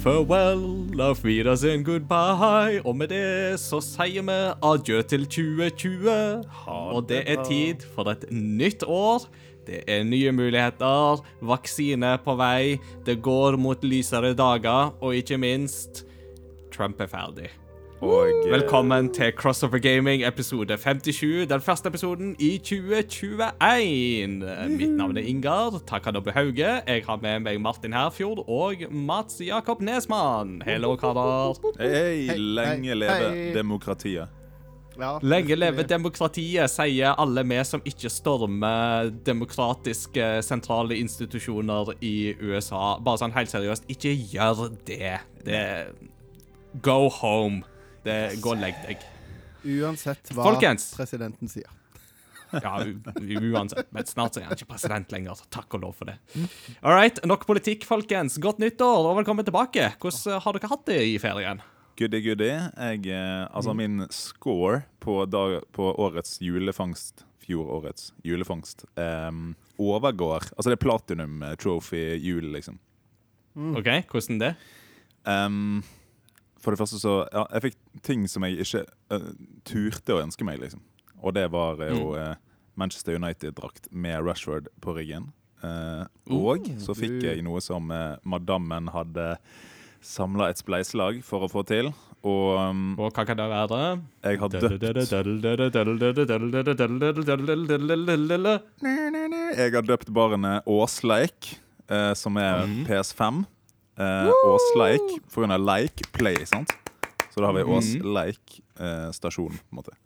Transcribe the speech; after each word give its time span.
farewell, 0.00 1.00
auf 1.00 1.24
Wiedersehen, 1.24 1.84
goodbye. 1.84 2.80
Og 2.84 2.96
med 2.96 3.10
det 3.12 3.60
så 3.60 3.80
sier 3.84 4.24
vi 4.24 4.38
adjø 4.64 5.02
til 5.02 5.26
2020. 5.26 6.08
Og 6.68 7.08
det 7.08 7.20
er 7.28 7.44
tid 7.44 7.84
for 7.94 8.08
et 8.12 8.24
nytt 8.32 8.84
år. 8.88 9.26
Det 9.66 9.82
er 9.86 10.06
nye 10.08 10.32
muligheter, 10.32 11.20
vaksine 11.44 12.14
på 12.24 12.34
vei, 12.40 12.80
det 13.06 13.20
går 13.22 13.58
mot 13.60 13.84
lysere 13.84 14.32
dager, 14.34 14.94
og 15.04 15.14
ikke 15.14 15.38
minst 15.38 16.06
Trump 16.72 17.00
er 17.00 17.10
ferdig. 17.12 17.50
Og 18.00 18.26
Velkommen 18.50 19.10
til 19.12 19.32
Crossover 19.36 19.78
Gaming 19.78 20.22
episode 20.24 20.76
57, 20.76 21.46
den 21.50 21.60
første 21.60 21.88
episoden 21.88 22.36
i 22.38 22.58
2021. 22.58 23.36
Mitt 24.68 24.90
navn 24.96 25.16
er 25.16 25.22
Ingar 25.28 25.82
Takanobu 25.86 26.30
Hauge. 26.30 26.70
Jeg 26.86 27.02
har 27.06 27.18
med 27.20 27.40
meg 27.44 27.60
Martin 27.60 27.92
Herfjord 27.92 28.40
og 28.48 28.86
Mats 28.90 29.40
Jakob 29.44 29.82
Nesmann. 29.84 30.62
Hello, 30.64 30.94
karer. 30.96 31.52
Hei, 31.76 32.36
lenge 32.38 32.94
leve 32.96 33.52
demokratiet. 33.54 34.28
Ja, 35.00 35.18
Lenge 35.22 35.54
leve 35.60 35.84
demokratiet, 35.88 36.72
sier 36.72 37.20
alle 37.20 37.44
vi 37.44 37.58
som 37.64 37.84
ikke 37.84 38.08
stormer 38.12 39.12
demokratiske 39.26 40.38
sentrale 40.44 40.96
institusjoner 40.96 41.92
i 42.00 42.32
USA. 42.40 42.96
Bare 43.04 43.20
sånn 43.20 43.36
helt 43.36 43.52
seriøst, 43.52 43.84
ikke 43.92 44.16
gjør 44.32 44.70
det. 44.88 45.18
Det 45.44 45.66
Go 46.82 47.08
home. 47.10 47.62
Det, 48.04 48.16
gå 48.40 48.54
og 48.54 48.62
legg 48.62 48.78
deg. 48.86 49.02
Uansett 49.80 50.32
hva 50.32 50.46
Folkens. 50.46 50.90
presidenten 50.96 51.50
sier. 51.52 51.68
Ja, 52.50 52.80
uansett. 52.82 53.90
Men 53.94 54.06
snart 54.08 54.34
så 54.34 54.40
er 54.40 54.48
han 54.48 54.56
ikke 54.56 54.70
president 54.72 55.12
lenger. 55.12 55.36
så 55.38 55.46
Takk 55.52 55.76
og 55.78 55.84
lov 55.84 55.98
for 56.00 56.10
det. 56.10 56.16
All 56.80 56.96
right, 56.96 57.20
nok 57.28 57.44
politikk, 57.46 57.84
folkens. 57.86 58.40
Godt 58.42 58.62
nyttår 58.62 59.10
og 59.10 59.20
velkommen 59.20 59.46
tilbake. 59.46 59.92
Hvordan 60.00 60.34
eh, 60.34 60.40
har 60.42 60.56
dere 60.56 60.72
hatt 60.72 60.86
det 60.88 61.00
i 61.12 61.16
ferien? 61.22 61.62
Goody, 62.00 62.22
goody. 62.24 62.50
Jeg, 62.56 63.04
eh, 63.12 63.44
altså, 63.52 63.76
min 63.76 64.06
score 64.14 64.82
på, 65.04 65.22
dag, 65.30 65.60
på 65.76 65.92
årets 66.00 66.38
julefangst 66.42 67.26
Fjorårets 67.40 68.10
julefangst 68.22 68.84
um, 69.00 69.54
overgår 69.80 70.44
Altså, 70.54 70.70
det 70.70 70.76
er 70.76 70.82
platinum 70.84 71.40
eh, 71.42 71.56
trophy 71.60 72.02
jul, 72.20 72.50
liksom. 72.54 72.78
OK, 73.76 73.88
hvordan 74.10 74.38
det? 74.40 74.54
Em, 75.28 75.80
for 76.60 76.74
det 76.74 76.80
første 76.80 77.00
så 77.00 77.14
Ja, 77.32 77.46
jeg 77.56 77.70
fikk 77.70 77.76
ting 78.06 78.28
som 78.30 78.44
jeg 78.46 78.60
ikke 78.64 78.84
uh, 79.12 79.32
turte 79.68 80.16
å 80.16 80.22
ønske 80.22 80.46
meg, 80.46 80.60
liksom. 80.62 80.82
Og 81.20 81.34
det 81.36 81.46
var 81.52 81.80
eh, 81.84 81.92
jo 81.92 82.14
uh, 82.16 82.34
Manchester 82.80 83.18
United-drakt 83.18 83.90
med 83.92 84.22
Rashford 84.24 84.70
på 84.80 84.94
ryggen. 84.96 85.32
Uh, 85.60 86.04
og 86.32 86.70
så 86.80 86.94
fikk 86.96 87.18
jeg 87.26 87.42
noe 87.44 87.60
som 87.60 87.92
madammen 88.24 88.88
hadde 88.94 89.34
samla 90.00 90.48
et 90.48 90.60
spleiselag 90.60 91.20
for 91.26 91.44
å 91.44 91.50
få 91.52 91.64
til. 91.68 91.90
Og 92.24 92.56
um, 92.56 92.94
Og 92.96 93.12
hva 93.12 93.24
kan 93.28 93.36
det 93.36 93.48
være? 93.48 94.00
jeg 94.24 94.40
har 94.40 94.48
døpt 94.52 94.84
Jeg 99.60 99.72
har 99.76 99.84
døpt 99.84 100.08
barnet 100.12 100.64
Åsleik, 100.68 101.60
som 102.16 102.36
er 102.40 102.64
PS5. 102.88 103.44
Eh, 104.00 104.30
Åsleik 104.48 105.16
for 105.28 105.42
grunn 105.44 105.52
av 105.52 105.60
leik, 105.60 106.00
play, 106.16 106.38
sant? 106.48 106.72
Så 107.30 107.40
da 107.42 107.50
har 107.50 107.56
vi 107.58 107.64
Åsleik 107.68 108.60
eh, 108.80 109.10
stasjon, 109.16 109.52
på 109.52 109.74
en 109.74 109.80
måte. 109.82 109.96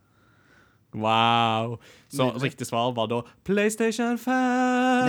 Wow. 0.95 1.81
Så 2.09 2.29
riktig 2.39 2.67
svar 2.69 2.93
var 2.95 3.09
da 3.11 3.23
PlayStation 3.47 4.19
5. 4.19 5.09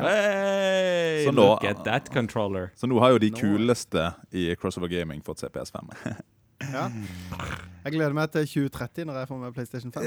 Hey, 0.00 1.24
Så 1.26 1.32
nå- 1.32 1.42
look 1.42 1.64
at 1.68 1.84
that 1.84 2.08
controller. 2.12 2.70
Så 2.76 2.88
nå 2.88 2.98
har 3.00 3.10
jo 3.12 3.18
de 3.20 3.30
kuleste 3.30 4.12
i 4.32 4.54
Crossover 4.56 4.88
Gaming 4.88 5.20
fått 5.24 5.38
se 5.44 5.48
PS5. 5.52 5.92
Ja. 6.72 6.86
Jeg 7.84 7.92
gleder 7.96 8.14
meg 8.16 8.30
til 8.32 8.46
2030 8.46 9.04
når 9.08 9.18
jeg 9.20 9.28
får 9.28 9.38
med 9.42 9.54
PlayStation 9.56 9.92
5. 9.92 10.02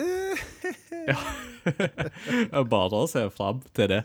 Bare 2.74 3.02
å 3.04 3.06
se 3.12 3.28
fram 3.36 3.62
til 3.76 3.92
det. 3.94 4.02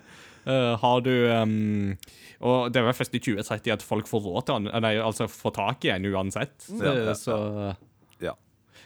Eh, 0.48 0.74
har 0.82 1.00
du 1.04 1.12
um, 1.32 1.96
Og 2.40 2.72
det 2.72 2.80
er 2.80 2.88
vel 2.88 2.96
først 2.96 3.16
i 3.16 3.20
2030 3.20 3.74
at 3.74 3.84
folk 3.84 4.08
får 4.08 4.24
råd 4.24 4.46
til 4.48 4.60
den, 4.64 4.82
nei, 4.84 4.94
altså 5.02 5.28
får 5.28 5.56
tak 5.58 5.84
i 5.84 5.92
en 5.92 6.08
uansett. 6.08 6.56
Ja, 6.72 6.94
ja, 6.94 7.10
Eh, 7.10 7.14
Så 7.14 7.36
Ja. 8.20 8.34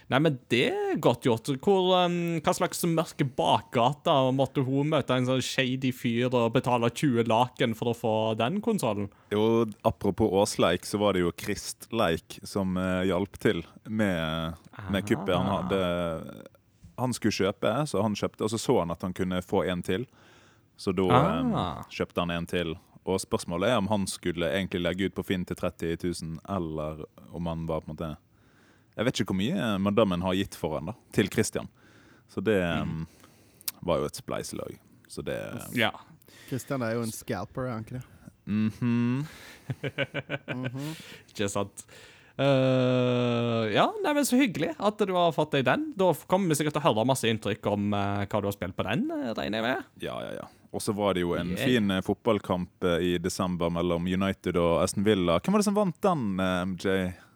Nei, 0.07 0.19
men 0.19 0.39
det 0.49 0.67
er 0.69 0.99
godt 1.01 1.23
gjort. 1.25 1.47
Hvor, 1.63 2.05
um, 2.05 2.39
hva 2.43 2.53
slags 2.53 2.83
mørke 2.85 3.25
bakgata 3.25 4.31
måtte 4.35 4.61
hun 4.61 4.91
møte 4.91 5.15
en 5.15 5.25
sånn 5.25 5.41
shady 5.41 5.91
fyr 5.95 6.29
og 6.29 6.53
betale 6.53 6.91
20 6.91 7.25
laken 7.25 7.73
for 7.73 7.89
å 7.89 7.95
få 7.97 8.13
den 8.37 8.59
konsollen? 8.61 9.07
Jo, 9.31 9.65
apropos 9.83 10.29
Åsleik, 10.29 10.85
så 10.85 10.99
var 11.01 11.15
det 11.15 11.23
jo 11.23 11.31
Kristleik 11.31 12.37
som 12.43 12.77
uh, 12.77 13.01
hjalp 13.07 13.39
til 13.41 13.63
med, 13.87 14.59
med 14.91 15.07
kuppet. 15.07 15.33
Han 15.33 15.49
hadde 15.49 15.81
Han 16.97 17.13
skulle 17.13 17.33
kjøpe, 17.33 17.87
så 17.87 18.03
han 18.05 18.13
kjøpte, 18.15 18.43
og 18.43 18.51
så 18.53 18.59
så 18.61 18.79
han 18.83 18.91
at 18.91 19.01
han 19.01 19.13
kunne 19.15 19.41
få 19.41 19.63
en 19.65 19.81
til. 19.83 20.05
Så 20.77 20.91
da 20.95 21.07
ah. 21.11 21.55
Ah. 21.55 21.81
kjøpte 21.89 22.21
han 22.21 22.31
en 22.35 22.45
til. 22.45 22.75
Og 23.05 23.19
spørsmålet 23.21 23.69
er 23.69 23.77
om 23.77 23.89
han 23.91 24.07
skulle 24.09 24.49
egentlig 24.49 24.81
legge 24.81 25.09
ut 25.09 25.17
på 25.17 25.25
Finn 25.27 25.45
til 25.45 25.57
30 25.59 25.99
000, 26.01 26.39
eller 26.49 27.03
om 27.29 27.51
han 27.51 27.67
var 27.69 27.83
på 27.83 27.91
en 27.91 27.95
måte 27.95 28.15
Jeg 28.95 29.05
vet 29.05 29.19
ikke 29.19 29.33
hvor 29.33 29.41
mye 29.41 29.69
madammen 29.83 30.23
har 30.25 30.37
gitt 30.39 30.55
for 30.57 30.77
han 30.79 30.89
da, 30.89 30.95
til 31.13 31.29
Christian. 31.29 31.69
Så 32.31 32.41
det 32.41 32.61
mm. 32.63 33.05
var 33.85 34.01
jo 34.01 34.09
et 34.09 34.17
spleiselag. 34.17 34.79
Så 35.07 35.21
det 35.21 35.37
Ja. 35.75 35.91
Christian 36.47 36.81
er 36.81 36.95
jo 36.95 37.05
en 37.05 37.13
scalper, 37.13 37.67
er 37.67 37.75
han 37.75 37.85
ikke 37.85 37.99
det? 37.99 38.05
mhm. 38.45 39.25
Ikke 41.31 41.49
sant? 41.49 41.85
Uh, 42.35 43.71
ja, 43.71 43.85
nei, 44.03 44.11
men 44.11 44.25
så 44.27 44.35
hyggelig 44.35 44.73
at 44.75 44.99
du 45.07 45.13
har 45.15 45.31
fått 45.35 45.53
deg 45.55 45.63
den. 45.67 45.87
Da 45.95 46.11
kommer 46.27 46.51
vi 46.51 46.57
sikkert 46.59 46.75
til 46.75 46.83
å 46.83 46.87
høre 46.89 47.07
masse 47.07 47.29
inntrykk 47.31 47.69
om 47.71 47.95
uh, 47.95 48.25
hva 48.27 48.41
du 48.41 48.49
har 48.49 48.55
spilt 48.55 48.75
på 48.75 48.85
den, 48.87 49.07
eh, 49.15 49.31
regner 49.37 49.61
jeg 49.61 49.65
med. 49.65 49.91
Ja, 50.03 50.17
ja, 50.25 50.33
ja. 50.41 50.49
Og 50.75 50.81
så 50.83 50.91
var 50.95 51.15
det 51.15 51.21
jo 51.23 51.33
en 51.39 51.53
Yeah. 51.55 51.65
fin 51.69 51.91
eh, 51.95 52.01
fotballkamp 52.03 52.83
eh, 52.83 52.99
i 52.99 53.17
desember 53.17 53.69
mellom 53.71 54.03
United 54.11 54.57
og 54.59 54.81
Aston 54.83 55.05
Villa. 55.07 55.37
Hvem 55.39 55.55
var 55.55 55.61
det 55.63 55.67
som 55.69 55.77
vant 55.77 56.01
den, 56.03 56.25
eh, 56.43 56.65
MJ? 56.67 56.95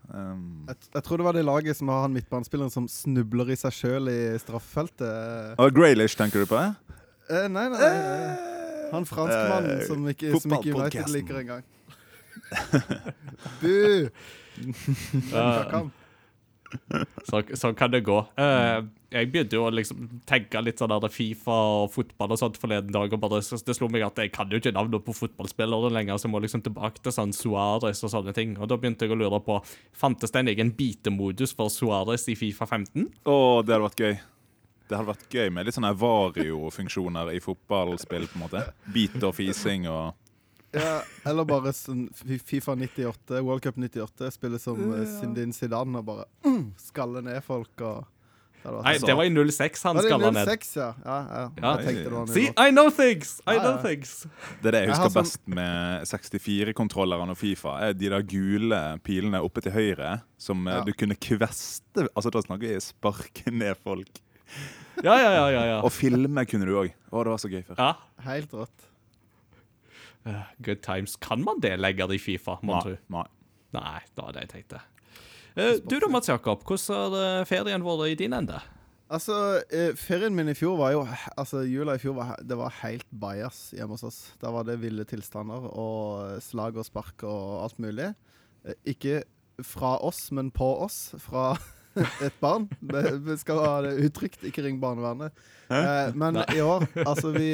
Um, 0.10 0.66
Jeg, 0.68 0.76
jeg 0.96 1.04
tror 1.06 1.18
det 1.22 1.26
var 1.28 1.34
det 1.38 1.44
laget 1.46 1.78
som 1.78 1.88
har 1.94 2.02
han 2.02 2.14
midtbanespilleren 2.18 2.72
som 2.74 2.88
snubler 2.90 3.52
i 3.54 3.56
seg 3.62 3.72
sjøl 3.78 4.10
i 4.10 4.20
straffefeltet. 4.42 5.54
og 5.62 5.72
Graylish, 5.78 6.18
tenker 6.18 6.44
du 6.44 6.50
på? 6.50 6.58
Eh? 6.58 6.74
Eh, 7.30 7.48
nei, 7.48 7.68
nei, 7.70 7.80
Uh, 7.80 8.96
Han 8.96 9.06
franskmannen 9.06 9.84
uh, 9.84 9.86
som 9.86 10.08
ikke, 10.10 10.32
som 10.42 10.56
ikke 10.58 10.74
United 10.74 11.12
liker 11.14 11.40
engang. 11.44 11.64
Bu! 13.62 14.10
Kamp. 15.72 15.94
Så, 17.28 17.42
så 17.62 17.72
kan 17.78 17.92
det 17.94 18.04
gå. 18.08 18.18
Uh, 18.40 18.88
jeg 19.10 19.30
begynte 19.34 19.58
jo 19.58 19.66
å 19.66 19.74
liksom 19.74 20.22
tenke 20.30 20.62
litt 20.62 20.82
sånn 20.82 20.92
der 20.94 21.12
Fifa 21.14 21.58
og 21.82 21.94
fotball 21.94 22.36
og 22.36 22.42
sånt 22.42 22.60
forleden 22.62 22.94
dag, 22.94 23.14
og 23.14 23.22
bare, 23.24 23.42
det 23.42 23.76
slo 23.78 23.90
meg 23.92 24.06
at 24.06 24.22
jeg 24.22 24.34
kan 24.36 24.52
jo 24.52 24.62
ikke 24.62 24.74
navnet 24.76 25.06
på 25.06 25.16
fotballspillere 25.18 25.92
lenger, 25.96 26.20
så 26.20 26.30
jeg 26.30 26.34
må 26.36 26.44
liksom 26.44 26.64
tilbake 26.66 27.02
til 27.04 27.16
sånn 27.16 27.34
Suárez 27.36 28.04
og 28.06 28.14
sånne 28.14 28.36
ting. 28.38 28.56
Og 28.60 28.70
da 28.70 28.78
begynte 28.78 29.08
jeg 29.08 29.16
å 29.16 29.20
lure 29.20 29.42
på 29.46 29.60
Fantes 29.98 30.36
det 30.36 30.44
en 30.44 30.54
egen 30.54 30.74
bitemodus 30.78 31.56
for 31.58 31.74
Suárez 31.74 32.28
i 32.30 32.38
Fifa 32.40 32.70
15? 32.70 33.10
Å, 33.26 33.38
det 33.66 33.76
hadde 33.76 33.88
vært 33.88 34.06
gøy. 34.06 34.20
Det 34.90 34.98
hadde 34.98 35.12
vært 35.12 35.36
gøy 35.38 35.52
med 35.54 35.68
litt 35.68 35.76
sånne 35.78 35.94
vario-funksjoner 36.02 37.30
i 37.36 37.42
fotballspill. 37.44 38.26
på 38.30 38.40
en 38.40 38.46
måte. 38.48 38.64
Bit 38.94 39.22
og 39.22 39.36
fising 39.38 39.86
og 39.90 40.18
Ja, 40.76 41.00
eller 41.26 41.46
bare 41.50 41.72
sånn 41.74 42.08
Fifa 42.46 42.76
98, 42.78 43.40
World 43.42 43.64
Cup 43.66 43.76
98, 43.82 44.30
spille 44.36 44.60
som 44.62 44.78
uh, 44.92 45.02
Zindin 45.20 45.52
Zidane 45.56 45.98
og 45.98 46.06
bare 46.06 46.26
mm, 46.46 46.74
skalle 46.78 47.24
ned 47.26 47.42
folk 47.44 47.82
og 47.82 48.06
det 48.60 48.72
Nei, 48.84 48.92
det 49.00 49.14
var 49.16 49.24
i 49.24 49.30
06 49.32 49.84
han 49.88 49.98
skalla 50.04 50.30
ned. 50.36 50.50
06, 50.52 50.74
ja? 50.76 50.90
Ja, 51.06 51.14
ja. 51.32 51.44
Ja. 51.64 51.70
Jeg 51.80 51.86
tenkte 51.88 52.04
det 52.04 52.12
var 52.18 52.26
See, 52.36 52.50
I 52.60 52.74
know 52.76 52.90
things! 52.92 53.30
I 53.48 53.54
Ja, 53.56 53.62
know 53.64 53.78
things. 53.82 54.12
Det 54.60 54.68
er 54.68 54.76
det 54.76 54.82
jeg 54.82 54.90
Jeg 54.90 54.92
husker 54.92 55.06
har 55.08 55.14
sånn- 55.16 55.30
best 55.30 55.48
med 55.48 56.04
64-kontrollerne 56.12 57.32
og 57.32 57.40
Fifa, 57.40 57.78
er 57.88 57.96
de 57.96 58.10
der 58.12 58.26
gule 58.28 58.82
pilene 59.08 59.40
oppe 59.48 59.64
til 59.64 59.72
høyre 59.72 60.18
som 60.38 60.68
eh, 60.68 60.76
Ja. 60.76 60.84
du 60.84 60.92
kunne 60.92 61.16
kveste 61.16 62.10
Altså 62.12 62.30
Da 62.36 62.42
snakker 62.44 62.68
vi 62.68 62.82
sparke 62.84 63.48
ned 63.50 63.80
folk. 63.80 64.20
Ja, 65.06 65.16
ja, 65.16 65.32
ja. 65.32 65.48
ja, 65.56 65.64
ja. 65.72 65.80
Og 65.86 65.92
filme 65.96 66.44
kunne 66.46 66.68
du 66.68 66.76
òg. 66.76 66.92
Å, 67.14 67.24
det 67.24 67.32
var 67.32 67.40
så 67.40 67.48
gøy 67.50 67.64
før. 67.64 67.80
ja. 67.80 67.94
Helt 68.28 68.52
rått. 68.52 68.89
Eh, 70.28 70.42
Good 70.66 70.82
times. 70.84 71.16
Kan 71.22 71.44
man 71.44 71.62
det 71.64 71.78
lenger 71.80 72.12
i 72.14 72.20
Fifa, 72.20 72.58
må 72.64 72.80
du 72.80 72.90
tro? 72.92 72.98
nei. 73.16 73.28
Nei, 73.72 74.00
det 74.16 74.24
var 74.24 74.34
det 74.34 74.42
jeg 74.48 74.50
tenkte. 74.50 74.80
Eh, 75.56 75.76
du 75.86 76.00
da, 76.02 76.08
Mats 76.10 76.30
Jakob. 76.30 76.64
Hvordan 76.66 77.14
har 77.14 77.40
eh, 77.42 77.46
ferien 77.46 77.84
vært 77.86 78.10
i 78.10 78.16
din 78.18 78.34
ende? 78.34 78.60
Altså, 79.10 79.36
ferien 79.98 80.36
min 80.38 80.52
i 80.52 80.54
fjor 80.54 80.76
var 80.78 80.92
jo 80.94 81.00
Altså, 81.34 81.64
jula 81.66 81.96
i 81.98 82.02
fjor 82.02 82.14
var 82.14 82.36
Det 82.46 82.54
var 82.60 82.76
helt 82.84 83.08
bajas 83.10 83.72
hjemme 83.74 83.96
hos 83.98 84.04
oss. 84.06 84.20
Da 84.42 84.52
var 84.54 84.68
det 84.68 84.76
ville 84.84 85.06
tilstander 85.10 85.66
og 85.72 86.38
slag 86.46 86.78
og 86.78 86.86
spark 86.86 87.26
og 87.26 87.64
alt 87.64 87.80
mulig. 87.82 88.12
Ikke 88.86 89.24
fra 89.66 89.96
oss, 90.06 90.28
men 90.32 90.52
på 90.54 90.68
oss. 90.86 91.16
Fra 91.22 91.56
et 92.26 92.38
barn. 92.42 92.68
Vi 92.82 93.38
skal 93.42 93.62
ha 93.66 93.74
det 93.88 93.96
uttrykt. 94.06 94.46
Ikke 94.46 94.64
ring 94.66 94.78
barnevernet. 94.82 95.34
Eh, 95.74 96.14
men 96.18 96.38
i 96.54 96.62
år, 96.62 96.86
altså, 97.06 97.34
vi 97.34 97.50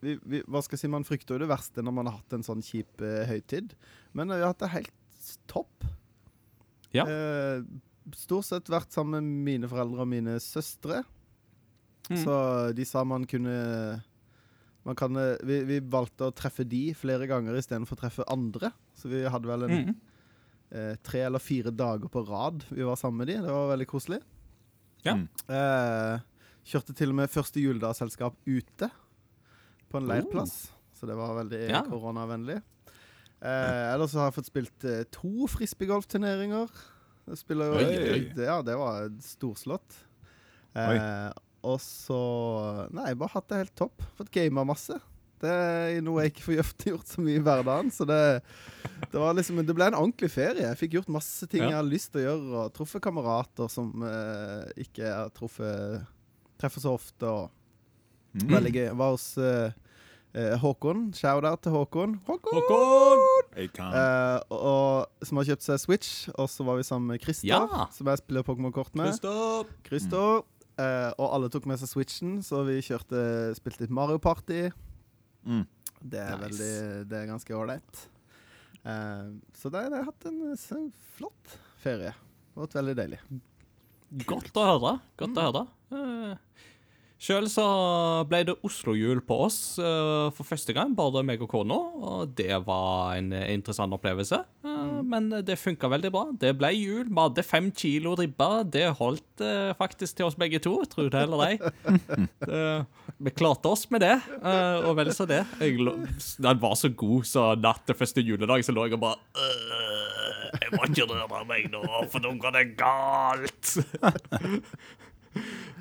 vi, 0.00 0.16
vi, 0.22 0.40
Hva 0.46 0.60
skal 0.62 0.76
jeg 0.76 0.84
si, 0.84 0.90
Man 0.92 1.04
frykter 1.06 1.34
jo 1.36 1.42
det 1.42 1.50
verste 1.50 1.82
når 1.84 1.94
man 1.96 2.06
har 2.10 2.18
hatt 2.20 2.36
en 2.36 2.44
sånn 2.46 2.62
kjip 2.64 3.02
eh, 3.04 3.24
høytid, 3.30 3.74
men 4.14 4.30
vi 4.32 4.38
har 4.40 4.52
hatt 4.52 4.62
det 4.62 4.72
helt 4.74 5.30
topp. 5.50 5.84
Ja. 6.94 7.04
Eh, 7.04 7.62
stort 8.16 8.46
sett 8.48 8.70
vært 8.72 8.94
sammen 8.94 9.24
med 9.26 9.44
mine 9.50 9.68
foreldre 9.70 10.04
og 10.06 10.08
mine 10.08 10.38
søstre. 10.40 11.02
Mm. 12.08 12.20
Så 12.22 12.36
de 12.78 12.86
sa 12.88 13.02
man 13.04 13.26
kunne 13.28 13.56
man 14.88 14.96
kan, 14.96 15.16
eh, 15.20 15.34
vi, 15.44 15.58
vi 15.68 15.80
valgte 15.84 16.30
å 16.30 16.32
treffe 16.32 16.64
de 16.64 16.94
flere 16.96 17.26
ganger 17.28 17.58
istedenfor 17.58 17.98
å 17.98 18.00
treffe 18.06 18.24
andre. 18.32 18.70
Så 18.96 19.10
vi 19.12 19.24
hadde 19.28 19.50
vel 19.50 19.66
en 19.66 19.74
Mm. 19.78 19.96
eh, 20.72 20.94
tre 21.04 21.20
eller 21.26 21.38
fire 21.42 21.70
dager 21.74 22.08
på 22.08 22.22
rad 22.28 22.64
vi 22.70 22.82
var 22.86 22.96
sammen 22.96 23.18
med 23.18 23.26
de. 23.28 23.36
Det 23.42 23.52
var 23.52 23.68
veldig 23.76 23.86
koselig. 23.90 24.22
Ja. 25.04 25.14
Mm. 25.18 25.28
Eh, 25.48 26.20
kjørte 26.64 26.94
til 26.96 27.10
og 27.12 27.16
med 27.20 27.30
første 27.30 27.60
juledagsselskap 27.60 28.34
ute 28.46 28.88
på 29.90 29.98
en 30.00 30.08
leirplass. 30.10 30.70
Så 30.98 31.06
det 31.06 31.16
var 31.16 31.36
veldig 31.38 31.60
Ja. 31.70 31.82
koronavennlig. 31.86 32.60
Eh, 33.40 33.94
ellers 33.94 34.14
har 34.18 34.30
jeg 34.30 34.34
fått 34.40 34.48
spilt 34.50 34.84
eh, 34.84 35.04
to 35.14 35.46
frisbeegolfturneringer. 35.46 36.68
Spiller 37.38 37.66
jo 37.70 37.76
Oi, 37.76 37.98
oi. 38.14 38.32
Det, 38.34 38.46
Ja, 38.48 38.62
det 38.62 38.74
var 38.80 39.08
storslått. 39.22 40.00
Eh, 40.74 41.30
og 41.66 41.78
så 41.82 42.88
Nei, 42.94 43.12
bare 43.18 43.32
hatt 43.34 43.48
det 43.50 43.56
helt 43.62 43.76
topp. 43.78 44.02
Fått 44.18 44.30
gama 44.34 44.64
masse. 44.64 44.98
Det 45.38 45.48
er 45.54 46.00
noe 46.02 46.24
jeg 46.24 46.32
ikke 46.32 46.46
får 46.48 46.56
gjort, 46.90 47.06
så 47.12 47.22
mye 47.22 47.38
i 47.38 47.42
hverdagen. 47.46 47.92
Så 47.94 48.04
det, 48.08 48.42
det 49.12 49.20
var 49.22 49.36
liksom 49.38 49.60
Det 49.64 49.74
ble 49.76 49.86
en 49.92 49.94
ordentlig 50.00 50.32
ferie. 50.34 50.64
Jeg 50.66 50.80
fikk 50.80 50.96
gjort 50.98 51.12
masse 51.14 51.46
ting 51.46 51.62
Ja. 51.62 51.68
jeg 51.70 51.78
hadde 51.78 51.92
lyst 51.94 52.10
til 52.12 52.24
å 52.24 52.26
gjøre, 52.26 52.64
og 52.64 52.72
truffet 52.74 53.04
kamerater 53.06 53.70
som 53.70 53.92
eh, 54.02 54.66
ikke 54.82 55.06
jeg 55.06 55.30
treffer 56.58 56.82
så 56.82 56.96
ofte. 56.98 57.22
Og 57.30 57.50
Mm. 58.42 58.52
Veldig 58.54 58.72
gøy. 58.74 58.88
Var 59.00 59.14
hos 59.14 59.26
eh, 59.38 59.72
eh, 60.34 60.54
Håkon. 60.62 61.06
Shout-out 61.18 61.62
til 61.64 61.72
Håkon. 61.74 62.18
Håkon! 62.28 62.58
Håkon! 62.58 63.24
Uh. 63.56 63.64
Eh, 63.64 64.36
og, 64.54 65.24
som 65.26 65.40
har 65.40 65.48
kjøpt 65.50 65.66
seg 65.66 65.80
Switch. 65.82 66.12
Og 66.36 66.50
så 66.52 66.66
var 66.68 66.78
vi 66.80 66.86
sammen 66.86 67.14
med 67.14 67.22
Christer, 67.24 67.48
Ja. 67.50 67.88
som 67.94 68.06
jeg 68.12 68.22
spiller 68.22 68.46
Pokémon-kort 68.46 68.94
med. 68.98 69.10
Christer. 69.14 69.72
Christer. 69.88 70.44
Uh, 70.78 71.10
og 71.18 71.32
alle 71.34 71.48
tok 71.50 71.64
med 71.66 71.80
seg 71.80 71.90
Switchen, 71.90 72.36
så 72.46 72.60
vi 72.68 72.76
kjørte, 72.86 73.18
spilte 73.58 73.82
litt 73.82 73.90
Mario 73.90 74.20
Party. 74.22 74.68
Mm. 75.42 75.64
Det 75.98 76.20
er 76.22 76.36
Nice. 76.38 76.44
veldig 76.46 77.08
Det 77.10 77.18
er 77.18 77.26
ganske 77.26 77.54
ålreit. 77.58 78.04
Eh, 78.86 79.24
så 79.58 79.70
det, 79.74 79.82
det 79.90 79.98
har 79.98 80.06
hatt 80.06 80.26
en 80.30 80.52
en 80.54 80.92
flott 81.16 81.56
ferie. 81.82 82.12
Det 82.14 82.54
har 82.54 82.66
vært 82.68 82.76
veldig 82.78 82.94
deilig. 83.00 83.18
Godt 84.24 84.54
å 84.56 84.64
høre. 84.68 84.92
Godt 85.18 85.40
å 85.42 85.46
høre. 85.48 85.64
Uh, 85.90 86.62
Sjøl 87.18 87.48
så 87.50 87.62
ble 88.30 88.44
det 88.46 88.54
Oslo-jul 88.62 89.18
på 89.26 89.40
oss 89.48 89.74
uh, 89.82 90.28
for 90.36 90.46
første 90.46 90.70
gang, 90.76 90.92
bare 90.94 91.24
meg 91.26 91.40
og 91.42 91.48
kona. 91.50 91.74
Og 91.98 92.30
det 92.38 92.54
var 92.62 93.16
en 93.16 93.32
interessant 93.34 93.90
opplevelse. 93.96 94.38
Eh, 94.62 95.00
Men 95.02 95.26
det 95.42 95.56
funka 95.58 95.90
veldig 95.90 96.12
bra. 96.14 96.28
Det 96.38 96.52
ble 96.60 96.70
jul. 96.76 97.08
Vi 97.08 97.18
hadde 97.18 97.42
fem 97.42 97.72
kilo 97.74 98.12
ribbe. 98.18 98.48
Det 98.70 98.84
holdt 99.00 99.42
uh, 99.42 99.74
faktisk 99.80 100.14
til 100.20 100.28
oss 100.28 100.38
begge 100.38 100.60
to, 100.62 100.76
tro 100.86 101.08
det 101.10 101.24
eller 101.24 101.42
ei. 101.48 101.58
Vi 103.18 103.30
klarte 103.34 103.66
oss 103.66 103.88
med 103.90 103.98
det, 104.04 104.14
og 104.86 104.92
vel 104.94 105.08
så 105.10 105.24
det. 105.26 105.40
Den 105.58 106.60
var 106.62 106.76
så 106.78 106.86
god, 106.94 107.26
så 107.26 107.48
natt 107.58 107.82
til 107.88 107.98
første 107.98 108.22
juledag 108.22 108.62
så 108.62 108.70
lå 108.76 108.84
jeg 108.86 108.94
og 108.94 109.02
bare 109.02 109.18
«Øh, 109.42 110.44
Jeg 110.62 110.70
må 110.76 110.86
ikke 110.86 111.08
røre 111.10 111.42
meg 111.48 111.66
nå, 111.72 111.82
for 112.12 112.22
nå 112.22 112.30
går 112.38 112.54
det 112.60 112.64
galt. 112.78 113.74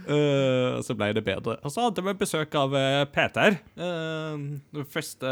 Eh, 0.08 0.78
så 0.86 0.96
ble 0.96 1.10
det 1.16 1.24
bedre. 1.28 1.58
Og 1.66 1.74
så 1.74 1.88
hadde 1.88 2.04
vi 2.06 2.14
besøk 2.22 2.56
av 2.56 2.76
eh, 2.78 3.04
Peter. 3.12 3.58
uh, 3.76 4.84
første 4.88 5.32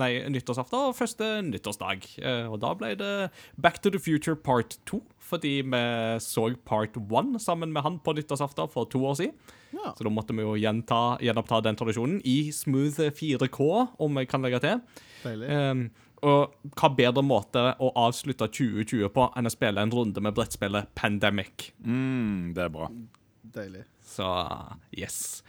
Nei, 0.00 0.10
nyttårsaften 0.32 0.90
og 0.90 0.96
første 0.96 1.28
nyttårsdag. 1.44 2.06
Og 2.48 2.56
da 2.62 2.72
ble 2.78 2.94
det 2.98 3.12
Back 3.60 3.82
to 3.84 3.92
the 3.92 4.00
Future 4.00 4.36
part 4.36 4.78
2, 4.88 5.02
fordi 5.24 5.58
vi 5.68 5.82
så 6.24 6.46
part 6.64 6.96
1 6.96 7.36
sammen 7.42 7.72
med 7.74 7.84
han 7.84 8.00
på 8.00 8.16
nyttårsaften 8.16 8.72
for 8.72 8.88
to 8.88 9.04
år 9.04 9.20
siden. 9.20 9.36
Ja. 9.74 9.92
Så 9.96 10.06
da 10.06 10.12
måtte 10.12 10.34
vi 10.36 10.44
jo 10.44 10.54
gjenta, 10.56 11.18
gjenoppta 11.20 11.60
den 11.66 11.76
tradisjonen 11.76 12.20
i 12.24 12.52
smooth 12.54 13.10
4K, 13.12 13.68
om 13.98 14.20
jeg 14.20 14.30
kan 14.30 14.44
legge 14.44 14.62
til. 14.62 14.82
Deilig. 15.24 15.50
Um, 15.50 15.88
og 16.24 16.54
hva 16.78 16.88
bedre 16.96 17.24
måte 17.26 17.62
å 17.82 17.90
avslutte 18.00 18.48
2020 18.48 19.10
på 19.12 19.26
enn 19.36 19.50
å 19.50 19.52
spille 19.52 19.82
en 19.82 19.92
runde 19.92 20.22
med 20.24 20.36
brettspillet 20.36 20.94
Pandemic. 20.96 21.72
Mm, 21.84 22.54
det 22.56 22.64
er 22.64 22.72
bra. 22.72 22.88
Deilig. 23.54 23.84
Så 24.04 24.28
yes. 24.96 25.42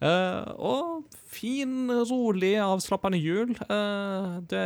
Uh, 0.00 0.48
og 0.56 1.16
fin, 1.28 1.90
rolig, 2.08 2.54
avslappende 2.64 3.18
jul. 3.20 3.52
Uh, 3.68 4.40
det 4.48 4.64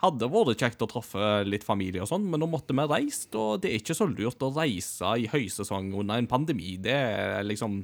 hadde 0.00 0.30
vært 0.32 0.62
kjekt 0.64 0.84
å 0.86 0.88
treffe 0.88 1.44
litt 1.44 1.66
familie 1.66 2.00
og 2.00 2.08
sånn, 2.08 2.24
men 2.32 2.40
nå 2.40 2.48
måtte 2.48 2.72
vi 2.76 2.86
reise. 2.88 3.28
og 3.36 3.60
det 3.60 3.70
er 3.70 3.82
ikke 3.82 3.96
så 3.98 4.08
lurt 4.08 4.40
å 4.40 4.52
reise 4.56 5.12
i 5.20 5.28
høysesong 5.28 5.92
under 5.92 6.16
en 6.16 6.30
pandemi. 6.30 6.78
Det 6.80 6.96
er 6.96 7.44
liksom 7.44 7.82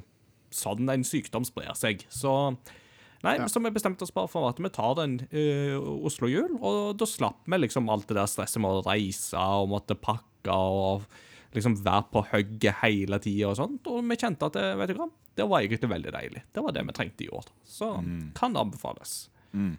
sånn 0.51 0.89
en 0.89 1.05
sykdom 1.07 1.45
sprer 1.47 1.75
seg. 1.77 2.07
Så 2.09 2.55
Nei, 3.21 3.35
Ja. 3.37 3.45
så 3.45 3.61
vi 3.61 3.69
bestemte 3.69 4.01
oss 4.01 4.09
bare 4.09 4.27
for 4.27 4.49
at 4.49 4.57
vi 4.57 4.69
tar 4.73 4.97
en 5.03 5.19
uh, 5.21 5.77
Oslo-jul, 6.09 6.55
og 6.57 6.97
da 6.97 7.05
slapp 7.05 7.45
vi 7.45 7.59
liksom 7.59 7.85
alt 7.93 8.07
det 8.09 8.17
der 8.17 8.25
stresset 8.25 8.57
med 8.57 8.79
å 8.79 8.85
reise 8.87 9.37
og 9.37 9.69
måtte 9.69 9.93
pakke 9.93 10.49
og 10.49 11.05
liksom 11.55 11.77
være 11.83 12.07
på 12.13 12.25
hugget 12.31 12.79
hele 12.81 13.19
tida 13.23 13.49
og 13.51 13.57
sånt. 13.59 13.87
Og 13.91 14.03
vi 14.07 14.19
kjente 14.19 14.47
at 14.47 14.57
det, 14.57 14.67
vet 14.79 14.93
du 14.93 14.99
hva, 14.99 15.09
det 15.39 15.47
var 15.47 15.63
egentlig 15.63 15.91
veldig 15.91 16.13
deilig. 16.15 16.43
Det 16.53 16.63
var 16.65 16.75
det 16.75 16.85
vi 16.87 16.95
trengte 16.97 17.25
i 17.25 17.31
år. 17.31 17.49
Så 17.67 17.93
kan 18.37 18.55
det 18.55 18.63
anbefales. 18.63 19.15
Mm. 19.51 19.75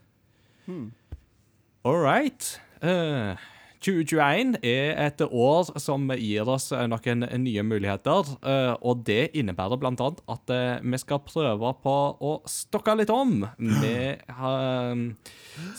All 1.85 1.99
right. 2.03 2.61
Eh, 2.81 3.37
2021 3.83 4.59
er 4.63 4.93
et 5.09 5.23
år 5.27 5.73
som 5.83 6.11
gir 6.15 6.49
oss 6.51 6.69
eh, 6.75 6.85
noen 6.91 7.25
nye 7.43 7.65
muligheter, 7.67 8.29
eh, 8.47 8.75
og 8.79 9.03
det 9.09 9.33
innebærer 9.39 9.83
annet 9.89 10.21
at 10.31 10.53
eh, 10.55 10.83
vi 10.83 11.01
skal 11.03 11.23
prøve 11.27 11.73
på 11.83 11.97
å 12.23 12.33
stokke 12.49 12.95
litt 12.99 13.11
om. 13.13 13.43
Vi 13.59 13.95
har, 14.39 15.03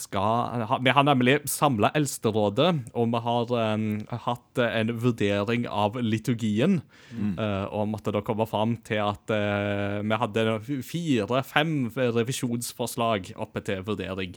skal, 0.02 0.66
vi 0.84 0.96
har 0.98 1.08
nemlig 1.08 1.38
samla 1.50 1.94
Eldsterådet, 1.96 2.70
og 2.92 3.14
vi 3.14 3.24
har 3.28 3.56
um, 3.78 3.88
hatt 4.26 4.64
en 4.66 4.94
vurdering 5.04 5.68
av 5.70 6.00
liturgien, 6.02 6.82
Mm. 7.14 7.36
og 7.70 7.92
måtte 7.92 8.10
da 8.10 8.24
komme 8.26 8.48
fram 8.50 8.72
til 8.88 8.98
at 9.04 9.30
uh, 9.30 10.00
vi 10.02 10.18
hadde 10.18 10.56
fire-fem 10.88 11.92
revisjonsforslag 11.94 13.30
oppe 13.38 13.62
til 13.68 13.84
vurdering. 13.86 14.34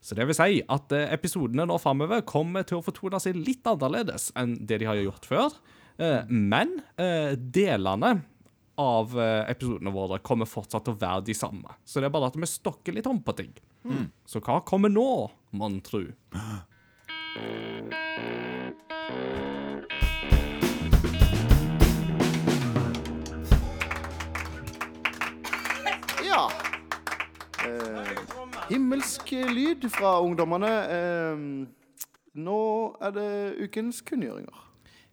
Så 0.00 0.16
det 0.16 0.24
vil 0.28 0.36
si 0.36 0.60
at 0.72 0.92
eh, 0.96 1.10
episodene 1.12 1.66
nå 1.68 1.76
framover 1.82 2.22
kommer 2.28 2.64
til 2.66 2.78
å 2.80 2.84
fortone 2.86 3.20
seg 3.20 3.36
litt 3.36 3.66
annerledes 3.68 4.30
enn 4.40 4.54
det 4.66 4.80
de 4.80 4.88
har 4.88 4.96
gjort 5.00 5.28
før. 5.28 5.56
Eh, 6.00 6.22
Men 6.30 6.78
eh, 6.96 7.34
delene 7.36 8.14
av 8.80 9.12
episodene 9.20 9.92
våre 9.92 10.16
kommer 10.24 10.48
fortsatt 10.48 10.86
til 10.86 10.94
å 10.94 11.00
være 11.02 11.26
de 11.26 11.34
samme. 11.36 11.74
Så 11.84 12.00
det 12.00 12.08
er 12.08 12.14
bare 12.14 12.30
at 12.32 12.38
vi 12.40 12.48
stokker 12.48 12.96
litt 12.96 13.08
om 13.10 13.18
på 13.20 13.34
ting. 13.36 13.50
Så 14.24 14.40
hva 14.40 14.62
kommer 14.64 14.88
nå, 14.88 15.04
mon 15.52 15.76
tru? 15.84 16.06
Ja. 26.24 26.50
Eh, 27.64 28.19
himmelsk 28.70 29.32
lyd 29.50 29.86
fra 29.92 30.16
ungdommene. 30.24 30.72
Eh, 30.96 31.46
nå 32.40 32.64
er 33.02 33.14
det 33.16 33.30
ukens 33.66 34.02
kunngjøringer. 34.06 34.66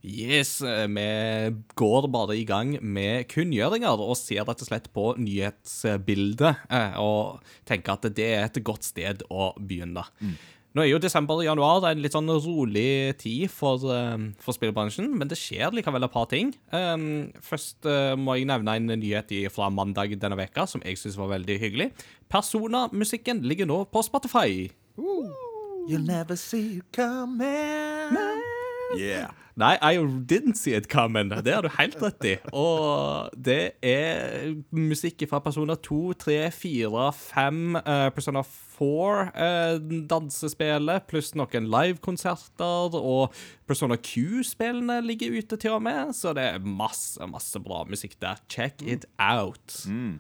Yes, 0.08 0.62
eh, 0.62 0.86
vi 0.88 1.64
går 1.76 2.08
bare 2.14 2.38
i 2.38 2.46
gang 2.46 2.76
med 2.82 3.26
kunngjøringer 3.34 3.98
og 4.00 4.14
ser 4.20 4.46
rett 4.46 4.62
og 4.62 4.70
slett 4.70 4.92
på 4.94 5.10
nyhetsbildet 5.18 6.70
eh, 6.70 7.00
og 7.02 7.42
tenker 7.68 7.98
at 7.98 8.06
det 8.16 8.30
er 8.36 8.46
et 8.46 8.62
godt 8.64 8.86
sted 8.86 9.26
å 9.34 9.50
begynne. 9.58 10.06
Nå 10.78 10.84
er 10.84 10.92
jo 10.92 11.00
desember 11.02 11.40
og 11.40 11.48
januar 11.48 11.88
en 11.90 12.02
litt 12.04 12.14
sånn 12.14 12.30
rolig 12.30 13.16
tid 13.18 13.48
for, 13.50 13.82
eh, 13.90 14.28
for 14.38 14.54
spillbransjen, 14.54 15.08
men 15.10 15.26
det 15.26 15.40
skjer 15.42 15.74
likevel 15.74 16.06
et 16.06 16.14
par 16.14 16.28
ting. 16.30 16.52
Um, 16.70 17.32
først 17.42 17.88
uh, 17.90 18.14
må 18.14 18.36
jeg 18.38 18.46
nevne 18.46 18.76
en 18.78 18.94
nyhet 18.94 19.34
fra 19.50 19.72
mandag 19.74 20.14
denne 20.22 20.38
veka 20.38 20.68
som 20.70 20.86
jeg 20.86 21.00
syns 21.02 21.18
var 21.18 21.34
veldig 21.34 21.58
hyggelig. 21.64 21.90
Persona-musikken 22.30 23.42
ligger 23.42 23.66
nå 23.66 23.80
på 23.90 24.06
Spotify. 24.06 24.70
You'll 25.90 26.06
never 26.06 26.36
see 26.36 26.78
you 26.78 26.82
coming. 26.94 28.14
Yeah. 28.96 29.34
Nei, 29.58 29.74
I 29.82 29.98
didn't 29.98 30.54
see 30.54 30.76
it 30.78 30.88
coming. 30.88 31.30
Det 31.30 31.54
har 31.54 31.66
du 31.66 31.70
helt 31.80 31.98
rett 32.02 32.26
i. 32.30 32.36
Og 32.54 33.32
det 33.34 33.80
er 33.82 34.54
musikk 34.70 35.26
fra 35.32 35.40
Persona 35.42 35.74
2, 35.74 36.14
3, 36.22 36.36
4, 36.54 37.08
5, 37.18 37.80
uh, 37.80 38.10
Persona 38.14 38.44
4, 38.46 39.26
uh, 39.34 39.98
dansespillet, 40.12 41.08
pluss 41.10 41.34
noen 41.34 41.72
livekonserter, 41.74 43.00
og 43.02 43.34
Persona 43.66 43.98
Q-spillene 43.98 45.00
ligger 45.02 45.40
ute 45.40 45.58
til 45.58 45.80
og 45.80 45.82
med, 45.90 46.14
så 46.14 46.38
det 46.38 46.46
er 46.52 46.62
masse, 46.62 47.18
masse 47.26 47.58
bra 47.66 47.82
musikk 47.90 48.14
der. 48.22 48.38
Check 48.54 48.86
it 48.86 49.10
out. 49.18 49.82
Mm. 49.90 50.20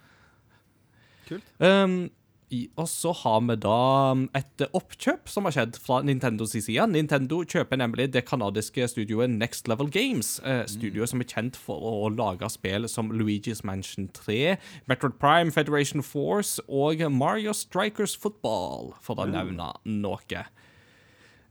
Kult. 1.29 1.45
Um, 1.61 2.07
Og 2.47 2.85
så 2.87 3.11
har 3.11 3.41
vi 3.43 3.55
da 3.59 3.79
um, 4.15 4.21
et 4.37 4.61
oppkjøp 4.71 5.27
som 5.27 5.43
har 5.47 5.55
skjedd 5.57 5.79
fra 5.83 5.97
Nintendos 6.07 6.53
side. 6.55 6.85
Nintendo 6.93 7.41
kjøper 7.43 7.81
nemlig 7.81 8.05
det 8.13 8.23
kanadiske 8.29 8.87
studioet 8.87 9.33
Next 9.33 9.67
Level 9.67 9.89
Games. 9.91 10.37
Eh, 10.47 10.63
studioet 10.71 11.11
som 11.11 11.19
er 11.19 11.27
kjent 11.27 11.59
for 11.59 11.83
å 11.83 12.07
lage 12.13 12.47
spill 12.53 12.87
som 12.87 13.11
Luigi's 13.11 13.65
Mansion 13.67 14.07
3, 14.15 14.55
Metroid 14.87 15.17
Prime, 15.19 15.51
Federation 15.51 16.05
Force 16.05 16.63
og 16.71 17.03
Mario 17.11 17.51
Strikers 17.51 18.15
Football, 18.15 18.93
for 19.03 19.19
å 19.19 19.27
nevne 19.27 19.73
noe. 19.83 20.47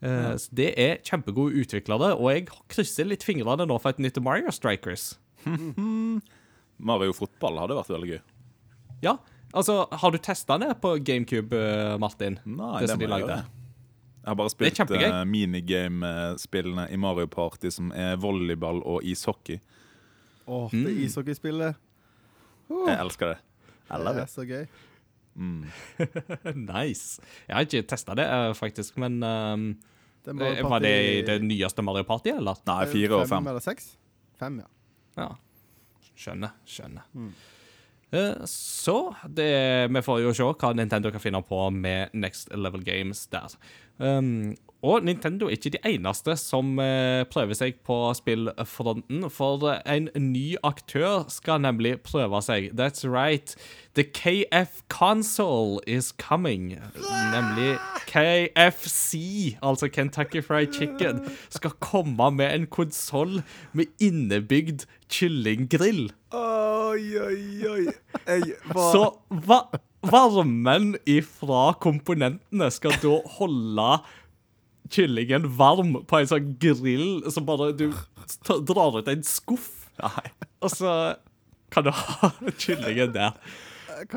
Eh, 0.01 0.33
så 0.41 0.57
det 0.57 0.73
er 0.81 1.05
kjempegode 1.05 1.61
utviklere, 1.61 2.15
og 2.17 2.33
jeg 2.33 2.49
krysser 2.73 3.13
litt 3.13 3.27
fingrene 3.27 3.69
nå 3.69 3.77
for 3.83 3.93
et 3.93 4.01
nytt 4.01 4.25
Mario 4.25 4.49
Strikers. 4.49 5.19
Mario 6.89 7.13
fotball 7.17 7.61
hadde 7.61 7.77
vært 7.85 7.93
veldig 7.99 8.15
gøy. 8.15 8.23
Ja, 9.05 9.19
altså, 9.57 9.77
har 9.91 10.13
du 10.15 10.19
testa 10.23 10.59
det 10.63 10.73
på 10.83 10.95
GameCube, 11.05 11.57
eh, 11.57 11.95
Martin? 12.03 12.39
Nei, 12.45 12.81
det 12.83 12.91
det 12.93 12.97
må 12.99 13.05
de 13.07 13.11
lagde? 13.15 13.27
gjøre. 13.37 13.45
Jeg 14.27 14.33
har 14.33 14.39
bare 14.41 14.51
spilt 14.51 14.81
uh, 14.91 15.21
minigame-spillene 15.31 16.89
i 16.91 16.97
Mario 16.99 17.29
Party, 17.31 17.71
som 17.71 17.93
er 17.95 18.17
volleyball 18.19 18.81
og 18.83 19.05
ishockey. 19.07 19.61
Åh, 20.47 20.71
det 20.73 20.81
Mm. 20.95 21.05
ishockeyspillet. 21.07 21.77
Jeg 22.71 22.99
elsker 23.01 23.27
det. 23.35 23.39
Jeg 23.91 24.05
Det 24.05 24.23
er 24.23 24.27
så 24.27 24.45
gøy. 24.47 24.67
Mm. 25.37 25.65
nice. 26.75 27.21
Jeg 27.47 27.55
har 27.55 27.67
ikke 27.67 27.83
testa 27.87 28.15
det, 28.17 28.25
eh, 28.27 28.53
faktisk, 28.55 28.97
men 28.99 29.23
um, 29.23 29.77
Det 30.25 30.35
er 30.41 30.57
eh, 30.59 30.63
Var 30.65 30.79
det 30.81 31.27
det 31.27 31.43
nyeste 31.45 31.83
Mario 31.85 32.03
Party, 32.03 32.31
eller? 32.31 32.57
Nei, 32.67 32.87
fire 32.91 33.15
og 33.21 33.29
fem. 33.29 33.47
eller 33.47 33.61
seks? 33.61 33.93
Fem, 34.41 34.59
ja. 34.59 34.67
Ja. 35.23 35.29
Skjønner. 36.17 36.51
Skjønner. 36.67 37.05
Mm. 37.15 37.31
Eh, 38.13 38.45
Så 38.47 39.15
det, 39.29 39.89
vi 39.91 40.03
får 40.03 40.21
jo 40.23 40.35
se 40.37 40.47
hva 40.53 40.73
Nintendo 40.77 41.11
kan 41.11 41.23
finne 41.23 41.43
på 41.43 41.71
med 41.75 42.15
Next 42.15 42.53
Level 42.55 42.85
Games 42.87 43.27
der. 43.33 43.57
Um, 43.99 44.55
og 44.87 45.05
Nintendo 45.07 45.49
er 45.49 45.57
ikke 45.57 45.73
de 45.75 45.81
eneste 45.91 46.35
som 46.39 46.77
eh, 46.83 47.25
prøver 47.33 47.57
seg 47.59 47.79
på 47.87 47.97
spillfronten, 48.15 49.25
for 49.33 49.65
en 49.83 50.09
ny 50.31 50.45
aktør 50.67 51.25
skal 51.33 51.63
nemlig 51.65 51.97
prøve 52.07 52.39
seg. 52.47 52.69
That's 52.79 53.03
right. 53.09 53.55
The 53.99 54.05
KF 54.05 54.83
console 54.93 55.81
is 55.87 56.13
coming. 56.21 56.77
Nemlig 57.33 57.73
KFC, 58.11 59.57
altså 59.63 59.89
Kentucky 59.89 60.43
Fried 60.45 60.73
Chicken, 60.77 61.25
skal 61.49 61.75
komme 61.81 62.31
med 62.37 62.53
en 62.55 62.67
konsoll 62.67 63.41
med 63.73 63.91
innebygd 64.01 64.87
kyllinggrill. 65.13 66.11
Oi, 66.37 67.03
oi, 67.21 67.43
oi. 67.73 67.85
Jeg 68.27 68.57
var 68.75 68.93
Så 68.93 69.05
hva? 69.47 69.61
varmen 70.07 70.93
ifra 71.09 71.73
komponentene 71.83 72.69
skal 72.71 72.95
da 73.03 73.17
holde 73.39 73.89
kyllingen 74.91 75.47
varm 75.59 75.95
på 76.07 76.21
en 76.21 76.27
sånn 76.31 76.53
grill 76.63 77.23
som 77.33 77.47
bare 77.49 77.73
du 77.77 77.89
drar 78.67 78.99
ut 79.01 79.09
en 79.09 79.23
skuff, 79.27 79.89
Nei. 80.03 80.27
og 80.63 80.71
så 80.75 80.93
kan 81.73 81.85
du 81.87 81.91
ha 81.91 82.31
kyllingen 82.63 83.13
der. 83.17 83.33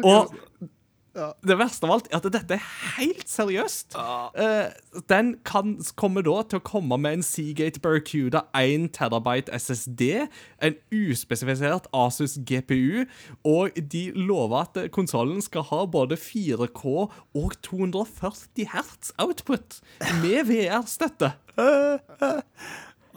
Og 0.04 0.34
ikke- 0.34 0.70
ja. 1.16 1.30
det 1.46 1.58
verste 1.60 1.88
av 1.88 1.94
alt 1.96 2.10
er 2.10 2.20
at 2.20 2.28
dette 2.34 2.58
er 2.58 2.66
helt 2.98 3.30
seriøst. 3.30 3.98
Eh, 4.40 5.02
den 5.12 5.34
kan, 5.48 5.78
kommer 6.00 6.26
da 6.26 6.42
til 6.50 6.62
å 6.62 6.66
komme 6.66 7.00
med 7.02 7.20
en 7.20 7.26
Seagate 7.26 7.82
Barracuda 7.84 8.46
1 8.58 8.90
terabyte 8.98 9.54
SSD, 9.56 10.28
en 10.66 10.78
uspesifisert 10.96 11.90
Asus 11.96 12.38
GPU, 12.46 13.06
og 13.48 13.80
de 13.94 14.04
lover 14.16 14.68
at 14.68 14.82
konsollen 14.96 15.42
skal 15.46 15.66
ha 15.72 15.84
både 15.90 16.20
4K 16.20 16.84
og 16.90 17.58
240 17.66 18.70
hertz 18.74 19.14
output 19.22 19.82
med 20.24 20.46
VR-støtte. 20.50 21.34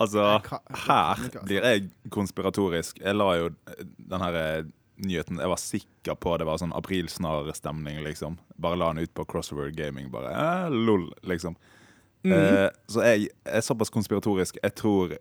Altså, 0.01 0.41
her 0.87 1.21
blir 1.45 1.67
jeg 1.67 1.91
konspiratorisk. 2.11 2.99
Jeg 3.03 3.17
la 3.17 3.29
jo 3.39 3.51
den 3.77 4.25
her 4.25 4.39
eh, 4.41 4.71
nyheten 5.07 5.41
Jeg 5.43 5.51
var 5.53 5.61
sikker 5.61 6.17
på 6.19 6.37
det 6.39 6.47
var 6.49 6.61
sånn 6.63 6.75
aprilsnarr-stemning, 6.77 8.01
liksom. 8.07 8.39
Bare 8.61 8.79
la 8.81 8.93
den 8.93 9.07
ut 9.07 9.15
på 9.15 9.27
Crossword 9.29 9.77
Gaming, 9.77 10.11
bare 10.13 10.33
eh, 10.33 10.71
lol, 10.73 11.09
liksom. 11.29 11.57
eh, 12.27 12.69
så 12.91 13.07
jeg 13.07 13.31
er 13.45 13.65
såpass 13.65 13.93
konspiratorisk. 13.93 14.61
Jeg 14.63 14.77
tror 14.79 15.17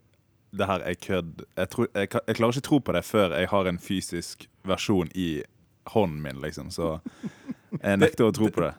det 0.52 0.68
her 0.68 0.84
er 0.84 1.00
kødd. 1.00 1.46
Jeg, 1.58 1.70
tror, 1.72 1.88
jeg, 1.96 2.12
jeg 2.28 2.38
klarer 2.38 2.56
ikke 2.58 2.68
tro 2.68 2.80
på 2.84 2.96
det 2.96 3.04
før 3.08 3.36
jeg 3.40 3.50
har 3.54 3.70
en 3.70 3.82
fysisk 3.82 4.48
versjon 4.68 5.12
i 5.16 5.42
hånden 5.94 6.22
min, 6.22 6.42
liksom. 6.44 6.72
Så 6.74 6.98
jeg 7.80 8.02
nekter 8.02 8.28
å 8.28 8.36
tro 8.36 8.52
på 8.52 8.66
det. 8.66 8.74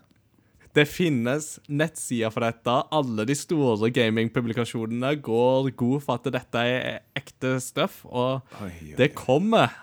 Det 0.72 0.86
finnes 0.88 1.58
nettsider 1.68 2.32
for 2.32 2.44
dette. 2.46 2.74
Alle 2.96 3.26
de 3.28 3.34
store 3.36 3.90
gamingpublikasjonene 3.92 5.14
går 5.20 5.68
god 5.76 6.04
for 6.04 6.16
at 6.16 6.30
dette 6.32 6.62
er 6.64 7.02
ekte 7.18 7.58
stuff, 7.60 8.00
og 8.08 8.40
oi, 8.64 8.94
det 8.96 9.10
kommer. 9.18 9.74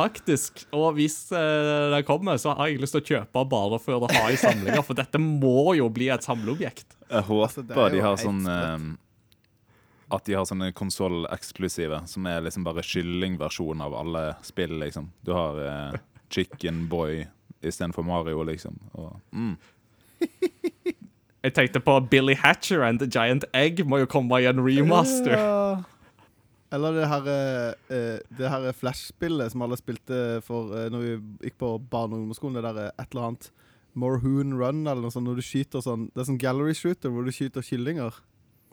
Faktisk. 0.00 0.64
Og 0.76 0.94
hvis 0.96 1.18
eh, 1.36 1.90
det 1.94 2.02
kommer, 2.08 2.40
så 2.40 2.54
har 2.56 2.70
jeg 2.70 2.80
lyst 2.82 2.96
til 2.96 3.02
å 3.02 3.08
kjøpe 3.12 3.44
bare 3.50 3.80
for 3.82 4.06
å 4.06 4.10
ha 4.10 4.24
i 4.32 4.38
samlinger, 4.40 4.82
for 4.86 4.98
dette 4.98 5.20
må 5.20 5.74
jo 5.78 5.90
bli 5.92 6.10
et 6.12 6.26
samleobjekt. 6.26 6.96
Jeg 7.10 7.26
håper 7.28 7.46
Altså, 7.50 7.88
de 7.94 8.02
har 8.04 8.20
sånn 8.20 8.44
eh, 8.46 8.86
At 10.14 10.26
de 10.26 10.36
har 10.38 10.46
sånne 10.48 10.70
konsolleksklusive, 10.76 12.02
som 12.10 12.30
er 12.30 12.46
liksom 12.46 12.66
bare 12.66 12.84
kyllingversjon 12.86 13.84
av 13.84 13.98
alle 14.00 14.24
spill, 14.46 14.78
liksom. 14.82 15.10
Du 15.26 15.34
har 15.36 15.60
eh, 15.66 16.00
Chicken 16.30 16.86
Boy 16.90 17.24
istedenfor 17.60 18.06
Mario, 18.06 18.42
liksom. 18.48 18.78
Og, 18.96 19.20
mm. 19.32 19.54
Jeg 21.40 21.54
tenkte 21.56 21.80
på 21.80 21.94
Billy 22.12 22.34
Hatcher 22.36 22.82
and 22.84 23.00
The 23.00 23.08
Giant 23.08 23.46
Egg 23.56 23.80
må 23.88 24.02
jo 24.02 24.08
komme 24.10 24.42
i 24.42 24.48
en 24.50 24.60
remaster. 24.60 25.36
Eller 26.72 26.92
det 27.00 27.08
her, 27.10 27.26
eh, 27.26 27.96
eh, 27.96 28.18
det 28.38 28.50
her 28.52 28.68
Flash-spillet 28.78 29.50
som 29.50 29.62
alle 29.66 29.76
spilte 29.80 30.40
for 30.46 30.70
eh, 30.78 30.88
når 30.92 31.00
vi 31.02 31.14
gikk 31.48 31.56
på 31.58 31.70
barne- 31.90 32.14
og 32.14 32.20
ungdomsskolen. 32.22 32.60
Det 32.60 32.62
der 32.76 32.92
et 32.92 33.08
eller 33.10 33.26
annet 33.30 33.50
Morhoon 33.98 34.54
Run 34.54 34.84
eller 34.86 35.02
noe 35.02 35.10
sånt. 35.10 35.26
Når 35.26 35.40
du 35.40 35.42
skyter 35.42 35.82
sånn 35.82 36.08
Det 36.14 36.22
er 36.22 36.28
sånn 36.30 36.38
gallery 36.38 36.74
shooter 36.78 37.10
hvor 37.10 37.26
du 37.26 37.32
skyter 37.34 37.64
kyllinger. 37.66 38.14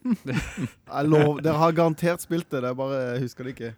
Jeg 0.28 1.10
lov, 1.10 1.42
Dere 1.42 1.58
har 1.58 1.74
garantert 1.74 2.22
spilt 2.22 2.50
det, 2.54 2.62
det 2.64 2.70
er 2.70 2.78
bare 2.78 3.00
jeg 3.16 3.24
husker 3.26 3.44
det 3.48 3.56
ikke. 3.56 3.72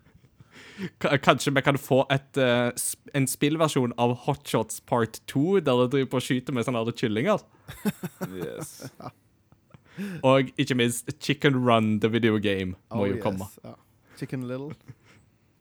K- 0.99 1.15
Kanskje 1.23 1.53
vi 1.55 1.61
kan 1.63 1.77
få 1.79 2.01
et, 2.11 2.37
uh, 2.37 2.69
sp- 2.75 3.09
en 3.15 3.25
spillversjon 3.27 3.93
av 3.97 4.13
Hotshots 4.25 4.81
Part 4.85 5.21
2, 5.31 5.61
der 5.63 5.79
du 5.79 5.87
driver 5.95 6.11
på 6.11 6.19
og 6.19 6.25
skyter 6.27 6.53
med 6.53 6.67
sånne 6.67 6.83
kyllinger. 6.91 7.39
Yes. 8.35 8.91
Og 10.23 10.51
ikke 10.59 10.75
minst 10.79 11.09
Chicken 11.23 11.57
Run, 11.65 11.99
the 12.03 12.07
video 12.11 12.37
game, 12.39 12.75
må 12.91 13.01
Oh, 13.03 13.07
jo 13.09 13.15
yes, 13.17 13.23
komme. 13.23 13.47
Ja. 13.63 13.73
Chicken 14.19 14.47
Little. 14.47 14.73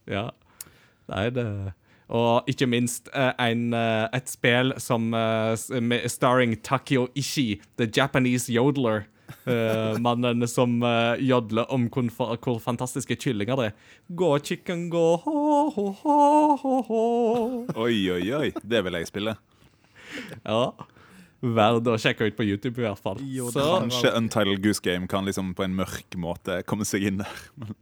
Ja, 0.09 0.31
er 1.13 1.31
det. 1.37 1.45
Og 2.09 2.49
ikke 2.49 2.65
minst 2.65 3.11
eh, 3.13 3.35
en, 3.45 3.75
eh, 3.77 4.07
et 4.17 4.31
spill 4.31 4.73
som 4.81 5.13
eh, 5.13 5.53
starring 6.09 6.57
Takio 6.65 7.11
Ishi, 7.15 7.61
the 7.77 7.85
Japanese 7.85 8.49
yodeler. 8.49 9.05
Uh, 9.45 9.99
mannen 10.07 10.47
som 10.49 10.79
uh, 10.81 11.13
jodler 11.21 11.69
om 11.69 11.83
hvor, 11.93 12.37
hvor 12.41 12.59
fantastiske 12.65 13.13
kyllinger 13.21 13.61
det 13.61 13.67
er. 13.67 13.75
Gå, 14.17 14.31
chicken, 14.39 14.87
gå, 14.89 15.05
ho, 15.21 15.35
ho, 15.75 15.85
ho, 16.01 16.17
ho, 16.63 16.79
ho. 16.89 17.03
Oi, 17.77 18.09
oi, 18.15 18.23
oi. 18.33 18.49
Det 18.65 18.81
vil 18.87 18.97
jeg 18.97 19.11
spille. 19.11 19.37
Ja. 20.47 20.63
Verd 21.39 21.87
å 21.87 21.99
sjekke 22.01 22.27
ut 22.27 22.39
på 22.39 22.49
YouTube, 22.49 22.81
i 22.81 22.87
hvert 22.89 23.05
fall. 23.05 23.21
Jo, 23.23 23.53
Så 23.53 23.63
Kanskje 23.63 24.17
Untitled 24.17 24.65
Goose 24.65 24.83
Game 24.83 25.07
kan 25.07 25.29
liksom 25.29 25.53
på 25.55 25.69
en 25.69 25.77
mørk 25.77 26.17
måte 26.19 26.63
komme 26.67 26.89
seg 26.89 27.05
inn 27.13 27.21
der. 27.21 27.75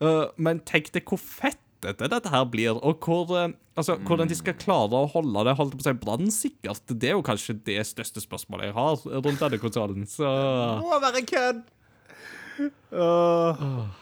Uh, 0.00 0.28
men 0.44 0.62
tenk 0.68 0.92
deg 0.94 1.08
hvor 1.08 1.20
fettete 1.20 2.08
dette 2.12 2.32
her 2.32 2.46
blir, 2.52 2.76
og 2.76 3.02
hvor, 3.04 3.32
uh, 3.32 3.50
altså, 3.80 3.96
hvordan 4.06 4.30
de 4.30 4.38
skal 4.38 4.56
klare 4.60 4.96
å 4.96 5.10
holde 5.10 5.44
det 5.48 5.56
holdt 5.58 5.76
på 5.76 5.84
å 5.84 5.88
si, 5.88 5.96
brannsikkert. 6.04 6.94
Det 6.94 7.12
er 7.12 7.18
jo 7.18 7.26
kanskje 7.26 7.58
det 7.66 7.80
største 7.88 8.22
spørsmålet 8.24 8.70
jeg 8.70 8.78
har 8.78 9.04
rundt 9.18 9.44
denne 9.44 9.60
konsollen. 9.62 10.08
Så 10.08 10.30
må 10.84 11.02
være 11.02 11.26
kødd! 11.28 11.68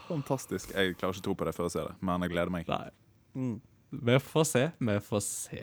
fantastisk. 0.08 0.72
Jeg 0.74 0.96
klarer 0.98 1.14
ikke 1.14 1.22
å 1.22 1.26
tro 1.28 1.34
på 1.38 1.46
det 1.46 1.54
før 1.54 1.68
jeg 1.68 1.76
ser 1.76 1.90
det, 1.92 1.98
men 2.02 2.24
jeg 2.26 2.34
gleder 2.34 2.50
meg. 2.52 2.70
nei. 2.70 2.88
Mm. 3.38 3.58
Vi 3.90 4.16
får 4.20 4.48
se. 4.48 4.64
Vi 4.78 4.96
får 5.04 5.22
se. 5.24 5.62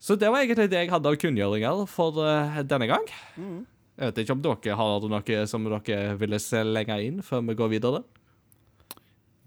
Så 0.00 0.16
det 0.16 0.30
var 0.32 0.40
egentlig 0.40 0.70
det 0.72 0.80
jeg 0.80 0.92
hadde 0.92 1.12
av 1.12 1.18
kunngjøringer 1.20 1.84
for 1.90 2.16
uh, 2.24 2.60
denne 2.64 2.88
gang. 2.88 3.06
Mm. 3.36 3.60
Jeg 4.00 4.08
vet 4.08 4.22
ikke 4.22 4.32
om 4.32 4.42
dere 4.44 4.78
har 4.80 5.04
noe 5.12 5.42
som 5.50 5.68
dere 5.68 6.16
ville 6.16 6.40
slenge 6.40 6.96
inn 7.04 7.20
før 7.22 7.44
vi 7.50 7.58
går 7.58 7.72
videre. 7.74 8.00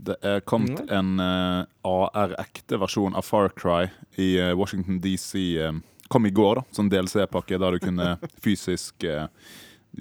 Det 0.03 0.17
er 0.21 0.43
kommet 0.45 0.83
en 0.93 1.15
uh, 1.17 1.65
AR-ekte 1.87 2.77
versjon 2.81 3.15
av 3.17 3.25
Far 3.25 3.49
Cry 3.57 3.87
i 4.21 4.35
uh, 4.37 4.51
Washington 4.57 4.99
DC. 5.01 5.33
eh, 5.57 5.73
kom 6.11 6.27
i 6.27 6.33
går, 6.35 6.59
da, 6.59 6.63
som 6.75 6.89
DLC-pakke 6.91 7.57
der 7.57 7.77
du 7.77 7.79
kunne 7.81 8.09
fysisk 8.45 9.05
uh, 9.07 9.29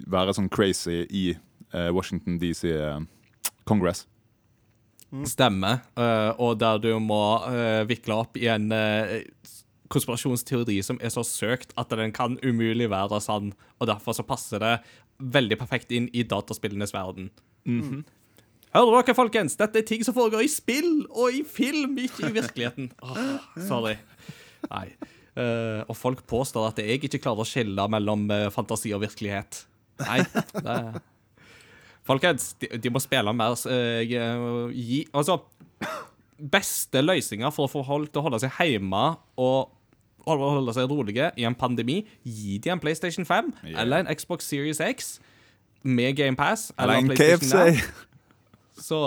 være 0.09 0.33
sånn 0.35 0.49
crazy 0.53 1.03
i 1.09 1.25
eh, 1.73 1.89
Washington 1.93 2.39
DC 2.41 2.69
eh, 2.71 2.99
Congress. 3.69 4.07
Stemmer. 5.29 5.83
eh, 5.97 6.31
og 6.41 6.57
der 6.61 6.79
du 6.81 6.91
må 6.99 7.21
eh, 7.49 7.83
vikle 7.89 8.17
opp 8.23 8.37
i 8.39 8.47
en 8.49 8.71
eh, 8.73 9.21
konspirasjonsteori 9.93 10.79
som 10.85 10.99
er 11.01 11.13
så 11.13 11.23
søkt 11.27 11.73
at 11.79 11.93
den 11.93 12.13
kan 12.15 12.39
umulig 12.43 12.89
være 12.91 13.21
sann, 13.23 13.53
og 13.79 13.89
derfor 13.89 14.17
så 14.17 14.25
passer 14.27 14.63
det 14.63 14.73
veldig 15.21 15.59
perfekt 15.61 15.93
inn 15.95 16.09
i 16.13 16.25
dataspillenes 16.27 16.93
verden. 16.95 17.31
Hører 18.73 19.03
dere, 19.05 19.15
folkens? 19.15 19.55
Dette 19.59 19.83
er 19.83 19.87
ting 19.87 20.01
som 20.05 20.15
foregår 20.15 20.43
i 20.43 20.51
spill 20.51 21.05
og 21.11 21.35
i 21.35 21.43
film, 21.45 21.97
ikke 22.01 22.29
i 22.29 22.35
virkeligheten. 22.39 22.89
Oh, 23.05 23.37
sorry. 23.69 23.97
Nei. 24.71 24.87
Uh, 25.33 25.81
og 25.89 25.95
folk 25.97 26.21
påstår 26.29 26.71
at 26.71 26.81
jeg 26.81 26.99
ikke 27.01 27.21
klarer 27.21 27.41
å 27.41 27.47
skille 27.47 27.85
mellom 27.89 28.27
uh, 28.29 28.49
fantasi 28.53 28.93
og 28.93 29.01
virkelighet. 29.05 29.63
Nei. 30.01 30.21
Det 30.53 30.77
Folkens, 32.03 32.49
de, 32.59 32.67
de 32.83 32.91
må 32.91 32.99
spille 32.99 33.31
mer 33.35 33.55
uh, 33.55 34.71
gi, 34.75 35.03
Altså 35.15 35.39
Beste 36.33 36.99
løsninger 36.99 37.53
for 37.55 37.67
å 37.67 37.71
få 37.71 37.83
folk 37.87 38.11
til 38.11 38.19
å 38.19 38.25
holde 38.25 38.41
seg 38.43 38.57
hjemme 38.73 39.03
og 39.39 39.71
holde 40.27 40.73
seg 40.75 40.89
rolige 40.91 41.31
i 41.37 41.45
en 41.47 41.55
pandemi, 41.55 42.01
gi 42.23 42.57
dem 42.63 42.77
en 42.77 42.79
PlayStation 42.79 43.25
5 43.25 43.53
yeah. 43.65 43.81
eller 43.81 44.03
en 44.03 44.15
Xbox 44.15 44.47
Series 44.47 44.79
X 44.79 45.19
med 45.83 46.15
GamePass 46.15 46.71
Eller 46.79 46.93
en 46.93 47.07
PlayStation 47.07 47.75
KFC. 47.75 47.83
Så 48.87 48.99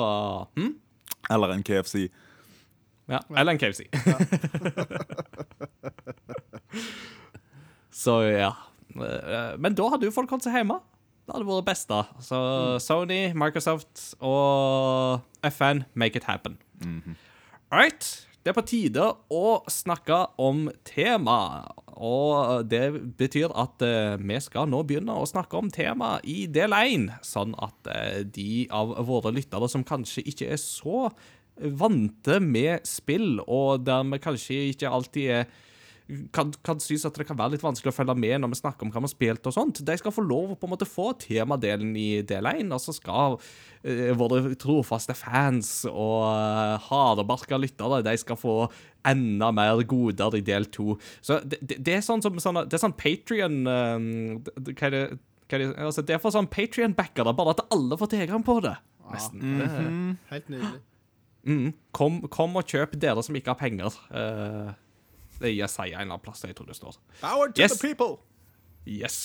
hm? 0.56 0.74
Eller 1.30 1.52
en 1.54 1.62
KFC. 1.62 2.08
Ja, 3.08 3.18
eller 3.36 3.52
en 3.52 3.58
KFC. 3.58 3.80
Så 7.90 8.20
ja. 8.22 8.52
Eh, 8.96 9.58
Men 9.58 9.74
da 9.74 9.88
hadde 9.88 10.06
jo 10.06 10.14
folk 10.14 10.30
holdt 10.30 10.44
seg 10.46 10.58
hjemme. 10.58 10.78
Det 11.26 11.34
hadde 11.34 11.46
vært 11.48 11.66
best, 11.66 11.88
da. 11.90 12.04
Så 12.22 12.38
Sony, 12.82 13.32
Microsoft 13.34 14.14
og 14.22 15.24
FN, 15.50 15.82
make 15.94 16.18
it 16.18 16.24
happen. 16.28 16.58
Right. 17.72 18.28
Det 18.46 18.52
er 18.52 18.60
på 18.60 18.62
tide 18.62 19.04
å 19.34 19.56
snakke 19.66 20.16
om 20.38 20.68
tema. 20.86 21.66
Og 21.98 22.68
det 22.70 22.92
betyr 23.18 23.50
at 23.58 23.82
eh, 23.82 24.12
vi 24.22 24.36
skal 24.38 24.68
nå 24.70 24.84
begynne 24.86 25.16
å 25.18 25.26
snakke 25.26 25.58
om 25.58 25.66
tema 25.74 26.12
i 26.22 26.44
del 26.46 26.70
1, 26.76 27.08
sånn 27.26 27.56
at 27.58 27.90
eh, 27.90 28.20
de 28.22 28.68
av 28.70 28.92
våre 29.08 29.32
lyttere 29.34 29.66
som 29.66 29.82
kanskje 29.82 30.22
ikke 30.30 30.52
er 30.54 30.62
så 30.62 31.08
vante 31.58 32.38
med 32.38 32.86
spill, 32.86 33.40
og 33.42 33.82
der 33.88 34.06
vi 34.12 34.22
kanskje 34.22 34.62
ikke 34.76 34.94
alltid 34.94 35.32
er 35.40 35.50
kan, 36.30 36.52
kan 36.62 36.78
synes 36.82 37.04
at 37.08 37.16
det 37.18 37.26
kan 37.26 37.38
være 37.38 37.56
litt 37.56 37.64
vanskelig 37.64 37.90
å 37.90 37.96
følge 37.96 38.14
med 38.18 38.38
når 38.42 38.52
vi 38.52 38.58
snakker 38.60 38.86
om 38.86 38.92
hva 38.94 39.00
vi 39.02 39.08
har 39.08 39.12
spilt 39.12 39.48
og 39.50 39.54
sånt. 39.56 39.80
De 39.86 39.96
skal 39.98 40.14
få 40.14 40.22
lov 40.22 40.52
å 40.54 40.58
på 40.58 40.68
en 40.68 40.72
måte 40.76 40.86
få 40.86 41.08
temadelen 41.18 41.96
i 41.98 42.22
del 42.26 42.46
1, 42.46 42.70
og 42.74 42.82
så 42.82 42.94
skal 42.94 43.38
eh, 43.82 44.12
våre 44.18 44.54
trofaste 44.60 45.16
fans 45.18 45.70
og 45.90 46.28
uh, 46.30 46.76
hardbarka 46.86 47.58
lyttere 47.58 48.04
de 48.06 48.14
skal 48.22 48.38
få 48.38 48.56
enda 49.06 49.50
mer 49.54 49.82
goder 49.86 50.38
i 50.38 50.44
del 50.46 50.68
2. 50.70 50.96
Så 51.26 51.40
det, 51.42 51.58
det, 51.62 51.80
det 51.82 51.98
er 51.98 52.06
sånn 52.06 52.22
som 52.22 52.38
sånn, 52.42 52.62
Det 52.66 52.78
er 52.78 52.84
sånn 52.86 52.96
Patrion 52.98 53.60
Hva 53.66 54.90
er 54.90 54.94
det 54.94 55.04
er 55.06 55.76
altså 55.86 56.02
det 56.02 56.16
er 56.16 56.22
for 56.22 56.34
sånn 56.34 56.48
Patrion-backere, 56.50 57.34
bare 57.38 57.52
at 57.54 57.66
alle 57.74 57.98
får 57.98 58.14
tilgang 58.16 58.42
på 58.46 58.58
det. 58.64 58.74
Nesten. 59.12 59.42
Det- 59.60 60.16
Helt 60.32 60.48
nydelig. 60.50 60.80
Mm. 61.46 61.68
Kom, 61.94 62.16
kom 62.26 62.58
og 62.58 62.66
kjøp 62.66 62.96
dere 62.98 63.22
som 63.22 63.36
ikke 63.38 63.54
har 63.54 63.60
penger. 63.60 63.94
Uh, 64.10 64.74
det 65.40 65.52
gir 65.54 65.68
seg 65.70 65.92
en 65.92 66.00
eller 66.00 66.14
annen 66.16 66.24
plass, 66.24 66.42
jeg 66.46 66.56
tror 66.58 66.66
det 66.70 66.76
står. 66.78 66.96
Power 67.20 67.52
to 67.52 67.62
Yes. 67.62 67.76
the 67.78 67.88
people! 67.88 68.16
Yes. 68.86 69.18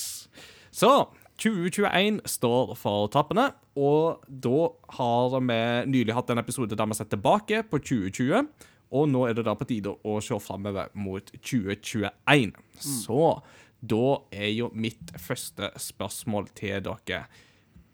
Så 0.71 1.07
2021 1.41 2.21
står 2.29 2.75
for 2.77 3.07
trappene, 3.13 3.49
og 3.75 4.21
da 4.27 4.67
har 4.97 5.35
vi 5.39 5.59
nylig 5.89 6.13
hatt 6.13 6.29
en 6.29 6.37
episode 6.41 6.75
der 6.75 6.85
vi 6.85 6.93
har 6.95 6.99
sett 7.01 7.09
tilbake 7.13 7.63
på 7.69 7.79
2020, 7.81 8.47
og 8.91 9.07
nå 9.09 9.23
er 9.29 9.33
det 9.37 9.45
da 9.47 9.53
på 9.55 9.65
tide 9.69 9.93
å 10.03 10.17
se 10.21 10.37
framover 10.43 10.89
mot 10.99 11.31
2021. 11.41 12.51
Så 12.77 13.41
da 13.81 14.01
er 14.35 14.51
jo 14.53 14.69
mitt 14.77 15.13
første 15.17 15.71
spørsmål 15.79 16.49
til 16.59 16.83
dere 16.85 17.23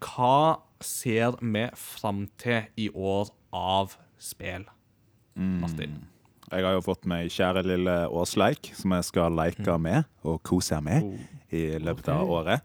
Hva 0.04 0.58
ser 0.84 1.38
vi 1.40 1.64
fram 1.74 2.26
til 2.38 2.66
i 2.76 2.88
år 2.92 3.30
av 3.56 3.96
spill? 4.18 4.66
Martin. 5.38 6.00
Jeg 6.48 6.64
har 6.64 6.72
jo 6.78 6.82
fått 6.84 7.04
meg 7.08 7.28
kjære 7.32 7.62
lille 7.66 7.94
Åsleik, 8.08 8.70
som 8.76 8.94
jeg 8.96 9.04
skal 9.04 9.34
leke 9.36 9.74
med 9.82 10.06
og 10.24 10.38
kose 10.48 10.78
med 10.84 11.04
i 11.52 11.64
løpet 11.82 12.08
av 12.14 12.30
året. 12.32 12.62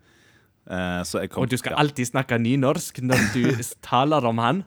Eh, 0.64 1.02
Og 1.36 1.50
du 1.52 1.58
skal 1.60 1.76
alltid 1.76 2.08
snakke 2.08 2.38
nynorsk 2.40 3.02
når 3.04 3.26
du 3.34 3.44
taler 3.84 4.24
om 4.30 4.40
han. 4.40 4.64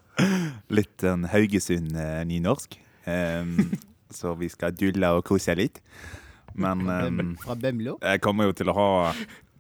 litt 0.69 1.05
en 1.09 1.25
Haugesund-nynorsk. 1.33 2.77
så 4.19 4.35
vi 4.37 4.49
skal 4.53 4.77
dulle 4.77 5.09
og 5.17 5.25
kose 5.25 5.55
litt. 5.57 5.81
Men 6.55 6.85
jeg 8.03 8.21
kommer 8.25 8.51
jo 8.51 8.57
til 8.57 8.69
å 8.73 8.77
ha 8.77 8.89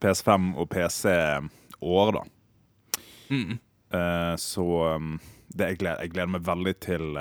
PS5 0.04 0.52
og 0.60 0.68
PC-år, 0.72 2.12
da. 2.18 2.24
Mm. 3.32 3.56
Eh, 3.96 4.34
så 4.36 4.66
det, 5.48 5.70
jeg, 5.72 5.78
gleder, 5.80 6.02
jeg 6.04 6.12
gleder 6.12 6.32
meg 6.36 6.44
veldig 6.46 6.74
til 6.84 7.16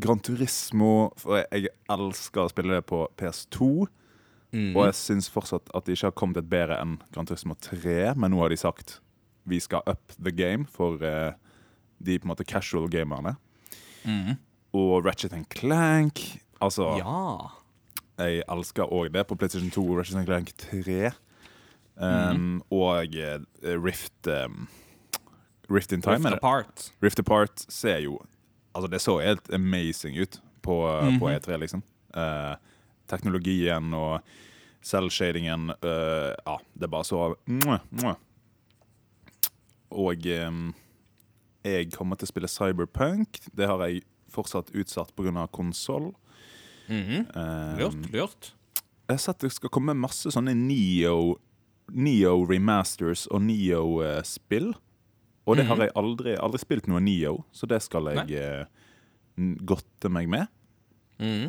Gran 0.00 0.20
Turismo. 0.24 1.10
For 1.20 1.40
jeg, 1.42 1.66
jeg 1.66 1.74
elsker 1.92 2.44
å 2.46 2.50
spille 2.52 2.78
det 2.78 2.86
på 2.88 3.04
PS2. 3.20 3.68
Mm. 4.52 4.74
Og 4.76 4.84
jeg 4.86 4.96
syns 4.98 5.30
fortsatt 5.32 5.70
at 5.74 5.86
det 5.86 5.96
ikke 5.96 6.10
har 6.10 6.16
kommet 6.18 6.36
et 6.42 6.48
bedre 6.52 6.76
enn 6.80 6.98
Gran 7.14 7.28
Turismo 7.28 7.56
3. 7.60 8.12
Men 8.16 8.34
nå 8.34 8.42
har 8.42 8.52
de 8.52 8.60
sagt 8.60 8.98
vi 9.48 9.58
skal 9.58 9.82
up 9.90 10.12
the 10.22 10.30
game 10.30 10.68
for 10.70 11.02
eh, 11.02 11.32
de 11.98 12.18
på 12.18 12.26
en 12.28 12.30
måte 12.30 12.44
casual 12.46 12.86
gamerne. 12.92 13.34
Mm. 14.06 14.36
Og 14.76 15.04
Ratchet 15.04 15.32
and 15.34 15.48
Clank. 15.50 16.20
Altså, 16.62 16.92
Ja. 17.00 17.50
jeg 18.22 18.44
elsker 18.48 18.86
òg 18.92 19.10
det 19.12 19.26
på 19.26 19.34
PlayStation 19.34 19.70
2 19.74 19.82
og 19.90 19.98
Ratchet 19.98 20.16
and 20.20 20.26
Clank 20.28 20.52
3. 20.58 21.10
Um, 21.96 22.62
Og 22.70 23.16
eh, 23.18 23.38
Rift 23.62 24.26
um, 24.26 24.68
Rift 25.70 25.92
in 25.92 26.02
Time. 26.02 26.16
Rift 26.22 26.38
apart. 26.38 26.92
Rift 27.02 27.18
Apart 27.20 27.64
ser 27.68 27.98
jo 28.04 28.18
Altså, 28.72 28.88
det 28.90 29.00
så 29.04 29.18
helt 29.20 29.50
amazing 29.52 30.16
ut 30.22 30.40
på, 30.64 30.76
på 31.20 31.28
E3, 31.28 31.58
liksom. 31.60 31.82
Eh, 32.14 32.54
teknologien 33.10 33.92
og 33.96 34.20
selvshadingen 34.82 35.70
eh, 35.74 36.32
Ja, 36.46 36.58
det 36.74 36.88
bare 36.90 37.04
så 37.06 37.34
mwah, 37.46 37.82
mwah. 37.90 38.16
Og 39.92 40.26
em, 40.26 40.70
jeg 41.66 41.90
kommer 41.92 42.16
til 42.16 42.26
å 42.26 42.32
spille 42.32 42.48
Cyberpunk. 42.50 43.42
Det 43.52 43.68
har 43.68 43.82
jeg 43.86 44.06
fortsatt 44.32 44.72
utsatt 44.72 45.12
pga. 45.16 45.46
konsoll. 45.52 46.12
Mhm. 46.88 47.26
Um, 47.36 47.78
Lurt, 47.78 48.08
lurt. 48.12 48.52
jeg 49.06 49.14
har 49.14 49.20
sett 49.22 49.38
det 49.44 49.52
skal 49.52 49.70
komme 49.70 49.94
masse 49.94 50.32
sånne 50.32 50.54
Neo, 50.56 51.36
Neo 51.92 52.42
remasters 52.48 53.26
og 53.30 53.42
Neo-spill. 53.42 54.72
Og 55.46 55.56
det 55.58 55.64
har 55.66 55.76
jeg 55.82 55.90
aldri, 55.98 56.36
aldri 56.38 56.58
spilt 56.62 56.86
noe 56.86 57.00
Neo, 57.02 57.40
så 57.52 57.66
det 57.66 57.80
skal 57.82 58.12
jeg 58.14 58.30
eh, 58.38 58.64
godte 59.66 60.10
meg 60.12 60.28
med. 60.30 60.46
Mm. 61.18 61.48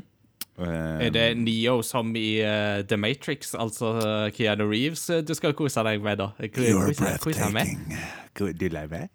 Eh, 0.57 0.99
Er 1.07 1.11
det 1.13 1.25
Neo 1.37 1.79
som 1.85 2.09
i 2.17 2.39
uh, 2.45 2.81
The 2.89 2.97
Matrix, 2.97 3.53
altså 3.57 3.91
uh, 3.99 4.29
Keanu 4.33 4.65
Reeves, 4.69 5.07
eh, 5.13 5.21
du 5.25 5.33
skal 5.37 5.53
kose 5.57 5.83
deg 5.85 6.01
med, 6.01 6.17
da? 6.21 6.31
K- 6.41 6.65
You're 6.71 6.93
breathtaking. 6.97 7.93
Du 8.33 8.45
lever 8.69 8.87
med? 8.89 9.09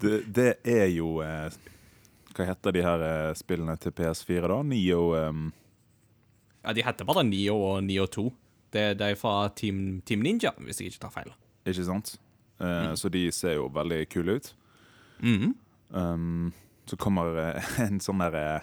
det, 0.00 0.14
det 0.32 0.50
er 0.64 0.86
jo 0.92 1.18
eh, 1.24 1.48
Hva 2.36 2.46
heter 2.48 2.72
de 2.76 2.84
her 2.84 3.02
eh, 3.04 3.32
spillene 3.36 3.76
til 3.80 3.92
PS4, 3.96 4.44
da? 4.48 4.60
Neo 4.64 5.10
um... 5.16 5.50
Ja, 6.64 6.72
De 6.76 6.84
heter 6.84 7.08
bare 7.08 7.24
Neo 7.24 7.56
og 7.74 7.84
Neo 7.84 8.04
2. 8.12 8.26
Det, 8.72 8.84
det 9.00 9.06
er 9.12 9.16
fra 9.18 9.48
Team, 9.56 10.00
Team 10.06 10.20
Ninja, 10.24 10.52
hvis 10.60 10.80
jeg 10.80 10.92
ikke 10.92 11.00
tar 11.08 11.14
feil. 11.16 11.32
Ikke 11.66 11.84
sant? 11.88 12.14
Eh, 12.60 12.94
Så 12.94 13.08
de 13.10 13.30
ser 13.32 13.54
jo 13.56 13.68
veldig 13.68 14.08
kule 14.08 14.36
ut. 14.40 14.54
Mhm. 15.22 15.54
Um, 15.92 16.52
så 16.86 16.96
kommer 16.96 17.36
eh, 17.56 17.62
en 17.86 17.98
sånn 18.00 18.18
der 18.22 18.34
eh, 18.38 18.60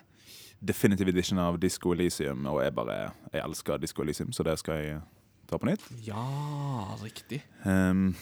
definitive 0.64 1.10
edition 1.12 1.40
av 1.40 1.60
Disco 1.60 1.92
Elysium, 1.94 2.46
og 2.48 2.62
jeg 2.64 2.74
bare 2.74 3.12
Jeg 3.34 3.44
elsker 3.44 3.78
Disco 3.82 4.02
Elysium, 4.04 4.32
så 4.32 4.44
det 4.44 4.58
skal 4.60 4.76
jeg 4.82 5.02
ta 5.48 5.58
på 5.58 5.66
nytt. 5.68 5.84
Ja, 6.06 6.96
riktig. 7.04 7.42
Um, 7.66 8.16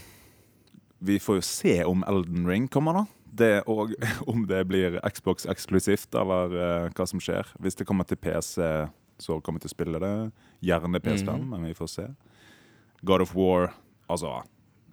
vi 1.02 1.20
får 1.20 1.36
jo 1.40 1.42
se 1.42 1.84
om 1.86 2.04
Elden 2.08 2.48
Ring 2.48 2.68
kommer, 2.72 2.94
da. 2.94 3.06
Det, 3.36 3.64
og 3.68 3.92
om 4.32 4.46
det 4.48 4.62
blir 4.68 5.00
Xbox 5.12 5.46
eksklusivt, 5.46 6.14
eller 6.16 6.54
uh, 6.56 6.90
hva 6.96 7.06
som 7.08 7.20
skjer. 7.20 7.46
Hvis 7.60 7.76
det 7.76 7.86
kommer 7.88 8.04
til 8.08 8.18
PC, 8.18 8.62
så 9.20 9.40
kommer 9.42 9.60
jeg 9.60 9.68
til 9.70 9.74
å 9.74 9.78
spille 9.78 10.00
det. 10.02 10.14
Gjerne 10.66 11.00
PS5, 11.04 11.30
Mhm. 11.40 11.50
men 11.50 11.66
vi 11.66 11.74
får 11.74 11.88
se. 11.90 12.08
God 13.04 13.22
of 13.22 13.36
War, 13.36 13.74
altså 14.10 14.42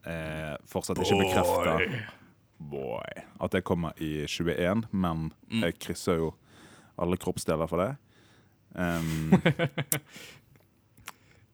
eh, 0.07 0.57
Fortsatt 0.67 0.99
ikke 0.99 1.19
bekrefta 1.21 1.79
At 3.41 3.51
det 3.53 3.65
kommer 3.65 3.93
i 4.01 4.25
21, 4.27 4.85
men 4.93 5.33
Mm. 5.51 5.61
jeg 5.63 5.79
krysser 5.79 6.17
jo 6.19 6.35
alle 6.99 7.17
kroppsdeler 7.17 7.67
for 7.69 7.79
det. 7.83 7.97
Um, 8.75 9.33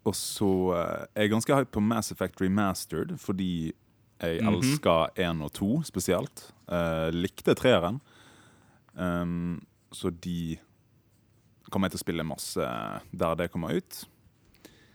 og 0.09 0.15
så 0.17 0.49
eh, 0.77 1.03
er 1.15 1.23
jeg 1.27 1.33
ganske 1.35 1.57
hype 1.59 1.73
på 1.75 1.83
Mass 1.85 2.13
Effect 2.15 2.41
Remastered, 2.41 3.17
fordi 3.21 3.73
jeg 4.21 4.41
Mhm. 4.43 4.55
elsker 4.55 5.09
1 5.17 5.43
og 5.43 5.53
2 5.53 5.83
spesielt. 5.85 6.53
Uh, 6.69 7.11
likte 7.15 7.55
treeren. 7.55 8.01
Um, 8.95 9.63
så 9.93 10.11
de 10.11 10.59
kommer 11.71 11.87
jeg 11.89 11.93
til 11.93 11.99
å 12.01 12.07
spille 12.07 12.25
masse 12.25 12.61
der 13.13 13.35
det 13.37 13.51
kommer 13.53 13.77
ut. 13.77 14.05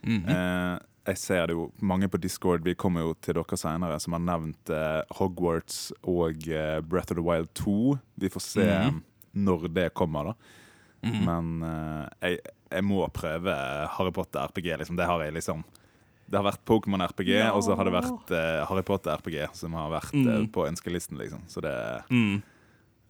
Mhm. 0.04 0.30
Eh, 0.30 0.80
jeg 1.06 1.18
ser 1.18 1.48
det 1.48 1.56
jo 1.56 1.72
mange 1.82 2.08
på 2.08 2.20
Discord, 2.22 2.64
vi 2.64 2.76
kommer 2.76 3.02
jo 3.02 3.14
til 3.20 3.34
dere 3.36 3.58
senere, 3.60 4.00
som 4.00 4.14
har 4.14 4.20
nevnt 4.24 4.70
eh, 4.70 5.04
Hogwarts 5.18 5.92
og 6.04 6.48
eh, 6.48 6.80
Breath 6.82 7.12
of 7.12 7.18
the 7.18 7.24
Wild 7.24 7.50
2. 7.56 8.00
Vi 8.20 8.30
får 8.30 8.42
se 8.42 8.68
Mhm. 8.68 9.02
når 9.36 9.68
det 9.74 9.94
kommer, 9.94 10.24
da. 10.24 10.34
Mhm. 11.04 11.26
Men 11.26 11.64
eh, 11.64 12.10
jeg, 12.22 12.40
jeg 12.72 12.84
må 12.84 13.08
prøve 13.12 13.54
Harry 13.90 14.12
Potter 14.12 14.40
RPG. 14.48 14.78
Liksom. 14.80 14.96
Det 14.96 15.06
har 15.06 15.20
jeg 15.24 15.34
liksom 15.34 15.64
Det 16.30 16.40
har 16.40 16.46
vært 16.52 16.64
Pokémon 16.66 17.02
RPG, 17.04 17.28
Ja. 17.36 17.52
og 17.52 17.62
så 17.64 17.76
har 17.76 17.84
det 17.84 17.94
vært 17.94 18.32
eh, 18.32 18.66
Harry 18.66 18.82
Potter 18.82 19.12
RPG 19.18 19.50
som 19.54 19.74
har 19.74 19.90
vært 19.92 20.14
eh, 20.14 20.40
Mhm. 20.40 20.48
på 20.52 20.68
ønskelisten, 20.68 21.18
liksom. 21.18 21.42
Så 21.48 21.62
det 21.62 22.04
Mm. 22.10 22.42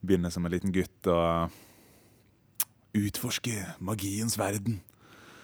begynner 0.03 0.31
som 0.31 0.45
en 0.45 0.51
liten 0.51 0.71
gutt 0.73 1.07
og 1.07 1.49
utforske 2.93 3.53
magiens 3.79 4.35
verden. 4.37 4.81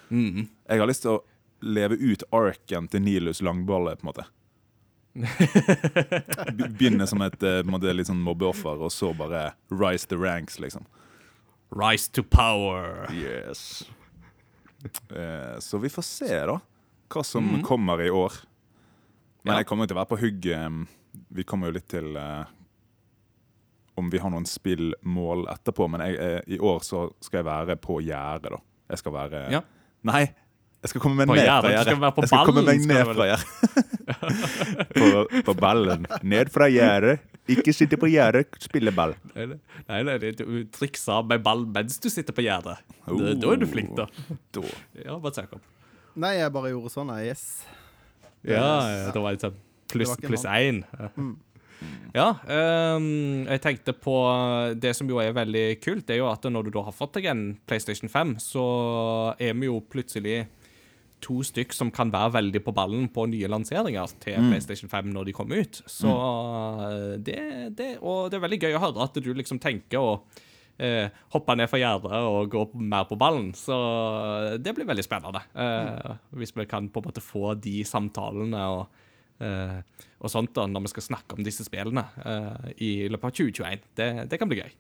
Mhm. 0.10 0.48
Jeg 0.70 0.80
har 0.80 0.88
lyst 0.88 1.02
til 1.04 1.12
å 1.12 1.24
leve 1.62 1.96
ut 2.00 2.24
arken 2.32 2.88
til 2.90 3.02
Nilus 3.02 3.42
Langballe, 3.42 3.96
på 4.00 4.06
en 4.08 4.12
måte. 4.14 4.26
Be- 6.58 6.70
Begynne 6.70 7.08
som 7.10 7.22
et 7.26 7.44
eh, 7.44 7.62
måte, 7.68 7.92
litt 7.96 8.08
sånn 8.10 8.22
mobbeoffer, 8.24 8.80
og 8.86 8.92
så 8.94 9.12
bare 9.18 9.50
rise 9.74 10.08
the 10.12 10.18
ranks, 10.20 10.60
liksom. 10.62 10.86
Rise 11.76 12.10
to 12.16 12.24
power. 12.24 13.08
Yes. 13.14 13.84
Eh, 15.12 15.58
så 15.62 15.78
vi 15.84 15.90
får 15.92 16.06
se, 16.08 16.30
da, 16.50 16.60
hva 17.10 17.24
som 17.26 17.46
Mhm. 17.46 17.64
kommer 17.68 18.02
i 18.02 18.10
år. 18.10 18.34
Men 19.44 19.54
Ja. 19.54 19.60
jeg 19.60 19.68
kommer 19.68 19.84
jo 19.84 19.88
til 19.88 19.98
å 19.98 20.04
være 20.06 20.10
på 20.16 20.20
hugget. 20.22 20.88
Vi 21.32 21.44
kommer 21.44 21.68
jo 21.68 21.74
litt 21.74 21.88
til 21.88 22.16
eh, 22.18 22.46
om 23.98 24.10
vi 24.10 24.18
har 24.20 24.30
noen 24.30 24.46
spillmål 24.46 25.48
etterpå, 25.52 25.90
men 25.90 26.02
jeg, 26.02 26.16
eh, 26.20 26.42
i 26.56 26.58
år 26.60 26.80
så 26.80 27.10
skal 27.22 27.40
jeg 27.44 27.46
være 27.46 27.76
på 27.78 28.00
gjerdet, 28.02 28.52
da. 28.52 28.58
Jeg 28.90 28.98
skal 28.98 29.12
være 29.14 29.52
Ja. 29.52 29.62
Nei! 30.04 30.34
Jeg 30.80 30.90
skal 30.94 31.02
komme 31.04 31.20
meg 31.20 31.28
ned 31.28 31.46
fra 31.50 31.72
gjerdet. 31.74 31.96
Jeg 32.24 32.28
skal 32.30 32.46
komme 32.48 32.64
meg 32.64 32.86
ned 32.88 33.10
fra 33.10 33.26
gjerdet. 33.28 34.00
på, 34.96 35.44
på 35.50 35.56
ballen. 35.60 36.06
Ned 36.24 36.52
fra 36.54 36.70
gjerdet. 36.72 37.20
Ikke 37.50 37.74
sitte 37.74 37.98
på 37.98 38.06
gjerdet, 38.12 38.54
spille 38.62 38.92
ball. 38.94 39.16
Nei, 39.34 39.48
nei, 39.90 40.00
nei, 40.06 40.18
du 40.38 40.44
trikser 40.76 41.24
med 41.26 41.42
ball 41.46 41.64
mens 41.66 41.98
du 42.04 42.06
sitter 42.14 42.36
på 42.38 42.44
gjerdet. 42.46 42.78
Da- 43.10 43.34
Da 43.42 43.52
er 43.56 43.58
du 43.58 43.66
flink, 43.68 43.96
da. 43.98 44.06
Da. 44.54 44.62
Ja, 45.04 45.18
bare 45.18 45.34
se, 45.34 45.48
opp. 45.50 45.64
Nei, 46.20 46.36
jeg 46.38 46.54
bare 46.54 46.72
gjorde 46.76 46.92
sånn. 46.94 47.10
jeg. 47.18 47.32
Yes. 47.34 47.44
Ja, 48.46 48.64
ja, 48.88 49.12
da 49.12 49.20
var 49.24 49.36
det 49.36 49.42
sånn 49.44 49.58
pluss 49.90 50.14
plus 50.22 50.46
én. 50.46 50.84
Mm. 51.18 51.36
Ja, 52.14 52.34
Um, 52.46 53.46
jeg 53.48 53.62
tenkte 53.64 53.94
på 53.96 54.14
Det 54.80 54.92
som 54.98 55.08
jo 55.08 55.18
er 55.24 55.32
veldig 55.34 55.80
kult, 55.82 56.06
det 56.08 56.16
er 56.18 56.20
jo 56.20 56.28
at 56.30 56.44
når 56.44 56.66
du 56.68 56.72
da 56.76 56.82
har 56.84 56.92
fått 56.96 57.14
deg 57.18 57.26
en 57.32 57.44
PlayStation 57.68 58.10
5, 58.12 58.36
så 58.44 59.34
er 59.40 59.54
vi 59.56 59.66
jo 59.70 59.80
plutselig 59.82 60.46
to 61.22 61.42
stykk 61.44 61.74
som 61.76 61.92
kan 61.92 62.12
være 62.14 62.34
veldig 62.38 62.62
på 62.66 62.74
ballen 62.76 63.08
på 63.14 63.26
nye 63.30 63.48
lanseringer 63.52 64.12
til 64.24 64.38
Mm. 64.40 64.52
PlayStation 64.52 64.90
5 64.90 65.10
når 65.14 65.26
de 65.26 65.34
kommer 65.34 65.60
ut. 65.64 65.82
Så 65.88 66.08
mm. 66.12 67.24
det, 67.24 67.40
det 67.78 67.90
Og 68.02 68.32
det 68.32 68.38
er 68.40 68.46
veldig 68.48 68.62
gøy 68.62 68.78
å 68.78 68.84
høre 68.86 69.04
at 69.04 69.20
du 69.20 69.34
liksom 69.34 69.60
tenker 69.60 70.00
å 70.00 70.22
eh, 70.80 71.10
hoppe 71.34 71.56
ned 71.60 71.70
fra 71.70 71.80
gjerdet 71.82 72.22
og 72.24 72.50
gå 72.54 72.66
mer 72.80 73.04
på 73.10 73.18
ballen. 73.20 73.52
Så 73.54 73.76
det 74.64 74.76
blir 74.76 74.88
veldig 74.88 75.04
spennende. 75.04 75.42
Eh, 75.56 76.16
Hvis 76.40 76.56
vi 76.56 76.66
kan 76.66 76.90
på 76.90 77.02
en 77.02 77.10
måte 77.10 77.22
få 77.24 77.54
de 77.60 77.84
samtalene 77.84 78.62
og, 78.78 78.86
eh, 79.44 79.82
og 80.20 80.30
sånt 80.32 80.54
da, 80.56 80.68
når 80.68 80.88
vi 80.88 80.94
skal 80.96 81.04
snakke 81.10 81.38
om 81.38 81.44
disse 81.44 81.66
spillene 81.68 82.06
eh, 82.26 82.72
i 82.78 82.92
løpet 83.10 83.26
av 83.26 83.32
2021. 83.32 83.84
Det, 83.98 84.30
det 84.32 84.40
kan 84.40 84.48
bli 84.48 84.62
gøy. 84.62 84.72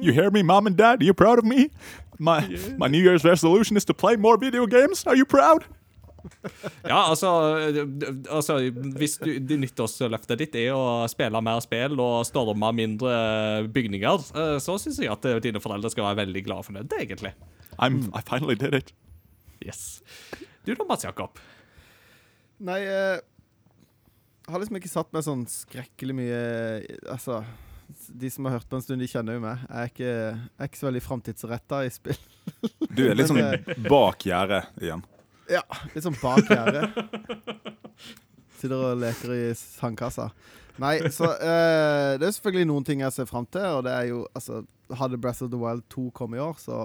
You 0.00 0.12
hear 0.12 0.30
me, 0.30 0.42
mom 0.42 0.66
and 0.68 0.76
dad? 0.76 1.02
Are 1.02 1.04
you 1.04 1.14
proud 1.14 1.38
of 1.40 1.44
me? 1.44 1.70
My, 2.20 2.40
my 2.78 2.86
New 2.86 3.02
Year's 3.02 3.24
resolution 3.24 3.76
is 3.76 3.84
to 3.86 3.94
play 3.94 4.14
more 4.14 4.36
video 4.38 4.64
games. 4.66 5.04
Are 5.06 5.16
you 5.16 5.24
proud? 5.24 5.64
Ja, 6.82 7.08
altså, 7.08 7.30
altså 8.30 8.58
Hvis 8.98 9.18
du, 9.22 9.30
det 9.38 9.58
nyttårsløftet 9.62 10.40
ditt 10.42 10.56
er 10.58 10.72
å 10.74 11.06
spille 11.10 11.42
mer 11.44 11.60
spill 11.64 11.98
og 12.02 12.26
storme 12.28 12.72
mindre 12.76 13.12
bygninger, 13.74 14.26
eh, 14.34 14.56
så 14.62 14.78
syns 14.80 15.00
jeg 15.02 15.12
at 15.12 15.28
eh, 15.28 15.40
dine 15.44 15.62
foreldre 15.62 15.92
skal 15.92 16.10
være 16.10 16.24
veldig 16.24 16.44
glad 16.46 16.66
for 16.66 16.78
det, 16.78 17.02
egentlig. 17.06 17.34
I'm, 17.78 18.08
I 18.16 18.22
finally 18.26 18.58
did 18.58 18.74
it. 18.74 18.92
Yes. 19.64 20.02
Du 20.64 20.74
da, 20.74 20.84
Mats 20.88 21.06
Jakob? 21.06 21.38
Nei, 22.58 22.80
eh, 22.82 23.20
jeg 24.48 24.54
har 24.54 24.62
liksom 24.62 24.78
ikke 24.80 24.90
satt 24.90 25.10
meg 25.14 25.24
sånn 25.26 25.42
skrekkelig 25.50 26.14
mye 26.16 26.38
Altså, 27.12 27.42
de 27.88 28.30
som 28.32 28.46
har 28.48 28.56
hørt 28.56 28.68
på 28.70 28.78
en 28.78 28.84
stund, 28.84 29.02
de 29.02 29.08
kjenner 29.10 29.36
jo 29.36 29.42
meg. 29.44 29.62
Jeg 29.66 29.78
er 29.78 29.92
ikke, 29.92 30.08
jeg 30.08 30.64
er 30.64 30.70
ikke 30.70 30.80
så 30.80 30.88
veldig 30.88 31.04
framtidsretta 31.04 31.84
i 31.84 31.92
spill. 31.92 32.18
Du 32.88 33.04
er 33.06 33.16
litt 33.16 33.28
sånn 33.32 33.86
bak 33.88 34.26
gjerdet 34.28 34.66
igjen. 34.82 35.04
Ja, 35.48 35.64
litt 35.94 36.04
sånn 36.04 36.16
bak 36.20 36.48
gjerdet. 36.48 36.90
Sitter 38.58 38.76
og 38.76 39.00
leker 39.00 39.34
i 39.36 39.42
sandkassa. 39.56 40.28
Nei, 40.78 40.96
så 41.14 41.26
uh, 41.32 42.14
det 42.18 42.26
er 42.26 42.34
selvfølgelig 42.36 42.68
noen 42.70 42.86
ting 42.86 43.02
jeg 43.02 43.14
ser 43.14 43.26
fram 43.30 43.46
til, 43.50 43.66
og 43.80 43.84
det 43.86 43.94
er 43.94 44.10
jo 44.12 44.22
Altså, 44.38 44.62
hadde 44.94 45.18
Breath 45.18 45.42
of 45.42 45.50
the 45.50 45.58
Wild 45.58 45.84
2 45.90 46.08
kommet 46.14 46.38
i 46.38 46.44
år, 46.44 46.54
så 46.62 46.78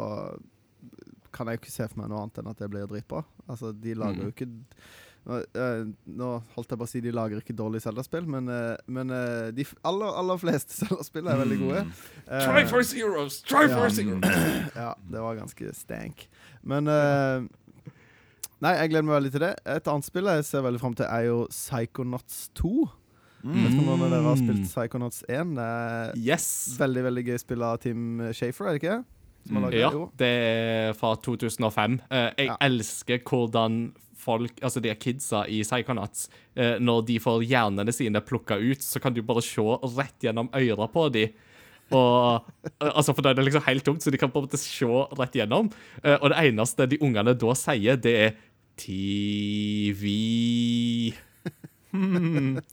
kan 1.33 1.49
jeg 1.49 1.57
jo 1.57 1.63
ikke 1.63 1.73
se 1.73 1.87
for 1.89 2.01
meg 2.01 2.11
noe 2.11 2.23
annet 2.23 2.41
enn 2.41 2.51
at 2.51 2.59
det 2.61 2.69
blir 2.69 2.89
dritbra. 2.89 3.23
Altså, 3.49 3.71
de 3.73 3.95
lager 3.97 4.21
mm. 4.21 4.27
jo 4.27 4.33
ikke 4.33 4.49
nå, 5.23 5.37
eh, 5.39 5.85
nå 6.19 6.29
holdt 6.53 6.73
jeg 6.73 6.79
på 6.81 6.85
å 6.85 6.89
si 6.91 7.01
de 7.01 7.13
lager 7.15 7.39
ikke 7.39 7.55
dårlige 7.55 7.85
Zelda-spill, 7.85 8.25
men, 8.29 8.49
eh, 8.51 8.75
men 8.91 9.13
de 9.55 9.65
aller, 9.87 10.17
aller 10.19 10.41
fleste 10.41 10.75
Zelda-spill 10.81 11.29
er 11.31 11.39
veldig 11.41 11.59
gode. 11.61 11.83
Try 12.27 12.65
for 12.69 12.85
zeroes 12.85 13.39
Try 13.47 13.65
ja. 13.65 13.77
Heroes! 13.77 14.01
ja, 14.83 14.91
det 15.09 15.25
var 15.25 15.39
ganske 15.39 15.73
stank. 15.77 16.27
Men 16.61 16.91
eh, 16.91 17.47
Nei, 18.63 18.73
jeg 18.79 18.91
gleder 18.93 19.07
meg 19.09 19.15
veldig 19.17 19.31
til 19.35 19.43
det. 19.43 19.53
Et 19.75 19.87
annet 19.91 20.07
spill 20.07 20.29
jeg 20.31 20.45
ser 20.47 20.61
veldig 20.63 20.79
fram 20.81 20.93
til, 20.95 21.07
er 21.11 21.25
jo 21.27 21.39
Psychonauts 21.51 22.37
2. 22.59 22.73
Mm. 23.43 23.55
Vet 23.59 23.73
ikke 23.73 23.81
om 23.83 23.87
noen 23.89 24.03
av 24.05 24.13
dere 24.13 24.27
har 24.29 24.37
spilt 24.39 24.61
Psychonauts 24.69 25.23
1. 25.27 25.49
Det 25.57 25.65
er 25.67 26.13
Yes! 26.29 26.45
veldig 26.79 27.03
veldig 27.09 27.23
gøy 27.27 27.39
spill 27.41 27.65
av 27.67 27.81
Team 27.83 28.05
Shafer, 28.31 28.69
er 28.69 28.77
det 28.77 28.81
ikke? 28.83 28.99
Som 29.49 29.57
har 29.59 29.65
laget 29.65 29.81
Ja, 29.81 29.89
det, 29.89 29.97
jo. 29.99 30.05
det 30.21 30.29
er 30.31 30.93
fra 30.95 31.11
2005. 31.19 31.97
Eh, 32.09 32.29
jeg 32.37 32.47
Ja. 32.47 32.55
elsker 32.61 33.19
hvordan 33.27 33.93
folk, 34.15 34.53
altså 34.63 34.79
de 34.81 34.95
kidsa 34.95 35.41
i 35.51 35.59
Psychonauts, 35.67 36.29
eh, 36.55 36.77
når 36.79 37.05
de 37.05 37.17
får 37.19 37.43
hjernene 37.43 37.91
sine 37.91 38.21
plukka 38.23 38.55
ut, 38.55 38.79
så 38.79 39.01
kan 39.03 39.13
du 39.13 39.21
bare 39.21 39.41
se 39.43 39.59
rett 39.59 40.19
gjennom 40.23 40.47
øra 40.55 40.87
på 40.87 41.11
dem. 41.11 41.33
Og, 41.91 42.45
eh, 42.63 42.89
altså, 42.95 43.13
for 43.13 43.21
da 43.21 43.31
er 43.31 43.33
det 43.33 43.43
liksom 43.51 43.65
helt 43.67 43.83
tomt, 43.83 43.99
så 44.01 44.09
de 44.09 44.17
kan 44.17 44.31
på 44.31 44.39
en 44.39 44.47
måte 44.47 44.57
se 44.57 44.85
rett 44.87 45.33
gjennom. 45.35 45.67
Og 46.23 46.29
det 46.31 46.39
eneste 46.53 46.87
de 46.87 46.97
ungene 46.99 47.35
da 47.37 47.53
sier, 47.53 47.97
det 47.99 48.15
er 48.15 48.33
TV. 48.79 50.07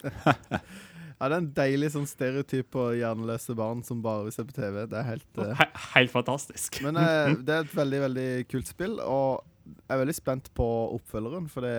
Ja, 1.21 1.29
det 1.29 1.35
er 1.37 1.43
en 1.43 1.49
deilig 1.53 1.91
sånn 1.93 2.07
stereotyp 2.09 2.71
på 2.73 2.83
hjerneløse 2.97 3.53
barn 3.53 3.83
som 3.85 3.99
bare 4.01 4.23
vil 4.25 4.33
se 4.33 4.41
på 4.49 4.55
TV. 4.57 4.87
Det 4.89 4.97
er 4.97 5.05
helt 5.05 5.37
uh... 5.37 5.51
He 5.59 5.67
helt 5.99 6.13
fantastisk. 6.15 6.79
Men 6.81 6.97
uh, 6.97 7.35
det 7.45 7.53
er 7.53 7.67
et 7.67 7.75
veldig, 7.77 7.99
veldig 8.07 8.31
kult 8.49 8.71
spill, 8.71 8.95
og 9.05 9.43
jeg 9.69 9.93
er 9.93 10.01
veldig 10.01 10.17
spent 10.17 10.49
på 10.57 10.69
oppfølgeren, 10.97 11.51
for 11.53 11.69
det 11.69 11.75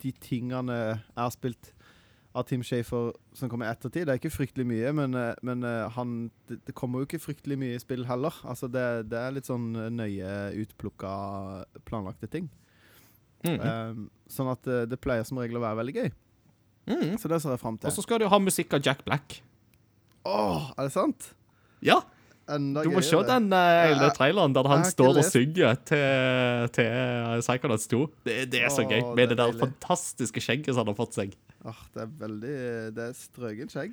de 0.00 0.14
tingene 0.24 0.78
jeg 0.80 1.20
har 1.20 1.34
spilt 1.34 1.74
av 2.32 2.46
Tim 2.46 2.62
Shafer 2.62 3.10
som 3.34 3.50
kommer 3.50 3.66
i 3.66 3.72
ettertid, 3.72 4.06
det 4.06 4.14
er 4.14 4.20
ikke 4.20 4.32
fryktelig 4.32 4.66
mye, 4.70 4.92
men, 4.94 5.16
eh, 5.18 5.32
men 5.46 5.66
eh, 5.66 5.88
han, 5.96 6.30
det, 6.48 6.60
det 6.68 6.74
kommer 6.78 7.02
jo 7.02 7.08
ikke 7.08 7.22
fryktelig 7.22 7.58
mye 7.58 7.74
i 7.74 7.82
spill 7.82 8.06
heller. 8.06 8.36
Altså 8.46 8.70
det, 8.70 8.84
det 9.10 9.18
er 9.18 9.34
litt 9.34 9.50
sånn 9.50 9.72
eh, 9.74 9.90
nøye 9.90 10.34
utplukka, 10.62 11.12
planlagte 11.88 12.30
ting. 12.30 12.46
Mhm. 13.46 13.60
Um, 13.64 14.08
sånn 14.30 14.50
at 14.52 14.68
uh, 14.68 14.82
det 14.88 15.00
pleier 15.00 15.24
som 15.26 15.40
regel 15.40 15.58
å 15.58 15.64
være 15.64 15.80
veldig 15.80 15.96
gøy. 15.96 16.10
Mm. 16.90 17.12
Så 17.20 17.28
det 17.30 17.38
ser 17.42 17.54
jeg 17.54 17.60
fram 17.62 17.76
Og 17.78 17.92
så 17.94 18.02
skal 18.02 18.20
du 18.22 18.26
ha 18.28 18.38
musikk 18.42 18.74
av 18.76 18.82
Jack 18.84 19.04
Black. 19.06 19.40
Åh, 20.28 20.72
er 20.76 20.88
det 20.88 20.92
sant? 20.92 21.30
Ja, 21.84 22.02
Enda 22.50 22.82
du 22.82 22.90
må 22.90 23.00
se 23.04 23.18
den 23.28 23.46
uh, 23.54 24.08
traileren 24.16 24.54
der 24.56 24.66
han 24.70 24.82
står 24.88 25.20
og 25.20 25.26
synger 25.28 25.76
til, 25.86 26.66
til 26.74 26.88
uh, 26.90 27.38
Psychonauts 27.44 27.86
2. 27.90 28.00
Det, 28.26 28.36
det 28.50 28.62
er 28.66 28.72
så 28.74 28.82
Åh, 28.82 28.90
gøy, 28.90 29.02
med 29.14 29.22
det, 29.22 29.36
det 29.36 29.38
der 29.38 29.52
deilig. 29.52 29.60
fantastiske 29.62 30.42
skjegget 30.42 30.72
som 30.74 30.82
han 30.82 30.90
har 30.90 30.98
fått 30.98 31.18
seg. 31.20 31.36
Åh, 31.62 31.82
det 31.94 32.02
er 32.04 32.10
veldig 32.24 32.56
Det 32.96 33.06
er 33.06 33.12
strøkent 33.20 33.76
skjegg. 33.76 33.92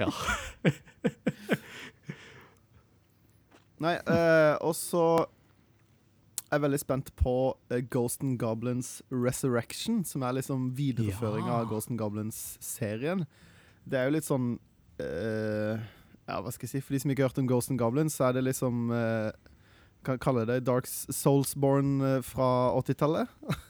Ja. 0.00 0.08
Nei, 3.80 3.94
uh, 4.04 4.54
og 4.66 4.74
så 4.76 5.04
er 6.56 6.62
veldig 6.64 6.78
spent 6.82 7.10
på 7.16 7.34
eh, 7.70 7.82
Ghost 7.92 8.22
and 8.26 8.38
Goblins 8.40 9.02
Resurrection, 9.10 10.02
som 10.04 10.22
er 10.26 10.32
liksom 10.40 10.70
videreføring 10.78 11.46
Ja. 11.46 11.60
av 11.60 11.68
Ghost 11.70 11.90
and 11.90 11.98
Goblins-serien. 12.00 13.26
Det 13.88 13.98
er 13.98 14.08
jo 14.08 14.14
litt 14.16 14.26
sånn 14.28 14.58
uh, 15.00 15.78
Ja, 16.28 16.40
hva 16.44 16.50
skal 16.52 16.66
jeg 16.68 16.74
si? 16.76 16.80
For 16.84 16.94
de 16.94 17.00
som 17.02 17.10
ikke 17.10 17.24
har 17.24 17.30
hørt 17.32 17.38
om 17.42 17.48
Ghost 17.50 17.70
and 17.72 17.78
Goblins, 17.80 18.14
så 18.18 18.28
er 18.28 18.36
det 18.38 18.44
liksom 18.44 18.90
uh, 18.92 19.30
Kan 20.06 20.18
kalle 20.22 20.44
det 20.48 20.60
Dark 20.64 20.86
Soulsborne 20.86 22.16
eh, 22.16 22.22
fra 22.24 22.50
80-tallet. 22.80 23.28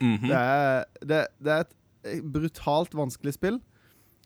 Mhm. 0.00 0.30
Det 0.30 0.36
er, 0.36 0.84
det, 1.04 1.16
det 1.44 1.50
er 1.52 1.58
et 1.66 1.72
eh, 2.08 2.20
brutalt 2.24 2.94
vanskelig 2.96 3.34
spill. 3.36 3.58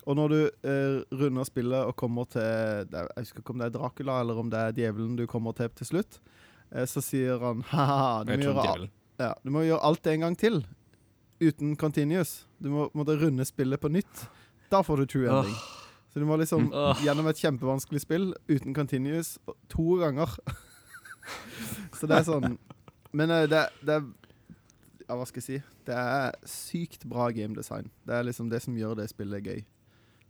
Og 0.07 0.15
når 0.15 0.29
du 0.31 0.37
uh, 0.69 1.01
runder 1.19 1.43
spillet 1.49 1.89
og 1.89 1.97
kommer 1.99 2.29
til 2.31 2.45
Jeg 2.93 3.09
husker 3.19 3.41
ikke 3.43 3.51
om 3.57 3.59
det 3.59 3.67
er 3.67 3.75
Dracula 3.75 4.21
eller 4.23 4.39
om 4.39 4.53
det 4.53 4.61
er 4.61 4.77
djevelen 4.77 5.17
du 5.19 5.25
kommer 5.27 5.51
til 5.59 5.73
til 5.75 5.89
slutt, 5.89 6.21
eh, 6.21 6.44
så 6.91 7.03
sier 7.05 7.39
han 7.39 7.63
ha-ha, 7.71 8.25
du, 8.27 8.33
ja, 9.21 9.31
du 9.45 9.51
må 9.55 9.63
gjøre 9.63 9.83
alt 9.87 10.07
en 10.11 10.25
gang 10.27 10.37
til. 10.39 10.65
Uten 11.43 11.77
continuous. 11.79 12.47
Du 12.59 12.71
må 12.73 12.89
måtte 12.97 13.15
runde 13.21 13.45
spillet 13.47 13.81
på 13.83 13.91
nytt. 13.93 14.25
Da 14.73 14.81
får 14.83 15.03
du 15.03 15.07
true 15.13 15.29
ending. 15.31 15.55
Så 16.13 16.23
du 16.23 16.27
må 16.27 16.37
liksom 16.39 16.69
oh. 16.75 16.95
gjennom 17.03 17.27
et 17.31 17.41
kjempevanskelig 17.43 18.01
spill 18.05 18.29
uten 18.51 18.75
continuous 18.75 19.37
to 19.71 19.99
ganger. 20.03 20.31
så 21.99 22.07
det 22.07 22.21
er 22.21 22.27
sånn 22.27 22.57
Men 23.17 23.33
eh, 23.33 23.47
det, 23.51 23.63
det 23.81 23.97
er 23.97 24.05
Ja, 25.09 25.17
hva 25.19 25.25
skal 25.29 25.41
jeg 25.43 25.47
si? 25.47 25.59
Det 25.89 25.95
er 25.99 26.37
sykt 26.49 27.07
bra 27.11 27.29
gamedesign. 27.35 27.91
Det 28.07 28.15
er 28.19 28.27
liksom 28.29 28.51
det 28.53 28.63
som 28.65 28.77
gjør 28.79 28.95
det 29.03 29.09
spillet 29.13 29.45
gøy. 29.45 29.63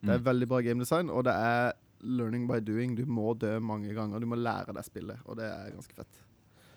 Det 0.04 0.10
er 0.12 0.18
Mm. 0.20 0.24
veldig 0.26 0.46
bra 0.50 0.58
gamedesign, 0.60 1.08
og 1.08 1.24
det 1.24 1.32
er 1.32 1.72
learning 2.04 2.48
by 2.48 2.58
doing. 2.60 2.96
Du 2.96 3.06
må 3.06 3.32
dø 3.38 3.54
mange 3.60 3.94
ganger. 3.94 4.20
Du 4.20 4.26
må 4.26 4.36
lære 4.36 4.74
deg 4.74 4.84
spillet, 4.84 5.20
og 5.24 5.38
det 5.38 5.46
er 5.46 5.70
ganske 5.72 5.94
fett. 5.96 6.23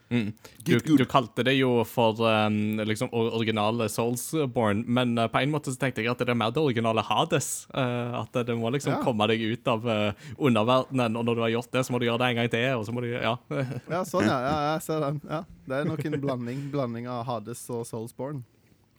Mm. 0.09 0.31
Du, 0.63 0.79
du 0.79 1.03
kalte 1.05 1.43
det 1.43 1.57
jo 1.57 1.81
for 1.87 2.21
um, 2.23 2.79
liksom 2.87 3.09
originale 3.11 3.89
Soulsborne, 3.91 4.85
men 4.87 5.17
uh, 5.19 5.27
på 5.27 5.41
en 5.41 5.51
måte 5.51 5.73
så 5.73 5.81
tenkte 5.81 6.03
jeg 6.03 6.11
at 6.13 6.21
det 6.23 6.31
er 6.31 6.39
mer 6.39 6.53
det 6.55 6.63
originale 6.63 7.03
Hades. 7.03 7.67
Uh, 7.73 8.21
at 8.21 8.39
det 8.47 8.55
må 8.55 8.71
liksom 8.71 8.95
Ja. 8.95 9.01
komme 9.03 9.27
deg 9.27 9.43
ut 9.43 9.67
av 9.67 9.87
uh, 9.87 10.27
underverdenen, 10.37 11.17
og 11.19 11.27
når 11.27 11.35
du 11.35 11.41
har 11.43 11.53
gjort 11.57 11.71
det, 11.75 11.83
så 11.85 11.95
må 11.95 11.99
du 11.99 12.07
gjøre 12.07 12.21
det 12.23 12.29
en 12.31 12.39
gang 12.41 12.51
til. 12.53 12.67
og 12.77 12.85
så 12.87 12.95
må 12.95 13.03
du, 13.03 13.09
ja. 13.11 13.35
Ja, 13.97 14.03
sånn, 14.07 14.29
ja. 14.29 14.37
ja 14.45 14.55
jeg 14.73 14.85
ser 14.87 15.03
den. 15.03 15.19
Ja. 15.27 15.41
Det 15.67 15.81
er 15.81 15.89
nok 15.89 16.05
en 16.07 16.21
blanding, 16.23 16.61
blanding 16.71 17.09
av 17.11 17.25
Hades 17.27 17.65
og 17.73 17.83
Soulsborne. 17.89 18.45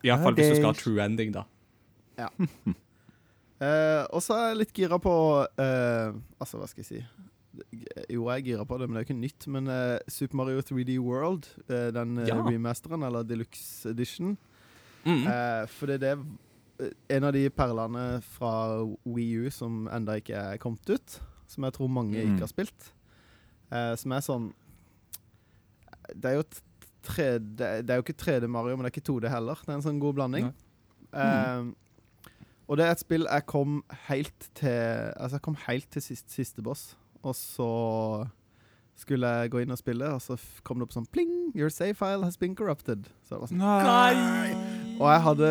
Iallfall 0.04 0.36
hvis 0.36 0.52
du 0.52 0.60
skal 0.60 0.70
ha 0.70 0.76
true 0.76 1.00
ending, 1.02 1.32
da. 1.34 1.46
Ja. 2.18 2.28
og 4.14 4.20
så 4.22 4.36
er 4.36 4.52
jeg 4.52 4.60
litt 4.60 4.76
gira 4.76 4.98
på 5.02 5.12
eh, 5.58 6.12
Altså, 6.38 6.60
hva 6.60 6.68
skal 6.70 6.84
jeg 6.84 6.86
si? 6.86 7.00
Jo, 8.10 8.28
jeg 8.30 8.38
er 8.38 8.44
gira 8.46 8.64
på 8.64 8.78
det, 8.78 8.88
men 8.88 8.96
det 8.96 9.00
er 9.00 9.04
jo 9.04 9.08
ikke 9.08 9.20
nytt. 9.22 9.46
Men 9.48 9.68
uh, 9.68 9.98
Super 10.08 10.36
Mario 10.36 10.60
3D 10.60 10.98
World, 11.00 11.48
uh, 11.70 11.88
den 11.94 12.18
eh, 12.18 12.28
Ja. 12.28 12.36
remasteren, 12.42 13.02
eller 13.02 13.22
Deluxe 13.24 13.90
Edition 13.90 14.36
Mm. 15.06 15.22
uh, 15.26 15.64
For 15.70 15.86
det 15.86 16.02
er 16.02 16.16
det 16.16 16.92
en 17.10 17.24
av 17.24 17.32
de 17.32 17.48
perlene 17.50 18.20
fra 18.22 18.84
Wii 19.06 19.46
U 19.46 19.50
som 19.50 19.88
enda 19.92 20.14
ikke 20.20 20.34
er 20.36 20.58
kommet 20.58 20.88
ut. 20.90 21.20
Som 21.48 21.64
jeg 21.64 21.72
tror 21.72 21.88
mange 21.88 22.14
Mm. 22.24 22.34
ikke 22.34 22.44
har 22.46 22.52
spilt. 22.52 22.92
Som 23.96 24.12
er 24.12 24.20
sånn 24.20 24.52
Det 26.14 26.24
er 26.24 26.34
jo 26.38 26.40
et 26.40 26.60
3D 27.08 27.56
Det 27.86 27.90
er 27.90 27.96
jo 28.00 28.04
ikke 28.04 28.16
3D 28.18 28.48
Mario, 28.48 28.76
men 28.76 28.84
det 28.86 28.92
er 28.92 29.00
ikke 29.00 29.06
2D 29.12 29.28
heller. 29.32 29.54
Det 29.64 29.68
er 29.72 29.78
en 29.78 29.82
sånn 29.86 30.00
god 30.02 30.14
blanding. 30.18 30.52
Eh, 31.12 31.64
og 32.68 32.76
det 32.76 32.84
er 32.84 32.90
et 32.92 33.00
spill 33.00 33.24
jeg 33.24 33.46
kom 33.48 33.78
helt 34.10 34.48
til 34.54 34.68
Altså 35.16 35.38
jeg 35.38 35.42
kom 35.46 35.54
helt 35.66 35.86
til 35.90 36.02
siste, 36.04 36.30
siste 36.30 36.62
boss, 36.62 36.96
og 37.22 37.34
så 37.36 37.70
skulle 38.98 39.28
jeg 39.30 39.52
gå 39.52 39.62
inn 39.62 39.70
og 39.70 39.78
spille, 39.78 40.08
og 40.10 40.20
så 40.22 40.34
kom 40.66 40.80
det 40.80 40.88
opp 40.88 40.94
sånn 40.96 41.06
pling! 41.14 41.30
Your 41.54 41.70
save 41.70 41.94
file 41.98 42.26
has 42.26 42.36
been 42.40 42.56
corrupted. 42.58 43.06
Så 43.26 43.36
det 43.36 43.40
var 43.44 43.52
sånn 43.52 43.62
Nei! 43.62 44.98
Og 44.98 45.06
jeg 45.06 45.24
hadde 45.28 45.50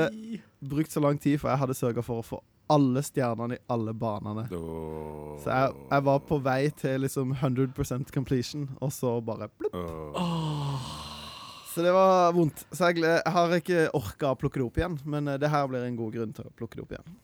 brukt 0.67 0.91
så 0.91 1.03
lang 1.03 1.19
tid, 1.21 1.39
for 1.39 1.53
jeg 1.53 1.61
hadde 1.63 1.77
sørga 1.77 2.03
for 2.03 2.19
å 2.21 2.25
få 2.27 2.41
alle 2.67 2.99
stjernene 3.05 3.55
i 3.55 3.61
alle 3.71 3.93
banene. 3.95 4.43
Oh. 4.51 5.37
Så 5.39 5.47
jeg, 5.53 5.75
jeg 5.93 6.03
var 6.09 6.23
på 6.27 6.39
vei 6.43 6.61
til 6.75 7.05
liksom 7.05 7.31
100% 7.37 8.11
completion, 8.11 8.65
og 8.83 8.91
så 8.91 9.13
bare 9.23 9.47
plupp. 9.55 9.77
Oh. 9.77 10.89
Så 11.71 11.85
det 11.85 11.93
var 11.95 12.33
vondt. 12.35 12.65
Så 12.73 12.89
jeg, 12.91 13.05
jeg 13.05 13.33
har 13.37 13.55
ikke 13.61 13.85
orka 13.95 14.33
å 14.33 14.39
plukke 14.41 14.59
det 14.59 14.65
opp 14.65 14.81
igjen, 14.81 14.97
men 15.07 15.31
eh, 15.31 15.39
det 15.39 15.51
her 15.53 15.69
blir 15.71 15.85
en 15.87 15.95
god 15.99 16.15
grunn 16.17 16.35
til 16.35 16.49
å 16.49 16.51
plukke 16.57 16.79
det 16.79 16.83
opp 16.83 16.95
igjen. 16.97 17.15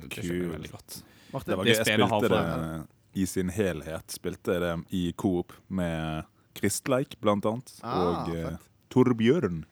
Det 0.00 0.08
skjønner 0.14 0.40
jeg 0.46 0.54
veldig 0.54 0.72
godt. 0.72 0.98
Det 1.30 1.44
Det 1.44 1.58
gøy. 1.58 1.68
Jeg 1.74 1.84
spillet 1.84 2.14
har 2.14 2.24
for- 2.24 2.32
det 2.32 2.99
i 3.12 3.26
sin 3.26 3.50
helhet. 3.52 4.10
Spilte 4.12 4.56
jeg 4.56 4.64
det 4.64 4.74
i 4.96 5.04
Coop 5.18 5.54
med 5.68 6.28
Kristleik, 6.58 7.16
blant 7.22 7.46
annet. 7.46 7.72
Ah, 7.82 8.00
og 8.00 8.34
eh, 8.34 8.50
fett. 8.50 8.68
Torbjørn. 8.90 9.64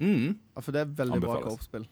Mm. 0.00 0.36
Ja, 0.54 0.62
for 0.62 0.72
det 0.72 0.84
er 0.84 0.94
veldig 1.02 1.20
bra 1.20 1.40
coop-spill. 1.44 1.84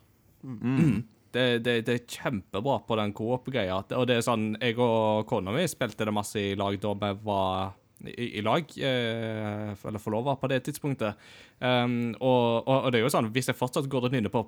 Mm. 0.43 0.57
Mm. 0.63 0.97
Det, 1.33 1.45
det, 1.65 1.75
det 1.87 1.95
er 1.97 2.09
kjempebra 2.09 2.79
på 2.87 2.97
den 3.01 3.13
coop-greia. 3.17 3.79
Og 3.97 4.09
det 4.09 4.19
er 4.19 4.25
sånn, 4.25 4.53
Jeg 4.61 4.77
og 4.81 5.25
kona 5.29 5.55
mi 5.55 5.65
spilte 5.71 6.09
det 6.09 6.15
masse 6.15 6.41
i 6.41 6.57
lag 6.59 6.77
da 6.81 6.93
vi 7.05 7.13
var 7.25 7.73
i, 8.11 8.39
i 8.39 8.43
lag, 8.45 8.65
eh, 8.77 9.73
eller 9.89 10.03
forlova 10.03 10.37
på 10.41 10.51
det 10.53 10.63
tidspunktet. 10.67 11.19
Um, 11.63 12.11
og, 12.19 12.67
og, 12.67 12.79
og 12.87 12.89
det 12.91 12.99
er 12.99 13.05
jo 13.05 13.11
sånn, 13.15 13.29
hvis 13.35 13.47
jeg 13.53 13.59
fortsatt 13.59 13.87
går 13.91 14.09
og 14.09 14.15
nynner 14.17 14.33
på 14.33 14.43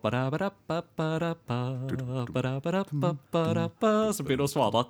Så 4.16 4.26
begynner 4.26 4.42
hun 4.42 4.50
å 4.50 4.54
svare 4.54 4.80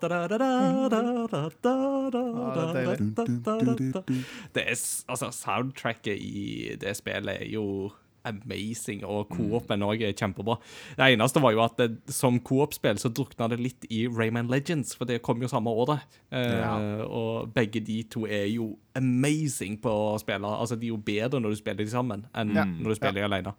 Det 4.55 4.65
er 4.65 4.73
altså 4.73 5.29
Soundtracket 5.37 6.17
i 6.17 6.79
det 6.81 6.97
spillet 6.97 7.45
er 7.45 7.53
jo 7.53 7.93
amazing, 8.25 9.05
og 9.05 9.29
co-open 9.29 9.83
òg 9.85 10.03
er 10.03 10.13
kjempebra. 10.17 10.57
Det 10.97 11.11
eneste 11.19 11.41
var 11.43 11.53
jo 11.53 11.61
at 11.65 11.77
det, 11.77 11.89
som 12.13 12.39
coop-spill 12.41 12.97
så 12.97 13.11
drukna 13.13 13.49
det 13.53 13.59
litt 13.61 13.85
i 13.91 14.07
Rayman 14.09 14.49
Legends, 14.49 14.95
for 14.97 15.05
det 15.05 15.23
kom 15.23 15.41
jo 15.43 15.49
samme 15.49 15.71
året. 15.71 16.01
Eh, 16.33 16.59
Ja. 16.61 16.75
Og 17.05 17.53
begge 17.55 17.81
de 17.85 18.03
to 18.05 18.25
er 18.27 18.47
jo 18.49 18.79
amazing 18.97 19.77
på 19.81 19.91
å 19.91 20.19
spille. 20.21 20.45
Altså, 20.47 20.77
de 20.79 20.87
er 20.87 20.95
jo 20.95 20.97
bedre 20.97 21.41
når 21.41 21.51
du 21.51 21.57
spiller 21.57 21.85
de 21.85 21.91
sammen, 21.91 22.27
enn 22.35 22.55
Ja. 22.55 22.65
når 22.65 22.89
du 22.89 22.95
spiller 22.95 23.21
de 23.21 23.25
alene. 23.29 23.55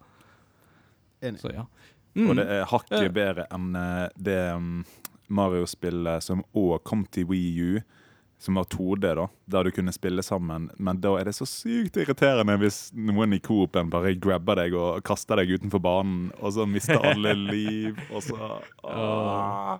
Enig. 1.22 1.40
Så 1.40 1.52
ja. 1.54 1.60
Og 2.16 2.32
Mm. 2.32 2.36
det 2.36 2.46
er 2.48 2.64
hakket 2.64 3.02
Eh. 3.02 3.08
bedre 3.08 3.46
enn 3.52 3.76
eh, 3.76 4.08
det 4.16 4.54
um, 4.54 4.84
Mario-spillet 5.28 6.22
som 6.22 6.42
òg 6.54 6.82
kom 6.84 7.04
til 7.10 7.26
Wii 7.26 7.60
U, 7.60 7.80
som 8.38 8.54
var 8.54 8.64
2D, 8.64 9.14
da, 9.16 9.28
der 9.44 9.64
du 9.64 9.72
kunne 9.72 9.92
spille 9.94 10.22
sammen. 10.22 10.68
Men 10.76 11.00
da 11.00 11.14
er 11.16 11.28
det 11.28 11.36
så 11.38 11.46
sykt 11.48 11.96
irriterende 12.00 12.58
hvis 12.60 12.90
noen 12.92 13.36
i 13.36 13.40
Coop-en 13.42 13.90
bare 13.92 14.14
grabber 14.20 14.60
deg 14.60 14.76
og 14.76 15.00
kaster 15.06 15.40
deg 15.40 15.54
utenfor 15.56 15.82
banen, 15.82 16.28
og 16.40 16.52
så 16.56 16.66
mister 16.68 17.00
alle 17.00 17.32
liv, 17.54 17.96
og 18.10 18.26
så 18.26 18.50
ah. 18.84 19.78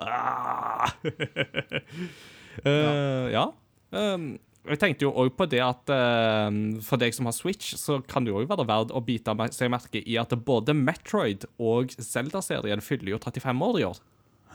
Ah. 0.00 0.88
uh, 2.64 3.28
ja. 3.30 3.46
Um, 3.94 4.34
jeg 4.64 4.80
tenkte 4.80 5.04
jo 5.04 5.12
òg 5.20 5.34
på 5.36 5.44
det 5.52 5.60
at 5.60 5.92
uh, 5.92 6.48
for 6.82 7.00
deg 7.00 7.12
som 7.12 7.28
har 7.28 7.36
Switch, 7.36 7.76
så 7.76 8.00
kan 8.08 8.24
det 8.24 8.32
jo 8.32 8.40
òg 8.40 8.48
være 8.48 8.64
verdt 8.70 8.96
å 8.96 9.04
bite 9.04 9.36
seg 9.52 9.68
merke 9.72 10.00
i 10.00 10.16
at 10.18 10.32
både 10.46 10.72
Metroid 10.72 11.44
og 11.60 11.92
Zelda-serien 12.00 12.82
fyller 12.82 13.12
jo 13.12 13.20
35 13.20 13.68
år 13.68 13.80
i 13.82 13.86
år. 13.92 14.02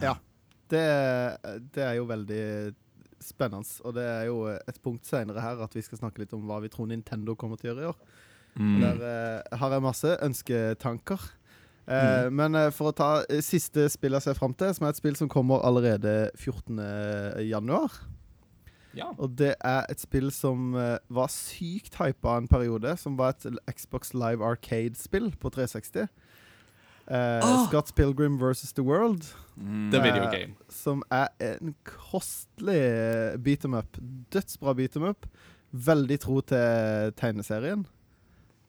Ja. 0.02 0.18
Det, 0.70 0.86
det 1.74 1.82
er 1.82 1.96
jo 1.98 2.10
veldig 2.10 2.44
spennende, 3.24 3.68
og 3.84 3.96
det 3.98 4.06
er 4.06 4.28
jo 4.30 4.46
et 4.50 4.80
punkt 4.84 5.08
senere 5.08 5.42
her 5.44 5.62
at 5.64 5.76
vi 5.76 5.84
skal 5.86 6.02
snakke 6.02 6.24
litt 6.24 6.34
om 6.38 6.46
hva 6.48 6.62
vi 6.64 6.72
tror 6.72 6.90
Nintendo 6.90 7.36
kommer 7.40 7.60
til 7.60 7.72
å 7.72 7.74
gjøre 7.74 7.84
i 7.84 7.90
år. 7.92 8.00
Mm. 8.60 8.78
Der 8.82 9.04
eh, 9.10 9.58
har 9.62 9.76
jeg 9.76 9.86
masse 9.86 10.16
ønsketanker. 10.26 11.26
Eh, 11.90 12.30
Men 12.34 12.56
eh, 12.56 12.70
for 12.76 12.92
å 12.92 12.96
ta 12.96 13.10
eh, 13.30 13.42
siste 13.46 13.88
spill 13.90 14.18
jeg 14.18 14.28
ser 14.28 14.38
fram 14.38 14.54
til, 14.58 14.74
som 14.76 14.86
er 14.88 14.94
et 14.94 15.02
spill 15.02 15.18
som 15.18 15.30
kommer 15.32 15.64
allerede 15.66 16.32
14. 16.36 16.80
januar. 17.48 17.94
Ja. 18.98 19.12
Og 19.22 19.36
det 19.38 19.54
er 19.62 19.86
et 19.90 20.02
spill 20.02 20.32
som 20.34 20.74
eh, 20.78 20.98
var 21.14 21.30
sykt 21.34 22.00
hypa 22.02 22.38
en 22.40 22.50
periode. 22.50 22.96
Som 22.98 23.18
var 23.20 23.36
et 23.36 23.60
Xbox 23.78 24.14
Live 24.18 24.46
Arcade-spill 24.46 25.32
på 25.40 25.52
360. 25.54 26.10
Eh, 27.10 27.40
Ah! 27.44 27.66
Scott 27.68 27.94
Pilgrim 27.96 28.38
versus 28.38 28.72
The 28.74 28.84
World. 28.84 29.26
Mm. 29.58 29.90
The 29.92 29.98
Eh, 29.98 30.04
video 30.04 30.30
game. 30.32 30.56
Som 30.70 31.04
er 31.12 31.28
en 31.40 31.76
kostelig 31.84 33.42
beat 33.44 33.66
em 33.66 33.74
up. 33.74 33.98
Dødsbra 34.32 34.76
beat 34.78 34.96
em 34.96 35.04
up. 35.10 35.26
Veldig 35.74 36.20
tro 36.20 36.42
til 36.42 37.12
tegneserien. 37.18 37.86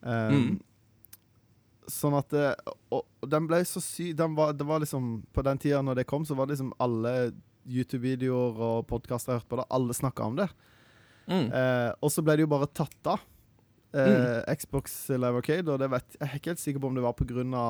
Um, 0.03 0.33
Mm. 0.33 0.59
Sånn 1.91 2.13
at 2.17 2.29
det, 2.29 2.55
og, 2.91 3.05
og 3.21 3.29
den 3.29 3.47
ble 3.49 3.59
så 3.67 3.81
syk 3.83 4.15
den 4.17 4.33
var, 4.37 4.53
Det 4.53 4.65
var 4.65 4.79
liksom 4.79 5.23
På 5.33 5.43
den 5.43 5.57
tida 5.59 5.81
når 5.83 5.95
det 5.99 6.05
kom, 6.07 6.23
så 6.25 6.35
var 6.37 6.45
det 6.47 6.53
liksom 6.55 6.71
alle 6.79 7.33
YouTube-videoer 7.67 8.57
og 8.57 8.87
podkaster 8.87 9.33
jeg 9.33 9.41
hørte 9.41 9.49
på 9.51 9.57
det, 9.59 9.65
alle 9.69 9.93
snakka 9.93 10.23
om 10.25 10.35
det. 10.39 10.47
Mm. 11.27 11.51
Uh, 11.53 11.91
og 12.01 12.09
så 12.09 12.23
ble 12.25 12.35
det 12.39 12.45
jo 12.47 12.49
bare 12.49 12.65
tatt 12.73 13.05
av. 13.11 13.19
Eh, 13.93 14.55
Xbox 14.55 15.09
Live 15.11 15.35
Arcade, 15.37 15.67
og 15.69 15.77
det 15.81 15.89
vet, 15.91 16.15
jeg 16.17 16.25
er 16.29 16.37
ikke 16.39 16.49
helt 16.53 16.61
sikker 16.63 16.79
på 16.81 16.87
om 16.87 16.95
det 16.95 17.03
var 17.03 17.13
pga. 17.13 17.65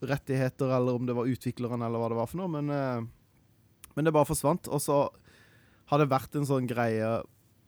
Rettigheter, 0.00 0.70
eller 0.76 0.96
om 0.96 1.06
det 1.06 1.16
var 1.16 1.28
utvikleren, 1.28 1.82
eller 1.82 2.00
hva 2.00 2.08
det 2.12 2.18
var 2.20 2.30
for 2.30 2.40
noe, 2.40 2.52
men, 2.52 2.70
eh, 2.72 3.88
men 3.96 4.06
det 4.06 4.14
bare 4.14 4.28
forsvant. 4.28 4.70
Og 4.72 4.82
så 4.82 5.02
har 5.90 6.00
det 6.00 6.10
vært 6.10 6.36
en 6.38 6.48
sånn 6.48 6.68
greie 6.70 7.20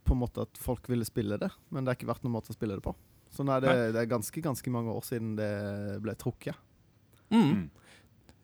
på 0.03 0.15
en 0.17 0.23
måte 0.23 0.45
at 0.47 0.59
folk 0.61 0.89
ville 0.91 1.07
spille 1.07 1.39
det, 1.39 1.51
men 1.71 1.85
det 1.85 1.93
har 1.93 2.01
ikke 2.01 2.11
vært 2.11 2.25
noen 2.27 2.37
måte 2.39 2.55
å 2.55 2.57
spille 2.57 2.79
det 2.79 2.85
på. 2.85 2.95
Så 3.33 3.47
nei, 3.49 3.61
det, 3.65 3.73
det 3.95 4.03
er 4.03 4.11
ganske, 4.11 4.43
ganske 4.45 4.73
mange 4.75 4.93
år 4.93 5.05
siden 5.07 5.37
det 5.39 5.53
ble 6.05 6.15
trukket. 6.21 6.59
Mm. 7.33 7.71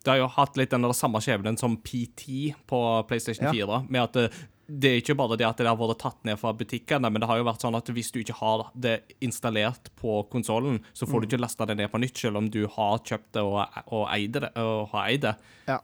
Det 0.05 0.15
har 0.15 0.23
jo 0.23 0.31
hatt 0.33 0.57
litt 0.57 0.73
den 0.73 0.87
der 0.87 0.95
samme 0.97 1.21
skjebnen 1.21 1.59
som 1.61 1.75
PT 1.85 2.55
på 2.71 2.79
PlayStation 3.11 3.51
Ja. 3.51 3.53
4. 3.53 3.83
Med 3.93 4.07
at 4.07 4.39
det, 4.69 4.91
er 4.91 4.99
ikke 5.01 5.17
bare 5.17 5.37
det 5.41 5.47
at 5.49 5.57
det 5.57 5.67
har 5.67 5.77
vært 5.81 5.99
tatt 6.03 6.25
ned 6.29 6.37
fra 6.39 6.53
butikkene, 6.53 7.09
men 7.11 7.21
det 7.23 7.29
har 7.31 7.39
jo 7.41 7.45
vært 7.49 7.63
sånn 7.65 7.75
at 7.79 7.87
hvis 7.89 8.11
du 8.13 8.19
ikke 8.21 8.37
har 8.37 8.67
det 8.77 8.99
installert 9.25 9.89
på 9.97 10.19
konsollen, 10.31 10.83
så 10.93 11.09
får 11.09 11.21
du 11.25 11.27
ikke 11.31 11.41
lasta 11.41 11.65
det 11.67 11.79
ned 11.79 11.89
på 11.91 11.99
nytt, 12.03 12.17
selv 12.21 12.37
om 12.37 12.51
du 12.53 12.67
har 12.67 12.99
kjøpt 13.01 13.33
det 13.33 13.43
og, 13.43 13.63
og 13.89 14.05
eide 14.13 14.41
det. 14.45 14.51
Og 14.61 14.89
har 14.93 15.09
eid 15.09 15.25
det. 15.25 15.35
Ja. 15.67 15.79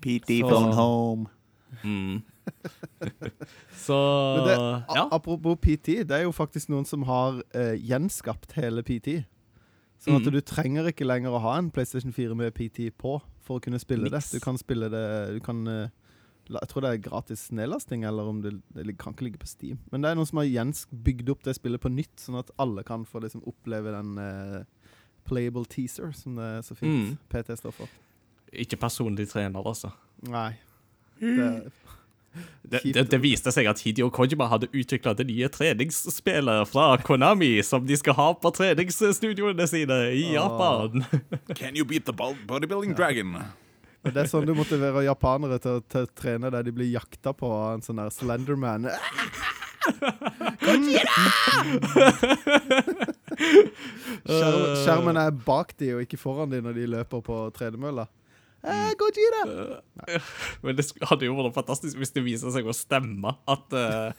PT 0.00 0.38
Så- 0.40 0.48
phone 0.48 0.74
home. 0.78 1.26
Mm. 1.82 2.22
Så 3.76 3.96
det, 4.46 4.56
ja. 4.94 5.08
Apropos 5.10 5.56
PT, 5.60 5.86
det 6.08 6.10
er 6.16 6.22
jo 6.26 6.32
faktisk 6.34 6.70
noen 6.72 6.86
som 6.88 7.04
har 7.08 7.42
eh, 7.56 7.76
gjenskapt 7.78 8.52
hele 8.58 8.82
PT. 8.86 9.20
Sånn 10.00 10.16
at 10.16 10.24
Mm. 10.26 10.32
du 10.32 10.40
trenger 10.40 10.86
ikke 10.88 11.04
lenger 11.06 11.30
å 11.36 11.40
ha 11.44 11.58
en 11.58 11.70
PlayStation 11.70 12.12
4 12.12 12.34
med 12.34 12.54
PT 12.56 12.90
på 12.96 13.18
for 13.44 13.58
å 13.58 13.62
kunne 13.62 13.78
spille 13.78 14.08
Mix. 14.08 14.30
det. 14.30 14.40
Du 14.40 14.44
kan 14.44 14.56
spille 14.58 14.88
det 14.88 15.34
Du 15.34 15.40
kan 15.44 15.66
eh, 15.68 15.88
Jeg 16.50 16.70
tror 16.70 16.82
det 16.82 16.90
er 16.90 17.02
gratis 17.04 17.44
nedlasting, 17.54 18.04
eller 18.08 18.26
om 18.26 18.40
det, 18.42 18.56
det 18.74 18.96
kan 18.98 19.14
ikke 19.14 19.28
ligge 19.28 19.42
på 19.42 19.46
Steam. 19.50 19.78
Men 19.92 20.02
det 20.02 20.10
er 20.10 20.18
noen 20.18 20.26
som 20.26 20.40
har 20.42 20.72
bygd 20.90 21.30
opp 21.30 21.44
det 21.46 21.54
spillet 21.54 21.82
på 21.82 21.92
nytt, 21.92 22.16
sånn 22.18 22.40
at 22.40 22.50
alle 22.58 22.82
kan 22.86 23.04
få 23.06 23.22
liksom 23.22 23.44
oppleve 23.46 23.92
den 23.94 24.18
uh, 24.18 24.64
playable 25.28 25.64
teaser, 25.70 26.10
som 26.16 26.40
det 26.40 26.48
er 26.58 26.66
så 26.66 26.74
fint 26.74 26.90
Mm. 26.90 27.18
PT 27.30 27.54
står 27.60 27.76
for. 27.76 27.92
Ikke 28.50 28.76
personlig 28.80 29.28
trener, 29.30 29.62
altså. 29.62 29.92
Nei. 30.26 30.56
Det, 31.20 31.70
Det, 32.62 32.80
det, 32.94 33.10
det 33.10 33.18
viste 33.22 33.50
seg 33.50 33.66
at 33.66 33.80
Hideo 33.82 34.06
Kojima 34.14 34.46
hadde 34.46 34.68
utvikla 34.70 35.16
det 35.18 35.26
nye 35.26 35.48
treningsspillet 35.50 36.68
fra 36.70 36.92
Konami, 37.02 37.56
som 37.66 37.82
de 37.86 37.96
skal 37.98 38.14
ha 38.14 38.28
på 38.38 38.52
treningsstudioene 38.54 39.66
sine 39.66 39.98
i 40.14 40.28
Japan. 40.36 41.02
Can 41.58 41.74
you 41.74 41.84
beat 41.84 42.06
the 42.06 42.14
bodybuilding 42.14 42.94
dragon? 42.94 43.34
Det 44.04 44.16
er 44.16 44.28
sånn 44.30 44.46
du 44.48 44.54
motiverer 44.56 45.04
japanere 45.04 45.58
til, 45.60 45.78
å- 45.80 45.84
til 45.92 46.06
å 46.06 46.10
trene 46.16 46.50
der 46.50 46.62
de 46.64 46.72
blir 46.72 46.88
jakta 46.94 47.34
på 47.36 47.50
av 47.52 47.74
en 47.74 47.82
sånn 47.84 48.00
der 48.00 48.10
Slenderman. 48.14 48.88
Skjermen 54.26 55.18
er 55.20 55.30
bak 55.46 55.74
de 55.80 55.92
og 55.96 56.02
ikke 56.04 56.18
foran 56.20 56.50
de 56.52 56.60
når 56.64 56.76
de 56.76 56.86
løper 56.96 57.22
på 57.24 57.38
tredemølla. 57.56 58.06
Eh, 58.62 58.92
Gojira! 58.98 59.42
Men 60.62 60.76
det 60.76 60.84
hadde 61.08 61.24
jo 61.24 61.36
vært 61.38 61.56
fantastisk 61.56 61.96
hvis 61.96 62.12
det 62.12 62.22
viser 62.26 62.52
seg 62.52 62.66
å 62.68 62.74
stemme 62.76 63.32
at 63.48 63.72
uh, 63.78 64.12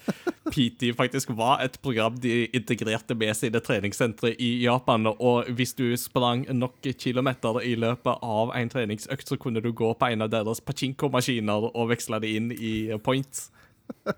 PT 0.50 0.90
faktisk 0.98 1.36
var 1.38 1.62
et 1.62 1.78
program 1.86 2.18
de 2.22 2.48
integrerte 2.58 3.14
med 3.18 3.38
sine 3.38 3.62
treningssentre 3.62 4.34
i 4.34 4.52
Japan. 4.64 5.12
Og 5.14 5.52
hvis 5.58 5.76
du 5.78 5.86
sprang 6.00 6.48
nok 6.58 6.90
kilometer 6.98 7.62
i 7.68 7.76
løpet 7.78 8.26
av 8.26 8.56
en 8.58 8.74
treningsøkt, 8.74 9.30
så 9.30 9.38
kunne 9.42 9.62
du 9.62 9.70
gå 9.78 9.94
på 9.94 10.10
en 10.10 10.26
av 10.26 10.34
deres 10.34 10.64
pachinko-maskiner 10.66 11.70
og 11.72 11.92
veksle 11.94 12.22
det 12.24 12.34
inn 12.40 12.50
i 12.56 12.76
points. 13.04 13.52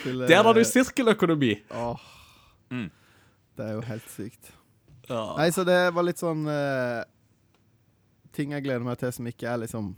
spiller... 0.00 0.26
Der 0.26 0.42
har 0.42 0.52
du 0.56 0.64
sirkeløkonomi! 0.66 1.54
Oh. 1.70 2.00
Mm. 2.72 2.90
Det 3.56 3.68
er 3.68 3.72
jo 3.76 3.86
helt 3.86 4.10
sykt. 4.10 4.52
Ja. 5.08 5.24
Nei, 5.36 5.50
så 5.54 5.64
det 5.66 5.78
var 5.94 6.06
litt 6.06 6.20
sånn 6.22 6.46
eh, 6.48 7.02
Ting 8.36 8.54
jeg 8.54 8.64
gleder 8.64 8.84
meg 8.86 8.98
til 9.00 9.12
som 9.14 9.28
ikke 9.28 9.48
er 9.50 9.62
liksom 9.64 9.92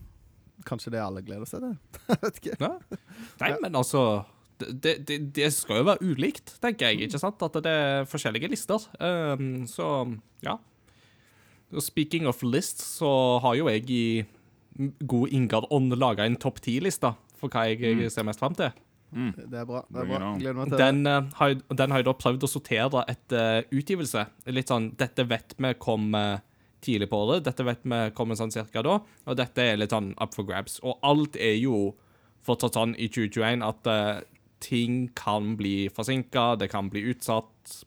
Kanskje 0.65 0.93
det 0.95 1.01
alle 1.03 1.21
gleder 1.27 1.49
seg 1.51 1.65
til? 1.65 1.73
Jeg 2.09 2.21
vet 2.23 2.37
ikke. 2.39 2.57
Ja. 2.63 2.99
Nei, 3.41 3.49
men 3.65 3.75
altså 3.75 4.23
det, 4.63 4.93
det, 5.09 5.17
det 5.35 5.49
skal 5.53 5.81
jo 5.81 5.89
være 5.89 6.07
ulikt, 6.07 6.55
tenker 6.63 6.93
jeg. 6.93 7.09
ikke 7.09 7.19
sant? 7.19 7.43
At 7.43 7.59
det 7.65 7.73
er 7.75 8.07
forskjellige 8.07 8.49
lister. 8.53 8.87
Um, 9.03 9.65
så 9.67 9.89
ja. 10.47 10.55
Speaking 11.83 12.29
of 12.31 12.43
lists, 12.47 12.87
så 13.01 13.11
har 13.43 13.59
jo 13.59 13.67
jeg 13.69 13.91
i 13.91 14.05
god 15.11 15.35
Ingard 15.35 15.67
ånd 15.75 15.95
laga 15.99 16.27
en 16.27 16.39
topp 16.39 16.63
ti-liste 16.63 17.11
for 17.39 17.51
hva 17.51 17.67
jeg 17.71 17.83
mm. 17.83 18.07
ser 18.15 18.27
mest 18.31 18.43
fram 18.43 18.55
til. 18.59 18.71
Det 19.15 19.61
er 19.61 19.67
bra. 19.69 19.85
det 19.91 20.01
er 20.03 20.09
bra. 20.11 20.31
Gleder 20.39 20.57
meg 20.59 20.73
til 20.73 20.81
Den, 20.81 21.05
uh, 21.07 21.29
har, 21.39 21.55
den 21.55 21.95
har 21.95 22.03
jeg 22.03 22.09
da 22.09 22.17
prøvd 22.19 22.47
å 22.47 22.51
sortere 22.51 23.05
etter 23.11 23.69
utgivelse. 23.71 24.27
Litt 24.51 24.73
sånn 24.73 24.91
Dette 24.99 25.27
vet 25.31 25.55
vi 25.59 25.71
kom 25.79 26.15
eh, 26.19 26.43
tidlig 26.85 27.09
på 27.11 27.21
året, 27.25 27.45
dette 27.47 27.65
vet 27.67 27.83
vi 27.83 28.01
kommer 28.17 28.39
sånn 28.39 28.53
cirka 28.55 28.83
da, 28.85 28.99
og 29.01 29.39
dette 29.39 29.65
er 29.65 29.81
litt 29.81 29.95
sånn 29.95 30.13
up 30.23 30.37
for 30.37 30.47
grabs. 30.49 30.79
Og 30.85 31.01
alt 31.07 31.39
er 31.41 31.57
jo 31.59 31.95
fortsatt 32.45 32.77
sånn 32.77 32.95
i 33.01 33.09
2021 33.09 33.65
at 33.65 33.91
uh, 33.91 34.21
ting 34.65 35.09
kan 35.17 35.55
bli 35.61 35.89
forsinka, 35.93 36.55
det 36.61 36.71
kan 36.73 36.91
bli 36.93 37.05
utsatt, 37.13 37.81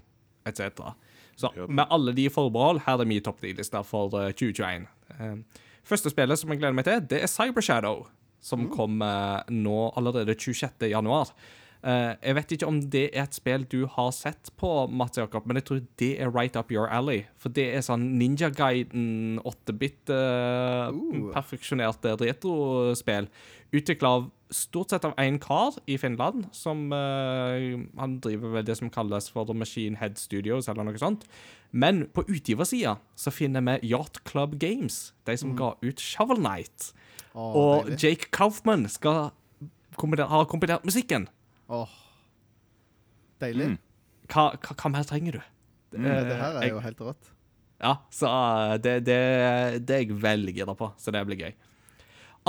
etc. 0.50 0.92
Så 1.38 1.52
med 1.68 1.86
alle 1.94 2.14
de 2.18 2.28
forbehold, 2.34 2.84
her 2.88 3.02
er 3.02 3.10
min 3.10 3.24
topp 3.26 3.44
ti-liste 3.44 3.84
for 3.86 4.14
uh, 4.18 4.32
2021. 4.34 4.88
Uh, 5.18 5.64
første 5.88 6.14
spillet 6.14 6.42
som 6.42 6.54
jeg 6.54 6.62
gleder 6.62 6.78
meg 6.78 6.90
til, 6.90 7.06
det 7.14 7.22
er 7.24 7.32
Cybershadow, 7.32 8.08
som 8.42 8.68
kommer 8.74 9.46
nå 9.54 9.92
allerede 9.98 10.38
26. 10.38 10.90
januar. 10.92 11.34
Eh, 11.88 12.14
jeg 12.20 12.36
vet 12.36 12.52
ikke 12.52 12.68
om 12.68 12.80
det 12.92 13.04
er 13.14 13.24
et 13.24 13.36
spill 13.38 13.64
du 13.72 13.86
har 13.94 14.10
sett 14.12 14.50
på, 14.60 14.70
Mats 14.92 15.20
Jakob, 15.20 15.46
men 15.48 15.60
jeg 15.60 15.68
tror 15.70 15.84
det 16.02 16.10
er 16.20 16.32
right 16.36 16.58
up 16.60 16.72
your 16.74 16.90
alley. 16.92 17.22
For 17.40 17.54
det 17.54 17.70
er 17.78 17.86
sånn 17.86 18.10
Ninja 18.20 18.50
Guiden 18.52 19.38
8-bit 19.40 20.12
uh, 20.12 20.92
Uh. 20.92 21.30
perfeksjonerte 21.34 22.16
retrospill. 22.20 23.30
Utvikla 23.76 24.12
stort 24.54 24.92
sett 24.92 25.06
av 25.08 25.16
én 25.20 25.40
kar 25.44 25.78
i 25.88 25.98
Finland, 26.00 26.46
som 26.56 26.88
uh, 26.92 27.80
Han 28.00 28.18
driver 28.24 28.58
vel 28.58 28.68
det 28.68 28.78
som 28.80 28.92
kalles 28.92 29.30
for 29.32 29.52
Machine 29.56 30.00
Head 30.00 30.20
Studios, 30.20 30.68
eller 30.68 30.88
noe 30.88 31.00
sånt. 31.00 31.26
Men 31.72 32.06
på 32.12 32.26
utgiversida 32.28 32.98
så 33.16 33.32
finner 33.32 33.64
vi 33.64 33.94
Yacht 33.94 34.24
Club 34.28 34.58
Games, 34.60 35.14
de 35.28 35.38
som 35.40 35.56
ga 35.56 35.74
ut 35.84 36.04
Shovel 36.04 36.40
Knight. 36.44 36.92
Oh, 37.34 37.52
og 37.56 37.88
deilig. 37.88 38.00
Jake 38.04 38.32
Kaufman 38.36 38.88
skal 38.92 39.32
kombinere, 40.00 40.30
har 40.32 40.48
komponert 40.50 40.86
musikken. 40.88 41.28
Åh. 41.70 41.96
Deilig. 43.42 43.72
Mm. 43.74 43.78
Hva, 44.32 44.48
hva, 44.58 44.76
hva 44.82 44.92
mer 44.94 45.08
trenger 45.08 45.38
du? 45.40 45.42
Det, 45.94 46.02
det 46.04 46.36
her 46.40 46.58
er 46.60 46.64
Eh, 46.66 46.72
jo 46.74 46.82
helt 46.84 47.02
rått. 47.02 47.30
Ja, 47.78 47.94
så 48.12 48.28
uh, 48.32 48.74
det, 48.82 48.96
det, 49.06 49.18
det 49.86 49.96
er 49.96 50.04
jeg 50.08 50.18
veldig 50.24 50.54
gira 50.58 50.74
på, 50.76 50.90
så 50.98 51.14
det 51.14 51.22
blir 51.30 51.38
gøy. 51.46 51.54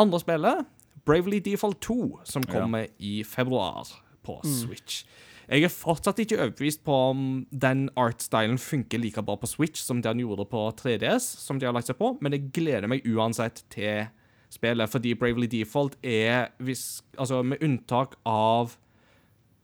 Andre 0.01 0.21
spillet, 0.23 0.65
Bravely 1.05 1.41
Default 1.45 1.81
2, 1.85 1.97
som 2.25 2.43
Ja. 2.49 2.53
kommer 2.55 2.87
i 2.99 3.23
februar 3.25 3.91
på 4.25 4.39
Switch. 4.45 5.03
Jeg 5.49 5.65
er 5.65 5.73
fortsatt 5.73 6.19
ikke 6.21 6.37
overbevist 6.43 6.83
på 6.85 6.93
om 7.11 7.21
den 7.53 7.87
artstylen 7.97 8.59
funker 8.61 9.01
like 9.01 9.23
bra 9.25 9.37
på 9.41 9.49
Switch 9.49 9.81
som 9.81 10.03
det 10.05 10.11
han 10.11 10.21
gjorde 10.21 10.45
på 10.51 10.67
3DS, 10.77 11.25
som 11.41 11.59
de 11.59 11.65
har 11.65 11.73
lagt 11.73 11.89
seg 11.89 11.97
på, 11.97 12.11
men 12.21 12.33
jeg 12.37 12.51
gleder 12.53 12.89
meg 12.89 13.07
uansett 13.09 13.63
til 13.73 14.09
spillet, 14.53 14.89
fordi 14.93 15.15
Bravely 15.17 15.49
Default 15.49 15.97
er, 16.05 16.51
hvis, 16.61 17.03
altså 17.17 17.41
med 17.45 17.63
unntak 17.65 18.17
av 18.29 18.77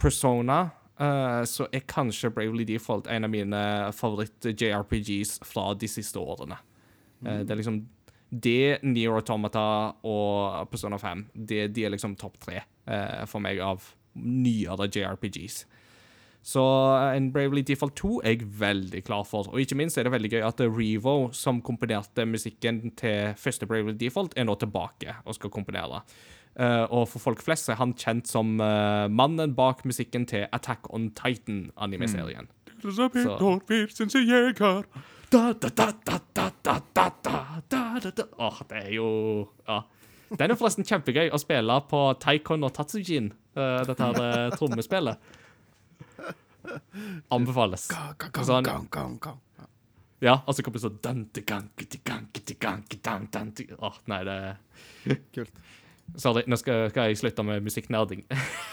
Persona, 0.00 0.62
Uh, 0.94 1.42
så 1.42 1.66
er 1.74 1.82
kanskje 1.90 2.30
Bravely 2.30 2.62
Default 2.68 3.08
en 3.10 3.26
av 3.26 3.30
mine 3.32 3.60
favoritt-JRPGs 3.98 5.40
fra 5.42 5.72
de 5.74 5.88
siste 5.90 6.20
årene. 6.22 6.60
Eh, 7.24 7.40
det 7.42 7.50
er 7.50 7.58
liksom 7.58 7.80
det, 8.30 8.78
Near 8.82 9.18
Automata 9.18 9.64
og 10.06 10.68
Persona 10.70 10.98
5, 10.98 11.26
det, 11.34 11.68
de 11.74 11.84
er 11.84 11.94
liksom 11.94 12.14
topp 12.18 12.38
tre 12.46 12.60
uh, 12.62 13.24
for 13.26 13.42
meg 13.42 13.58
av 13.62 13.82
nyere 14.14 14.86
JRPGs. 14.86 15.64
Så 16.44 16.62
en 17.16 17.30
Bravely 17.32 17.62
Default 17.64 17.96
2 17.96 18.18
er 18.20 18.34
jeg 18.34 18.48
veldig 18.60 19.00
klar 19.06 19.24
for. 19.24 19.48
Og 19.48 19.62
ikke 19.62 19.78
minst 19.80 19.96
er 19.96 20.04
det 20.04 20.12
veldig 20.12 20.30
gøy 20.34 20.42
at 20.44 20.60
Revo, 20.60 21.14
som 21.32 21.62
komponerte 21.64 22.26
musikken 22.28 22.92
til 23.00 23.32
første 23.40 23.66
Bravely 23.66 23.96
Default, 23.98 24.36
er 24.36 24.44
nå 24.44 24.54
tilbake 24.60 25.16
og 25.24 25.38
skal 25.38 25.50
komponere. 25.54 26.02
Eh, 26.54 26.84
og 26.94 27.08
for 27.10 27.22
folk 27.22 27.42
flest 27.42 27.70
er 27.72 27.80
han 27.80 27.96
kjent 27.98 28.30
som 28.30 28.54
eh, 28.62 29.06
mannen 29.10 29.56
bak 29.58 29.82
musikken 29.88 30.26
til 30.30 30.46
Attack 30.54 30.86
on 30.94 31.08
Titan-animeserien. 31.18 32.46
Mm. 32.46 32.54
Da, 35.34 35.48
Åh, 38.38 38.62
det 38.70 38.84
er 38.84 38.92
jo 38.94 39.08
Ja. 39.66 39.82
Den 40.34 40.50
er 40.50 40.58
forresten 40.58 40.86
kjempegøy 40.88 41.28
å 41.34 41.38
spille 41.38 41.74
på 41.86 42.00
Taikon 42.22 42.64
og 42.66 42.72
Tatsujin, 42.74 43.28
uh, 43.54 43.84
dette 43.86 44.08
her 44.08 44.16
uh, 44.18 44.54
trommespillet. 44.56 45.20
Anbefales. 47.34 47.84
Sånn. 48.48 48.66
Ja, 50.24 50.38
og 50.40 50.56
så 50.56 50.64
kommer 50.64 50.80
det 50.80 50.86
sånn 50.86 50.98
Åh, 53.78 54.00
nei, 54.10 54.20
det 54.26 54.36
er 54.40 55.20
Kult. 55.36 55.64
Sorry, 56.16 56.44
nå 56.46 56.56
skal, 56.60 56.88
skal 56.92 57.10
jeg 57.10 57.18
slutte 57.18 57.42
med 57.46 57.64
musikknerding. 57.66 58.24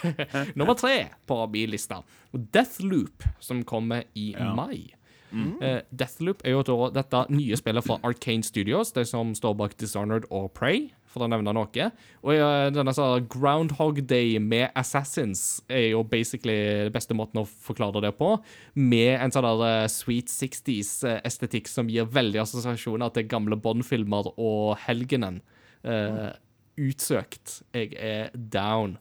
Nummer 0.60 0.76
tre 0.78 1.10
på 1.30 1.38
min 1.54 1.72
liste. 1.74 2.02
Deathloop, 2.34 3.24
som 3.40 3.64
kommer 3.64 4.04
i 4.16 4.32
Ja. 4.38 4.54
mai. 4.56 4.92
Eh, 5.32 5.80
Deathloop 5.96 6.42
er 6.44 6.58
jo 6.58 6.90
dette 6.92 7.22
nye 7.32 7.56
spillet 7.56 7.86
fra 7.86 7.96
Arcane 8.04 8.44
Studios, 8.44 8.92
de 8.92 9.06
som 9.08 9.32
står 9.38 9.56
bak 9.56 9.78
Dishonored 9.80 10.26
og 10.30 10.50
Prey, 10.54 10.90
for 11.08 11.24
å 11.24 11.30
nevne 11.32 11.54
noe. 11.56 11.86
Og 12.24 12.36
uh, 12.36 12.68
denne 12.72 12.92
så, 12.96 13.06
Groundhog 13.32 14.02
Day 14.08 14.38
med 14.44 14.72
Assassins 14.76 15.62
er 15.72 15.90
jo 15.94 16.04
basically 16.04 16.58
den 16.88 16.92
beste 16.96 17.16
måten 17.16 17.42
å 17.42 17.48
forklare 17.48 18.04
det 18.04 18.12
på, 18.20 18.34
med 18.76 19.16
en 19.22 19.32
sånn 19.32 19.48
der 19.48 19.64
eh, 19.70 19.88
Sweet 19.92 20.28
60s-estetikk 20.32 21.68
som 21.72 21.90
gir 21.92 22.08
veldig 22.12 22.44
assosiasjoner 22.44 23.12
til 23.16 23.28
gamle 23.32 23.56
Bond-filmer 23.60 24.32
og 24.38 24.78
Helgenen. 24.86 25.42
Eh, 25.84 26.32
utsøkt. 26.78 27.61
Jeg 27.74 27.93
er 27.97 28.30
down. 28.36 28.97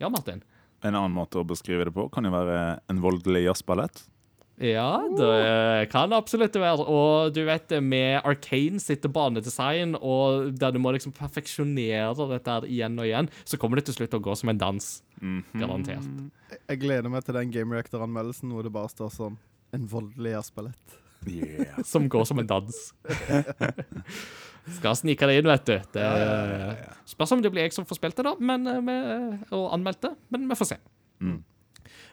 Ja, 0.00 0.08
Martin? 0.08 0.42
En 0.82 0.94
annen 0.98 1.14
måte 1.14 1.38
å 1.38 1.46
beskrive 1.46 1.84
det 1.86 1.92
på 1.94 2.08
kan 2.10 2.24
jo 2.26 2.32
være 2.34 2.80
en 2.90 3.00
voldelig 3.04 3.44
jazzballett. 3.46 4.02
Ja, 4.62 5.00
det 5.16 5.88
kan 5.90 6.12
absolutt 6.14 6.54
være. 6.60 6.84
Og 6.86 7.32
du 7.34 7.40
vet 7.46 7.64
det, 7.72 7.80
med 7.82 8.20
Arcane 8.28 8.78
sitt 8.82 9.02
banedesign, 9.10 9.96
og 9.96 10.52
der 10.60 10.70
du 10.74 10.78
må 10.78 10.92
liksom 10.94 11.14
perfeksjonere 11.16 12.28
dette 12.30 12.50
her 12.58 12.66
igjen 12.68 12.98
og 13.00 13.06
igjen, 13.08 13.30
så 13.48 13.58
kommer 13.58 13.80
det 13.80 13.86
til 13.88 13.96
slutt 13.96 14.14
å 14.18 14.22
gå 14.22 14.36
som 14.38 14.52
en 14.52 14.58
dans. 14.60 15.02
Garantert. 15.54 16.04
Jeg- 16.50 16.60
Jeg 16.68 16.78
gleder 16.80 17.08
meg 17.10 17.24
til 17.24 17.34
den 17.34 17.50
Game 17.50 17.72
Reactor-anmeldelsen 17.74 18.50
hvor 18.52 18.62
det 18.62 18.72
bare 18.72 18.88
står 18.90 19.10
sånn 19.10 19.38
En 19.72 19.86
voldelig 19.88 20.32
jazzballett. 20.36 20.98
Yeah. 21.26 21.80
Som 21.82 22.08
går 22.10 22.26
som 22.26 22.38
en 22.40 22.46
dans. 22.46 22.92
Skal 24.78 24.96
snike 24.98 25.26
det 25.26 25.40
inn, 25.40 25.48
vet 25.50 25.66
du. 25.66 25.78
Det 25.94 26.10
spørs 27.10 27.32
om 27.34 27.42
det 27.42 27.50
blir 27.52 27.66
jeg 27.66 27.74
som 27.74 27.86
får 27.88 27.98
spilt 27.98 28.18
det, 28.18 28.26
da, 28.28 28.36
men, 28.38 28.66
eh, 28.66 28.82
med, 28.84 29.48
og 29.50 29.72
anmeldt 29.74 30.04
det. 30.06 30.12
Men 30.30 30.46
vi 30.50 30.58
får 30.58 30.74
se. 30.74 30.78
Mm. 31.22 31.40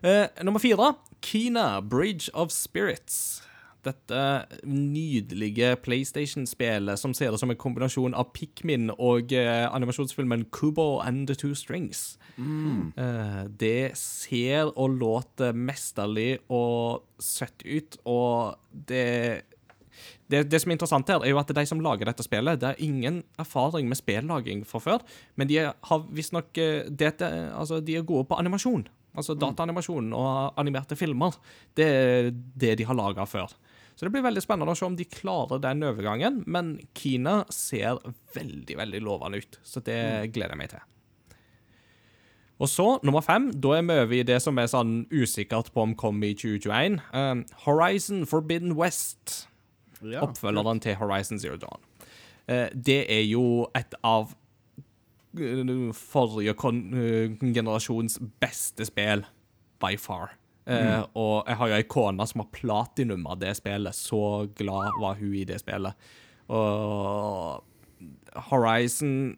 Eh, 0.02 0.26
nummer 0.44 0.60
fire, 0.60 0.94
Kina 1.22 1.82
Bridge 1.82 2.32
of 2.34 2.52
Spirits. 2.52 3.44
Dette 3.86 4.46
nydelige 4.68 5.76
PlayStation-spelet 5.80 7.00
som 7.00 7.14
ser 7.16 7.32
ut 7.32 7.40
som 7.40 7.52
en 7.52 7.60
kombinasjon 7.60 8.16
av 8.18 8.34
Pikmin 8.36 8.90
og 8.98 9.32
eh, 9.32 9.68
animasjonsfilmen 9.72 10.50
Kubo 10.52 11.00
and 11.00 11.30
the 11.30 11.36
Two 11.36 11.54
Strings. 11.56 12.18
Eh, 12.98 13.44
det 13.60 13.96
ser 13.96 14.74
og 14.76 14.98
låter 15.00 15.56
mesterlig 15.56 16.40
og 16.50 17.06
søtt 17.20 17.64
ut, 17.64 17.98
og 18.04 18.60
det 18.72 19.46
det, 20.30 20.44
det 20.52 20.62
som 20.62 20.70
er 20.72 20.78
interessant 20.78 21.10
her, 21.10 21.24
er 21.26 21.34
jo 21.34 21.40
at 21.42 21.52
de 21.58 21.66
som 21.66 21.82
lager 21.82 22.10
dette 22.10 22.26
spillet, 22.26 22.62
det 22.62 22.70
er 22.70 22.84
ingen 22.86 23.24
erfaring 23.42 23.90
med 23.90 23.98
spillaging 23.98 24.62
fra 24.70 24.82
før, 24.84 25.06
men 25.40 25.50
de 25.50 25.64
har 25.66 26.06
visstnok 26.14 26.58
eh, 26.62 26.86
altså, 27.58 27.82
De 27.82 27.98
er 27.98 28.08
gode 28.08 28.28
på 28.30 28.38
animasjon. 28.38 28.86
Altså 29.18 29.34
dataanimasjon 29.34 30.14
og 30.14 30.60
animerte 30.62 30.96
filmer. 30.96 31.34
Det 31.76 31.88
er 31.90 32.30
det 32.32 32.76
de 32.80 32.86
har 32.86 32.98
laga 32.98 33.26
før. 33.28 33.50
Så 33.98 34.06
det 34.06 34.14
blir 34.14 34.24
veldig 34.24 34.44
spennende 34.46 34.72
å 34.72 34.78
se 34.80 34.86
om 34.88 34.96
de 34.96 35.08
klarer 35.10 35.60
den 35.60 35.84
overgangen, 35.84 36.44
men 36.48 36.78
Kina 36.96 37.42
ser 37.52 38.00
veldig, 38.36 38.78
veldig 38.80 39.02
lovende 39.04 39.42
ut, 39.42 39.60
så 39.66 39.82
det 39.84 40.30
gleder 40.32 40.56
jeg 40.56 40.62
meg 40.62 40.72
til. 40.72 40.86
Og 42.60 42.70
så, 42.72 42.86
nummer 43.04 43.24
fem, 43.24 43.50
da 43.52 43.74
er 43.76 43.84
vi 43.88 43.98
over 44.04 44.16
i 44.16 44.24
det 44.28 44.38
som 44.44 44.58
er 44.60 44.72
sånn 44.72 44.94
usikkert 45.12 45.74
på 45.76 45.84
om 45.84 45.98
kommer 46.00 46.32
i 46.32 46.36
2021. 46.36 47.00
Um, 47.12 47.44
Horizon 47.66 48.26
Forbidden 48.28 48.78
West 48.80 49.50
Ja. 50.02 50.24
oppfølgeren 50.24 50.80
til 50.80 50.96
Horizon 50.96 51.40
Zero 51.40 51.58
Dawn. 51.60 51.82
Eh, 52.50 52.70
det 52.74 53.02
er 53.12 53.26
jo 53.28 53.68
et 53.78 53.96
av 54.06 54.32
eh, 55.38 55.92
forrige 55.96 56.56
eh, 56.56 57.36
generasjons 57.54 58.20
beste 58.42 58.88
spill, 58.90 59.26
by 59.80 59.96
far. 60.00 60.36
Mm. 60.70 61.08
Og 61.18 61.48
jeg 61.48 61.58
har 61.58 61.70
jo 61.72 61.76
ei 61.80 61.86
kone 61.90 62.26
som 62.30 62.44
har 62.44 62.50
platinum 62.54 63.24
av 63.26 63.40
det 63.42 63.56
spillet. 63.58 63.96
Så 63.96 64.46
glad 64.60 65.00
var 65.02 65.18
hun 65.18 65.34
i 65.34 65.46
det 65.48 65.58
spillet. 65.64 66.10
Og 66.54 67.64
Horizon 68.52 69.34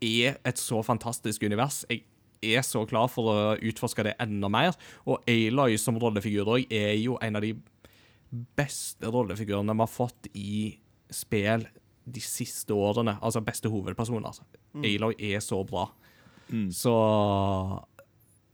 er 0.00 0.38
et 0.46 0.60
så 0.60 0.80
fantastisk 0.86 1.44
univers. 1.44 1.82
Jeg 1.90 2.06
er 2.42 2.64
så 2.64 2.86
klar 2.88 3.10
for 3.12 3.28
å 3.28 3.36
utforske 3.60 4.06
det 4.06 4.14
enda 4.22 4.48
mer. 4.52 4.78
Og 5.04 5.20
Aloy 5.28 5.76
som 5.80 5.98
rollefigur 6.00 6.48
òg 6.54 6.72
er 6.72 6.94
jo 7.00 7.18
en 7.20 7.36
av 7.36 7.44
de 7.44 7.52
beste 8.30 9.10
rollefigurene 9.12 9.74
vi 9.76 9.84
har 9.84 9.90
fått 9.90 10.30
i 10.34 10.76
spill 11.12 11.66
de 12.06 12.22
siste 12.22 12.74
årene. 12.74 13.16
Altså 13.22 13.42
beste 13.44 13.70
hovedpersoner. 13.70 14.30
Altså. 14.30 14.46
Aloy 14.82 15.14
er 15.18 15.42
så 15.44 15.62
bra. 15.66 15.88
Så 16.70 16.96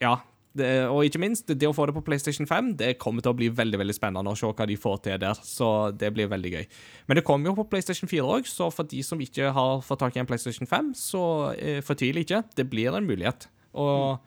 ja. 0.02 0.18
Det, 0.52 0.66
og 0.84 1.06
ikke 1.06 1.20
minst, 1.22 1.48
det 1.48 1.64
å 1.64 1.72
få 1.72 1.86
det 1.88 1.94
på 1.96 2.02
PlayStation 2.04 2.44
5 2.44 2.66
Det 2.76 2.90
kommer 3.00 3.24
til 3.24 3.32
å 3.32 3.36
bli 3.38 3.46
veldig 3.56 3.78
veldig 3.80 3.94
spennende 3.96 4.34
å 4.34 4.36
se 4.36 4.50
hva 4.50 4.66
de 4.68 4.76
får 4.76 4.98
til 5.06 5.22
der. 5.22 5.38
Så 5.48 5.68
det 5.96 6.10
blir 6.12 6.28
veldig 6.28 6.52
gøy. 6.52 6.66
Men 7.08 7.18
det 7.18 7.24
kommer 7.24 7.48
jo 7.48 7.56
på 7.62 7.70
PlayStation 7.72 8.10
4 8.10 8.26
òg, 8.36 8.48
så 8.50 8.68
for 8.68 8.88
de 8.88 9.00
som 9.06 9.20
ikke 9.24 9.48
har 9.56 9.80
fått 9.86 10.02
tak 10.04 10.16
i 10.16 10.20
en 10.20 10.28
PlayStation 10.28 10.68
5, 10.68 10.92
så 10.98 11.24
eh, 11.56 11.80
fortvil 11.84 12.20
ikke. 12.20 12.42
Det 12.58 12.68
blir 12.68 12.92
en 12.92 13.08
mulighet. 13.08 13.48
Og 13.80 14.20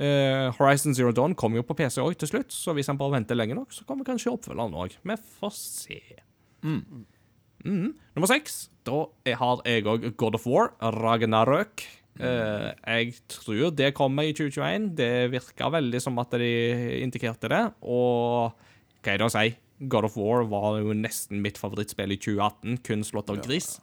eh, 0.00 0.48
Horizon 0.56 0.96
Zero 0.96 1.12
Dawn 1.16 1.36
kommer 1.38 1.60
jo 1.60 1.66
på 1.68 1.76
PC 1.78 2.00
òg 2.02 2.16
til 2.20 2.32
slutt, 2.32 2.52
så 2.54 2.74
hvis 2.76 2.90
han 2.90 2.98
bare 3.00 3.18
venter 3.18 3.38
lenge 3.38 3.56
nok, 3.58 3.72
så 3.76 3.86
kommer 3.88 4.08
kanskje 4.08 4.32
oppfølgeren 4.32 4.76
òg. 4.80 4.96
Vi 5.06 5.16
får 5.38 5.54
se. 5.56 6.00
Mm. 6.64 7.06
Mm. 7.64 7.88
Nummer 8.16 8.30
seks. 8.30 8.68
Da 8.88 9.04
har 9.36 9.64
jeg 9.68 9.86
òg 9.88 10.10
God 10.20 10.38
of 10.38 10.46
War, 10.48 10.72
Ragnarøk. 10.80 11.86
Uh, 12.20 12.68
jeg 12.84 13.14
tror 13.32 13.70
det 13.72 13.94
kommer 13.96 14.26
i 14.28 14.34
2021. 14.36 14.90
Det 14.98 15.30
virka 15.32 15.70
veldig 15.72 16.00
som 16.02 16.18
at 16.20 16.34
de 16.40 16.50
indikerte 17.00 17.48
det. 17.52 17.62
Og 17.80 18.52
hva 19.00 19.14
er 19.14 19.22
det 19.22 19.28
å 19.28 19.32
si? 19.32 19.54
God 19.80 20.10
of 20.10 20.18
War 20.20 20.44
var 20.48 20.80
jo 20.82 20.92
nesten 20.96 21.40
mitt 21.44 21.60
favorittspill 21.60 22.12
i 22.12 22.20
2018, 22.20 22.82
kun 22.84 23.06
slått 23.06 23.32
av 23.32 23.40
gris. 23.46 23.78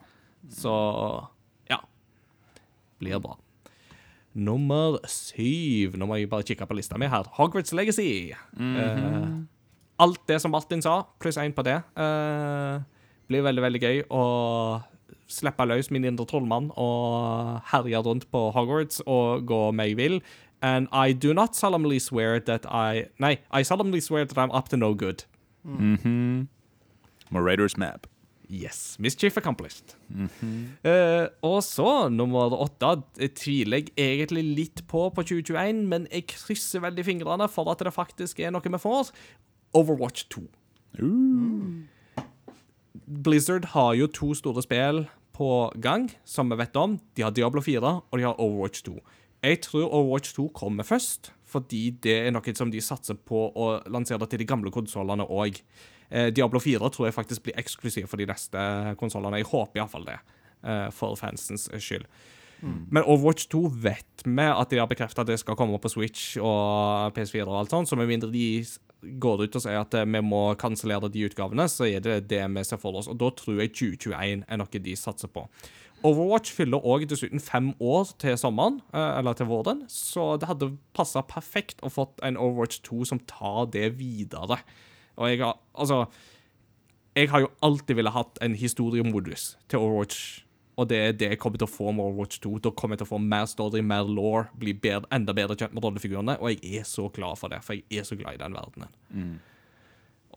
Så 0.53 0.73
ja. 1.71 1.81
Blir 3.01 3.21
bra. 3.23 3.37
Nummer 4.33 4.99
syv. 5.09 5.97
Nå 5.97 6.05
må 6.05 6.15
jeg 6.15 6.29
bare 6.29 6.43
kikke 6.43 6.67
på 6.67 6.77
lista 6.77 6.97
mi 6.97 7.09
her. 7.09 7.29
Hogwarts 7.37 7.73
Legacy. 7.73 8.33
Eh, 8.59 9.31
alt 9.99 10.21
det 10.27 10.41
som 10.41 10.51
Martin 10.51 10.81
sa, 10.81 11.03
pluss 11.19 11.37
én 11.37 11.55
på 11.55 11.65
det. 11.65 11.81
uh, 11.97 12.83
blir 13.27 13.43
veldig, 13.43 13.63
veldig 13.63 13.81
gøy 13.81 14.03
å 14.13 14.23
slippe 15.27 15.65
løs 15.67 15.89
min 15.91 16.05
indre 16.07 16.25
trollmann 16.27 16.69
og 16.79 17.57
herje 17.71 17.99
rundt 18.05 18.27
på 18.31 18.47
Hogwarts 18.55 19.01
og 19.05 19.47
gå 19.47 19.71
meg 19.75 19.97
vill. 19.99 20.21
And 20.61 20.87
I 20.91 21.13
do 21.13 21.33
not 21.33 21.55
solemnly 21.55 21.99
swear 21.99 22.39
that 22.39 22.65
I 22.65 23.07
Nei, 23.19 23.37
I 23.51 23.61
solemnly 23.61 23.99
swear 24.01 24.25
that 24.25 24.37
I'm 24.37 24.51
up 24.51 24.69
to 24.69 24.77
no 24.77 24.93
good. 24.93 25.25
Mm. 25.65 25.97
-hmm. 25.97 26.47
Raiders 27.31 27.77
map. 27.77 28.07
Yes. 28.49 28.95
Mischief 28.99 29.37
accomplished. 29.37 29.95
Eh, 30.83 31.27
og 31.43 31.59
så, 31.63 32.07
nummer 32.09 32.53
åtte, 32.55 32.93
tviler 33.35 33.81
jeg 33.83 33.91
egentlig 33.97 34.43
litt 34.45 34.83
på 34.87 35.09
på 35.11 35.25
2021, 35.27 35.83
men 35.91 36.07
jeg 36.11 36.29
krysser 36.31 36.83
veldig 36.85 37.03
fingrene 37.05 37.49
for 37.51 37.67
at 37.71 37.83
det 37.83 37.93
faktisk 37.95 38.39
er 38.39 38.55
noe 38.55 38.63
vi 38.63 38.79
får. 38.79 39.11
Overwatch 39.75 40.29
2. 40.31 40.45
Blizzard 43.07 43.65
har 43.75 43.93
jo 43.99 44.07
to 44.07 44.33
store 44.35 44.63
spill 44.63 45.05
på 45.37 45.51
gang, 45.83 46.07
som 46.25 46.49
vi 46.49 46.57
vet 46.59 46.75
om. 46.79 46.97
De 47.15 47.25
har 47.27 47.35
Diablo 47.35 47.61
4, 47.61 47.83
og 47.83 48.17
de 48.17 48.25
har 48.25 48.39
Overwatch 48.39 48.83
2. 48.87 48.95
Jeg 49.43 49.61
tror 49.67 49.91
Overwatch 49.91 50.33
2 50.33 50.47
kommer 50.55 50.87
først, 50.87 51.31
fordi 51.45 51.91
det 52.03 52.15
er 52.25 52.33
noe 52.33 52.55
som 52.57 52.71
de 52.73 52.81
satser 52.81 53.19
på 53.19 53.51
å 53.53 53.67
lansere 53.91 54.25
til 54.27 54.41
de 54.41 54.49
gamle 54.49 54.73
konsollene 54.73 55.27
òg. 55.29 55.61
Eh, 56.09 56.29
Diablo 56.31 56.59
4 56.63 56.89
tror 56.93 57.09
jeg 57.09 57.15
faktisk 57.17 57.43
blir 57.47 57.59
eksklusiv 57.59 58.07
for 58.07 58.19
de 58.19 58.27
neste 58.29 58.63
konsollene. 58.99 59.41
Jeg 59.41 59.51
håper 59.51 59.81
iallfall 59.81 60.07
det, 60.07 60.19
eh, 60.63 60.89
for 60.91 61.15
fansens 61.15 61.69
skyld. 61.77 62.07
Men 62.63 63.03
Overwatch 63.03 63.47
2 63.51 63.67
vet 63.83 64.23
vi 64.25 64.41
at 64.41 64.71
de 64.71 64.79
har 64.81 64.87
bekreftet 64.89 65.21
at 65.21 65.27
det 65.29 65.39
skal 65.39 65.55
komme 65.55 65.77
på 65.77 65.91
Switch 65.93 66.37
og 66.41 67.13
PS4 67.13 67.45
og 67.45 67.59
alt 67.59 67.69
sånt, 67.69 67.89
så 67.89 67.95
med 67.95 68.09
mindre 68.09 68.31
de 68.33 68.65
går 69.21 69.43
ut 69.43 69.55
og 69.55 69.61
sier 69.61 69.77
at 69.77 69.93
eh, 69.93 70.07
vi 70.09 70.21
må 70.25 70.55
kansellere 70.57 71.11
de 71.13 71.27
utgavene, 71.27 71.67
så 71.69 71.85
er 71.85 72.01
det 72.01 72.29
det 72.31 72.41
vi 72.55 72.63
ser 72.65 72.81
for 72.81 72.97
oss. 72.97 73.07
Og 73.11 73.19
da 73.21 73.29
tror 73.29 73.61
jeg 73.61 73.75
2021 73.75 74.47
er 74.47 74.57
noe 74.57 74.81
de 74.87 74.95
satser 74.97 75.29
på. 75.29 75.45
Overwatch 76.05 76.53
fyller 76.53 76.81
òg 76.85 77.07
dessuten 77.09 77.41
fem 77.41 77.71
år 77.81 78.11
til 78.21 78.37
sommeren, 78.37 78.81
eller 78.93 79.33
til 79.33 79.49
våren, 79.49 79.83
så 79.89 80.35
det 80.37 80.49
hadde 80.49 80.75
passa 80.93 81.23
perfekt 81.25 81.81
å 81.81 81.89
fått 81.89 82.21
en 82.25 82.37
Overwatch 82.37 82.83
2 82.85 83.05
som 83.09 83.21
tar 83.29 83.65
det 83.73 83.95
videre. 83.97 84.59
Og 85.17 85.29
jeg 85.31 85.39
har 85.41 85.55
Altså 85.77 86.05
Jeg 87.17 87.29
har 87.31 87.39
jo 87.41 87.49
alltid 87.65 87.95
ville 87.97 88.11
hatt 88.13 88.37
en 88.45 88.53
historiemodus 88.55 89.55
til 89.69 89.79
Overwatch. 89.79 90.43
Og 90.77 90.85
det 90.91 90.97
er 91.01 91.11
det 91.17 91.29
jeg 91.31 91.39
kommer 91.41 91.57
til 91.57 91.65
å 91.65 91.71
få 91.73 91.89
med 91.91 92.03
Overwatch 92.05 92.37
2. 92.43 92.51
Da 92.61 92.69
kommer 92.77 92.93
jeg 92.93 92.99
til 93.01 93.07
å 93.07 93.13
få 93.15 93.19
mer 93.23 93.45
story, 93.49 93.81
mer 93.81 94.03
law, 94.05 94.43
bli 94.61 94.75
bedre, 94.77 95.07
enda 95.11 95.33
bedre 95.33 95.55
kjent 95.57 95.73
med 95.73 95.81
rollefigurene. 95.83 96.35
Og 96.37 96.51
jeg 96.53 96.75
er 96.77 96.85
så 96.85 97.07
glad 97.15 97.39
for 97.41 97.49
det, 97.49 97.63
for 97.65 97.73
jeg 97.73 97.85
er 97.97 98.05
så 98.05 98.17
glad 98.19 98.37
i 98.37 98.41
den 98.43 98.53
verdenen. 98.53 99.39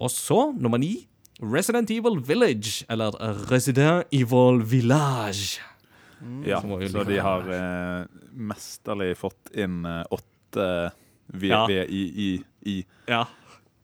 Og 0.01 0.09
så, 0.15 0.39
nummer 0.57 0.81
ni, 0.81 1.07
Resident 1.43 1.91
Evil 1.93 2.17
Village, 2.25 2.87
eller 2.89 3.13
Resident 3.51 4.09
Evil 4.17 4.63
Village. 4.65 5.61
Ja, 6.49 6.61
Så 6.89 7.05
de 7.09 7.21
har 7.25 7.45
eh, 7.53 8.07
mesterlig 8.33 9.13
fått 9.17 9.53
inn 9.57 9.85
eh, 9.89 10.03
åtte 10.13 10.67
V- 11.33 11.49
Ja. 11.53 11.67
Ja, 13.09 13.23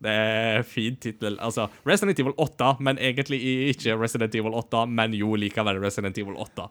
det 0.05 0.13
er 0.13 0.63
fin 0.69 0.97
tittel. 1.01 1.39
Altså, 1.41 1.69
Resident 1.89 2.19
Evil 2.21 2.35
8, 2.43 2.75
men 2.85 2.99
egentlig 3.01 3.39
ikke 3.73 3.95
Resident 4.01 4.35
Evil 4.37 4.53
8, 4.59 4.83
men 4.93 5.15
jo 5.17 5.35
likevel 5.41 5.81
Resident 5.81 6.19
Evil 6.21 6.37
8. 6.43 6.67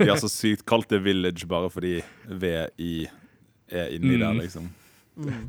De 0.00 0.08
har 0.08 0.16
så 0.22 0.30
sykt 0.32 0.64
kalt 0.68 0.88
det 0.88 1.02
Village 1.04 1.44
bare 1.50 1.68
fordi 1.70 1.98
VI 2.30 3.08
er 3.70 3.92
inni 3.94 4.16
der, 4.18 4.32
Mm. 4.32 4.40
liksom. 4.40 4.70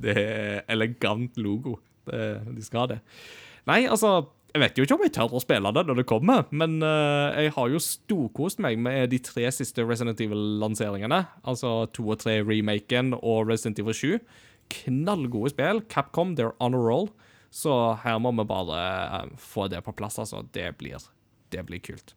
Det 0.01 0.17
er 0.17 0.61
elegant 0.69 1.37
logo. 1.39 1.77
Det, 2.05 2.41
de 2.57 2.61
skal 2.65 2.79
ha 2.83 2.85
det. 2.95 2.99
Nei, 3.69 3.85
altså 3.87 4.27
Jeg 4.51 4.59
vet 4.59 4.75
jo 4.77 4.83
ikke 4.83 4.95
om 4.97 5.03
jeg 5.05 5.13
tør 5.15 5.31
å 5.31 5.39
spille 5.39 5.69
det 5.71 5.85
når 5.87 5.95
det 6.01 6.05
kommer, 6.09 6.41
men 6.51 6.81
uh, 6.83 7.31
jeg 7.39 7.53
har 7.55 7.69
jo 7.71 7.79
storkost 7.79 8.59
meg 8.59 8.75
med 8.83 9.07
de 9.13 9.19
tre 9.23 9.45
siste 9.55 9.79
Resident 9.87 10.19
Evil-lanseringene. 10.19 11.21
Altså 11.47 11.85
2 11.95 12.03
og 12.11 12.19
3-remaken 12.19 13.13
og 13.21 13.47
Resident 13.47 13.79
Evil 13.79 13.95
7. 13.95 14.19
Knallgode 14.71 15.51
spill. 15.53 15.81
Capcom, 15.91 16.35
they're 16.37 16.55
on 16.59 16.77
a 16.77 16.79
roll. 16.81 17.09
Så 17.51 17.73
her 18.03 18.19
må 18.23 18.31
vi 18.31 18.47
bare 18.47 18.79
eh, 18.79 19.33
få 19.37 19.67
det 19.71 19.83
på 19.83 19.93
plass, 19.95 20.19
altså. 20.21 20.45
Det 20.55 20.69
blir, 20.79 21.03
det 21.51 21.65
blir 21.67 21.83
kult. 21.83 22.15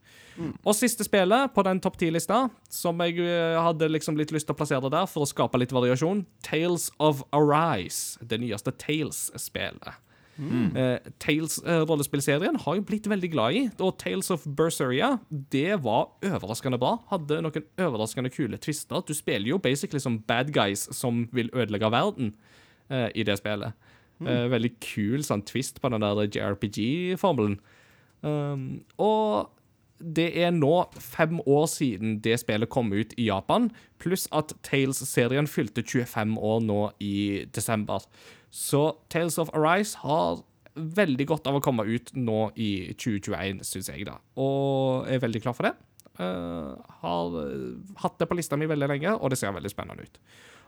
Og 0.65 0.75
siste 0.75 1.07
spillet 1.07 1.53
på 1.55 1.63
den 1.67 1.81
topp 1.83 1.99
ti-lista, 2.01 2.49
som 2.71 3.03
jeg 3.03 3.19
eh, 3.23 3.59
hadde 3.59 3.91
liksom 3.91 4.19
litt 4.19 4.33
lyst 4.35 4.49
til 4.49 4.55
å 4.55 4.59
plassere 4.59 4.91
der 4.91 5.07
for 5.11 5.27
å 5.27 5.31
skape 5.31 5.59
litt 5.61 5.75
variasjon, 5.75 6.25
Tales 6.47 6.91
of 7.03 7.23
Arise. 7.35 8.19
Det 8.23 8.41
nyeste 8.43 8.75
Tales-spillet. 10.37 10.77
Eh, 10.77 11.13
Tales-rollespillserien 11.23 12.59
har 12.65 12.77
jo 12.79 12.85
blitt 12.87 13.07
veldig 13.11 13.31
glad 13.33 13.59
i, 13.59 13.63
og 13.79 13.99
Tales 13.99 14.31
of 14.35 14.47
Berseria 14.47 15.19
det 15.31 15.83
var 15.85 16.11
overraskende 16.25 16.81
bra. 16.81 16.97
Hadde 17.13 17.41
noen 17.45 17.69
overraskende 17.79 18.33
kule 18.35 18.59
twister. 18.59 19.03
Du 19.07 19.15
spiller 19.15 19.55
jo 19.55 19.59
basically 19.63 20.03
som 20.03 20.21
bad 20.27 20.53
guys 20.55 20.89
som 20.95 21.27
vil 21.33 21.51
ødelegge 21.55 21.91
verden 21.95 22.35
eh, 22.91 23.11
i 23.15 23.27
det 23.27 23.39
spillet. 23.39 23.75
Eh, 24.25 24.47
veldig 24.51 24.73
kul 24.81 25.25
sånn 25.27 25.43
twist 25.47 25.81
på 25.83 25.91
den 25.93 26.05
der 26.05 26.27
JRPG-formelen. 26.29 27.59
Um, 28.25 28.81
og 28.97 29.51
det 30.01 30.31
er 30.41 30.53
nå 30.55 30.73
fem 31.01 31.41
år 31.45 31.67
siden 31.71 32.19
det 32.25 32.39
spillet 32.41 32.71
kom 32.73 32.93
ut 32.93 33.13
i 33.21 33.29
Japan, 33.29 33.69
pluss 34.01 34.27
at 34.33 34.55
Tales-serien 34.67 35.49
fylte 35.51 35.85
25 35.85 36.39
år 36.39 36.65
nå 36.65 36.81
i 37.05 37.45
desember. 37.55 38.07
Så 38.55 38.85
Tales 39.11 39.39
of 39.43 39.51
Arise 39.57 39.99
har 40.05 40.45
veldig 40.75 41.27
godt 41.27 41.49
av 41.51 41.59
å 41.59 41.63
komme 41.63 41.87
ut 41.87 42.13
nå 42.15 42.49
i 42.55 42.71
2021, 42.95 43.63
syns 43.67 43.91
jeg, 43.91 44.07
da. 44.07 44.21
Og 44.41 45.09
er 45.11 45.23
veldig 45.23 45.43
klar 45.43 45.57
for 45.59 45.67
det. 45.69 45.75
Uh, 46.15 46.79
har 47.03 47.39
eh, 47.41 47.71
hatt 47.99 48.21
det 48.21 48.29
på 48.31 48.37
lista 48.39 48.59
mi 48.59 48.69
veldig 48.71 48.87
lenge, 48.93 49.17
og 49.17 49.33
det 49.33 49.41
ser 49.41 49.55
veldig 49.55 49.73
spennende 49.73 50.07
ut. 50.07 50.21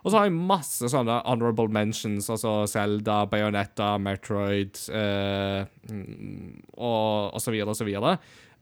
Og 0.03 0.11
så 0.11 0.19
har 0.19 0.27
jeg 0.27 0.39
masse 0.51 0.91
sånne 0.91 1.21
honorable 1.27 1.71
mentions, 1.75 2.27
altså 2.31 2.59
Zelda, 2.71 3.21
Bayonetta, 3.31 3.95
Metroid 4.03 4.79
mm, 4.91 6.67
og, 6.77 7.35
og 7.35 7.41
så 7.43 7.55
videre 7.55 7.73
og 7.73 7.79
så 7.79 7.87
videre. 7.87 8.17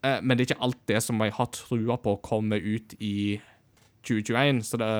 Uh, 0.04 0.20
men 0.20 0.36
det 0.36 0.44
er 0.44 0.52
ikke 0.52 0.64
alt 0.68 0.82
det 0.88 1.00
som 1.04 1.20
jeg 1.24 1.36
har 1.36 1.52
trua 1.56 1.96
på 2.00 2.18
kommer 2.24 2.60
ut 2.60 2.96
i 3.00 3.40
2021. 4.04 4.64
Så 4.68 4.80
det 4.80 4.92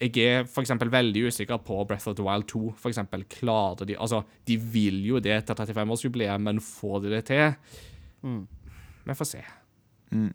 Jeg 0.00 0.16
er 0.18 0.44
for 0.44 0.60
eksempel 0.60 0.90
veldig 0.92 1.22
usikker 1.30 1.56
på 1.64 1.78
Breath 1.88 2.08
of 2.08 2.16
the 2.18 2.22
Wild 2.26 2.44
2. 2.50 2.74
For 2.76 2.88
eksempel, 2.90 3.24
klarer 3.32 3.86
de 3.88 3.96
Altså, 3.96 4.22
de 4.46 4.56
vil 4.60 4.98
jo 5.06 5.18
det 5.24 5.38
til 5.46 5.54
35-årsjubileet, 5.54 6.40
men 6.40 6.60
får 6.60 7.00
de 7.06 7.10
det 7.14 7.24
til? 7.30 7.54
Vi 9.06 9.14
får 9.14 9.24
se. 9.30 9.40
Mm. 10.12 10.32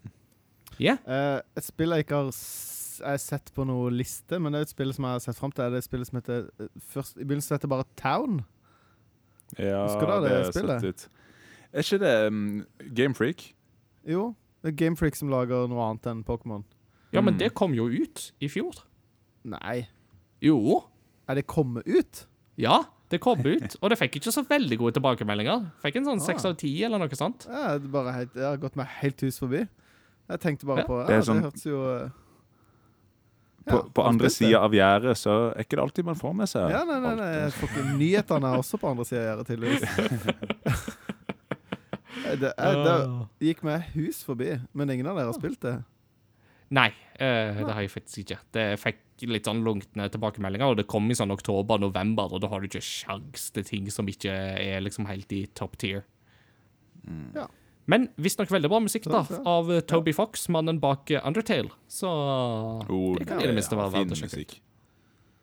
Ja. 0.79 0.95
Uh, 1.05 1.39
et 1.57 1.63
spill 1.67 1.89
jeg 1.93 2.05
ikke 2.07 2.15
har 2.23 2.31
jeg 3.01 3.09
har 3.15 3.17
sett 3.17 3.49
på 3.55 3.63
noen 3.65 3.95
liste, 3.97 4.37
men 4.39 4.53
det 4.53 4.59
er 4.59 4.65
et 4.67 4.73
spill 4.73 4.91
som 4.93 5.05
jeg 5.07 5.15
har 5.15 5.21
sett 5.23 5.37
fram 5.39 5.51
til. 5.51 5.63
Er 5.65 5.71
det 5.73 5.79
et 5.81 5.87
spill 5.87 6.03
som 6.05 6.19
heter 6.19 6.43
eh, 6.61 6.67
først, 6.93 7.15
I 7.17 7.23
begynnelsen 7.25 7.55
heter 7.55 7.65
det 7.65 7.71
bare 7.73 7.87
Town. 7.97 8.41
Ja, 9.57 9.79
Husker 9.87 10.05
du 10.11 10.27
det 10.27 10.31
er 10.35 10.51
spillet? 10.51 10.81
sett 10.81 10.85
ut. 10.85 11.07
Er 11.73 11.85
ikke 11.85 11.99
det 12.03 12.11
um, 12.27 12.43
Game 12.93 13.15
Freak? 13.17 13.47
Jo, 14.07 14.35
det 14.61 14.73
er 14.73 14.77
Game 14.83 14.97
Freak 14.99 15.17
som 15.17 15.31
lager 15.33 15.65
noe 15.71 15.81
annet 15.87 16.05
enn 16.11 16.21
Pokémon. 16.27 16.63
ja, 17.13 17.21
men 17.21 17.33
Mm. 17.33 17.39
det 17.39 17.53
kom 17.57 17.73
jo 17.73 17.87
ut 17.89 18.31
i 18.39 18.47
fjor. 18.47 18.83
Nei, 19.43 19.87
Jo. 20.41 20.83
er 21.27 21.35
det 21.35 21.47
kommet 21.47 21.87
ut? 21.87 22.25
Ja, 22.57 22.83
det 23.09 23.19
kom 23.21 23.39
ut, 23.43 23.75
og 23.81 23.89
det 23.89 23.97
fikk 23.99 24.19
ikke 24.19 24.31
så 24.31 24.43
veldig 24.47 24.77
gode 24.77 24.93
tilbakemeldinger. 24.99 25.71
Fikk 25.83 25.95
en 25.97 26.05
sånn 26.05 26.21
seks 26.21 26.45
Ah. 26.45 26.49
av 26.49 26.57
ti, 26.57 26.83
eller 26.83 26.97
noe 27.01 27.09
sånt. 27.17 27.47
Ja, 27.49 27.77
det, 27.77 27.91
bare 27.91 28.13
helt, 28.13 28.33
det 28.33 28.43
har 28.43 28.57
gått 28.57 28.75
meg 28.75 28.87
helt 29.01 29.19
hus 29.21 29.39
forbi. 29.39 29.67
Jeg 30.29 30.39
tenkte 30.39 30.65
bare 30.65 30.77
Ja. 30.79 30.87
på 30.87 31.07
Det 31.07 31.09
Ja, 31.09 31.15
er 31.15 31.19
det, 31.19 31.27
sånn- 31.27 31.41
hørtes 31.43 31.65
jo 31.65 32.11
ja, 33.67 33.71
På, 33.77 33.89
på 33.93 34.07
andre 34.07 34.29
sida 34.29 34.59
av 34.59 34.71
gjerdet 34.71 35.17
så 35.17 35.51
er 35.55 35.63
ikke 35.63 35.75
det 35.77 35.79
alltid 35.79 36.05
man 36.05 36.15
får 36.15 36.33
med 36.35 36.47
seg 36.49 36.71
Ja, 36.71 36.83
nei, 36.83 36.99
nei, 36.99 37.15
nei, 37.15 37.51
Nyhetene 37.97 38.53
er 38.53 38.57
også 38.57 38.79
på 38.79 38.89
andre 38.89 39.05
sida 39.05 39.21
av 39.33 39.45
gjerdet, 39.45 39.47
tydeligvis. 39.47 39.83
det, 42.41 42.53
er, 42.57 42.73
det 42.83 43.49
gikk 43.51 43.63
meg 43.63 43.81
hus 43.93 44.23
forbi, 44.23 44.59
men 44.73 44.89
ingen 44.89 45.07
av 45.07 45.17
dere 45.17 45.25
har 45.31 45.37
spilt 45.37 45.59
det. 45.61 45.75
Nei, 46.71 46.87
eh, 47.19 47.57
det 47.59 47.67
har 47.67 47.83
jeg 47.83 47.91
faktisk 47.91 48.23
ikke. 48.23 48.37
Det 48.55 48.65
fikk 48.79 49.25
litt 49.29 49.45
sånn 49.45 49.61
lunkne 49.65 50.07
tilbakemeldinger, 50.09 50.71
og 50.71 50.77
det 50.79 50.87
kom 50.89 51.09
i 51.11 51.17
sånn 51.17 51.33
oktober-november, 51.35 52.31
og 52.31 52.41
da 52.41 52.49
har 52.51 52.61
du 52.63 52.69
ikke 52.69 52.83
sjans 52.85 53.49
til 53.53 53.65
ting 53.67 53.89
som 53.93 54.07
ikke 54.09 54.31
er 54.31 54.79
liksom 54.81 55.09
helt 55.09 55.31
i 55.35 55.43
top 55.57 55.75
tier. 55.81 56.05
Ja. 57.35 57.47
Men 57.91 58.07
visstnok 58.21 58.51
veldig 58.53 58.69
bra 58.71 58.79
musikk 58.83 59.07
da, 59.11 59.23
av 59.49 59.71
eh, 59.73 59.81
Toby 59.89 60.13
Fox, 60.15 60.47
mannen 60.53 60.79
bak 60.79 61.11
eh, 61.11 61.21
Undertale. 61.27 61.73
Så 61.91 62.07
Oh, 62.87 63.17
det 63.17 63.27
kan 63.27 63.41
i 63.41 63.49
det 63.49 63.57
minste 63.57 63.75
være 63.75 63.91
verdt 63.97 64.15
å 64.15 64.19
sjekke 64.21 64.45
ut. 64.45 64.55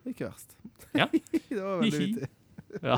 Ikke 0.09 0.31
verst. 0.31 0.55
Ja. 0.97 1.05
det 1.51 1.59
var 1.59 1.83
veldig 1.83 2.01
vittig. 2.07 2.31
Ja. 2.85 2.97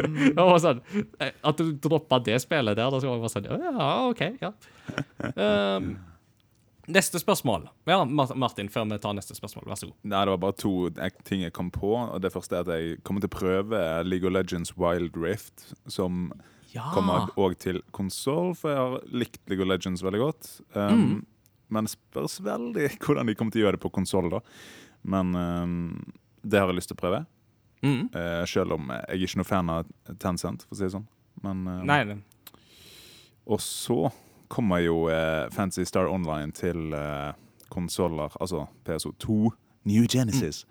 det 0.00 0.32
var 0.36 0.60
sånn, 0.62 0.78
at 1.20 1.58
du 1.60 1.74
droppa 1.76 2.18
det 2.24 2.38
spillet 2.40 2.76
der, 2.78 2.92
da 2.92 3.00
så 3.00 3.08
var 3.10 3.18
jeg 3.18 3.24
bare 3.24 3.34
sånn 3.34 3.48
Ja, 3.50 3.88
OK, 4.08 4.22
ja. 4.40 4.54
Um, 5.36 5.90
neste 6.92 7.20
spørsmål. 7.22 7.68
Ja, 7.88 8.04
Martin, 8.04 8.68
før 8.72 8.86
vi 8.90 8.98
tar 9.02 9.14
neste 9.16 9.34
spørsmål, 9.38 9.66
vær 9.70 9.78
så 9.80 9.88
god. 9.90 9.96
Nei, 10.10 10.20
det 10.26 10.32
var 10.34 10.40
bare 10.44 10.56
to 10.60 10.72
ting 11.28 11.42
jeg 11.44 11.52
kom 11.56 11.70
på. 11.74 11.92
Og 12.14 12.20
Det 12.22 12.32
første 12.34 12.56
er 12.58 12.66
at 12.66 12.72
jeg 12.74 13.02
kommer 13.06 13.20
til 13.24 13.30
å 13.30 13.36
prøve 13.38 13.82
League 14.06 14.26
of 14.28 14.34
Legends 14.34 14.74
Wild 14.78 15.16
Rift, 15.16 15.72
som 15.88 16.32
Ja. 16.72 16.84
kommer 16.94 17.30
òg 17.36 17.56
til 17.58 17.80
konsoll, 17.92 18.54
for 18.54 18.70
jeg 18.70 18.78
har 18.78 19.00
likt 19.10 19.40
League 19.50 19.62
of 19.64 19.68
Legends 19.68 20.02
veldig 20.02 20.20
godt. 20.20 20.50
Um, 20.74 21.26
Men 21.70 21.84
det 21.86 21.92
spørs 21.96 22.40
veldig 22.42 22.88
hvordan 23.02 23.26
de 23.26 23.34
kommer 23.34 23.52
til 23.52 23.62
å 23.62 23.64
gjøre 23.68 23.78
det 23.78 23.82
på 23.84 23.90
konsoll, 23.94 24.30
da. 24.30 24.40
Men 25.04 25.34
um, 25.34 26.12
det 26.42 26.58
har 26.60 26.66
jeg 26.68 26.76
lyst 26.80 26.88
til 26.90 26.96
å 26.98 27.02
prøve. 27.02 27.26
Mm. 27.82 28.10
Uh, 28.14 28.44
selv 28.46 28.72
om 28.76 28.90
jeg 28.90 29.04
er 29.08 29.22
ikke 29.24 29.38
noe 29.40 29.48
fan 29.48 29.70
av 29.70 29.86
Tencent, 30.20 30.62
for 30.66 30.74
å 30.74 30.78
si 30.78 30.84
det 30.84 30.92
sånn. 30.94 31.06
Men, 31.42 31.62
um, 31.66 31.86
Nei, 31.86 32.04
det. 32.04 32.18
Og 33.46 33.58
så 33.62 34.10
kommer 34.50 34.82
jo 34.82 35.04
eh, 35.12 35.46
Fancy 35.54 35.84
Star 35.88 36.08
Online 36.10 36.50
til 36.56 36.92
eh, 36.96 37.32
konsoller, 37.70 38.34
altså 38.42 38.64
PSO2, 38.86 39.50
New 39.88 40.06
Genesis. 40.10 40.64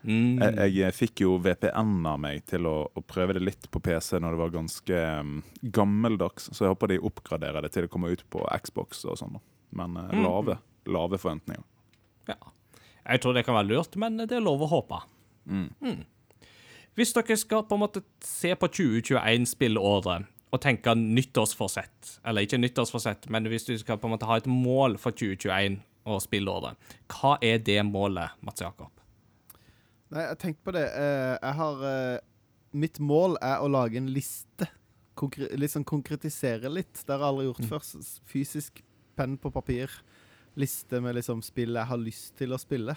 Mm. 0.00 0.38
Jeg, 0.40 0.70
jeg 0.78 0.94
fikk 0.96 1.20
jo 1.26 1.34
VPN 1.44 1.98
av 2.08 2.16
meg 2.22 2.46
til 2.48 2.64
å, 2.64 2.86
å 2.96 3.02
prøve 3.04 3.34
det 3.36 3.42
litt 3.44 3.66
på 3.70 3.82
PC 3.84 4.16
når 4.24 4.32
det 4.32 4.40
var 4.40 4.54
ganske 4.54 5.00
um, 5.20 5.34
gammeldags, 5.76 6.46
så 6.56 6.64
jeg 6.64 6.72
håper 6.72 6.94
de 6.94 7.00
oppgraderer 7.04 7.60
det 7.66 7.70
til 7.74 7.84
det 7.84 7.90
kommer 7.92 8.14
ut 8.16 8.24
på 8.32 8.40
Xbox 8.64 9.04
og 9.04 9.18
sånn. 9.20 9.36
Men 9.76 9.98
eh, 10.00 10.08
Mm. 10.16 10.24
lave, 10.24 10.56
lave 10.88 11.20
forventninger. 11.20 11.66
Ja. 12.32 12.38
Jeg 13.10 13.20
tror 13.20 13.36
det 13.36 13.44
kan 13.44 13.54
være 13.60 13.68
lurt, 13.74 14.00
men 14.00 14.16
det 14.24 14.32
er 14.38 14.40
lov 14.44 14.64
å 14.64 14.70
håpe. 14.72 15.02
Mm. 15.50 16.00
Hvis 16.96 17.12
dere 17.16 17.36
skal 17.38 17.62
på 17.68 17.76
en 17.76 17.84
måte 17.84 18.00
se 18.24 18.54
på 18.56 18.68
2021-spillåret 18.68 20.24
og 20.50 20.60
tenke 20.64 20.94
nyttårsforsett, 20.98 22.16
eller 22.26 22.42
ikke 22.46 22.58
nyttårsforsett, 22.58 23.28
men 23.30 23.46
hvis 23.50 23.68
du 23.68 23.76
skal 23.78 24.00
på 24.02 24.08
en 24.08 24.14
måte 24.16 24.26
ha 24.26 24.36
et 24.40 24.48
mål 24.50 24.96
for 24.98 25.14
2021 25.14 25.78
og 26.10 26.18
spillåret, 26.24 26.90
hva 27.12 27.36
er 27.44 27.60
det 27.62 27.78
målet, 27.86 28.34
Mats 28.42 28.62
Jakob? 28.64 28.90
Nei, 30.10 30.24
jeg 30.26 30.38
tenkte 30.42 30.66
på 30.66 30.74
det. 30.74 30.86
Eh, 30.98 31.36
jeg 31.38 31.54
har 31.60 31.84
eh, 31.86 32.18
Mitt 32.72 32.98
mål 33.02 33.36
er 33.42 33.62
å 33.62 33.68
lage 33.70 33.98
en 33.98 34.08
liste. 34.14 34.66
Konkre 35.18 35.68
sånn 35.70 35.84
konkretisere 35.86 36.70
litt. 36.70 37.00
Det 37.02 37.10
har 37.14 37.22
jeg 37.22 37.28
aldri 37.28 37.46
gjort 37.48 37.68
før. 37.70 37.86
Fysisk 38.30 38.82
penn 39.18 39.36
på 39.42 39.50
papir. 39.54 39.90
Liste 40.58 41.00
med 41.02 41.14
liksom 41.18 41.42
spill 41.46 41.74
jeg 41.78 41.90
har 41.90 41.98
lyst 41.98 42.34
til 42.38 42.54
å 42.54 42.58
spille. 42.62 42.94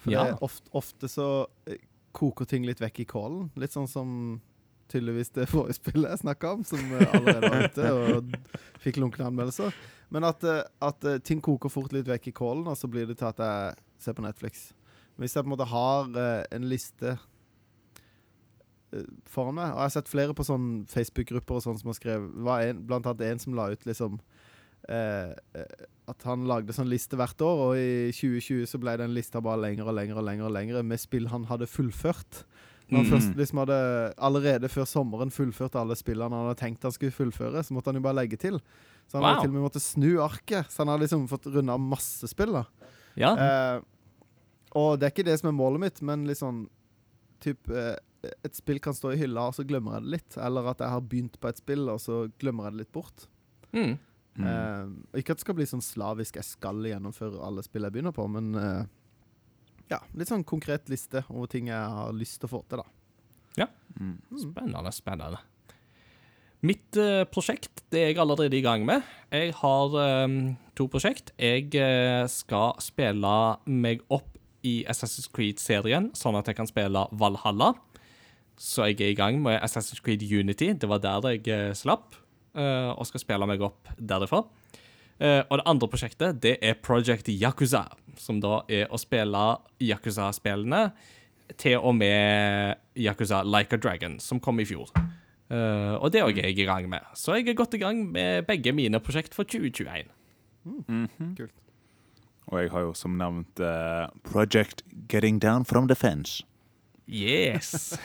For 0.00 0.14
Ja. 0.14 0.24
det 0.24 0.38
ofte, 0.46 0.70
ofte 0.74 1.10
så 1.10 1.26
eh, 1.66 1.78
koker 2.16 2.46
ting 2.50 2.66
litt 2.66 2.80
vekk 2.82 3.00
i 3.04 3.08
kålen. 3.10 3.50
Litt 3.58 3.74
sånn 3.74 3.90
som 3.90 4.40
tydeligvis 4.90 5.32
det 5.36 5.48
forrige 5.50 5.78
spillet 5.78 6.10
jeg 6.12 6.22
snakka 6.24 6.52
om, 6.56 6.66
som 6.66 6.82
eh, 6.98 7.14
allerede 7.16 7.50
var 7.50 7.64
ute 7.68 7.92
og 7.94 8.36
fikk 8.82 9.00
lunkne 9.02 9.30
anmeldelser. 9.30 9.74
Men 10.10 10.26
at, 10.28 10.44
eh, 10.44 10.62
at 10.86 11.08
eh, 11.08 11.20
ting 11.24 11.42
koker 11.44 11.72
fort 11.72 11.94
litt 11.96 12.08
vekk 12.10 12.30
i 12.30 12.36
kålen, 12.36 12.68
og 12.70 12.78
så 12.78 12.90
blir 12.90 13.08
det 13.08 13.20
til 13.20 13.30
at 13.30 13.42
jeg 13.44 13.80
ser 14.02 14.16
på 14.16 14.24
Netflix. 14.26 14.70
Hvis 15.20 15.36
jeg 15.36 15.44
på 15.44 15.50
en 15.50 15.56
måte 15.56 15.68
har 15.68 16.08
en 16.16 16.64
liste 16.70 17.18
foran 19.30 19.54
meg 19.54 19.68
Og 19.70 19.76
jeg 19.76 19.84
har 19.84 19.92
sett 19.94 20.10
flere 20.10 20.34
på 20.34 20.46
sånn 20.46 20.68
Facebook-grupper 20.90 21.58
og 21.58 21.62
sånn 21.62 21.76
som 21.78 21.92
har 21.92 21.98
skrevet 21.98 22.80
Blant 22.88 23.06
annet 23.06 23.26
en 23.28 23.42
som 23.42 23.54
la 23.54 23.68
ut 23.70 23.84
liksom 23.86 24.16
eh, 24.90 25.30
At 26.10 26.26
han 26.26 26.48
lagde 26.50 26.74
sånn 26.74 26.90
liste 26.90 27.18
hvert 27.20 27.44
år, 27.44 27.64
og 27.68 27.78
i 27.78 28.10
2020 28.16 28.66
så 28.66 28.80
ble 28.82 28.96
den 28.98 29.14
lista 29.14 29.42
bare 29.44 29.62
lengre 29.62 29.86
og 29.86 29.94
lengre 29.94 30.18
og 30.18 30.26
lengre 30.26 30.48
og 30.48 30.56
lengre 30.56 30.82
med 30.86 30.98
spill 30.98 31.28
han 31.30 31.46
hadde 31.46 31.68
fullført. 31.70 32.42
Når 32.90 32.96
han 32.96 33.06
Mm. 33.06 33.12
først 33.12 33.36
liksom 33.36 33.58
hadde 33.58 34.14
allerede 34.18 34.68
før 34.68 34.84
sommeren 34.86 35.30
fullført 35.30 35.76
alle 35.78 35.94
spillene 35.94 36.30
han 36.34 36.46
hadde 36.48 36.58
tenkt 36.58 36.82
han 36.82 36.92
skulle 36.92 37.12
fullføre, 37.12 37.62
så 37.62 37.70
måtte 37.72 37.86
han 37.86 37.94
jo 37.94 38.00
bare 38.02 38.14
legge 38.18 38.36
til. 38.38 38.60
Så 39.06 39.12
han 39.18 39.22
Wow. 39.22 39.28
hadde 39.34 39.40
til 39.42 39.50
og 39.50 39.54
med 39.54 39.62
måttet 39.70 39.82
snu 39.82 40.20
arket, 40.22 40.66
så 40.70 40.78
han 40.78 40.88
har 40.88 40.98
liksom 40.98 41.28
fått 41.28 41.46
runda 41.46 41.78
masse 41.78 42.26
spill. 42.28 42.52
da 42.52 42.64
Ja. 43.16 43.34
Eh, 43.36 43.80
og 44.74 44.98
det 44.98 45.06
er 45.06 45.10
ikke 45.22 45.24
det 45.30 45.38
som 45.40 45.48
er 45.48 45.62
målet 45.62 45.80
mitt, 45.80 46.02
men 46.02 46.26
sånn 46.26 46.68
typ, 47.40 47.70
eh, 47.70 47.96
Et 48.44 48.54
spill 48.54 48.78
kan 48.78 48.92
stå 48.92 49.14
i 49.14 49.16
hylla, 49.16 49.46
og 49.48 49.54
så 49.54 49.64
glemmer 49.66 49.94
jeg 49.94 50.02
det 50.02 50.10
litt. 50.10 50.36
Eller 50.36 50.66
at 50.68 50.76
jeg 50.78 50.88
har 50.90 51.00
begynt 51.00 51.40
på 51.40 51.48
et 51.48 51.56
spill, 51.56 51.88
og 51.88 51.98
så 52.00 52.30
glemmer 52.38 52.64
jeg 52.64 52.72
det 52.72 52.78
litt 52.78 52.92
bort. 52.92 53.26
Mm. 53.72 53.98
Mm. 54.36 54.44
Eh, 54.44 55.20
ikke 55.20 55.30
at 55.30 55.36
det 55.38 55.40
skal 55.40 55.54
bli 55.54 55.64
sånn 55.64 55.80
slavisk 55.82 56.34
jeg 56.34 56.44
skal 56.44 56.74
gjennomføre 56.84 57.40
alle 57.42 57.62
spill 57.62 57.82
jeg 57.82 57.92
begynner 57.92 58.12
på, 58.12 58.28
men 58.28 58.54
eh, 58.54 58.84
ja, 59.90 59.98
litt 60.14 60.30
sånn 60.30 60.46
konkret 60.46 60.88
liste 60.92 61.24
over 61.28 61.50
ting 61.50 61.68
jeg 61.70 61.94
har 61.98 62.14
lyst 62.16 62.40
til 62.40 62.48
å 62.48 62.54
få 62.54 62.64
til, 62.70 62.82
da. 62.84 62.88
Mm. 63.98 64.18
Spennende, 64.38 64.92
spennende. 64.94 65.40
Mitt 66.66 66.96
uh, 67.00 67.24
prosjekt 67.32 67.82
det 67.90 68.02
er 68.02 68.10
jeg 68.12 68.20
allerede 68.20 68.58
i 68.58 68.64
gang 68.64 68.84
med. 68.86 69.04
Jeg 69.32 69.54
har 69.62 69.96
um, 70.24 70.56
to 70.76 70.86
prosjekt. 70.92 71.32
Jeg 71.40 71.72
uh, 71.80 72.26
skal 72.30 72.76
spille 72.84 73.36
meg 73.66 74.04
opp 74.12 74.36
i 74.66 74.82
Assassin's 74.92 75.30
Creed-serien, 75.32 76.10
sånn 76.16 76.36
at 76.36 76.50
jeg 76.50 76.58
kan 76.58 76.68
spille 76.68 77.06
Valhalla. 77.16 77.72
Så 78.60 78.90
jeg 78.90 79.00
er 79.00 79.14
i 79.14 79.16
gang 79.16 79.40
med 79.40 79.56
Assassin's 79.64 80.02
Creed 80.04 80.20
Unity. 80.20 80.74
Det 80.76 80.88
var 80.90 81.00
der 81.00 81.30
jeg 81.32 81.46
uh, 81.48 81.72
slapp, 81.76 82.18
eh, 82.52 82.90
og 82.92 83.08
skal 83.08 83.24
spille 83.24 83.48
meg 83.48 83.64
opp 83.64 83.88
derifra. 83.96 84.42
Eh, 84.44 84.89
og 85.20 85.58
det 85.60 85.64
andre 85.68 85.88
prosjektet 85.92 86.38
det 86.40 86.54
er 86.64 86.78
Project 86.80 87.28
Yakuza, 87.28 87.82
som 88.16 88.38
da 88.40 88.62
er 88.72 88.88
å 88.88 88.96
spille 89.00 89.42
Yakuza-spillene 89.84 90.86
til 91.60 91.78
og 91.78 91.94
med 91.98 92.80
Yakuza 92.96 93.42
Like 93.44 93.76
a 93.76 93.80
Dragon, 93.80 94.18
som 94.20 94.40
kom 94.40 94.60
i 94.60 94.68
fjor. 94.68 94.88
Eh, 95.50 95.94
og 95.98 96.12
det 96.12 96.20
er 96.20 96.28
også 96.28 96.44
jeg 96.44 96.58
i 96.58 96.64
gang 96.64 96.88
med. 96.88 97.06
Så 97.14 97.34
jeg 97.34 97.48
er 97.48 97.58
godt 97.58 97.74
i 97.74 97.82
gang 97.82 98.04
med 98.12 98.46
begge 98.46 98.72
mine 98.72 99.00
prosjekt 99.00 99.34
for 99.34 99.42
2021. 99.42 100.06
Kult. 101.36 101.56
Og 102.46 102.62
jeg 102.62 102.70
har 102.70 102.80
jo 102.80 102.94
som 102.94 103.14
nevnt 103.18 103.60
uh, 103.62 104.10
Project 104.26 104.82
Getting 105.08 105.38
Down 105.42 105.64
From 105.64 105.88
The 105.88 105.94
Fence. 105.94 106.42
Yes! 107.06 107.98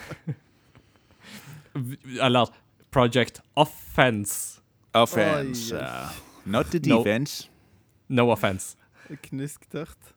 Eller 2.22 2.46
Project 2.90 3.40
Offense. 3.56 4.60
Offense. 4.94 5.74
Oi, 5.74 5.82
oi. 5.82 6.25
Not 6.46 6.70
the 6.70 6.78
defense. 6.78 7.48
No 8.08 8.30
offense. 8.30 8.76
Knusktørt. 9.22 10.14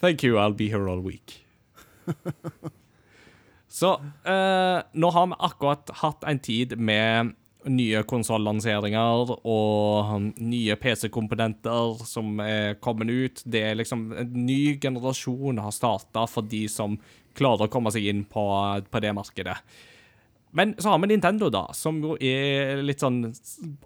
Thank 0.00 0.22
you, 0.22 0.38
I'll 0.38 0.52
be 0.56 0.68
here 0.68 0.88
all 0.88 1.00
week. 1.00 1.44
Så 3.68 3.92
eh, 4.24 4.78
nå 4.92 5.10
har 5.10 5.26
vi 5.26 5.36
akkurat 5.38 5.90
hatt 6.00 6.24
en 6.24 6.38
tid 6.40 6.78
med 6.80 7.34
nye 7.68 8.00
konsollanseringer 8.08 9.32
og 9.36 10.32
nye 10.40 10.76
PC-komponenter 10.80 12.00
som 12.08 12.40
er 12.40 12.78
kommet 12.80 13.10
ut. 13.10 13.42
Det 13.44 13.62
er 13.70 13.76
liksom 13.76 14.08
En 14.16 14.32
ny 14.46 14.78
generasjon 14.80 15.60
har 15.60 15.74
starta 15.74 16.24
for 16.30 16.48
de 16.48 16.64
som 16.72 16.96
klarer 17.38 17.68
å 17.68 17.72
komme 17.72 17.92
seg 17.94 18.08
inn 18.08 18.24
på, 18.24 18.44
på 18.88 19.04
det 19.04 19.12
markedet. 19.14 19.58
Men 20.50 20.74
så 20.78 20.92
har 20.92 21.00
vi 21.02 21.10
Nintendo, 21.10 21.50
da, 21.52 21.66
som 21.76 21.98
jo 22.02 22.14
er 22.24 22.80
litt 22.80 23.02
sånn 23.02 23.20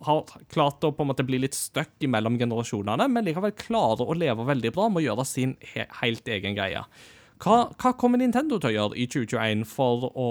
Har 0.06 0.28
klart 0.52 0.84
å 0.86 0.92
på 0.94 1.02
en 1.02 1.10
måte 1.10 1.26
bli 1.26 1.40
litt 1.42 1.56
stuck 1.58 1.96
imellom 2.06 2.38
generasjonene, 2.38 3.08
men 3.10 3.26
likevel 3.26 3.54
klarer 3.58 4.06
å 4.06 4.16
leve 4.16 4.46
veldig 4.46 4.72
bra 4.76 4.86
med 4.88 5.02
å 5.02 5.06
gjøre 5.08 5.26
sin 5.26 5.56
he 5.72 5.88
helt 6.02 6.28
egen 6.30 6.54
greie. 6.58 6.84
Hva, 7.42 7.72
hva 7.74 7.90
kommer 7.98 8.20
Nintendo 8.22 8.60
til 8.62 8.70
å 8.70 8.76
gjøre 8.76 8.98
i 9.02 9.08
2021 9.10 9.64
for 9.66 10.06
å 10.14 10.28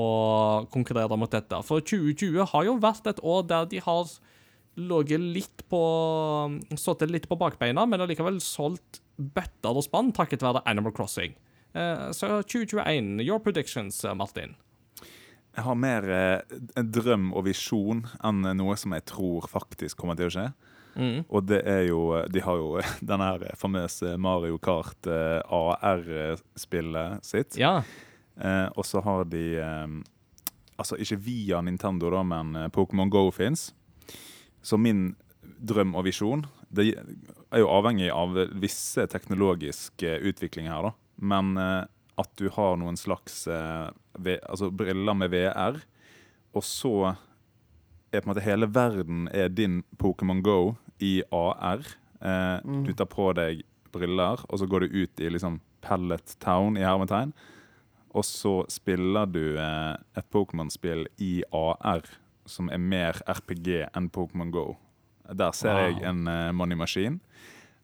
konkurrere 0.71 1.17
mot 1.19 1.31
dette? 1.31 1.59
For 1.67 1.83
2020 1.83 2.47
har 2.53 2.67
jo 2.69 2.77
vært 2.79 3.09
et 3.11 3.19
år 3.19 3.43
der 3.49 3.67
de 3.73 3.81
har 3.83 4.13
ligget 4.79 5.19
litt 5.19 5.63
på 5.67 5.81
Stått 6.79 7.03
litt 7.11 7.27
på 7.27 7.35
bakbeina, 7.39 7.83
men 7.85 8.03
allikevel 8.05 8.39
solgt 8.43 9.01
bøtter 9.19 9.75
og 9.75 9.83
spann 9.83 10.13
takket 10.15 10.45
være 10.45 10.63
Animal 10.65 10.95
Crossing. 10.95 11.35
Eh, 11.75 12.07
så 12.15 12.41
2021, 12.47 13.19
your 13.19 13.39
predictions, 13.43 14.03
eh, 14.05 14.15
Martin? 14.15 14.55
Jeg 15.51 15.65
har 15.65 15.75
mer 15.75 16.07
eh, 16.07 16.59
en 16.79 16.91
drøm 16.95 17.31
og 17.35 17.45
visjon 17.49 18.05
enn 18.23 18.45
noe 18.55 18.77
som 18.79 18.93
jeg 18.95 19.03
tror 19.11 19.49
faktisk 19.51 19.99
kommer 19.99 20.19
til 20.19 20.29
å 20.29 20.33
skje. 20.35 20.45
Mm. 20.95 21.23
Og 21.31 21.45
det 21.47 21.61
er 21.71 21.85
jo 21.87 22.01
De 22.27 22.41
har 22.43 22.57
jo 22.59 22.79
denne 23.11 23.27
her 23.29 23.59
famøse 23.59 24.17
Mario 24.19 24.59
Kart 24.63 25.07
eh, 25.07 25.39
AR-spillet 25.47 27.27
sitt. 27.27 27.59
Ja. 27.59 27.81
Eh, 28.35 28.67
og 28.75 28.87
så 28.87 29.03
har 29.05 29.27
de 29.31 29.45
eh, 29.59 29.99
Altså 30.81 30.97
ikke 30.97 31.19
via 31.21 31.59
Nintendo, 31.61 32.09
da, 32.09 32.23
men 32.25 32.55
Pokémon 32.73 33.11
Go 33.11 33.27
fins. 33.29 33.67
Så 34.65 34.79
min 34.81 35.11
drøm 35.61 35.91
og 35.93 36.07
visjon 36.07 36.41
Det 36.73 36.87
er 36.95 37.61
jo 37.61 37.69
avhengig 37.69 38.07
av 38.09 38.33
visse 38.57 39.05
teknologiske 39.11 40.15
utviklinger 40.31 40.73
her, 40.73 40.87
da. 40.87 40.93
Men 41.21 41.53
at 42.21 42.31
du 42.39 42.49
har 42.53 42.79
noen 42.79 42.97
slags 42.99 43.43
eh, 43.51 43.89
altså 44.15 44.71
briller 44.71 45.13
med 45.15 45.29
VR, 45.31 45.79
og 46.53 46.63
så 46.63 47.15
er 48.11 48.19
på 48.21 48.27
en 48.27 48.33
måte 48.33 48.43
hele 48.43 48.67
verden 48.67 49.27
er 49.33 49.47
din 49.49 49.83
Pokémon 49.97 50.41
Go 50.43 50.75
i 50.99 51.21
AR. 51.31 51.79
Eh, 52.21 52.59
Mm. 52.63 52.83
Du 52.85 52.93
tar 52.93 53.05
på 53.05 53.33
deg 53.33 53.63
briller, 53.91 54.43
og 54.49 54.59
så 54.59 54.67
går 54.67 54.79
du 54.87 55.03
ut 55.03 55.19
i 55.19 55.29
liksom 55.29 55.59
Pellet 55.81 56.35
Town 56.39 56.77
i 56.77 56.81
hermetegn. 56.81 57.33
Og 58.13 58.23
så 58.25 58.65
spiller 58.69 59.25
du 59.25 59.57
eh, 59.57 59.95
et 60.17 60.25
Pokémon-spill 60.31 61.07
i 61.19 61.43
AR 61.51 62.03
som 62.45 62.69
er 62.69 62.77
mer 62.77 63.13
RPG 63.27 63.87
enn 63.95 64.09
Pokémon 64.09 64.51
Go. 64.51 64.75
Der 65.33 65.51
ser 65.53 65.73
Wow. 65.73 65.79
jeg 65.87 66.03
en 66.03 66.27
eh, 66.27 66.51
money 66.51 66.75
machine. 66.75 67.19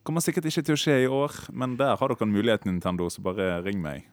Kommer 0.03 0.21
sikkert 0.21 0.45
ikke 0.45 0.63
til 0.63 0.75
å 0.75 0.79
skje 0.79 1.03
i 1.03 1.07
år, 1.07 1.31
men 1.51 1.77
der 1.77 1.95
har 1.95 2.07
dere 2.07 2.21
en 2.27 2.31
mulighet, 2.33 2.65
Nintendo, 2.65 3.09
så 3.09 3.21
bare 3.21 3.61
ring 3.63 3.81
meg. 3.81 4.05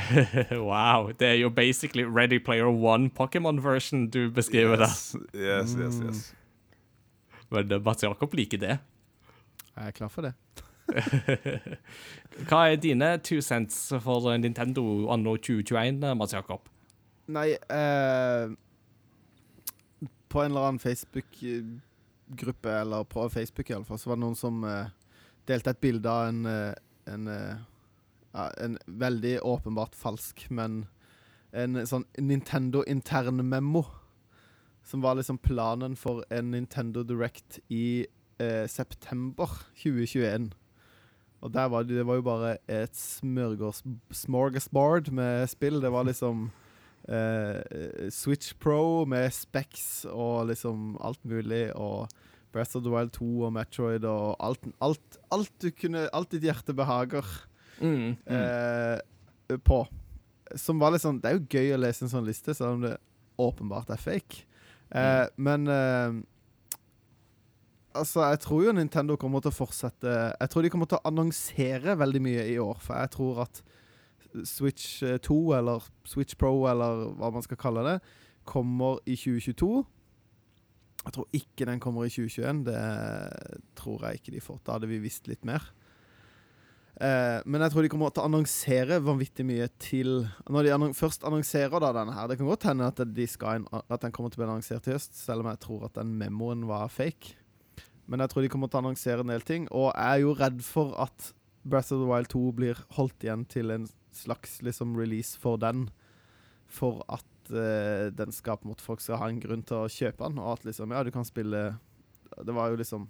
wow. 0.70 1.10
Det 1.12 1.28
er 1.28 1.34
jo 1.34 1.50
basically 1.50 2.04
Ready 2.04 2.38
Player 2.44 2.66
One 2.66 3.10
Pokémon-version 3.10 4.10
du 4.10 4.30
beskriver 4.30 4.76
der. 4.76 4.84
Yes, 4.86 5.16
yes, 5.34 5.76
yes, 5.78 6.00
yes. 6.04 6.34
Men 7.50 7.72
eh, 7.72 7.80
Mats 7.84 8.02
Jakob 8.02 8.34
liker 8.34 8.58
det. 8.58 8.78
Jeg 9.76 9.86
er 9.86 9.90
klar 9.90 10.08
for 10.08 10.22
det. 10.22 10.32
Hva 12.48 12.66
er 12.68 12.76
dine 12.76 13.18
two 13.24 13.40
cents 13.40 13.92
for 14.04 14.36
Nintendo 14.38 15.08
anno 15.12 15.36
2021, 15.36 16.14
Mats 16.16 16.34
Jakob? 16.34 16.60
Nei 17.32 17.54
eh, 17.56 18.50
På 20.28 20.42
en 20.42 20.50
eller 20.50 20.60
annen 20.68 20.78
Facebook-gruppe, 20.82 22.70
eller 22.80 23.04
på 23.04 23.28
Facebook 23.28 23.70
i 23.70 23.74
alle 23.74 23.84
fall, 23.84 23.98
så 23.98 24.10
var 24.10 24.16
det 24.18 24.24
noen 24.26 24.36
som 24.36 24.64
eh, 24.68 24.86
delte 25.48 25.70
et 25.70 25.80
bilde 25.80 26.10
av 26.10 26.28
en, 26.28 26.46
eh, 26.46 26.74
en, 27.12 27.28
eh, 27.28 27.54
ja, 28.34 28.50
en 28.58 28.78
veldig 28.86 29.38
åpenbart 29.46 29.94
falsk, 29.94 30.48
men 30.50 30.86
en 31.54 31.86
sånn 31.86 32.04
Nintendo-intern-memo. 32.18 33.84
Som 34.84 35.00
var 35.00 35.16
liksom 35.16 35.38
planen 35.40 35.96
for 35.96 36.26
en 36.34 36.50
Nintendo 36.52 37.00
Direct 37.06 37.60
i 37.72 38.04
eh, 38.42 38.66
september 38.68 39.48
2021. 39.80 40.50
Og 41.44 41.52
der 41.54 41.68
var 41.72 41.82
det, 41.84 41.96
det 41.96 42.06
var 42.08 42.14
jo 42.18 42.26
bare 42.26 42.50
et 42.68 42.96
smorgasbord 42.96 45.10
med 45.12 45.48
spill. 45.48 45.80
Det 45.80 45.92
var 45.92 46.04
liksom 46.04 46.50
eh, 47.08 48.10
Switch 48.12 48.54
Pro 48.60 49.04
med 49.08 49.32
Specs 49.32 50.04
og 50.10 50.46
liksom 50.52 50.96
alt 51.00 51.24
mulig. 51.24 51.72
Og 51.76 52.08
Breath 52.52 52.76
of 52.76 52.82
the 52.84 52.90
Wild 52.92 53.10
2 53.16 53.42
og 53.48 53.52
Metroid 53.56 54.04
og 54.04 54.36
alt, 54.38 54.60
alt, 54.84 55.18
alt 55.34 55.64
kunne 55.80 56.08
Alt 56.14 56.30
ditt 56.36 56.46
hjerte 56.46 56.76
behager 56.76 57.24
Mm. 57.80 58.16
eh, 58.26 59.56
på. 59.64 59.80
Som 60.56 60.78
var 60.78 60.92
litt 60.94 61.02
sånn 61.02 61.20
Det 61.20 61.30
er 61.30 61.38
jo 61.38 61.46
gøy 61.50 61.72
å 61.74 61.80
lese 61.82 62.04
en 62.04 62.12
sånn 62.12 62.26
liste, 62.28 62.54
selv 62.54 62.76
om 62.76 62.84
det 62.84 62.96
åpenbart 63.40 63.90
er 63.90 63.98
fake. 63.98 64.44
Eh, 64.94 65.26
Men 65.36 65.66
eh, 65.66 66.20
Altså, 67.94 68.24
jeg 68.26 68.40
tror 68.42 68.64
jo 68.64 68.72
Nintendo 68.74 69.14
kommer 69.16 69.40
til 69.40 69.52
å 69.52 69.54
fortsette 69.54 70.10
Jeg 70.40 70.50
tror 70.50 70.62
de 70.66 70.70
kommer 70.72 70.88
til 70.90 70.98
å 70.98 71.06
annonsere 71.08 71.94
veldig 71.98 72.22
mye 72.22 72.46
i 72.50 72.56
år, 72.58 72.78
for 72.82 72.98
jeg 72.98 73.10
tror 73.14 73.42
at 73.46 73.62
Switch 74.44 75.02
eh, 75.06 75.18
2, 75.22 75.36
eller 75.54 75.84
Switch 76.10 76.34
Pro, 76.34 76.66
eller 76.66 77.04
hva 77.14 77.30
man 77.30 77.44
skal 77.46 77.56
kalle 77.60 77.84
det, 77.86 77.98
kommer 78.50 78.98
i 79.06 79.14
2022. 79.14 79.84
Jeg 81.04 81.14
tror 81.14 81.28
ikke 81.38 81.68
den 81.68 81.78
kommer 81.84 82.08
i 82.08 82.10
2021. 82.10 82.64
Det 82.66 82.80
tror 83.78 84.02
jeg 84.08 84.18
ikke 84.18 84.34
de 84.34 84.42
får. 84.42 84.58
Da 84.66 84.74
hadde 84.74 84.90
vi 84.90 84.98
visst 85.04 85.30
litt 85.30 85.46
mer. 85.46 85.62
Eh, 86.94 87.40
men 87.50 87.64
jeg 87.64 87.72
tror 87.72 87.82
de 87.82 87.88
kommer 87.90 88.12
til 88.14 88.22
å 88.22 88.28
annonsere 88.28 89.00
vanvittig 89.02 89.42
mye 89.42 89.64
til 89.82 90.28
Når 90.46 90.62
de 90.62 90.74
annon 90.76 90.92
først 90.94 91.24
annonserer 91.26 91.82
da 91.82 91.88
denne 91.90 92.14
her 92.14 92.28
Det 92.30 92.36
kan 92.38 92.46
godt 92.46 92.66
hende 92.68 92.86
at, 92.86 93.02
de 93.02 93.26
at 93.26 94.04
den 94.04 94.14
kommer 94.14 94.30
til 94.30 94.38
å 94.38 94.42
bli 94.44 94.46
annonsert 94.46 94.86
i 94.86 94.94
høst, 94.94 95.18
selv 95.18 95.42
om 95.42 95.50
jeg 95.50 95.58
tror 95.64 95.88
at 95.88 95.98
den 95.98 96.12
memoen 96.20 96.62
var 96.70 96.86
fake. 96.94 97.34
Men 98.06 98.22
jeg 98.22 98.30
tror 98.30 98.46
de 98.46 98.52
kommer 98.52 98.70
til 98.70 98.78
å 98.78 98.84
annonsere 98.84 99.24
en 99.24 99.32
del 99.32 99.42
ting, 99.42 99.66
og 99.72 99.90
jeg 99.90 100.06
er 100.06 100.22
jo 100.22 100.36
redd 100.38 100.62
for 100.62 100.94
at 101.02 101.32
Breath 101.64 101.90
of 101.96 102.02
the 102.04 102.06
Wild 102.06 102.30
2 102.30 102.46
blir 102.54 102.80
holdt 102.94 103.24
igjen 103.24 103.46
til 103.50 103.74
en 103.74 103.86
slags 104.14 104.60
liksom 104.62 104.94
release 104.94 105.38
for 105.40 105.58
den. 105.58 105.88
For 106.70 107.02
at 107.08 107.50
eh, 107.50 108.10
den 108.14 108.34
skal 108.36 108.60
på 108.60 108.68
en 108.68 108.74
måte 108.74 108.86
folk 108.86 109.02
skal 109.02 109.18
ha 109.18 109.32
en 109.32 109.40
grunn 109.42 109.64
til 109.66 109.82
å 109.82 109.90
kjøpe 109.90 110.28
den, 110.28 110.38
og 110.38 110.60
at 110.60 110.68
liksom 110.68 110.94
Ja, 110.94 111.02
du 111.02 111.10
kan 111.14 111.26
spille 111.26 111.72
Det 112.38 112.54
var 112.54 112.70
jo 112.70 112.78
liksom 112.78 113.08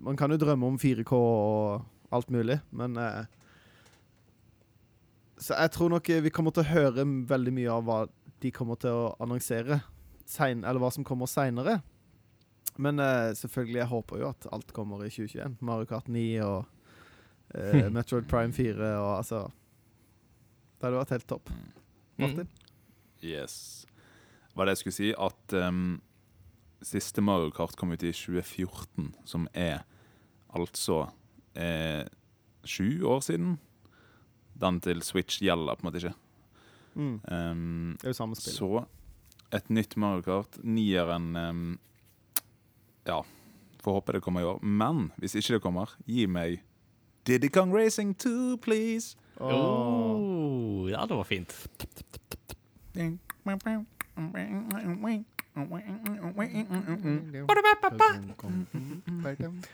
Man 0.00 0.16
kan 0.16 0.32
jo 0.32 0.40
drømme 0.40 0.66
om 0.66 0.78
4K 0.80 1.12
og 1.12 1.84
alt 2.14 2.30
mulig, 2.32 2.58
men 2.70 2.96
eh, 3.00 3.24
Så 5.40 5.56
jeg 5.58 5.72
tror 5.74 5.90
nok 5.90 6.08
eh, 6.08 6.22
vi 6.24 6.32
kommer 6.32 6.54
til 6.54 6.64
å 6.64 6.70
høre 6.70 7.04
veldig 7.04 7.52
mye 7.56 7.72
av 7.72 7.88
hva 7.88 7.98
de 8.44 8.52
kommer 8.54 8.78
til 8.80 8.94
å 8.94 9.10
annonsere, 9.22 9.80
sen, 10.28 10.64
eller 10.64 10.80
hva 10.82 10.90
som 10.94 11.04
kommer 11.06 11.30
seinere. 11.30 11.80
Men 12.76 12.98
eh, 12.98 13.32
selvfølgelig, 13.38 13.80
jeg 13.82 13.90
håper 13.90 14.22
jo 14.22 14.30
at 14.30 14.48
alt 14.52 14.72
kommer 14.74 15.04
i 15.04 15.10
2021. 15.12 15.58
Mario 15.64 15.88
Kart 15.90 16.08
9 16.10 16.24
og 16.44 16.64
eh, 17.54 17.90
Metroid 17.94 18.26
Prime 18.30 18.54
4 18.54 18.90
og 18.98 19.10
altså 19.18 19.44
Det 20.78 20.88
hadde 20.88 20.98
vært 20.98 21.14
helt 21.14 21.28
topp. 21.30 21.52
Martin? 22.20 22.50
Yes. 23.24 23.86
var 24.54 24.66
det 24.66 24.74
jeg 24.74 24.82
skulle 24.84 24.98
si, 24.98 25.10
at 25.16 25.54
um, 25.56 25.96
siste 26.84 27.22
Mario 27.24 27.50
Kart 27.54 27.76
kom 27.78 27.94
ut 27.94 28.02
i 28.04 28.12
2014, 28.12 29.14
som 29.24 29.48
er 29.54 29.82
altså 30.54 31.06
eh, 31.54 32.04
sju 32.64 33.04
år 33.04 33.22
siden. 33.24 33.56
Den 34.60 34.80
til 34.80 35.02
Switch 35.02 35.40
gjelder 35.42 35.76
på 35.78 35.84
en 35.84 35.90
måte 35.90 36.02
ikke. 36.02 36.14
Mm. 36.94 37.14
Um, 37.26 37.96
Det 37.98 38.06
er 38.06 38.14
jo 38.14 38.18
samme 38.20 38.36
spill. 38.38 38.54
så 38.54 38.84
et 39.54 39.70
nytt 39.70 39.96
Mario 39.96 40.22
Kart, 40.22 40.58
nieren 40.62 41.34
um, 41.36 41.78
Ja, 43.06 43.20
får 43.82 43.98
håpe 43.98 44.12
det 44.16 44.22
kommer 44.22 44.40
i 44.40 44.44
år. 44.48 44.62
Men 44.62 45.10
hvis 45.18 45.34
ikke 45.38 45.58
det 45.58 45.62
kommer, 45.62 45.90
gi 46.06 46.26
meg 46.26 46.62
Diddy 47.26 47.48
Kong 47.48 47.72
Racing 47.74 48.14
2, 48.18 48.56
please. 48.62 49.16
Åh. 49.40 49.50
Oh, 49.50 50.90
ja, 50.90 51.04
det 51.06 51.16
var 51.16 51.24
fint. 51.24 51.54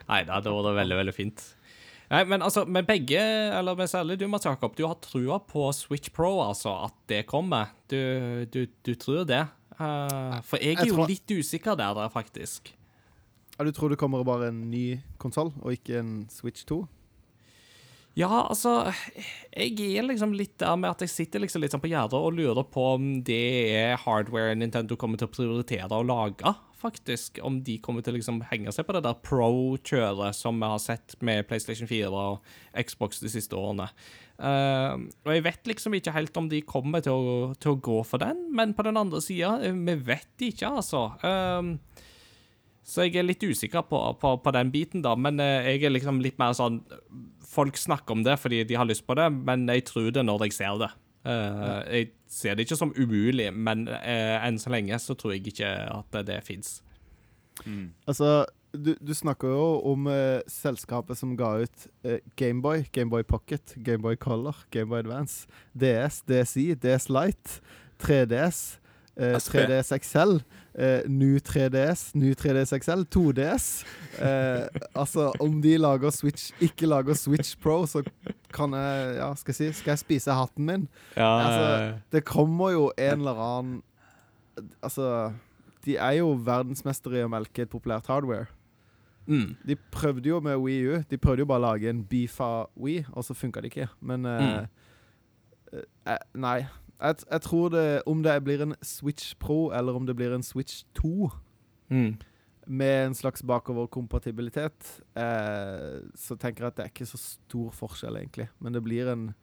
Nei, 0.08 0.20
da, 0.28 0.40
det 0.40 0.52
var 0.52 0.74
veldig, 0.78 0.96
veldig 1.00 1.14
fint. 1.16 1.44
Nei, 2.10 2.24
men 2.26 2.42
altså, 2.42 2.64
med 2.66 2.88
begge, 2.88 3.20
eller 3.54 3.76
med 3.78 3.86
særlig 3.90 4.16
du, 4.18 4.26
Mats 4.30 4.48
Jakob, 4.48 4.74
du 4.74 4.82
har 4.88 4.96
trua 5.04 5.36
på 5.46 5.68
Switch 5.76 6.10
Pro, 6.10 6.40
altså, 6.42 6.72
at 6.88 6.96
det 7.12 7.20
kommer. 7.30 7.70
Du, 7.90 8.00
du, 8.50 8.64
du 8.86 8.94
tror 8.98 9.22
det. 9.28 9.44
Uh, 9.78 10.40
for 10.42 10.58
jeg 10.58 10.74
er 10.74 10.82
Jeg 10.82 10.90
jo 10.90 10.96
tror- 10.98 11.08
litt 11.12 11.30
usikker 11.38 11.78
der, 11.78 11.94
der, 11.94 12.10
faktisk. 12.10 12.72
Ja, 13.56 13.64
du 13.64 13.70
tror 13.76 13.92
det 13.92 13.98
kommer 14.00 14.24
bare 14.26 14.48
en 14.50 14.64
ny 14.72 14.98
konsoll, 15.22 15.52
og 15.62 15.70
ikke 15.76 16.00
en 16.00 16.26
Switch 16.32 16.64
2? 16.66 16.80
Ja, 18.18 18.28
altså 18.50 18.90
Jeg 19.54 19.76
er 19.96 20.02
liksom 20.02 20.32
litt 20.34 20.56
der 20.58 20.74
med 20.76 20.90
at 20.90 21.04
jeg 21.04 21.12
sitter 21.12 21.40
liksom 21.44 21.62
litt 21.62 21.70
sånn 21.72 21.80
på 21.84 21.88
gjerdet 21.92 22.18
og 22.18 22.34
lurer 22.34 22.66
på 22.66 22.88
om 22.96 23.04
det 23.24 23.38
er 23.78 24.00
hardware 24.02 24.56
Nintendo 24.58 24.96
kommer 24.98 25.20
til 25.20 25.28
å 25.28 25.32
prioritere 25.32 25.94
å 25.94 26.02
lage, 26.04 26.50
faktisk. 26.80 27.38
Om 27.44 27.60
de 27.66 27.78
kommer 27.84 28.04
til 28.04 28.14
å 28.14 28.18
liksom 28.18 28.42
henge 28.50 28.72
seg 28.74 28.88
på 28.88 28.96
det 28.96 29.04
der 29.06 29.20
pro-kjøret 29.26 30.36
som 30.36 30.58
vi 30.60 30.72
har 30.72 30.82
sett 30.82 31.16
med 31.24 31.46
PlayStation 31.48 31.90
4 31.90 32.10
og 32.10 32.52
Xbox 32.74 33.22
de 33.22 33.32
siste 33.32 33.58
årene. 33.58 33.90
Uh, 34.40 35.08
og 35.26 35.34
jeg 35.34 35.44
vet 35.44 35.68
liksom 35.68 35.94
ikke 35.98 36.14
helt 36.16 36.38
om 36.40 36.48
de 36.48 36.62
kommer 36.64 37.04
til 37.04 37.12
å, 37.12 37.40
til 37.60 37.74
å 37.74 37.80
gå 37.84 37.98
for 38.08 38.22
den, 38.22 38.46
men 38.56 38.72
på 38.72 38.86
den 38.86 38.96
andre 38.96 39.20
sida, 39.20 39.58
vi 39.60 39.98
vet 40.00 40.46
ikke, 40.48 40.72
altså. 40.80 41.10
Uh, 41.20 42.06
så 42.90 43.06
jeg 43.06 43.20
er 43.20 43.28
litt 43.28 43.44
usikker 43.44 43.84
på, 43.86 43.98
på, 44.20 44.32
på 44.42 44.52
den 44.56 44.72
biten, 44.72 45.04
da. 45.04 45.12
Men 45.18 45.40
eh, 45.42 45.68
jeg 45.74 45.86
er 45.86 45.94
liksom 45.94 46.22
litt 46.24 46.40
mer 46.40 46.56
sånn 46.56 46.80
Folk 47.50 47.78
snakker 47.78 48.14
om 48.14 48.24
det 48.26 48.36
fordi 48.38 48.62
de 48.66 48.76
har 48.78 48.86
lyst 48.86 49.02
på 49.08 49.16
det, 49.18 49.26
men 49.34 49.66
jeg 49.66 49.82
tror 49.88 50.12
det 50.14 50.22
når 50.22 50.46
jeg 50.46 50.54
ser 50.60 50.76
det. 50.78 50.90
Eh, 51.26 51.80
jeg 51.92 52.08
ser 52.30 52.56
det 52.56 52.64
ikke 52.64 52.78
som 52.80 52.94
umulig, 52.96 53.50
men 53.52 53.84
uh, 53.90 54.38
enn 54.46 54.60
så 54.60 54.72
lenge 54.72 54.96
så 55.02 55.16
tror 55.18 55.34
jeg 55.34 55.50
ikke 55.52 55.68
at 55.68 56.08
det, 56.16 56.26
det 56.30 56.40
fins. 56.46 56.78
Altså, 58.08 58.46
du, 58.72 58.94
du 58.96 59.12
snakker 59.12 59.52
jo 59.52 59.66
om 59.90 60.08
uh, 60.08 60.40
selskapet 60.48 61.18
som 61.18 61.36
ga 61.36 61.52
ut 61.64 61.86
Gameboy, 62.40 62.86
Gameboy 62.94 63.26
Pocket, 63.28 63.74
Gameboy 63.84 64.16
Color, 64.16 64.64
Gameboy 64.72 65.02
Advance, 65.02 65.50
DS, 65.76 66.22
DSI, 66.30 66.72
DS 66.80 67.10
Lite, 67.12 67.60
3DS, 68.00 68.78
eh, 69.16 69.36
3DS 69.36 69.92
XL, 69.98 70.40
eh, 70.74 71.02
New 71.08 71.38
3DS, 71.38 72.14
New 72.14 72.32
3DS 72.34 72.72
XL, 72.78 73.02
2DS. 73.10 73.66
Eh, 74.20 74.66
altså, 74.94 75.32
om 75.40 75.60
de 75.62 75.76
lager 75.78 76.10
Switch, 76.10 76.50
ikke 76.60 76.86
lager 76.86 77.14
Switch 77.14 77.56
Pro, 77.62 77.86
så 77.86 78.02
kan 78.52 78.72
jeg, 78.74 79.16
ja, 79.16 79.34
skal 79.34 79.52
jeg 79.52 79.56
si, 79.74 79.78
skal 79.80 79.92
jeg 79.92 79.98
spise 80.04 80.32
hatten 80.34 80.66
min? 80.66 80.88
Ja, 81.16 81.30
Altså, 81.40 81.98
Det 82.12 82.24
kommer 82.24 82.70
jo 82.70 82.92
en 82.98 83.18
eller 83.20 83.38
annen 83.40 83.82
Altså, 84.82 85.32
de 85.86 85.96
er 85.96 86.18
jo 86.18 86.32
verdensmestere 86.44 87.20
i 87.20 87.24
å 87.24 87.30
melke 87.32 87.62
et 87.62 87.70
populært 87.72 88.06
hardware. 88.10 88.46
mm, 89.26 89.56
De 89.66 89.76
prøvde 89.92 90.28
jo 90.28 90.40
med 90.40 90.56
Wii 90.60 90.82
U. 90.90 90.98
De 91.10 91.16
prøvde 91.16 91.40
jo 91.40 91.46
bare 91.46 91.62
å 91.62 91.66
lage 91.70 91.88
en 91.88 92.02
beefa 92.04 92.66
Wii, 92.76 93.06
og 93.12 93.24
så 93.24 93.34
funka 93.34 93.60
det 93.62 93.70
ikke. 93.72 93.88
Men 94.02 94.26
eh, 94.26 94.66
eh, 95.72 96.18
Nei. 96.34 96.66
Jeg, 97.00 97.16
jeg 97.30 97.40
tror 97.40 97.68
det 97.72 98.02
Om 98.06 98.22
det 98.22 98.34
blir 98.44 98.62
en 98.62 98.74
Switch 98.84 99.34
Pro, 99.40 99.70
eller 99.72 99.96
om 99.96 100.06
det 100.06 100.16
blir 100.16 100.34
en 100.34 100.42
Switch 100.44 100.82
2 100.94 101.30
mm, 101.90 102.10
med 102.66 103.06
en 103.06 103.14
slags 103.14 103.42
bakoverkompatibilitet, 103.42 105.00
eh, 105.16 106.02
så 106.14 106.36
tenker 106.38 106.64
jeg 106.64 106.66
at 106.70 106.76
det 106.76 106.84
er 106.84 106.90
ikke 106.92 107.06
så 107.08 107.18
stor 107.18 107.70
forskjell, 107.74 108.16
egentlig. 108.20 108.48
Men 108.60 108.72
det 108.76 108.82
blir 108.84 109.08
en 109.10 109.34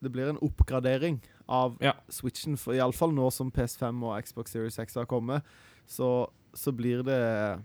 Det 0.00 0.12
blir 0.12 0.28
en 0.30 0.38
oppgradering 0.38 1.20
av 1.48 1.76
Ja. 1.82 1.92
Switchen. 2.08 2.56
For 2.56 2.72
iallfall 2.72 3.12
nå 3.12 3.30
som 3.32 3.50
PS5 3.50 4.02
og 4.04 4.22
Xbox 4.24 4.50
Series 4.52 4.78
X 4.78 4.94
har 4.94 5.06
kommet, 5.06 5.42
så, 5.86 6.28
så 6.54 6.72
blir 6.72 7.02
det 7.02 7.62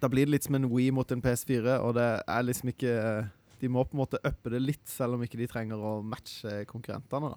Da 0.00 0.08
blir 0.08 0.24
det 0.26 0.30
litt 0.32 0.44
som 0.44 0.54
en 0.54 0.70
Wii 0.70 0.90
mot 0.90 1.12
en 1.12 1.22
PS4, 1.22 1.78
og 1.80 1.94
det 1.94 2.22
er 2.26 2.42
liksom 2.42 2.68
ikke 2.72 3.30
De 3.60 3.68
må 3.68 3.84
på 3.84 3.92
en 3.94 4.02
måte 4.06 4.18
uppe 4.24 4.50
det 4.50 4.62
litt, 4.62 4.88
selv 4.88 5.14
om 5.14 5.22
ikke 5.22 5.38
de 5.38 5.46
trenger 5.46 5.76
å 5.76 6.02
matche 6.02 6.64
konkurrentene. 6.66 7.30
da. 7.30 7.36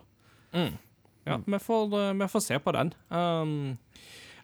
Mm. 0.54 0.78
Ja, 1.28 1.36
Mm. 1.38 1.44
vi 1.46 1.58
får, 1.60 1.94
eh, 2.00 2.14
vi 2.14 2.28
får 2.28 2.40
se 2.42 2.58
på 2.60 2.72
den. 2.72 2.94
Um, 3.12 3.78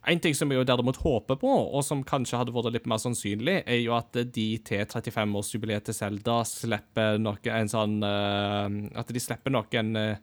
en 0.06 0.20
ting 0.20 0.34
som 0.36 0.49
vi 0.49 0.56
jo 0.58 0.66
derimot 0.66 0.97
håper 0.97 1.38
på, 1.39 1.47
og 1.74 1.82
som 1.84 2.04
kanskje 2.04 2.38
hadde 2.38 2.51
vært 2.51 2.74
litt 2.74 2.86
mer 2.86 2.97
sannsynlig, 2.97 3.64
er 3.66 3.80
jo 3.80 3.93
at 3.95 4.12
de 4.12 4.58
til 4.58 4.84
35-årsjubileet 4.86 5.86
til 5.86 5.93
Zelda 5.93 6.41
slipper 6.43 7.18
noe 7.24 7.38
en 7.45 7.68
sånn 7.72 8.04
uh, 8.04 8.99
At 8.99 9.08
de 9.08 9.20
slipper 9.20 9.49
noen 9.56 9.95
uh, 9.95 10.16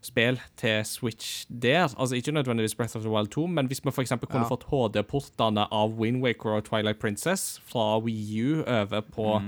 spill 0.00 0.38
til 0.56 0.82
Switch 0.84 1.44
der. 1.50 1.88
Altså 1.98 2.14
ikke 2.16 2.32
nødvendigvis 2.32 2.74
Breath 2.78 2.96
of 2.96 3.02
the 3.02 3.10
Wild 3.10 3.28
2, 3.34 3.46
men 3.46 3.66
hvis 3.68 3.84
vi 3.84 3.90
f.eks. 3.90 4.08
kunne 4.30 4.46
Ja. 4.46 4.48
fått 4.48 4.64
HD-portene 4.70 5.66
av 5.70 5.98
Wind 5.98 6.22
Waker 6.22 6.56
og 6.56 6.64
Twilight 6.64 6.98
Princess 7.00 7.58
fra 7.66 7.98
Wii 7.98 8.40
U 8.46 8.62
over 8.64 9.00
på, 9.02 9.42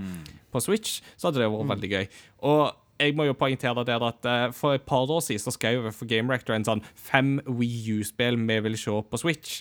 på 0.53 0.61
Switch, 0.61 1.01
så 1.17 1.29
hadde 1.31 1.39
det 1.41 1.49
vært 1.49 1.65
Mm. 1.65 1.71
veldig 1.81 1.91
gøy. 1.91 2.09
Og 2.43 2.73
jeg 3.01 3.17
må 3.17 3.25
jo 3.27 3.35
poengtere 3.39 3.83
der 3.89 4.03
at 4.07 4.27
eh, 4.29 4.47
for 4.57 4.77
et 4.77 4.85
par 4.89 5.09
år 5.11 5.23
siden 5.25 5.43
så 5.43 5.55
skrev 5.57 5.87
jeg 5.89 5.97
for 5.97 6.09
Game 6.11 6.31
Rector 6.33 6.55
en 6.57 6.67
sånn 6.69 6.83
fem 6.95 7.39
Wii 7.49 7.99
U-spill 7.99 8.37
vi 8.47 8.59
vil 8.69 8.77
se 8.79 8.93
på 9.11 9.21
Switch. 9.23 9.61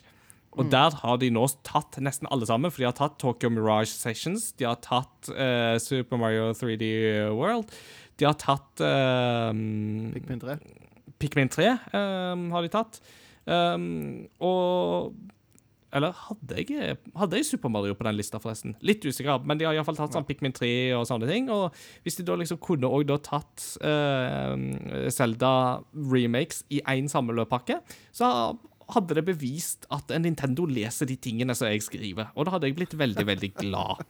Og 0.57 0.65
Mm. 0.65 0.71
der 0.73 0.95
har 1.03 1.17
de 1.21 1.29
nå 1.29 1.45
tatt 1.63 1.99
nesten 2.01 2.27
alle 2.33 2.45
sammen, 2.49 2.71
for 2.71 2.81
de 2.81 2.87
har 2.89 2.95
tatt 2.97 3.19
Tokyo 3.21 3.51
Mirage 3.53 3.93
Sessions, 3.93 4.51
de 4.57 4.65
har 4.65 4.79
tatt 4.81 5.29
uh, 5.29 5.77
Super 5.77 6.17
Mario 6.17 6.51
3D 6.57 7.29
World, 7.37 7.69
de 8.17 8.25
har 8.25 8.33
tatt 8.33 8.81
uh, 8.81 9.53
Pikmin 9.53 10.41
3. 10.41 10.57
Pikmin 11.21 11.51
3 11.53 11.69
uh, 11.93 12.49
har 12.51 12.65
de 12.65 12.71
tatt. 12.73 12.99
Um, 13.45 14.27
og 14.41 15.13
Eller 15.95 16.13
hadde 16.13 16.61
jeg, 16.61 16.97
hadde 17.17 17.39
jeg 17.39 17.47
Super 17.47 17.71
Mario 17.73 17.95
på 17.97 18.05
den 18.05 18.17
lista, 18.17 18.39
forresten? 18.41 18.75
Litt 18.85 19.05
usikker, 19.05 19.41
men 19.47 19.57
de 19.57 19.65
har 19.65 19.77
iallfall 19.77 19.97
tatt 19.97 20.13
sånn 20.13 20.27
Pikmin 20.27 20.53
3 20.53 20.71
og 20.99 21.07
sånne 21.09 21.29
ting. 21.29 21.49
Og 21.53 21.73
hvis 22.05 22.19
de 22.19 22.25
da 22.27 22.37
liksom 22.37 22.59
kunne 22.61 22.89
òg 22.89 23.07
da 23.09 23.17
tatt 23.25 23.65
uh, 23.81 24.53
Zelda 25.13 25.53
remakes 25.97 26.61
i 26.69 26.83
én 26.85 27.09
samlepakke, 27.09 27.79
så 28.13 28.29
hadde 28.93 29.17
det 29.17 29.25
bevist 29.27 29.85
at 29.93 30.11
en 30.13 30.23
Nintendo 30.25 30.65
leser 30.69 31.09
de 31.09 31.17
tingene 31.21 31.55
som 31.57 31.69
jeg 31.69 31.83
skriver. 31.85 32.31
Og 32.35 32.45
da 32.45 32.55
hadde 32.55 32.69
jeg 32.69 32.77
blitt 32.77 32.95
veldig, 32.97 33.25
veldig 33.29 33.51
glad. 33.57 34.05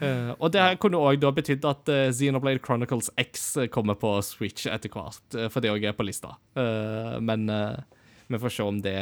uh, 0.00 0.32
og 0.42 0.48
det 0.52 0.64
kunne 0.82 1.00
òg 1.00 1.20
da 1.24 1.32
betydd 1.36 1.64
at 1.68 1.92
uh, 1.92 2.08
Xenoblade 2.12 2.64
Chronicles 2.64 3.10
X 3.20 3.50
eh, 3.60 3.70
kommer 3.72 3.98
på 4.00 4.16
Switch 4.24 4.68
etter 4.68 4.92
hvert, 4.92 5.24
uh, 5.36 5.48
for 5.52 5.64
det 5.64 5.72
òg 5.72 5.88
er 5.88 5.96
på 5.96 6.06
lista. 6.08 6.36
Eh, 6.56 7.16
men 7.24 7.48
eh, 7.52 7.80
vi 8.28 8.40
får 8.40 8.52
se 8.56 8.64
om 8.64 8.80
det 8.84 9.00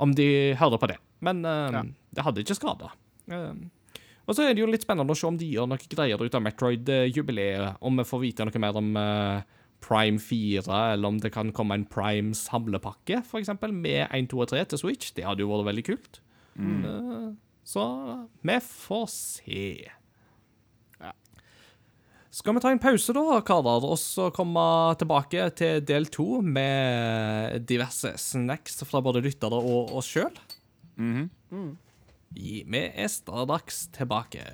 Om 0.00 0.14
de 0.16 0.26
hører 0.56 0.80
på 0.80 0.88
det. 0.88 0.96
Men 1.20 1.44
eh, 1.44 1.70
Ja. 1.76 1.82
det 2.16 2.24
hadde 2.24 2.42
ikke 2.44 2.56
skada. 2.56 2.90
og 3.30 4.34
så 4.36 4.44
er 4.48 4.54
det 4.54 4.62
jo 4.62 4.68
litt 4.70 4.82
spennende 4.86 5.12
å 5.12 5.18
se 5.18 5.26
om 5.28 5.36
de 5.38 5.46
gjør 5.52 5.68
noe 5.68 5.88
greier 5.90 6.20
ut 6.22 6.34
av 6.34 6.42
Metroid-jubileet. 6.42 7.76
Om 7.82 7.96
vi 8.00 8.04
får 8.08 8.20
vite 8.24 8.46
noe 8.46 8.62
mer 8.62 8.78
om 8.80 8.90
eh, 8.96 9.42
Prime 9.80 10.18
4, 10.20 10.64
eller 10.94 11.08
om 11.08 11.18
det 11.20 11.32
kan 11.32 11.52
komme 11.56 11.74
en 11.74 11.84
Prime 11.88 12.34
samlepakke, 12.36 13.22
eksempel, 13.40 13.72
med 13.72 14.08
1, 14.12 14.28
2 14.32 14.42
og 14.44 14.48
3 14.52 14.64
til 14.72 14.78
Switch. 14.82 15.12
Det 15.16 15.24
hadde 15.24 15.40
jo 15.44 15.48
vært 15.52 15.68
veldig 15.70 15.84
kult. 15.88 16.20
Eh, 16.58 17.30
så 17.64 17.84
vi 18.44 18.58
får 18.66 19.06
se. 19.12 19.64
Skal 22.30 22.54
vi 22.54 22.60
ta 22.62 22.70
en 22.70 22.78
pause, 22.78 23.10
da, 23.16 23.40
karer, 23.42 23.82
og 23.82 23.96
så 23.98 24.28
komme 24.34 24.62
tilbake 25.00 25.48
til 25.58 25.80
del 25.82 26.06
to 26.14 26.38
med 26.46 27.66
diverse 27.66 28.12
snacks 28.22 28.78
fra 28.86 29.02
både 29.02 29.24
lyttere 29.24 29.58
og 29.58 29.90
oss 29.98 30.12
sjøl? 30.14 30.38
Mhm. 30.94 31.26
Vi 32.30 32.62
er 32.70 33.10
straks 33.10 33.88
tilbake. 33.98 34.46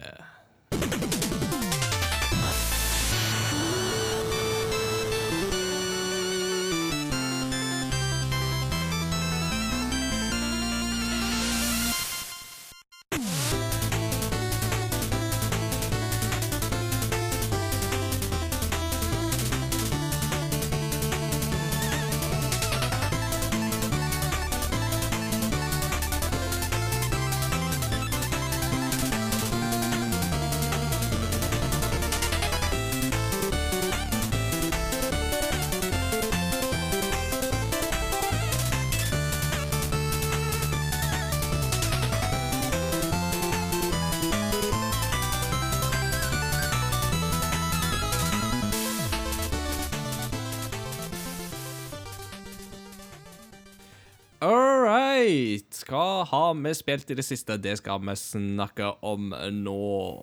Har 56.57 56.69
vi 56.69 56.75
spilt 56.75 57.11
i 57.13 57.17
det 57.19 57.25
siste? 57.27 57.57
Det 57.61 57.77
skal 57.81 58.01
vi 58.05 58.15
snakke 58.17 58.89
om 59.07 59.29
nå. 59.53 59.77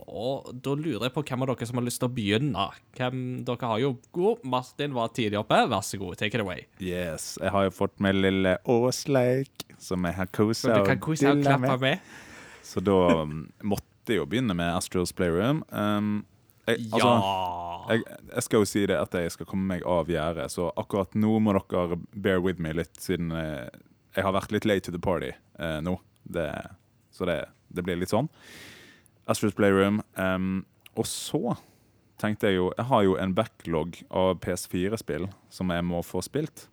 Og 0.07 0.49
da 0.65 0.73
lurer 0.79 1.07
jeg 1.07 1.15
på 1.15 1.23
hvem 1.27 1.45
av 1.45 1.53
dere 1.53 1.69
som 1.69 1.79
har 1.79 1.87
lyst 1.87 2.01
til 2.01 2.09
å 2.09 2.15
begynne. 2.17 2.65
Hvem, 2.97 3.21
dere 3.47 3.71
har 3.71 3.81
jo 3.83 3.93
god. 4.15 4.43
Martin 4.55 4.97
var 4.97 5.13
tidlig 5.15 5.39
oppe. 5.41 5.61
Vær 5.71 5.85
så 5.85 6.01
god, 6.01 6.17
take 6.19 6.39
it 6.39 6.43
away. 6.43 6.65
Yes, 6.81 7.37
jeg 7.41 7.53
har 7.53 7.69
jo 7.69 7.73
fått 7.77 7.95
med 8.03 8.19
lille 8.19 8.57
Åsleik, 8.69 9.67
som 9.77 10.05
jeg 10.09 10.19
har 10.19 10.29
kosa 10.33 10.73
og 10.81 10.89
dilla 10.89 11.57
med. 11.61 11.79
med. 11.81 12.13
Så 12.63 12.81
da 12.83 12.99
um, 13.21 13.47
måtte 13.61 14.13
jeg 14.13 14.21
jo 14.21 14.27
begynne 14.29 14.55
med 14.57 14.71
Astros 14.73 15.13
Playroom. 15.15 15.63
Um, 15.69 16.23
jeg, 16.67 16.85
altså, 16.95 17.09
ja. 17.09 17.79
jeg, 17.91 18.03
jeg 18.29 18.45
skal 18.45 18.61
jo 18.61 18.67
si 18.69 18.85
det 18.87 18.95
at 18.95 19.15
jeg 19.19 19.33
skal 19.35 19.47
komme 19.49 19.67
meg 19.73 19.83
av 19.87 20.07
gjerdet, 20.11 20.47
så 20.53 20.69
akkurat 20.79 21.15
nå 21.19 21.35
må 21.43 21.55
dere 21.57 21.99
bear 22.15 22.39
with 22.43 22.63
me 22.63 22.71
litt, 22.75 22.95
siden 23.03 23.33
jeg, 23.35 23.67
jeg 24.15 24.23
har 24.23 24.35
vært 24.35 24.55
litt 24.55 24.67
late 24.69 24.87
to 24.87 24.93
the 24.95 25.01
party 25.01 25.33
eh, 25.33 25.79
nå. 25.83 25.97
Det, 26.23 26.49
så 27.11 27.27
det, 27.29 27.39
det 27.67 27.83
blir 27.85 27.99
litt 27.99 28.13
sånn. 28.13 28.29
Astros 29.29 29.55
Playroom. 29.57 30.01
Um, 30.15 30.65
og 30.99 31.07
så 31.09 31.55
tenkte 32.21 32.51
jeg 32.51 32.59
jo 32.59 32.67
Jeg 32.77 32.85
har 32.87 33.03
jo 33.03 33.15
en 33.19 33.33
backlog 33.35 33.97
av 34.13 34.35
PS4-spill 34.43 35.27
som 35.51 35.71
jeg 35.73 35.85
må 35.87 36.03
få 36.05 36.23
spilt. 36.25 36.67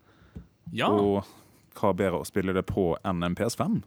ja. 0.73 0.91
Og 0.91 1.25
hva 1.79 1.93
bedre 1.97 2.21
å 2.21 2.27
spille 2.27 2.53
det 2.53 2.65
på 2.69 2.93
enn 3.07 3.23
en 3.25 3.37
PS5? 3.39 3.79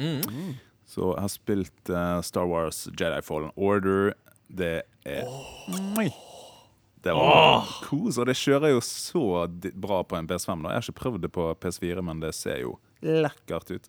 Mm. 0.00 0.54
Så 0.88 1.10
jeg 1.12 1.22
har 1.22 1.32
spilt 1.32 1.90
uh, 1.92 2.20
Star 2.24 2.48
Wars 2.48 2.86
Jedi 2.88 3.20
Fallen 3.26 3.52
Order. 3.56 4.14
Det 4.48 4.80
er 5.04 5.28
oh. 5.28 6.08
Det 7.06 7.14
var 7.14 7.68
kos, 7.86 8.16
og 8.18 8.26
det 8.26 8.34
kjører 8.34 8.72
jo 8.72 8.80
så 8.82 9.44
bra 9.78 10.00
på 10.02 10.16
en 10.18 10.26
PS5. 10.26 10.64
Da. 10.64 10.72
Jeg 10.72 10.80
har 10.80 10.86
ikke 10.88 11.02
prøvd 11.02 11.20
det 11.22 11.30
på 11.36 11.44
PS4, 11.62 12.02
men 12.02 12.22
det 12.24 12.32
ser 12.34 12.64
jo 12.64 12.72
lekkert 13.04 13.70
ut. 13.70 13.86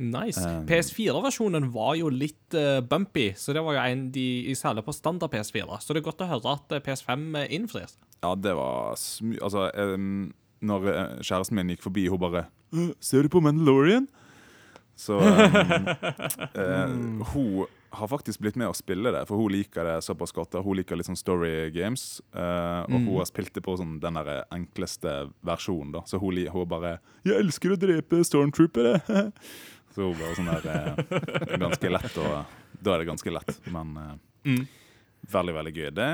Nice. 0.00 0.40
Um, 0.40 0.64
PS4-versjonen 0.68 1.68
var 1.74 1.98
jo 2.00 2.08
litt 2.08 2.56
uh, 2.56 2.80
bumpy, 2.80 3.34
så 3.36 3.52
det 3.52 3.60
var 3.64 3.76
jo 3.76 3.82
en 3.84 4.06
de 4.14 4.54
særlig 4.56 4.86
på 4.86 4.94
standard 4.96 5.32
PS4. 5.34 5.80
Så 5.84 5.92
det 5.92 6.00
er 6.00 6.08
godt 6.08 6.24
å 6.24 6.30
høre 6.30 6.54
at 6.56 6.72
eh, 6.72 6.80
PS5 6.86 7.26
innfris. 7.52 7.98
Ja, 8.24 8.32
det 8.34 8.56
var 8.56 8.96
smy... 9.00 9.36
Altså, 9.44 9.68
um, 9.76 10.30
når 10.64 10.88
eh, 10.92 11.12
kjæresten 11.24 11.56
min 11.56 11.72
gikk 11.74 11.84
forbi, 11.84 12.06
hun 12.12 12.20
bare 12.20 12.46
«Øh, 12.72 12.92
Ser 13.00 13.24
du 13.24 13.28
på 13.32 13.40
Mandalorian? 13.44 14.08
Så 15.00 15.16
um, 15.16 17.20
uh, 17.20 17.28
hun 17.32 17.66
har 17.90 18.10
faktisk 18.10 18.42
blitt 18.44 18.58
med 18.60 18.70
å 18.70 18.76
spille 18.76 19.10
det, 19.12 19.22
for 19.26 19.40
hun 19.40 19.52
liker 19.52 19.86
det 19.88 19.96
såpass 20.06 20.32
godt. 20.36 20.54
Hun 20.62 20.76
liker 20.78 20.98
litt 20.98 21.08
sånn 21.08 21.18
story 21.18 21.70
games, 21.74 22.20
uh, 22.36 22.86
og 22.86 22.96
hun 22.96 23.08
har 23.16 23.28
spilt 23.28 23.54
det 23.56 23.64
på 23.66 23.74
sånn, 23.80 23.98
den 24.02 24.20
der 24.20 24.44
enkleste 24.54 25.14
versjonen. 25.46 25.94
da. 25.96 26.04
Så 26.06 26.20
hun, 26.22 26.38
hun 26.52 26.68
bare 26.70 26.98
'Jeg 27.24 27.40
elsker 27.40 27.74
å 27.74 27.80
drepe 27.80 28.22
stormtroopere'. 28.24 29.00
Så 29.94 30.10
bare 30.14 30.34
sånn 30.38 30.50
der 30.50 30.66
eh, 30.70 31.56
Ganske 31.58 31.90
lett 31.90 32.18
å 32.22 32.26
Da 32.80 32.94
er 32.94 33.02
det 33.02 33.08
ganske 33.10 33.32
lett, 33.34 33.56
men 33.74 33.96
eh, 33.96 34.12
Mm. 34.46 34.62
veldig, 35.28 35.52
veldig 35.54 35.72
gøy, 35.76 35.90
det. 35.94 36.12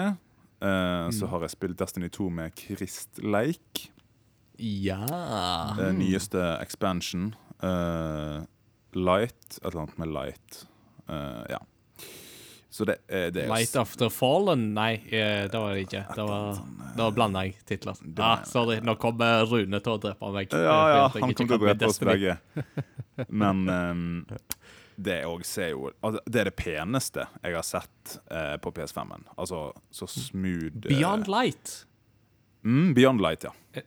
Eh, 0.66 1.10
Så 1.14 1.28
har 1.30 1.40
jeg 1.44 1.50
spilt 1.52 1.76
Destiny 1.78 2.08
2 2.10 2.30
med 2.30 2.54
Kristleik. 2.58 3.84
Ja. 4.58 5.04
Det 5.76 5.92
nyeste 5.94 6.40
expansion. 6.60 7.34
eh, 7.62 8.40
light. 8.96 9.58
Et 9.62 9.64
eller 9.64 9.82
annet 9.84 9.98
med 9.98 10.08
light. 10.08 10.66
Eh, 11.08 11.44
ja. 11.50 11.58
Så 12.70 12.84
det, 12.84 12.96
det 13.08 13.44
er 13.44 13.48
Light 13.48 13.76
After 13.80 14.10
Fallen? 14.12 14.74
Nei, 14.74 14.96
eh, 15.08 15.46
det 15.48 15.54
var 15.56 15.72
det 15.72 15.86
ikke. 15.86 16.02
Da 16.16 16.26
var, 16.28 16.58
da 16.98 17.06
blanda 17.10 17.44
jeg 17.46 17.54
titler. 17.64 17.94
Ah, 18.18 18.42
sorry, 18.44 18.80
nå 18.84 18.96
kommer 19.00 19.46
Rune 19.48 19.80
til 19.80 19.94
å 19.94 20.00
drepe 20.02 20.32
meg. 20.34 20.50
Ja, 20.52 20.58
eh, 20.58 20.96
ja, 20.96 21.08
han 21.08 21.20
kommer 21.20 21.34
til 21.38 21.56
å 21.56 21.62
drepe 21.62 21.88
oss 21.88 21.98
begge. 22.02 22.36
Men 23.28 23.68
um, 23.68 24.26
det 24.96 25.18
òg 25.28 25.42
ser 25.44 25.70
jo 25.74 25.90
altså, 26.00 26.20
Det 26.26 26.40
er 26.40 26.48
det 26.50 26.56
peneste 26.56 27.26
jeg 27.42 27.54
har 27.56 27.64
sett 27.66 28.14
uh, 28.32 28.56
på 28.62 28.72
PS5-en. 28.76 29.26
Altså 29.36 29.72
så 29.90 30.08
smooth 30.08 30.72
uh, 30.84 30.88
Beyond 30.88 31.28
Light. 31.32 31.74
mm, 32.64 32.94
Beyond 32.96 33.20
Light, 33.24 33.44
ja. 33.48 33.52
Eh, 33.76 33.84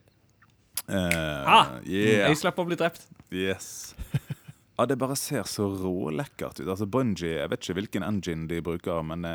Ah, 0.90 1.76
yeah. 1.86 2.30
Jeg 2.30 2.38
slapp 2.42 2.58
å 2.62 2.66
bli 2.66 2.78
drept. 2.80 3.08
Yes. 3.32 3.96
Ja, 4.80 4.86
det 4.88 4.96
bare 4.96 5.16
ser 5.20 5.44
så 5.44 5.66
rålekkert 5.76 6.62
ut. 6.62 6.70
Altså 6.72 6.86
Bungie, 6.88 7.34
Jeg 7.42 7.50
vet 7.52 7.66
ikke 7.66 7.74
hvilken 7.82 8.04
engine 8.08 8.46
de 8.48 8.62
bruker, 8.64 9.02
men 9.04 9.26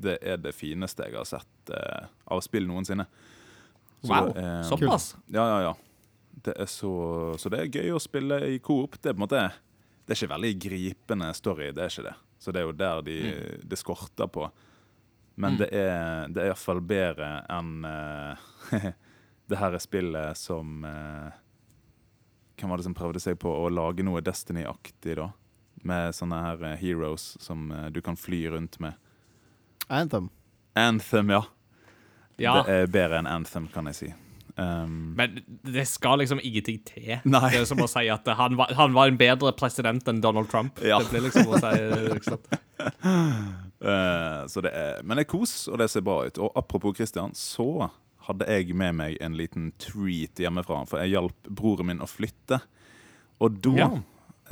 det 0.00 0.14
er 0.24 0.38
det 0.40 0.54
fineste 0.56 1.04
jeg 1.04 1.12
har 1.18 1.26
sett 1.28 1.72
av 2.24 2.40
spill 2.40 2.64
noensinne. 2.70 3.04
Så, 4.00 4.08
Wow, 4.08 4.30
såpass? 4.64 5.10
Ja, 5.28 5.44
ja, 5.44 5.58
ja. 5.66 5.74
Det 6.42 6.56
er 6.58 6.68
så, 6.70 6.92
så 7.38 7.50
det 7.52 7.60
er 7.60 7.70
gøy 7.78 7.94
å 7.94 8.02
spille 8.02 8.40
i 8.50 8.58
coop. 8.58 8.98
Det 8.98 9.12
er 9.12 9.16
på 9.16 9.20
en 9.20 9.26
måte 9.26 9.46
Det 10.02 10.14
er 10.14 10.18
ikke 10.18 10.34
veldig 10.34 10.52
gripende 10.64 11.30
story, 11.38 11.70
det 11.70 11.84
er 11.84 11.92
ikke 11.92 12.08
det. 12.08 12.14
Så 12.42 12.50
det 12.50 12.60
er 12.60 12.66
jo 12.66 12.74
der 12.74 13.02
de, 13.06 13.18
det 13.62 13.78
skorter 13.78 14.26
på. 14.26 14.48
Men 15.34 15.56
det 15.56 15.68
er, 15.72 16.26
det 16.28 16.42
er 16.42 16.50
iallfall 16.50 16.82
bedre 16.84 17.28
enn 17.50 17.86
uh, 17.86 18.42
det 19.48 19.60
her 19.60 19.76
er 19.76 19.82
spillet 19.82 20.36
som 20.38 20.82
uh, 20.84 21.30
Hvem 22.58 22.70
var 22.70 22.82
det 22.82 22.86
som 22.86 22.96
prøvde 22.96 23.22
seg 23.22 23.38
på 23.42 23.48
å 23.48 23.70
lage 23.72 24.04
noe 24.06 24.20
Destiny-aktig, 24.22 25.16
da? 25.18 25.30
Med 25.88 26.12
sånne 26.14 26.36
her 26.44 26.60
eh, 26.68 26.76
heroes 26.78 27.32
som 27.42 27.72
du 27.90 27.98
kan 28.04 28.14
fly 28.14 28.44
rundt 28.52 28.76
med. 28.78 28.94
Anthem. 29.90 30.28
Anthem, 30.78 31.32
ja. 31.34 31.40
Ja. 32.38 32.52
Det 32.60 32.76
er 32.76 32.92
bedre 32.92 33.18
enn 33.18 33.26
Anthem, 33.26 33.66
kan 33.72 33.90
jeg 33.90 33.98
si. 33.98 34.10
Um, 34.56 35.14
Men 35.16 35.38
det 35.64 35.86
skal 35.88 36.18
liksom 36.20 36.40
ingenting 36.44 36.82
til. 36.84 37.14
Nei. 37.24 37.40
Det 37.54 37.62
er 37.62 37.68
som 37.70 37.80
å 37.80 37.88
si 37.88 38.02
at 38.12 38.26
han 38.36 38.58
var, 38.58 38.74
han 38.76 38.92
var 38.92 39.08
en 39.08 39.16
bedre 39.20 39.52
president 39.56 40.04
enn 40.12 40.20
Donald 40.20 40.50
Trump. 40.52 40.80
Ja. 40.84 40.98
Det 41.00 41.08
blir 41.14 41.24
liksom 41.28 41.48
å 41.48 41.60
si 41.62 41.72
liksom. 42.18 42.38
Eh, 43.82 44.46
så 44.46 44.60
det 44.62 44.70
er, 44.78 45.00
men 45.02 45.18
det 45.18 45.24
er 45.24 45.30
kos, 45.32 45.64
og 45.66 45.80
det 45.80 45.88
ser 45.90 46.04
bra 46.06 46.20
ut. 46.28 46.36
Og 46.38 46.52
apropos 46.54 46.94
Christian, 46.94 47.32
så 47.34 47.88
hadde 48.28 48.46
jeg 48.46 48.76
med 48.78 48.94
meg 48.94 49.16
en 49.18 49.34
liten 49.34 49.72
treat 49.82 50.38
hjemmefra. 50.38 50.84
For 50.86 51.02
jeg 51.02 51.16
hjalp 51.16 51.48
broren 51.50 51.88
min 51.90 52.02
å 52.04 52.06
flytte. 52.06 52.60
Og 53.42 53.58
da 53.64 53.72
Ja. 53.80 53.88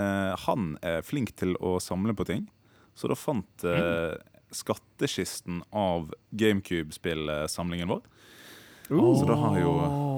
uh, 0.00 0.34
Han 0.48 0.72
er 0.82 1.02
flink 1.06 1.36
til 1.38 1.54
å 1.62 1.76
samle 1.78 2.14
på 2.18 2.26
ting. 2.26 2.48
Så 2.98 3.06
da 3.06 3.14
fant 3.14 3.62
uh, 3.62 4.18
skattkisten 4.50 5.62
av 5.70 6.10
GameCube-spillsamlingen 6.34 7.88
vår. 7.94 8.02
Så 8.90 9.26
da 9.28 9.36
har 9.38 9.58
jo 9.60 9.72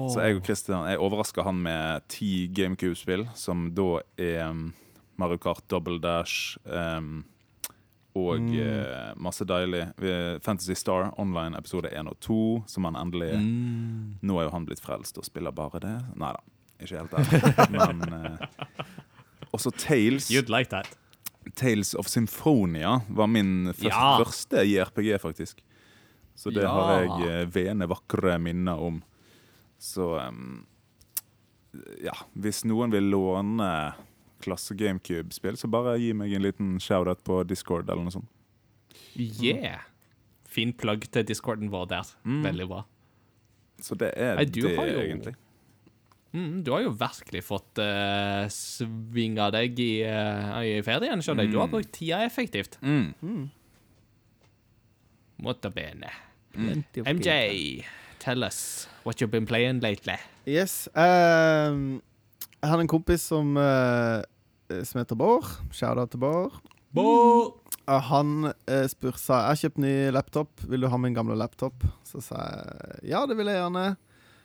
Så 0.09 0.23
jeg 0.23 0.39
og 0.39 0.45
Christian 0.47 0.87
Jeg 0.89 0.99
overraska 0.99 1.43
han 1.45 1.59
med 1.61 2.07
ti 2.09 2.47
GameCube-spill, 2.49 3.27
som 3.37 3.67
da 3.77 3.99
er 4.17 4.47
um, 4.49 4.71
Mario 5.21 5.37
Kart 5.37 5.61
Double 5.69 5.99
Dash 6.01 6.57
um, 6.65 7.21
og 8.13 8.49
eh, 8.53 9.13
masse 9.17 9.41
deilig. 9.49 9.87
Fantasy 10.45 10.75
Star 10.77 11.07
Online 11.17 11.57
episode 11.57 11.89
1 11.89 12.09
og 12.11 12.17
2, 12.21 12.35
som 12.69 12.85
han 12.85 12.97
endelig 12.99 13.31
Nå 14.21 14.35
er 14.37 14.45
jo 14.45 14.51
han 14.53 14.67
blitt 14.67 14.81
frelst 14.85 15.17
og 15.17 15.25
spiller 15.25 15.53
bare 15.53 15.81
det. 15.81 15.95
Nei 16.21 16.29
da, 16.35 16.43
ikke 16.85 16.99
helt 17.01 17.15
ærlig. 17.17 17.53
Men 17.73 18.03
uh, 18.13 18.45
også 19.53 19.73
Tales. 19.81 20.29
You'd 20.29 20.49
like 20.53 20.69
that. 20.69 20.89
Tales 21.57 21.93
of 21.97 22.05
Symphonia 22.07 22.99
var 23.09 23.27
min 23.33 23.71
første, 23.73 23.89
Ja. 23.89 24.17
første 24.21 24.61
JRPG, 24.69 25.17
faktisk. 25.21 25.63
Så 26.35 26.51
det 26.53 26.63
Ja. 26.63 26.71
har 26.73 27.03
jeg 27.03 27.27
eh, 27.29 27.45
vene, 27.53 27.87
vakre 27.87 28.37
minner 28.41 28.79
om. 28.81 29.01
Så 29.79 30.15
um, 30.27 30.65
Ja, 32.03 32.13
hvis 32.37 32.63
noen 32.69 32.91
vil 32.93 33.07
låne 33.09 33.69
klasse 34.43 34.75
GameCube-spill, 34.77 35.55
så 35.57 35.69
bare 35.71 35.95
gi 36.01 36.11
meg 36.13 36.33
en 36.35 36.43
liten 36.43 36.73
shout-out 36.83 37.23
på 37.25 37.43
Discord 37.47 37.89
eller 37.89 38.03
noe 38.03 38.11
sånt. 38.13 38.29
Yeah. 39.17 39.79
Fin 40.45 40.73
plugg 40.77 41.07
til 41.09 41.23
discorden 41.25 41.71
vår 41.73 41.87
der. 41.89 42.11
Veldig 42.25 42.67
bra. 42.69 42.83
Så 43.81 43.97
det 43.97 44.11
er 44.17 44.35
Nei, 44.37 44.45
det, 44.45 44.61
jo- 44.61 44.69
egentlig. 45.01 45.33
Mm, 46.33 46.63
du 46.65 46.71
har 46.73 46.81
jo 46.81 46.91
virkelig 46.97 47.43
fått 47.45 47.77
uh, 47.81 48.45
svinga 48.49 49.51
deg 49.53 49.79
i, 49.79 49.91
uh, 50.05 50.59
i 50.65 50.77
ferien, 50.85 51.21
skjønner 51.21 51.45
jeg. 51.45 51.53
Du 51.53 51.59
har 51.61 51.69
brukt 51.69 51.91
tida 51.93 52.21
effektivt. 52.25 52.77
Mm. 52.81 53.49
Måtte 55.43 55.71
bene. 55.73 56.11
MJ, 56.55 57.83
tell 58.19 58.43
us 58.43 58.87
what 59.03 59.19
you've 59.19 59.31
been 59.31 59.45
playing 59.45 59.81
lately. 59.83 60.15
Yes. 60.47 60.87
Um, 60.95 62.01
jeg 62.61 62.69
har 62.69 62.79
en 62.79 62.87
kompis 62.87 63.25
som, 63.27 63.57
uh, 63.57 64.23
som 64.83 65.01
heter 65.01 65.19
Bård. 65.19 65.49
Shout-out 65.75 66.13
til 66.13 66.23
Bård. 66.23 66.61
Eh, 67.87 67.99
han 68.07 68.47
uh, 68.47 68.85
spurte 68.87 69.19
sa 69.19 69.41
Jeg 69.41 69.49
har 69.49 69.61
kjøpt 69.65 69.83
ny 69.83 69.93
laptop. 70.15 70.65
Vil 70.69 70.85
du 70.85 70.89
ha 70.91 70.99
min 71.01 71.15
gamle 71.15 71.35
laptop? 71.39 71.83
Så 72.07 72.23
sa 72.23 72.39
jeg 72.47 73.13
ja, 73.13 73.25
det 73.27 73.37
vil 73.39 73.51
jeg 73.51 73.59
gjerne. 73.59 73.87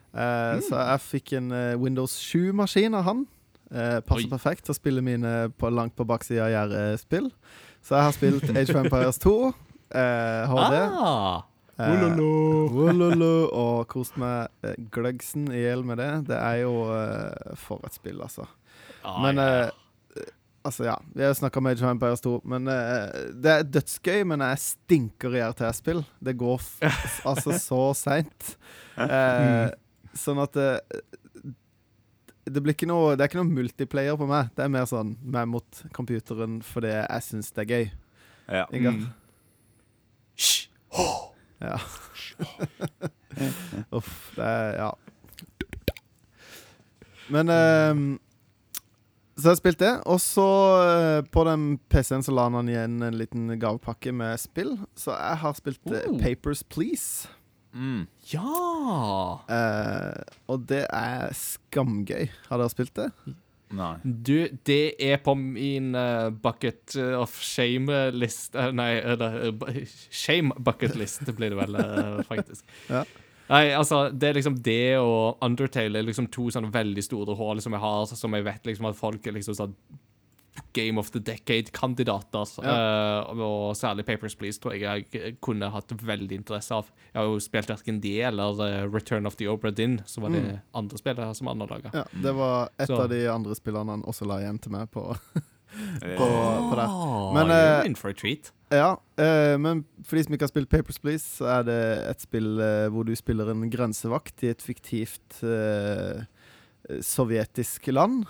Mm. 0.08 0.62
Så 0.64 0.72
jeg 0.74 1.00
fikk 1.04 1.32
en 1.36 1.50
eh, 1.52 1.74
Windows 1.78 2.14
7-maskin 2.16 2.96
av 2.96 3.04
han. 3.06 3.26
Eh, 3.68 3.98
passer 4.00 4.24
Oi. 4.24 4.30
perfekt 4.32 4.64
til 4.66 4.72
å 4.72 4.78
spille 4.78 5.02
mine 5.04 5.50
på, 5.60 5.68
langt 5.70 5.94
på 5.98 6.06
baksida 6.08 6.46
av 6.46 6.54
gjerdet-spill. 6.54 7.28
Så 7.84 7.94
jeg 7.94 8.06
har 8.06 8.16
spilt 8.16 8.48
Age 8.48 8.72
of 8.72 8.80
Empires 8.80 9.20
2, 9.22 9.34
eh, 9.90 10.48
HD. 10.50 10.74
Ah, 10.82 11.42
Eh, 11.78 11.92
Wololo, 12.74 13.34
og 13.54 13.84
kost 13.86 14.16
meg 14.18 14.48
eh, 14.66 14.72
gløggsen 14.90 15.44
i 15.54 15.60
hjel 15.60 15.84
med 15.86 16.00
det. 16.02 16.08
Det 16.26 16.34
er 16.34 16.64
jo 16.64 16.72
eh, 16.90 17.52
For 17.54 17.78
et 17.86 17.94
spill, 17.94 18.18
altså. 18.24 18.48
Ah, 19.06 19.20
Men 19.22 19.38
ja. 19.38 19.44
eh, 19.68 19.70
Altså, 20.66 20.84
ja. 20.88 20.96
Vi 21.14 21.22
har 21.22 21.36
snakka 21.38 21.60
om 21.62 21.68
Age 21.70 21.84
of 21.86 21.92
Empires 21.92 22.20
2, 22.20 22.32
men 22.50 22.66
eh, 22.68 23.30
det 23.40 23.52
er 23.52 23.62
dødsgøy, 23.62 24.24
men 24.26 24.42
jeg 24.42 24.58
stinker 24.60 25.36
i 25.38 25.44
RTS-spill. 25.46 26.02
Det 26.18 26.34
går 26.36 26.66
altså 27.30 27.54
så 27.62 27.78
seint. 27.96 28.56
Eh, 28.98 29.70
sånn 30.18 30.42
at 30.42 30.58
det, 30.58 30.72
det 32.48 32.62
blir 32.64 32.74
ikke 32.74 32.88
noe 32.90 33.12
Det 33.14 33.22
er 33.22 33.30
ikke 33.30 33.38
noe 33.38 33.54
multiplayer 33.54 34.18
på 34.18 34.26
meg. 34.28 34.50
Det 34.58 34.66
er 34.66 34.74
mer 34.74 34.90
sånn 34.90 35.14
meg 35.22 35.46
mot 35.54 35.82
computeren 35.96 36.58
fordi 36.66 36.90
jeg 36.96 37.26
syns 37.30 37.54
det 37.54 37.64
er 37.64 37.72
gøy. 37.76 37.88
Ja. 38.50 38.66
Mm. 38.74 39.06
Ja. 41.60 41.78
Uff, 43.98 44.32
det 44.36 44.44
er 44.46 44.76
Ja. 44.78 44.90
Men 47.28 47.48
eh, 47.52 47.94
Så 49.36 49.42
har 49.44 49.52
jeg 49.52 49.60
spilt 49.60 49.78
det, 49.82 49.90
og 50.08 50.18
så 50.22 50.46
eh, 50.82 51.20
på 51.30 51.44
den 51.46 51.66
PC-en 51.92 52.24
så 52.26 52.32
la 52.34 52.46
han 52.50 52.70
igjen 52.72 52.96
en 53.06 53.18
liten 53.20 53.50
gavepakke 53.60 54.10
med 54.16 54.38
spill. 54.42 54.72
Så 54.98 55.12
jeg 55.14 55.36
har 55.44 55.58
spilt 55.58 55.92
eh, 55.92 56.08
Oh. 56.08 56.16
Papers 56.22 56.64
Please. 56.64 57.28
Mm. 57.74 58.06
Ja! 58.32 59.38
Eh, 59.46 60.22
og 60.48 60.64
det 60.70 60.86
er 60.88 61.28
skamgøy. 61.36 62.26
Har 62.48 62.58
dere 62.62 62.72
spilt 62.72 62.96
det? 62.98 63.10
Nei. 63.76 63.94
Du, 64.02 64.48
det 64.66 64.96
er 65.04 65.18
på 65.20 65.34
min 65.36 65.92
uh, 65.96 66.30
bucket 66.32 66.96
of 67.18 67.34
shame-list 67.44 68.56
uh, 68.56 68.70
Nei, 68.72 68.94
eller 69.02 69.50
eh, 69.50 69.82
shame 70.24 70.56
bucket-list 70.56 71.28
blir 71.36 71.52
det 71.52 71.58
vel, 71.58 71.76
eh, 71.82 72.20
faktisk. 72.30 72.64
Ja. 72.88 73.04
Nei, 73.48 73.62
altså, 73.72 74.06
det 74.12 74.28
er 74.28 74.36
liksom 74.36 74.58
det 74.64 74.98
og 75.00 75.40
Undertale 75.44 76.00
er 76.00 76.08
liksom 76.08 76.28
to 76.32 76.50
sånne 76.52 76.72
veldig 76.72 77.04
store 77.04 77.36
hull 77.36 77.60
som 77.64 77.76
jeg 77.76 77.84
har, 77.84 78.04
som 78.08 78.36
jeg 78.36 78.44
vet 78.48 78.68
liksom 78.68 78.88
at 78.90 78.98
folk 78.98 79.24
er 79.26 79.36
liksom 79.36 79.56
sånn 79.56 79.76
Game 80.72 80.98
of 81.00 81.10
the 81.10 81.20
Decade-kandidater. 81.20 82.46
Uh, 82.62 83.40
og 83.40 83.76
særlig 83.76 84.04
Papers 84.06 84.34
Please 84.38 84.60
tror 84.60 84.74
jeg 84.76 85.06
jeg 85.12 85.36
kunne 85.44 85.70
hatt 85.70 85.92
veldig 86.02 86.38
interesse 86.40 86.74
av. 86.74 86.90
Jeg 87.12 87.20
har 87.20 87.28
jo 87.28 87.38
spilt 87.42 87.68
verken 87.72 88.00
det 88.00 88.16
eller 88.28 88.60
eh, 88.66 88.84
Return 88.92 89.26
of 89.26 89.36
the 89.36 89.48
Obra 89.50 89.70
Dinn, 89.70 90.00
som 90.06 90.22
var 90.26 90.30
det 90.30 90.42
Mm. 90.42 90.58
andre 90.74 90.98
spillet 90.98 91.36
som 91.36 91.46
han 91.46 91.60
har 91.60 91.68
laga. 91.68 91.90
Ja, 91.94 92.04
Det 92.22 92.34
var 92.34 92.68
et 92.78 92.86
Så. 92.88 93.00
av 93.02 93.08
de 93.08 93.26
andre 93.28 93.54
spillene 93.54 93.90
han 93.90 94.02
også 94.02 94.26
la 94.26 94.38
igjen 94.40 94.58
til 94.60 94.72
meg 94.72 94.90
på. 94.90 95.02
På, 96.16 96.26
på 96.70 96.76
det. 96.78 96.86
Men, 97.34 97.46
Men, 97.46 97.50
eh, 97.50 97.86
in 97.86 97.94
for 97.94 98.08
a 98.08 98.14
treat. 98.14 98.52
Ja, 98.72 98.96
uh, 99.20 99.58
men 99.60 99.84
for 100.02 100.16
de 100.16 100.22
som 100.24 100.32
ikke 100.34 100.46
har 100.46 100.48
spilt 100.52 100.68
Papers, 100.70 100.98
Please, 100.98 101.24
så 101.38 101.44
er 101.58 101.62
det 101.68 102.08
et 102.08 102.20
spill 102.24 102.56
hvor 102.90 103.04
du 103.04 103.14
spiller 103.16 103.50
en 103.50 103.68
grensevakt 103.70 104.42
i 104.44 104.48
et 104.48 104.62
fiktivt 104.64 105.42
sovjetisk 107.04 107.86
land. 107.92 108.24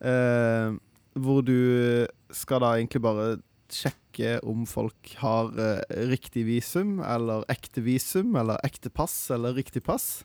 Eh, 0.00 0.72
hvor 1.16 1.44
du 1.46 2.06
skal 2.34 2.62
da 2.64 2.74
egentlig 2.76 3.02
bare 3.04 3.28
sjekke 3.72 4.36
om 4.46 4.64
folk 4.68 5.12
har 5.20 5.50
eh, 5.58 6.00
riktig 6.12 6.44
visum, 6.46 7.00
eller 7.02 7.46
ekte 7.52 7.82
visum, 7.84 8.36
eller 8.38 8.60
ekte 8.66 8.92
pass, 8.94 9.14
eller 9.34 9.56
riktig 9.56 9.82
pass. 9.82 10.24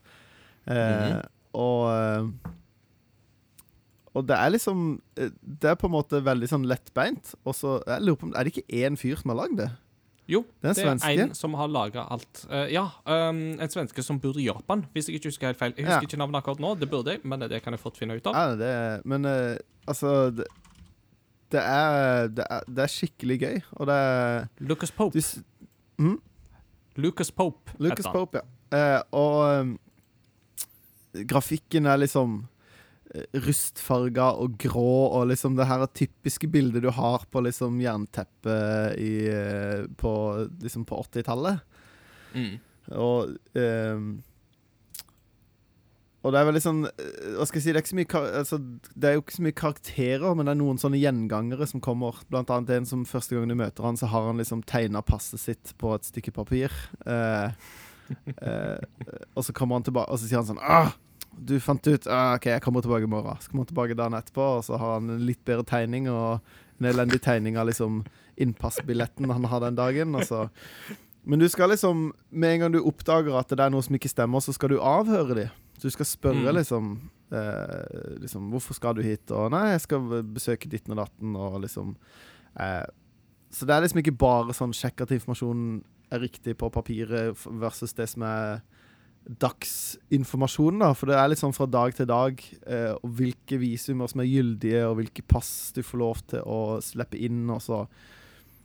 Mm 0.65 0.75
-hmm. 0.75 1.21
Og 1.53 1.79
eh, 1.91 2.51
og 4.13 4.27
det 4.27 4.35
er 4.35 4.49
liksom 4.49 5.01
Det 5.61 5.69
er 5.69 5.75
på 5.75 5.87
en 5.87 5.95
måte 5.95 6.19
veldig 6.25 6.49
sånn 6.49 6.67
lettbeint. 6.67 7.35
Og 7.45 7.55
så 7.55 7.79
jeg 7.87 8.01
lurer 8.01 8.19
på 8.19 8.27
om 8.29 8.33
Er 8.35 8.43
det 8.43 8.57
ikke 8.57 8.83
én 8.87 8.97
fyr 8.99 9.15
som 9.15 9.29
har 9.33 9.37
lagd 9.43 9.57
det? 9.57 9.69
Jo, 10.31 10.45
Det 10.61 10.77
er 10.77 10.91
en 10.91 10.97
det 10.97 11.09
er 11.09 11.23
en 11.25 11.33
som 11.35 11.53
har 11.59 11.67
laga 11.67 12.05
alt. 12.07 12.45
Uh, 12.47 12.67
ja, 12.71 12.85
um, 13.05 13.59
en 13.59 13.69
svenske 13.69 14.03
som 14.03 14.19
bor 14.21 14.37
i 14.39 14.45
Japan, 14.45 14.85
hvis 14.93 15.09
jeg 15.09 15.15
ikke 15.15 15.27
husker 15.27 15.47
helt 15.47 15.59
feil. 15.59 15.73
Jeg 15.75 15.85
husker 15.85 16.05
Ja. 16.05 16.07
ikke 16.07 16.19
navnet 16.21 16.37
akkurat 16.39 16.59
nå, 16.59 16.79
det 16.79 16.89
burde 16.89 17.11
jeg, 17.11 17.19
men 17.23 17.41
det 17.41 17.59
kan 17.63 17.73
jeg 17.73 17.79
fort 17.81 17.97
finne 17.97 18.15
ut 18.15 18.27
av. 18.27 18.33
Ja, 18.37 18.55
det, 18.55 19.01
men 19.05 19.25
uh, 19.25 19.57
altså 19.87 20.31
det, 20.31 20.45
det, 21.51 21.61
er, 21.61 22.27
det, 22.31 22.45
er, 22.49 22.67
det 22.67 22.83
er 22.85 22.91
skikkelig 22.91 23.37
gøy, 23.41 23.61
og 23.77 23.89
det 23.89 23.95
er 23.95 24.45
Lucas 24.63 24.93
Pope. 24.95 25.19
du, 25.19 25.43
mm, 26.01 26.17
Lucas 27.01 27.31
Pope. 27.31 27.75
Lucas 27.77 27.99
heter 27.99 28.09
han. 28.09 28.17
Pope, 28.17 28.41
ja. 28.41 28.47
Eh, 28.71 29.01
og 29.19 29.61
um, 29.61 29.75
grafikken 31.27 31.89
er 31.91 31.99
liksom 31.99 32.37
eh, 33.13 33.27
rustfarga 33.45 34.31
og 34.39 34.55
grå, 34.61 34.95
og 35.11 35.27
liksom 35.31 35.57
det 35.59 35.67
her 35.67 35.85
typiske 35.91 36.47
bildet 36.51 36.85
du 36.85 36.91
har 36.95 37.27
på 37.31 37.43
liksom 37.43 37.81
jernteppet 37.83 38.99
i, 39.01 39.13
eh, 39.27 39.85
på, 39.99 40.13
liksom 40.63 40.87
på 40.87 41.03
80-tallet. 41.03 41.67
Mm. 42.31 42.53
Og 42.97 43.35
ehm, 43.59 44.21
Og 46.21 46.33
det 46.33 46.37
er 46.37 46.47
veldig 46.47 46.61
sånn 46.61 46.81
eh, 46.85 47.29
Hva 47.37 47.47
skal 47.49 47.57
jeg 47.57 47.65
si, 47.65 47.71
det 47.73 47.79
er 47.79 47.83
ikke 47.83 47.91
så 47.91 47.97
mye 47.97 48.23
altså, 48.41 48.59
Det 48.93 49.09
er 49.09 49.15
jo 49.15 49.23
ikke 49.23 49.37
så 49.37 49.45
mye 49.45 49.59
karakterer, 49.61 50.33
men 50.37 50.47
det 50.47 50.53
er 50.53 50.59
noen 50.61 50.81
sånne 50.81 51.01
gjengangere 51.01 51.67
som 51.69 51.83
kommer. 51.83 52.19
Blant 52.29 52.51
annet 52.53 52.75
en 52.77 52.89
som 52.89 53.05
første 53.09 53.37
gang 53.37 53.49
du 53.49 53.57
møter 53.57 53.87
han, 53.87 53.99
så 53.99 54.09
har 54.11 54.29
han 54.29 54.41
liksom 54.41 54.65
tegna 54.69 55.03
passet 55.05 55.41
sitt 55.41 55.73
på 55.81 55.95
et 55.95 56.09
stykke 56.09 56.35
papir. 56.35 56.75
Eh, 57.09 57.53
eh, 58.37 59.07
og 59.33 59.47
så 59.47 59.55
kommer 59.57 59.79
han 59.79 59.87
tilbake, 59.87 60.11
og 60.11 60.21
så 60.21 60.27
sier 60.27 60.41
han 60.41 60.49
sånn 60.51 60.61
ah, 60.61 60.93
du 61.31 61.55
fant 61.63 61.87
ut 61.87 62.09
ah, 62.11 62.35
OK, 62.35 62.49
jeg 62.51 62.63
kommer 62.63 62.83
tilbake 62.85 63.07
i 63.07 63.11
morgen. 63.11 63.39
Så 63.41 63.51
kommer 63.51 63.65
han 63.65 63.73
tilbake 63.73 63.97
dagen 63.97 64.17
etterpå, 64.17 64.49
og 64.59 64.65
så 64.67 64.77
har 64.77 64.97
han 64.99 65.13
en 65.13 65.23
litt 65.25 65.41
bedre 65.47 65.65
tegning 65.67 66.09
og 66.11 66.41
en 66.81 66.89
elendig 66.91 67.21
tegning 67.23 67.57
av 67.61 67.69
liksom 67.69 68.03
innpassbilletten 68.41 69.31
han 69.31 69.47
har 69.49 69.63
den 69.63 69.79
dagen. 69.79 70.17
Og 70.17 70.27
men 71.23 71.39
du 71.39 71.45
skal 71.49 71.69
liksom, 71.69 72.11
med 72.29 72.55
en 72.55 72.63
gang 72.63 72.71
du 72.73 72.81
oppdager 72.81 73.35
at 73.37 73.51
det 73.53 73.61
er 73.61 73.73
noe 73.73 73.85
som 73.85 73.95
ikke 73.97 74.09
stemmer, 74.09 74.41
så 74.41 74.53
skal 74.55 74.73
du 74.73 74.79
avhøre 74.81 75.37
dem. 75.37 75.57
Du 75.81 75.89
skal 75.89 76.05
spørre 76.05 76.45
Mm. 76.51 76.55
liksom, 76.55 77.09
eh, 77.31 78.17
liksom 78.21 78.49
Hvorfor 78.51 78.73
skal 78.77 78.93
du 78.95 79.01
hit? 79.01 79.31
Og 79.31 79.51
nei, 79.51 79.71
jeg 79.71 79.81
skal 79.81 79.99
besøke 80.23 80.69
ditten 80.69 80.91
og 80.91 80.97
datten, 81.07 81.35
og 81.35 81.61
liksom 81.61 81.95
eh, 82.59 82.85
Så 83.51 83.65
det 83.65 83.75
er 83.75 83.81
liksom 83.81 83.99
ikke 84.03 84.17
bare 84.17 84.53
sånn 84.53 84.71
sjekk 84.73 85.01
at 85.01 85.09
informasjonen 85.11 85.83
er 86.11 86.19
riktig 86.19 86.57
på 86.57 86.69
papiret 86.71 87.35
versus 87.59 87.93
det 87.93 88.07
som 88.09 88.23
er 88.23 88.61
dagsinformasjon, 89.39 90.79
da. 90.81 90.93
For 90.97 91.09
det 91.11 91.17
er 91.19 91.29
litt 91.31 91.41
sånn 91.41 91.53
fra 91.55 91.67
dag 91.69 91.93
til 91.97 92.07
dag, 92.09 92.41
eh, 92.67 92.93
og 92.97 93.13
hvilke 93.19 93.59
visumer 93.61 94.09
som 94.11 94.21
er 94.23 94.29
gyldige, 94.29 94.83
og 94.87 94.97
hvilke 94.99 95.25
pass 95.27 95.71
du 95.75 95.81
får 95.85 96.01
lov 96.01 96.21
til 96.31 96.41
å 96.47 96.59
slippe 96.83 97.19
inn, 97.19 97.49
og 97.49 97.61
så 97.61 97.87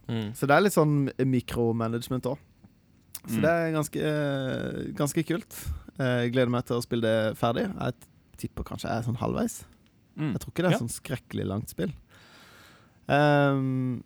Mm. 0.09 0.33
så 0.35 0.47
det 0.47 0.51
er 0.51 0.61
litt 0.61 0.73
sånn 0.73 1.11
mikromanagement 1.19 2.23
òg. 2.23 2.39
Så 3.27 3.39
Mm. 3.39 3.43
det 3.43 3.51
er 3.51 3.73
ganske, 3.73 4.01
eh, 4.01 4.93
ganske 4.95 5.27
kult. 5.27 5.73
Eh, 5.99 6.25
Jeg 6.27 6.33
gleder 6.33 6.51
meg 6.51 6.65
til 6.69 6.77
å 6.77 6.83
spille 6.85 7.03
det 7.03 7.37
ferdig. 7.39 7.67
Jeg 7.73 7.95
tipper 8.37 8.65
kanskje 8.65 8.89
jeg 8.91 8.99
er 8.99 9.07
sånn 9.07 9.17
halvveis. 9.21 9.65
Mm. 10.19 10.33
Jeg 10.33 10.41
tror 10.41 10.51
ikke 10.53 10.63
det 10.65 10.71
er 10.71 10.77
Ja. 10.77 10.83
sånn 10.85 10.93
skrekkelig 10.93 11.47
langt 11.47 11.69
spill. 11.71 11.93
Um, 13.09 14.03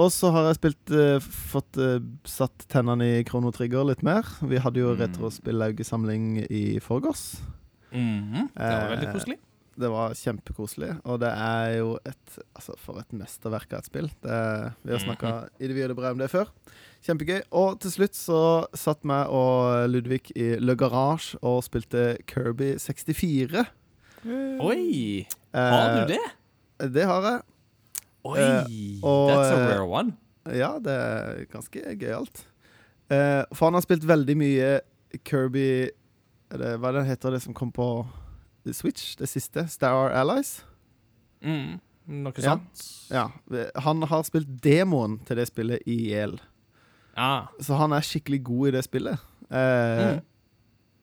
og 0.00 0.08
så 0.10 0.30
har 0.34 0.48
jeg 0.48 0.58
spilt 0.58 0.92
uh, 0.96 1.18
fått 1.22 1.78
uh, 1.78 1.98
satt 2.26 2.64
tennene 2.72 3.06
i 3.20 3.24
Krono 3.28 3.52
Trigger 3.54 3.84
litt 3.86 4.02
mer. 4.06 4.26
Vi 4.42 4.58
hadde 4.62 4.80
jo 4.82 4.94
Mm. 4.96 5.00
retrospillaugesamling 5.04 6.46
i 6.50 6.78
forgårs. 6.80 7.40
Mhm. 7.92 8.48
Det 8.54 8.72
var 8.72 8.88
veldig 8.96 9.12
koselig. 9.12 9.36
koselig. 9.36 9.38
Det 9.78 9.88
var 9.88 10.10
kjempekoselig, 10.12 11.00
og 11.06 11.20
det 11.20 11.30
er 11.32 11.78
jo 11.78 11.98
et 12.04 12.38
Altså, 12.56 12.74
for 12.78 12.98
et 13.00 13.08
mesterverk 13.12 13.72
av 13.72 13.78
et 13.78 13.84
spill. 13.86 14.08
Det, 14.22 14.74
vi 14.84 14.92
har 14.92 14.98
snakka 15.00 15.48
i 15.60 15.66
det 15.66 15.74
vide 15.76 15.90
og 15.90 15.96
brede 15.96 16.12
om 16.12 16.18
det 16.18 16.30
før. 16.30 16.48
Kjempegøy. 17.02 17.40
Og 17.58 17.80
til 17.82 17.90
slutt 17.96 18.14
så 18.14 18.40
satt 18.78 19.02
meg 19.08 19.30
og 19.34 19.88
Ludvig 19.90 20.30
i 20.38 20.52
Le 20.62 20.76
Garage 20.78 21.34
og 21.42 21.62
spilte 21.66 22.16
Kirby 22.30 22.76
64. 22.78 23.64
Oi! 24.62 25.26
Har 25.54 25.88
Eh, 25.88 25.96
du 26.06 26.12
det? 26.14 26.92
Det 26.94 27.04
har 27.06 27.22
jeg. 27.26 27.40
Oi! 28.24 28.38
eh, 28.38 29.00
og, 29.02 29.30
That's 29.30 29.50
a 29.50 29.58
eh, 29.58 29.68
rare 29.72 29.88
one. 29.90 30.12
Ja, 30.54 30.76
det 30.78 30.92
er 30.94 31.44
ganske 31.50 31.82
gøyalt. 31.98 32.44
Eh, 33.10 33.42
for 33.54 33.66
han 33.68 33.74
har 33.74 33.82
spilt 33.84 34.06
veldig 34.08 34.36
mye 34.38 34.70
Kirby 35.26 35.90
det, 36.52 36.70
Hva 36.80 36.92
det 36.94 37.02
heter 37.08 37.34
det 37.34 37.42
som 37.44 37.54
kom 37.54 37.70
på 37.74 38.06
Switch, 38.72 39.16
det 39.18 39.26
siste? 39.28 39.66
Star 39.68 40.12
Allies? 40.14 40.60
Mm. 41.42 41.80
Noe 42.22 42.32
Ja. 42.38 42.54
sånt. 42.56 42.82
Ja. 43.10 43.26
Han 43.82 44.02
har 44.06 44.22
spilt 44.26 44.48
demoen 44.62 45.18
til 45.26 45.36
det 45.36 45.48
spillet 45.50 45.82
i 45.86 45.96
hjel. 46.12 46.38
Ah. 47.16 47.48
Så 47.60 47.76
han 47.76 47.92
er 47.92 48.00
skikkelig 48.00 48.42
god 48.44 48.68
i 48.68 48.70
det 48.78 48.84
spillet. 48.86 49.18
Eh, 49.50 50.02
Mm. 50.12 50.20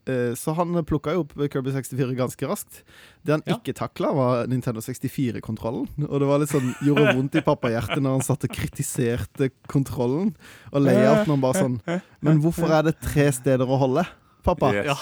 eh, 0.08 0.34
så 0.34 0.56
han 0.58 0.74
plukka 0.86 1.14
jo 1.14 1.22
opp 1.22 1.34
Kirby 1.52 1.70
64 1.72 2.16
ganske 2.18 2.48
raskt. 2.50 2.84
Det 3.24 3.32
han 3.36 3.44
Ja. 3.46 3.58
ikke 3.58 3.76
takla, 3.78 4.12
var 4.16 4.48
Nintendo 4.48 4.82
64-kontrollen. 4.82 5.88
Og 6.10 6.20
det 6.20 6.28
var 6.28 6.40
litt 6.40 6.50
sånn, 6.50 6.74
gjorde 6.82 7.14
vondt 7.16 7.36
i 7.36 7.42
pappahjertet 7.42 8.02
når 8.02 8.10
han 8.18 8.22
satt 8.22 8.44
og 8.44 8.50
kritiserte 8.50 9.52
kontrollen. 9.68 10.36
Og 10.74 10.82
layouten 10.82 11.28
han 11.28 11.42
bare 11.42 11.54
sånn 11.54 12.02
Men 12.22 12.42
hvorfor 12.42 12.70
er 12.72 12.84
det 12.84 13.00
tre 13.02 13.32
steder 13.32 13.66
å 13.68 13.78
holde, 13.78 14.08
pappa? 14.44 14.74
Yes. 14.74 14.86
Ja. 14.86 14.96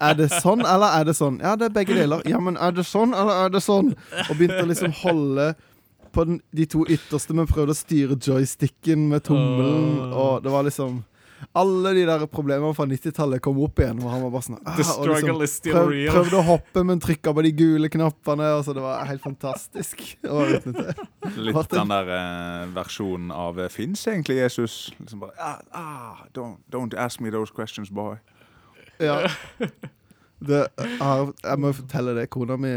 Er 0.00 0.14
det 0.14 0.28
sånn, 0.30 0.60
eller 0.62 1.00
er 1.00 1.04
det 1.04 1.16
sånn? 1.16 1.40
Ja, 1.40 1.56
det 1.56 1.66
er 1.66 1.74
begge 1.74 1.92
deler. 1.96 2.22
Ja, 2.24 2.38
men 2.38 2.56
er 2.56 2.70
det 2.70 2.84
sånn, 2.86 3.12
eller 3.12 3.46
er 3.46 3.48
det 3.50 3.60
sånn? 3.64 3.96
Og 4.30 4.36
begynte 4.38 4.62
å 4.62 4.68
liksom 4.70 4.92
holde 5.02 5.56
på 6.12 6.24
den, 6.28 6.40
de 6.54 6.66
to 6.70 6.84
ytterste, 6.88 7.36
men 7.36 7.48
prøvde 7.50 7.74
å 7.74 7.78
styre 7.78 8.18
joysticken 8.18 9.08
med 9.10 9.24
tommelen. 9.28 9.86
Uh. 10.00 10.18
Og 10.18 10.44
det 10.44 10.52
var 10.54 10.66
liksom 10.68 11.04
Alle 11.54 11.92
de 11.94 12.02
der 12.02 12.24
problemene 12.26 12.74
fra 12.74 12.82
90-tallet 12.90 13.38
kom 13.42 13.60
opp 13.62 13.78
igjen. 13.78 14.00
Og 14.02 14.10
han 14.10 14.24
var 14.24 14.32
bare 14.34 14.46
sånn 14.48 14.56
ah, 14.58 14.72
The 14.74 14.82
og 14.82 14.88
struggle 14.96 15.46
is 15.46 15.52
still 15.54 15.76
prøv, 15.76 15.90
real. 15.92 16.16
Prøvde 16.16 16.40
å 16.40 16.46
hoppe, 16.48 16.82
men 16.88 17.02
trykka 17.02 17.34
på 17.36 17.44
de 17.46 17.52
gule 17.60 17.90
knappene. 17.94 18.48
Og 18.58 18.64
så 18.66 18.74
det 18.74 18.82
var 18.82 19.06
helt 19.06 19.22
fantastisk. 19.22 20.02
Litt 21.48 21.76
den 21.76 21.94
der 21.94 22.10
eh, 22.16 22.64
versjonen 22.74 23.30
av 23.34 23.60
eh, 23.62 23.70
Fins 23.70 24.02
egentlig 24.10 24.40
Jesus? 24.40 24.80
Liksom 24.98 25.22
bare 25.22 25.38
ah, 25.38 25.62
ah, 25.78 26.26
don't, 26.34 26.58
don't 26.74 26.98
ask 26.98 27.22
me 27.22 27.30
those 27.30 27.54
questions, 27.54 27.94
boy. 27.94 28.18
Ja. 28.98 29.28
Det, 30.38 30.66
jeg, 30.78 31.30
jeg 31.42 31.58
må 31.58 31.72
fortelle 31.74 32.14
det. 32.18 32.28
Kona 32.30 32.58
mi 32.60 32.74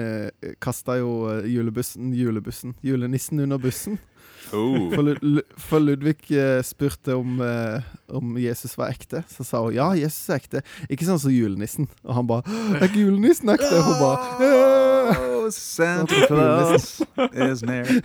kasta 0.64 0.97
jo 0.97 1.12
eh, 1.30 1.45
julebussen, 1.51 2.14
julebussen, 2.18 2.74
julenissen 2.86 3.43
under 3.43 3.62
bussen. 3.62 3.99
Oh. 4.53 4.89
For, 4.91 5.16
for 5.62 5.80
Ludvig 5.80 6.32
eh, 6.36 6.59
spurte 6.66 7.16
om, 7.16 7.39
eh, 7.45 7.86
om 8.12 8.38
Jesus 8.41 8.74
var 8.78 8.91
ekte. 8.91 9.24
Så 9.32 9.45
sa 9.47 9.62
hun 9.64 9.76
ja, 9.76 9.91
Jesus 9.95 10.30
er 10.30 10.41
ekte. 10.41 10.64
Ikke 10.91 11.07
sånn 11.07 11.22
som 11.22 11.34
julenissen. 11.34 11.88
Og 12.03 12.16
han 12.18 12.28
bare 12.28 12.59
Er 12.80 12.89
ikke 12.89 13.05
julenissen 13.05 13.53
ekte? 13.53 13.72
Og 13.78 13.91
hun 13.91 14.01
bare 14.01 14.82
Oh, 15.12 15.49
Santa 15.49 16.28
Claus 16.28 17.01
is 17.34 17.64
near. 17.64 18.01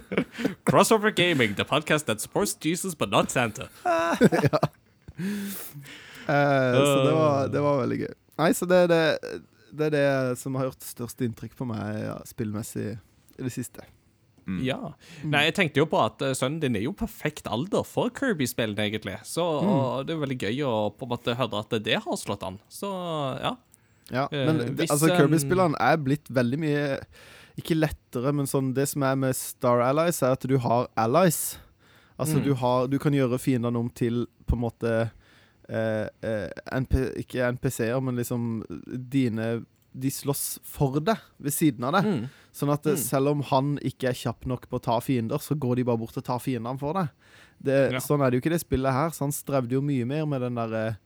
Crossover 0.68 1.10
Gaming, 1.10 1.54
the 1.56 1.64
podcast 1.64 2.06
that 2.06 2.20
supports 2.20 2.54
Jesus 2.60 2.94
but 2.94 3.10
not 3.10 3.30
Santa. 3.30 3.68
Eh, 6.28 6.74
så 6.74 7.04
det 7.06 7.12
var, 7.14 7.48
det 7.48 7.60
var 7.62 7.76
veldig 7.80 7.98
gøy. 8.00 8.14
Nei, 8.38 8.50
så 8.52 8.66
det 8.68 8.76
er 8.84 8.88
det, 8.92 9.02
det 9.76 9.86
er 9.88 9.94
det 9.96 10.38
som 10.40 10.54
har 10.58 10.68
gjort 10.70 10.84
størst 10.84 11.22
inntrykk 11.24 11.54
på 11.56 11.66
meg 11.68 12.00
ja, 12.04 12.16
spillmessig 12.28 12.88
i 13.38 13.42
det 13.44 13.52
siste. 13.54 13.84
Mm. 14.46 14.60
Ja. 14.62 14.78
Nei, 15.26 15.40
jeg 15.48 15.54
tenkte 15.56 15.80
jo 15.82 15.86
på 15.90 15.98
at 16.04 16.20
eh, 16.22 16.34
sønnen 16.38 16.60
din 16.62 16.76
er 16.78 16.84
jo 16.84 16.92
perfekt 16.94 17.48
alder 17.50 17.82
for 17.88 18.12
Kirby-spillene, 18.14 18.84
egentlig. 18.86 19.16
Så 19.26 19.42
Mm. 19.64 20.06
det 20.06 20.14
er 20.14 20.20
veldig 20.22 20.38
gøy 20.44 20.60
å 20.68 20.74
på 20.94 21.02
en 21.08 21.14
måte 21.16 21.34
høre 21.34 21.58
at 21.64 21.74
det 21.82 21.96
har 22.04 22.16
slått 22.20 22.44
an. 22.46 22.60
Så 22.70 22.90
ja. 23.42 23.56
Ja, 24.12 24.28
Eh, 24.30 24.44
men 24.46 24.58
det, 24.60 24.66
hvis, 24.78 24.90
altså 24.94 25.08
um, 25.10 25.16
Kirby-spillene 25.18 25.80
er 25.82 25.96
blitt 25.98 26.28
veldig 26.30 26.58
mye 26.62 26.82
Ikke 27.58 27.74
lettere, 27.74 28.30
men 28.36 28.46
sånn 28.46 28.68
det 28.76 28.84
som 28.86 29.02
er 29.02 29.16
med 29.18 29.34
Star 29.34 29.80
Allies, 29.82 30.20
er 30.22 30.36
at 30.36 30.44
du 30.46 30.58
har 30.62 30.86
allies. 30.94 31.56
Altså 32.20 32.36
Mm. 32.38 32.44
du, 32.44 32.54
har, 32.54 32.86
du 32.86 32.98
kan 33.02 33.12
gjøre 33.12 33.38
fiendene 33.40 33.78
om 33.80 33.88
til 33.90 34.26
på 34.46 34.54
en 34.54 34.60
måte 34.62 34.92
eh, 34.92 35.08
eh, 35.08 35.08
NP, 35.68 36.94
Ikke 37.22 37.48
NPC-er, 37.52 38.00
men 38.02 38.16
liksom 38.16 38.62
dine 39.10 39.64
De 39.96 40.10
slåss 40.12 40.58
for 40.62 40.98
deg 41.00 41.16
ved 41.40 41.54
siden 41.56 41.84
av 41.88 41.94
deg. 41.96 42.04
Mm. 42.04 42.24
Sånn 42.52 42.72
at 42.74 42.84
eh, 42.86 42.92
Mm. 42.92 43.00
selv 43.00 43.28
om 43.30 43.40
han 43.48 43.70
ikke 43.78 44.10
er 44.10 44.12
kjapp 44.18 44.44
nok 44.46 44.66
på 44.68 44.76
å 44.76 44.82
ta 44.84 44.98
fiender, 45.00 45.38
så 45.40 45.56
går 45.56 45.76
de 45.76 45.84
bare 45.88 45.96
bort 46.02 46.16
og 46.20 46.24
tar 46.24 46.38
fiendene 46.38 46.78
for 46.78 46.92
deg. 46.92 47.08
Det, 47.62 47.92
Ja. 47.92 47.98
Sånn 48.04 48.20
er 48.20 48.30
det 48.30 48.36
jo 48.36 48.42
ikke 48.44 48.52
det 48.52 48.60
spillet 48.60 48.92
her, 48.92 49.08
så 49.10 49.24
han 49.24 49.32
strevde 49.32 49.72
jo 49.72 49.80
mye 49.80 50.04
mer 50.06 50.26
med 50.26 50.40
den 50.42 50.54
derre 50.54 50.98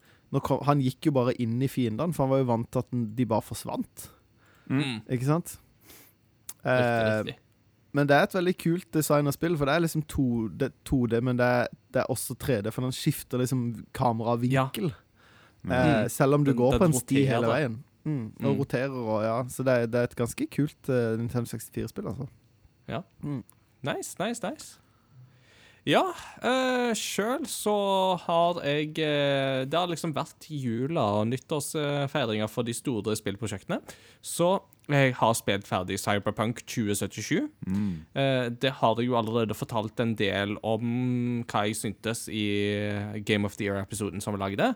Han 0.65 0.79
gikk 0.81 1.07
jo 1.07 1.11
bare 1.11 1.33
inn 1.39 1.61
i 1.61 1.67
fiendene, 1.67 2.13
for 2.13 2.23
han 2.23 2.29
var 2.31 2.39
jo 2.39 2.45
vant 2.51 2.71
til 2.71 2.79
at 2.79 3.15
de 3.15 3.25
bare 3.25 3.41
forsvant. 3.43 4.09
Mm. 4.69 5.01
Ikke 5.09 5.25
sant? 5.27 5.57
Riktig, 6.63 6.63
Eh, 6.63 7.23
riktig. 7.23 7.35
Men 7.93 8.07
det 8.07 8.15
er 8.15 8.23
et 8.23 8.33
veldig 8.33 8.57
kult 8.57 8.91
design 8.93 9.27
av 9.27 9.33
spill, 9.33 9.57
for 9.57 9.65
det 9.65 9.73
er 9.75 9.79
liksom 9.85 10.03
2D, 10.07 10.69
2D 10.85 11.21
men 11.21 11.37
det 11.37 11.45
er, 11.45 11.67
det 11.93 12.01
er 12.01 12.09
også 12.13 12.35
3D, 12.39 12.71
for 12.71 12.81
den 12.81 12.91
skifter 12.91 13.37
liksom 13.37 13.85
kameravinkel. 13.93 14.93
Eh, 15.69 16.07
selv 16.09 16.33
om 16.33 16.43
du 16.45 16.51
Den- 16.51 16.57
går 16.57 16.77
på 16.79 16.85
en 16.85 16.93
sti 16.93 17.25
hele 17.25 17.47
veien. 17.47 17.83
Mm, 18.03 18.31
og 18.43 18.55
Mm. 18.55 18.59
roterer 18.59 18.89
og 18.89 19.23
ja. 19.23 19.43
Så 19.47 19.63
det 19.63 19.73
er, 19.73 19.85
det 19.85 19.95
er 19.99 20.03
et 20.03 20.15
ganske 20.15 20.47
kult 20.49 20.89
uh, 20.89 21.17
Nintendo 21.17 21.45
64-spill, 21.45 22.07
altså. 22.07 22.27
Nice, 23.83 24.15
nice, 24.19 24.41
nice. 24.51 24.79
Ja, 25.89 26.03
uh, 26.45 26.91
sjøl 26.93 27.47
så 27.49 27.73
har 28.27 28.59
jeg 28.61 28.99
eh, 29.01 29.63
Det 29.65 29.77
har 29.77 29.89
liksom 29.89 30.13
vært 30.13 30.45
jula 30.45 31.07
og 31.17 31.31
nyttårsfeiringer 31.31 32.51
for 32.51 32.67
de 32.67 32.75
store 32.77 33.15
spillprosjektene. 33.17 33.79
Så 34.21 34.59
jeg 34.91 35.15
har 35.17 35.33
spilt 35.37 35.65
ferdig 35.69 35.97
Cyberpunk 36.01 36.61
2077. 36.67 37.47
Mm. 37.65 37.91
Eh, 38.13 38.47
det 38.61 38.73
har 38.81 38.99
jeg 38.99 39.09
jo 39.09 39.17
allerede 39.17 39.57
fortalt 39.57 39.99
en 40.03 40.13
del 40.19 40.57
om 40.67 41.45
hva 41.49 41.65
jeg 41.69 41.79
syntes 41.79 42.27
i 42.29 42.45
Game 43.25 43.47
of 43.47 43.57
the 43.57 43.69
Year-episoden 43.69 44.21
som 44.21 44.35
vi 44.35 44.41
lagde. 44.41 44.73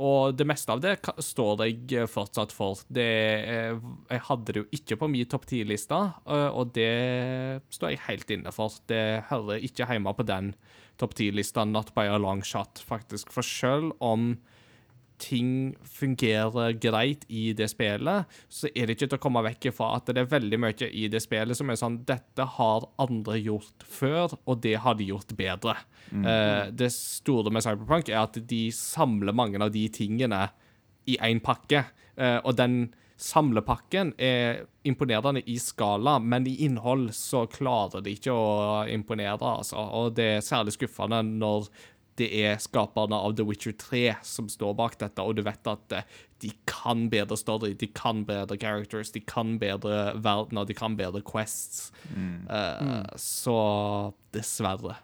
Og 0.00 0.34
det 0.34 0.46
meste 0.48 0.74
av 0.74 0.80
det 0.82 0.96
står 1.22 1.62
jeg 1.68 2.08
fortsatt 2.10 2.52
for. 2.54 2.80
Det, 2.90 3.10
eh, 3.46 3.76
jeg 4.10 4.24
hadde 4.28 4.52
det 4.52 4.62
jo 4.64 4.70
ikke 4.74 4.98
på 4.98 5.08
min 5.10 5.28
topp 5.30 5.46
ti-liste, 5.46 6.00
eh, 6.26 6.48
og 6.50 6.72
det 6.74 7.62
står 7.70 7.94
jeg 7.94 8.04
helt 8.08 8.30
inne 8.34 8.52
for. 8.54 8.74
Det 8.90 9.24
hører 9.30 9.62
ikke 9.62 9.86
hjemme 9.86 10.14
på 10.14 10.26
den 10.26 10.54
topp 10.98 11.14
ti-lista, 11.14 11.64
not 11.64 11.94
by 11.94 12.08
a 12.10 12.18
long 12.18 12.42
shot, 12.42 12.82
faktisk. 12.82 13.30
For 13.30 13.42
selv 13.46 13.94
om 14.00 14.34
ting 15.20 15.74
fungerer 15.86 16.74
greit 16.80 17.24
i 17.28 17.52
det 17.56 17.68
spillet, 17.72 18.30
så 18.48 18.68
er 18.74 18.86
det 18.86 18.96
ikke 18.96 19.08
til 19.12 19.18
å 19.18 19.22
komme 19.22 19.44
vekk 19.46 19.68
fra 19.76 19.92
at 19.98 20.10
det 20.10 20.24
er 20.24 20.32
veldig 20.32 20.58
mye 20.60 20.88
i 20.90 21.06
det 21.12 21.22
spillet 21.22 21.58
som 21.58 21.70
er 21.70 21.78
sånn 21.80 22.00
Dette 22.08 22.46
har 22.56 22.88
andre 23.00 23.38
gjort 23.40 23.86
før, 23.88 24.34
og 24.44 24.60
det 24.64 24.76
har 24.84 24.98
de 24.98 25.08
gjort 25.12 25.36
bedre. 25.38 25.76
Eh, 26.12 26.72
det 26.74 26.90
store 26.94 27.52
med 27.54 27.64
Cyberpunk 27.64 28.10
er 28.10 28.24
at 28.24 28.38
de 28.50 28.66
samler 28.74 29.36
mange 29.36 29.62
av 29.62 29.72
de 29.74 29.86
tingene 29.92 30.48
i 31.10 31.16
én 31.20 31.40
pakke, 31.44 31.86
eh, 32.16 32.38
og 32.42 32.56
den 32.58 32.94
samlepakken 33.20 34.12
er 34.18 34.64
imponerende 34.84 35.42
i 35.46 35.56
skala, 35.62 36.18
men 36.18 36.46
i 36.50 36.56
innhold 36.66 37.12
så 37.14 37.44
klarer 37.50 38.02
de 38.04 38.14
ikke 38.16 38.34
å 38.34 38.84
imponere, 38.90 39.38
altså. 39.38 39.78
Og 39.78 40.16
det 40.18 40.28
er 40.36 40.44
særlig 40.44 40.74
skuffende 40.74 41.22
når 41.24 41.70
det 42.20 42.28
er 42.44 42.60
skaperne 42.62 43.16
av 43.18 43.34
The 43.36 43.44
Witcher 43.48 43.74
3 43.80 44.02
som 44.22 44.46
står 44.48 44.74
bak 44.78 44.98
dette, 45.00 45.22
og 45.24 45.34
du 45.36 45.42
vet 45.46 45.66
at 45.70 45.92
eh, 45.96 46.06
de 46.44 46.52
kan 46.68 47.08
bedre 47.10 47.36
story, 47.40 47.72
de 47.80 47.88
kan 47.96 48.24
bedre 48.28 48.58
characters, 48.60 49.10
de 49.14 49.20
kan 49.24 49.56
bedre 49.58 50.12
verdener, 50.22 50.66
de 50.68 50.74
kan 50.78 50.94
bedre 50.98 51.22
quests. 51.26 51.90
Eh, 52.14 53.02
Så 53.16 53.58
dessverre. 54.36 54.98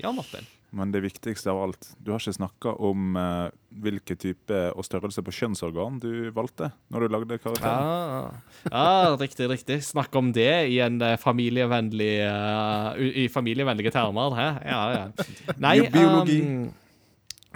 Ja, 0.00 0.10
Martin. 0.12 0.46
Men 0.76 0.92
det 0.92 1.00
viktigste 1.06 1.48
av 1.52 1.62
alt, 1.64 1.88
du 2.04 2.10
har 2.12 2.20
ikke 2.20 2.36
snakka 2.36 2.74
om 2.84 3.16
eh, 3.16 3.48
hvilken 3.86 4.18
type 4.20 4.58
og 4.76 4.84
størrelse 4.84 5.24
på 5.24 5.32
kjønnsorgan 5.32 6.00
du 6.02 6.28
valgte 6.36 6.68
når 6.92 7.06
du 7.06 7.14
lagde 7.14 7.38
karakteren. 7.40 7.86
Ah, 7.86 8.70
ah, 8.70 9.14
riktig, 9.20 9.48
riktig. 9.52 9.80
Snakk 9.88 10.14
om 10.20 10.34
det 10.36 10.50
i 10.72 10.80
en 10.84 11.00
eh, 11.04 11.16
familievennlig 11.20 12.14
uh, 12.28 12.92
I 12.98 13.28
familievennlige 13.32 13.94
termer. 13.94 14.36
Hæ? 14.36 14.48
Ja, 14.68 14.82
ja. 14.92 15.54
Nei, 15.64 15.78
biologi. 15.92 16.40
ehm, 16.44 16.66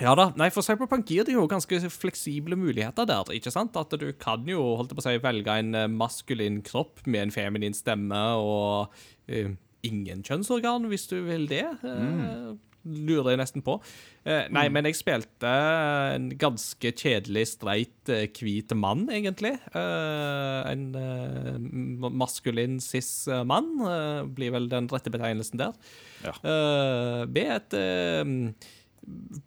ja 0.00 0.14
da. 0.16 0.30
Nei, 0.40 0.48
for 0.54 0.64
Cyberpunk 0.64 1.10
gir 1.12 1.26
det 1.28 1.34
jo 1.36 1.44
ganske 1.50 1.76
fleksible 1.92 2.56
muligheter 2.56 3.04
der. 3.08 3.28
ikke 3.36 3.52
sant? 3.52 3.76
At 3.76 3.92
du 4.00 4.08
kan 4.16 4.48
jo 4.48 4.62
holdt 4.80 4.94
på 4.96 5.02
å 5.02 5.04
si, 5.04 5.18
velge 5.20 5.58
en 5.60 5.74
eh, 5.76 5.90
maskulin 5.92 6.62
kropp 6.64 7.04
med 7.04 7.26
en 7.26 7.34
feminin 7.34 7.76
stemme 7.76 8.22
og 8.40 8.96
uh, 9.28 9.52
ingen 9.84 10.24
kjønnsorgan, 10.24 10.88
hvis 10.88 11.06
du 11.12 11.18
vil 11.28 11.44
det. 11.50 11.66
eh, 11.84 12.50
Lurer 12.88 13.34
jeg 13.34 13.40
nesten 13.42 13.64
på. 13.64 13.74
Eh, 14.24 14.46
nei, 14.52 14.66
men 14.72 14.86
jeg 14.88 14.96
spilte 14.96 15.50
en 16.14 16.30
ganske 16.40 16.92
kjedelig, 16.96 17.46
streit, 17.54 18.08
eh, 18.08 18.26
hvit 18.40 18.72
mann, 18.78 19.06
egentlig. 19.12 19.52
Eh, 19.76 20.72
en 20.72 20.86
maskulin 22.16 22.78
cis-mann 22.80 23.72
blir 24.32 24.56
vel 24.56 24.68
den 24.72 24.88
rette 24.92 25.12
betegnelsen 25.12 25.60
der. 25.60 25.76
Ja. 26.24 26.36
Eh, 26.40 27.24
med 27.28 27.56
et 27.58 27.80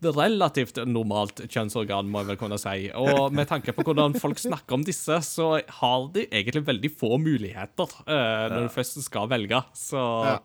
relativt 0.03 0.79
normalt 0.89 1.43
kjønnsorgan, 1.45 2.09
må 2.09 2.23
jeg 2.23 2.31
vel 2.33 2.39
kunne 2.41 2.59
si. 2.61 2.89
Og 2.97 3.33
med 3.37 3.49
tanke 3.49 3.73
på 3.75 3.85
hvordan 3.87 4.15
folk 4.19 4.41
snakker 4.41 4.77
om 4.77 4.85
disse, 4.85 5.19
så 5.27 5.55
har 5.79 6.07
de 6.15 6.25
egentlig 6.29 6.65
veldig 6.67 6.91
få 6.99 7.17
muligheter 7.21 7.97
eh, 8.05 8.45
når 8.53 8.67
du 8.67 8.73
først 8.73 9.01
skal 9.05 9.29
velge. 9.31 9.63
Så 9.77 10.01
Ja. 10.29 10.37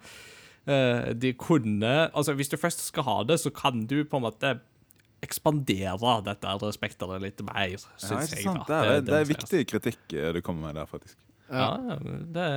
Eh, 0.68 1.12
de 1.14 1.32
kunne 1.38 1.92
Altså, 2.12 2.34
hvis 2.38 2.50
du 2.52 2.56
først 2.60 2.84
skal 2.90 3.06
ha 3.08 3.16
det, 3.28 3.40
så 3.42 3.50
kan 3.54 3.86
du 3.88 4.02
på 4.04 4.20
en 4.20 4.26
måte 4.28 4.58
ekspandere 5.24 6.12
dette 6.26 6.72
spekteret 6.76 7.22
litt 7.24 7.40
mer, 7.42 7.74
syns 7.98 8.34
ja, 8.36 8.38
jeg. 8.38 8.44
da. 8.46 8.66
Det 8.68 8.78
er, 8.92 9.00
det 9.08 9.16
er 9.18 9.30
viktig 9.32 9.62
kritikk 9.72 10.14
eh, 10.14 10.30
du 10.36 10.40
kommer 10.46 10.68
med 10.68 10.78
der, 10.78 10.86
faktisk. 10.90 11.16
Ja, 11.48 11.72
det 11.98 12.48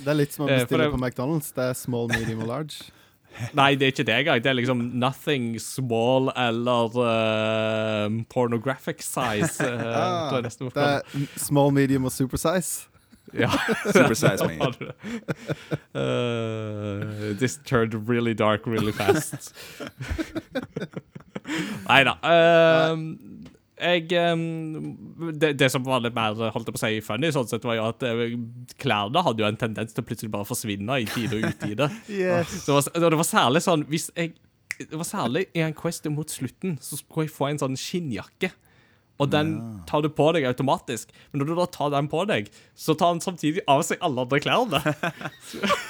Det 0.00 0.08
er 0.08 0.16
litt 0.16 0.32
som 0.34 0.46
å 0.46 0.50
Eh, 0.50 0.62
bestille 0.64 0.84
det- 0.88 0.92
på 0.94 0.98
McDonald's. 0.98 1.52
Det 1.54 1.64
er 1.70 1.74
small, 1.74 2.08
medium 2.08 2.40
og 2.42 2.48
large. 2.48 2.90
Nei, 3.54 3.74
det 3.76 3.86
er 3.86 3.92
ikke 3.92 4.06
det 4.08 4.14
engang. 4.16 4.42
Det 4.42 4.50
er 4.50 4.56
liksom 4.56 4.80
nothing 4.98 5.58
small 5.60 6.32
eller 6.34 6.96
uh, 6.96 8.08
pornographic 8.32 9.02
size. 9.04 9.62
Uh, 9.68 10.40
nesten 10.42 10.72
Det 10.72 10.82
er 10.82 11.02
small, 11.36 11.70
medium 11.70 12.08
og 12.08 12.12
supersize. 12.12 12.87
Ja. 13.32 13.50
Supersize 13.92 14.46
me. 14.46 14.58
uh, 14.60 14.70
det? 14.78 14.92
Eh, 15.94 17.36
this 17.38 17.56
turned 17.64 18.08
really 18.08 18.34
dark 18.34 18.66
really 18.66 18.92
fast. 18.92 19.48
Nei 21.88 22.02
da. 22.04 22.14
jeg 23.78 24.12
um, 24.32 24.96
det, 25.32 25.54
det 25.60 25.70
som 25.72 25.84
var 25.86 26.02
litt 26.04 26.16
mer 26.16 26.34
holdt 26.52 26.68
på 26.68 26.76
å 26.76 26.80
si 26.82 26.98
funny, 27.04 27.30
sånn 27.32 27.48
sett, 27.48 27.64
var 27.64 27.78
jo 27.78 27.86
at 27.88 28.02
eh, 28.04 28.34
klærne 28.80 29.22
hadde 29.24 29.42
jo 29.44 29.48
en 29.48 29.60
tendens 29.60 29.94
til 29.96 30.04
å 30.04 30.08
plutselig 30.08 30.32
bare 30.34 30.48
forsvinne 30.48 30.98
i 31.00 31.06
tide 31.08 31.38
og 31.38 31.46
utide. 31.52 31.86
Yes. 32.18 32.64
Det 32.66 32.74
var, 32.74 33.10
det 33.12 33.18
var 33.20 33.26
særlig 33.26 33.60
sånn 33.62 33.82
Hvis 33.88 34.06
jeg 34.16 34.32
Det 34.78 34.96
var 34.96 35.06
særlig 35.06 35.44
i 35.56 35.60
en 35.64 35.74
quest 35.76 36.06
mot 36.12 36.30
slutten, 36.30 36.76
så 36.82 36.96
skulle 36.98 37.26
jeg 37.26 37.34
få 37.34 37.48
en 37.48 37.58
sånn 37.60 37.76
skinnjakke. 37.78 38.50
Og 39.18 39.30
den 39.32 39.48
tar 39.88 40.04
du 40.04 40.08
på 40.14 40.28
deg 40.36 40.44
automatisk. 40.46 41.10
Men 41.32 41.42
når 41.42 41.48
du 41.50 41.54
da 41.58 41.64
tar 41.74 41.90
den 41.90 42.06
på 42.10 42.20
deg, 42.30 42.50
så 42.78 42.94
tar 42.94 43.16
den 43.16 43.22
samtidig 43.24 43.64
av 43.66 43.82
seg 43.86 43.98
alle 44.04 44.22
andre 44.22 44.38
klærne. 44.44 44.78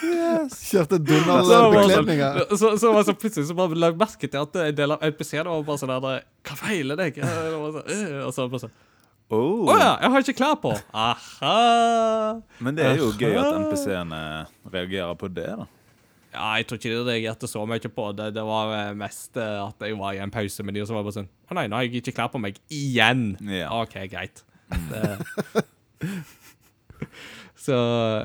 yes. 0.02 0.56
Kjørte 0.70 0.96
Så, 0.96 1.04
det 1.04 1.20
var 1.28 1.42
Donald-bekledninger. 1.44 2.40
Så, 2.50 2.56
så, 2.56 2.74
så 2.80 3.04
så 3.04 3.14
plutselig 3.20 3.50
så 3.50 3.56
bare 3.58 3.76
la 3.76 3.92
jeg 3.92 4.00
merke 4.00 4.30
til 4.32 4.40
at 4.40 4.60
en 4.64 4.78
del 4.80 4.96
av 4.96 5.04
NPC-ene 5.12 5.48
var 5.52 5.66
bare 5.68 5.82
sånn 5.82 5.92
der 5.92 6.22
Hva 6.48 6.56
feiler 6.62 7.00
deg? 7.04 7.20
Sånn, 7.20 7.80
«Øh», 7.84 8.20
Og 8.26 8.32
så 8.36 8.48
bare 8.48 8.64
sånn 8.66 8.76
Å 9.28 9.38
Oh. 9.38 9.68
ja, 9.76 9.90
jeg 10.00 10.08
har 10.14 10.22
ikke 10.24 10.38
klær 10.38 10.54
på. 10.62 10.70
Aha. 10.96 12.38
Men 12.64 12.78
det 12.78 12.86
er 12.88 13.02
jo 13.02 13.10
gøy 13.12 13.34
at 13.36 13.44
Aha. 13.50 13.58
NPC-ene 13.66 14.20
reagerer 14.72 15.18
på 15.20 15.28
det, 15.28 15.50
da. 15.60 15.66
Ja, 16.32 16.48
jeg 16.60 16.66
tror 16.68 16.80
ikke 16.80 16.92
de 16.92 17.04
reagerte 17.08 17.48
så 17.48 17.62
mye 17.68 17.90
på 17.92 18.08
det. 18.18 18.32
Det 18.36 18.44
var 18.44 18.72
eh, 18.76 18.94
mest 18.98 19.38
eh, 19.40 19.60
at 19.64 19.86
jeg 19.86 19.96
var 19.98 20.16
i 20.16 20.20
en 20.22 20.32
pause 20.34 20.66
med 20.66 20.76
de, 20.76 20.82
og 20.84 20.90
så 20.90 20.96
var 20.96 21.02
jeg 21.02 21.08
bare 21.08 21.18
sånn 21.22 21.30
Å 21.48 21.56
nei, 21.56 21.66
nå 21.70 21.78
har 21.78 21.86
jeg 21.86 22.02
ikke 22.02 22.16
klær 22.18 22.32
på 22.34 22.42
meg 22.42 22.60
igjen. 22.68 23.30
Ja. 23.48 23.70
OK, 23.80 23.96
greit. 24.12 24.44
Det. 24.90 25.16
Så 27.58 27.74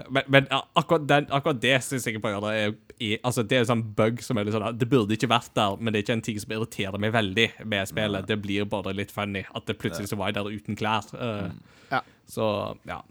Men, 0.10 0.24
men 0.28 0.48
ja, 0.50 0.60
akkurat, 0.78 1.08
den, 1.10 1.26
akkurat 1.34 1.62
det 1.62 1.78
syns 1.84 2.06
jeg 2.08 2.22
bare 2.22 2.52
er, 2.54 2.76
er 3.02 3.22
Altså, 3.26 3.44
det 3.44 3.58
er 3.58 3.64
en 3.64 3.70
sånn 3.72 3.86
bug 3.98 4.22
som 4.24 4.38
er 4.38 4.46
litt 4.48 4.56
sånn 4.56 4.78
Det 4.78 4.88
burde 4.90 5.18
ikke 5.18 5.30
vært 5.32 5.52
der, 5.58 5.78
men 5.80 5.94
det 5.94 6.00
er 6.00 6.06
ikke 6.06 6.18
en 6.20 6.26
ting 6.28 6.40
som 6.42 6.54
irriterer 6.54 7.02
meg 7.02 7.14
veldig 7.16 7.48
med 7.66 7.90
spillet. 7.90 8.28
Det 8.30 8.38
blir 8.44 8.68
bare 8.70 8.94
litt 8.96 9.14
funny 9.14 9.42
at 9.50 9.66
det 9.68 9.78
plutselig 9.82 10.12
så 10.12 10.20
var 10.20 10.32
jeg 10.32 10.38
der 10.38 10.52
uten 10.54 10.80
klær. 10.80 11.08
Uh, 11.16 11.50
Ja. 11.92 12.00
Så 12.30 12.46
ja. 12.90 13.02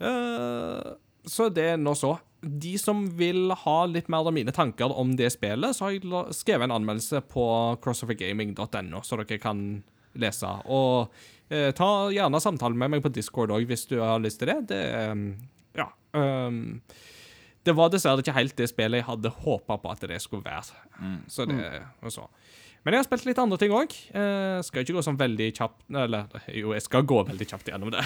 Uh, 0.00 0.94
så 1.26 1.48
det 1.52 1.66
er 1.74 1.76
nå 1.80 1.94
så. 1.98 2.16
De 2.44 2.74
som 2.80 3.04
vil 3.18 3.52
ha 3.64 3.76
litt 3.90 4.10
mer 4.12 4.26
av 4.28 4.34
mine 4.36 4.52
tanker 4.54 4.92
om 4.92 5.14
det 5.16 5.30
spillet, 5.34 5.76
så 5.76 5.86
har 5.86 5.96
jeg 5.96 6.36
skrevet 6.36 6.68
en 6.68 6.76
anmeldelse 6.76 7.22
på 7.30 7.46
crossovergaming.no, 7.84 9.02
så 9.04 9.18
dere 9.22 9.40
kan 9.42 9.64
lese. 10.20 10.50
Og 10.70 11.14
eh, 11.48 11.70
ta 11.76 11.90
gjerne 12.14 12.42
samtalen 12.42 12.78
med 12.78 12.94
meg 12.94 13.04
på 13.04 13.12
Discord 13.14 13.54
òg, 13.54 13.66
hvis 13.70 13.88
du 13.90 13.98
har 14.02 14.22
lyst 14.22 14.42
til 14.42 14.52
det. 14.52 14.60
Det 14.74 14.84
eh, 15.00 15.26
Ja. 15.80 15.90
Um, 16.14 16.82
det 17.64 17.72
var 17.72 17.88
dessverre 17.90 18.20
ikke 18.20 18.36
helt 18.36 18.56
det 18.58 18.68
spillet 18.68 19.00
jeg 19.00 19.08
hadde 19.08 19.30
håpa 19.40 19.78
på 19.80 19.92
at 19.94 20.02
det 20.04 20.20
skulle 20.20 20.44
være. 20.44 20.76
Så 21.32 21.46
det 21.48 21.56
og 22.04 22.12
så. 22.12 22.26
Men 22.84 22.94
jeg 22.94 23.00
har 23.00 23.06
spilt 23.06 23.26
litt 23.28 23.40
andre 23.40 23.58
ting 23.60 23.72
òg. 23.72 23.94
Uh, 24.12 24.60
skal 24.64 24.84
ikke 24.84 24.98
gå 24.98 25.04
sånn 25.06 25.16
veldig 25.20 25.46
kjapt 25.56 25.86
Eller 26.04 26.28
jo, 26.52 26.74
jeg 26.76 26.84
skal 26.84 27.06
gå 27.08 27.22
veldig 27.30 27.46
kjapt 27.48 27.70
gjennom 27.72 27.92
det. 27.94 28.02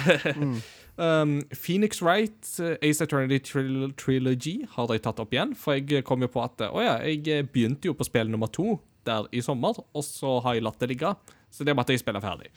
um, 1.03 1.33
Phoenix 1.51 1.99
Wright, 2.05 2.37
uh, 2.63 2.77
Ace 2.79 3.03
Eternity 3.03 3.41
Tril 3.43 3.89
Trilogy, 3.99 4.61
har 4.77 4.93
jeg 4.95 5.03
tatt 5.03 5.19
opp 5.19 5.35
igjen. 5.35 5.51
For 5.59 5.75
jeg 5.75 6.05
kom 6.07 6.23
jo 6.23 6.31
på 6.31 6.45
at 6.45 6.63
Å 6.69 6.85
ja, 6.85 6.95
jeg 7.03 7.49
begynte 7.51 7.91
jo 7.91 7.97
på 7.99 8.07
spill 8.07 8.31
nummer 8.31 8.51
to 8.51 8.77
der 9.07 9.27
i 9.35 9.41
sommer, 9.43 9.77
og 9.95 10.03
så 10.05 10.37
har 10.45 10.55
jeg 10.55 10.65
latt 10.67 10.79
det 10.81 10.91
ligge. 10.93 11.11
Så 11.49 11.65
det 11.65 11.73
måtte 11.73 11.95
jeg 11.95 12.01
spille 12.03 12.21
ferdig. 12.21 12.51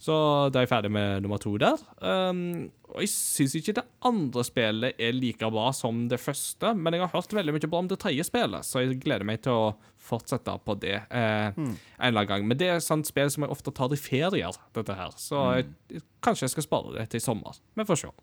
Så 0.00 0.14
da 0.48 0.60
er 0.60 0.64
jeg 0.64 0.70
ferdig 0.70 0.90
med 0.94 1.22
nummer 1.24 1.40
to 1.42 1.52
der. 1.60 1.80
Um, 2.00 2.70
og 2.88 3.02
jeg 3.04 3.10
syns 3.12 3.54
ikke 3.58 3.74
det 3.76 3.84
andre 4.08 4.44
spillet 4.46 5.02
er 5.04 5.12
like 5.12 5.50
bra 5.52 5.66
som 5.76 6.06
det 6.08 6.20
første, 6.22 6.72
men 6.74 6.96
jeg 6.96 7.04
har 7.04 7.12
hørt 7.12 7.34
veldig 7.36 7.54
mye 7.54 7.68
bra 7.68 7.82
om 7.84 7.90
det 7.90 8.00
tredje 8.00 8.24
spillet, 8.24 8.64
så 8.64 8.80
jeg 8.80 9.00
gleder 9.04 9.28
meg 9.28 9.42
til 9.44 9.52
å 9.52 9.66
fortsette 10.08 10.54
på 10.64 10.76
det 10.80 10.96
eh, 10.96 11.50
en 11.52 11.74
eller 12.00 12.22
annen 12.22 12.30
gang. 12.30 12.46
Men 12.48 12.60
det 12.60 12.70
er 12.70 12.80
et 12.80 12.86
sånt 12.86 13.08
spill 13.10 13.28
som 13.30 13.44
jeg 13.44 13.52
ofte 13.52 13.74
tar 13.76 13.92
i 13.92 14.00
ferier, 14.00 14.56
dette 14.76 14.96
her. 14.96 15.12
Så 15.20 15.42
jeg, 15.58 16.02
kanskje 16.24 16.48
jeg 16.48 16.56
skal 16.56 16.68
spare 16.70 16.94
det 16.96 17.10
til 17.12 17.20
i 17.20 17.26
sommer. 17.28 17.60
Vi 17.76 17.86
får 17.88 18.06
se. 18.06 18.14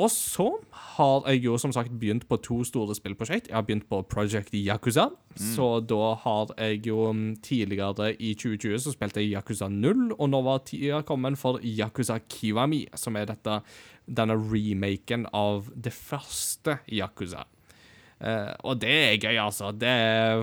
Og 0.00 0.08
så 0.08 0.46
har 0.96 1.26
jeg 1.28 1.42
jo 1.44 1.58
som 1.60 1.72
sagt 1.76 1.92
begynt 2.00 2.24
på 2.28 2.38
to 2.40 2.62
store 2.64 2.94
spillprosjekt. 2.96 3.50
Jeg 3.50 3.56
har 3.58 3.66
begynt 3.66 3.88
på 3.90 4.00
Project 4.08 4.54
Yakuza. 4.56 5.10
Så 5.36 5.68
da 5.84 6.14
har 6.24 6.54
jeg 6.56 6.86
jo 6.88 7.12
mm, 7.12 7.36
tidligere 7.44 8.14
i 8.18 8.32
2020 8.34 8.80
så 8.80 8.94
spilte 8.94 9.20
jeg 9.20 9.36
Yakuza 9.36 9.68
0, 9.68 10.16
og 10.16 10.30
nå 10.32 10.42
var 10.46 10.64
tida 10.66 11.02
kommet 11.06 11.38
for 11.38 11.60
Yakuza 11.62 12.18
Kiwami, 12.28 12.86
som 12.96 13.16
er 13.16 13.28
dette, 13.30 13.60
denne 14.08 14.34
remaken 14.34 15.28
av 15.36 15.70
det 15.76 15.92
første 15.94 16.80
Yakuza. 16.88 17.44
Eh, 18.20 18.52
og 18.68 18.80
det 18.82 18.90
er 18.92 19.22
gøy, 19.22 19.36
altså. 19.40 19.70
Det 19.72 19.88
er 19.88 20.42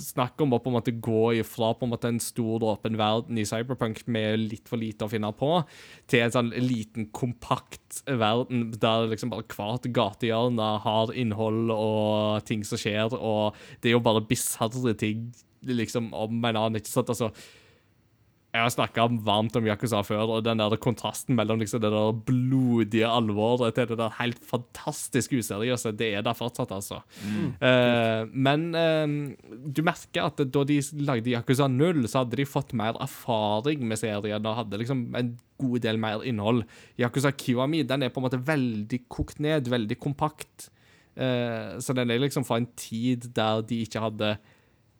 Snakk 0.00 0.40
om 0.40 0.54
å 0.54 0.60
på 0.62 0.70
en 0.70 0.76
måte 0.78 0.94
gå 0.96 1.24
ifra 1.42 1.74
på 1.76 1.84
en 1.84 1.90
måte 1.92 2.08
en 2.08 2.20
stor, 2.22 2.62
åpen 2.70 2.94
verden 2.96 3.36
i 3.36 3.44
Cyberpunk 3.44 4.00
med 4.08 4.38
litt 4.46 4.70
for 4.70 4.80
lite 4.80 5.04
å 5.04 5.10
finne 5.12 5.28
på, 5.36 5.50
til 6.08 6.24
en 6.24 6.32
sånn 6.32 6.48
liten, 6.62 7.10
kompakt 7.12 8.00
verden 8.06 8.70
der 8.80 9.10
liksom 9.10 9.34
bare 9.34 9.44
hvert 9.50 9.90
gatehjørne 9.92 10.70
har 10.86 11.12
innhold 11.12 11.74
og 11.74 12.46
ting 12.48 12.64
som 12.64 12.80
skjer, 12.80 13.12
og 13.18 13.58
det 13.82 13.90
er 13.90 13.98
jo 13.98 14.04
bare 14.06 14.24
bisarre 14.30 14.94
ting 14.96 15.28
liksom 15.66 16.14
om 16.16 16.38
en 16.38 16.56
annen, 16.56 16.80
ikke 16.80 16.94
sant? 16.94 17.10
Altså, 17.12 17.28
jeg 18.50 18.64
har 18.64 18.72
snakka 18.74 19.04
varmt 19.22 19.54
om 19.60 19.66
Yakuza 19.68 20.00
før, 20.02 20.32
og 20.34 20.42
den 20.42 20.58
der 20.58 20.74
kontrasten 20.82 21.36
mellom 21.38 21.60
liksom 21.62 21.82
det 21.84 21.92
der 21.94 22.16
blodige 22.26 23.06
alvoret 23.06 23.76
til 23.76 23.86
det 23.92 23.98
der 24.00 24.16
helt 24.16 24.40
fantastisk 24.42 25.36
useriøse, 25.38 25.92
det 25.94 26.08
er 26.18 26.24
der 26.26 26.34
fortsatt, 26.34 26.72
altså. 26.74 26.98
Eh, 27.62 28.26
men 28.34 28.66
uh, 28.74 29.54
du 29.70 29.84
merker 29.86 30.26
at 30.26 30.42
da 30.42 30.64
de 30.66 30.80
lagde 30.98 31.30
Yakuza 31.30 31.68
0, 31.70 32.02
så 32.10 32.24
hadde 32.24 32.40
de 32.40 32.48
fått 32.48 32.74
mer 32.74 32.98
erfaring 32.98 33.86
med 33.86 34.02
serien 34.02 34.42
og 34.42 34.58
hadde 34.64 34.82
liksom 34.82 35.06
en 35.14 35.36
god 35.60 35.86
del 35.86 36.02
mer 36.02 36.26
innhold. 36.26 36.64
Yakuza 36.98 37.30
Kiwami 37.30 37.84
den 37.86 38.02
er 38.02 38.10
på 38.10 38.18
en 38.18 38.26
måte 38.26 38.42
veldig 38.50 39.04
kokt 39.12 39.38
ned, 39.38 39.70
veldig 39.70 40.00
kompakt. 40.02 40.72
Uh, 41.14 41.78
så 41.78 41.94
den 41.94 42.10
er 42.10 42.18
liksom 42.18 42.42
fra 42.48 42.58
en 42.58 42.72
tid 42.74 43.30
der 43.36 43.62
de 43.62 43.84
ikke 43.84 44.02
hadde 44.02 44.34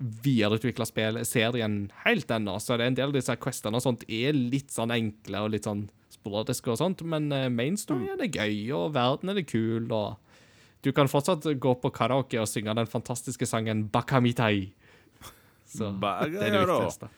videreutvikla 0.01 0.87
serien 1.29 1.91
helt 2.07 2.31
ennå, 2.33 2.57
så 2.59 2.77
det 2.77 2.87
er 2.87 2.93
en 2.93 2.99
del 2.99 3.11
av 3.11 3.17
disse 3.19 3.37
questene 3.37 3.77
og 3.77 3.85
sånt 3.85 4.07
er 4.09 4.33
litt 4.37 4.73
sånn 4.73 4.95
enkle 4.95 5.45
og 5.45 5.53
litt 5.53 5.69
sånn 5.69 5.87
sporadiske 6.11 6.73
og 6.73 6.81
sånt, 6.81 7.05
men 7.07 7.29
uh, 7.33 7.49
main 7.53 7.77
storyen 7.81 8.21
er 8.25 8.33
gøy, 8.33 8.73
og 8.77 8.95
verden 8.97 9.33
er 9.35 9.45
kul, 9.45 9.87
og 9.93 10.17
du 10.85 10.93
kan 10.97 11.11
fortsatt 11.13 11.45
gå 11.61 11.75
på 11.83 11.93
karaoke 11.93 12.41
og 12.41 12.49
synge 12.49 12.75
den 12.77 12.89
fantastiske 12.89 13.49
sangen 13.49 13.87
Bakamitai. 13.93 14.71
Så 15.69 15.93
det 16.01 16.13
er 16.17 16.55
det 16.57 16.63
viktigste. 16.65 17.11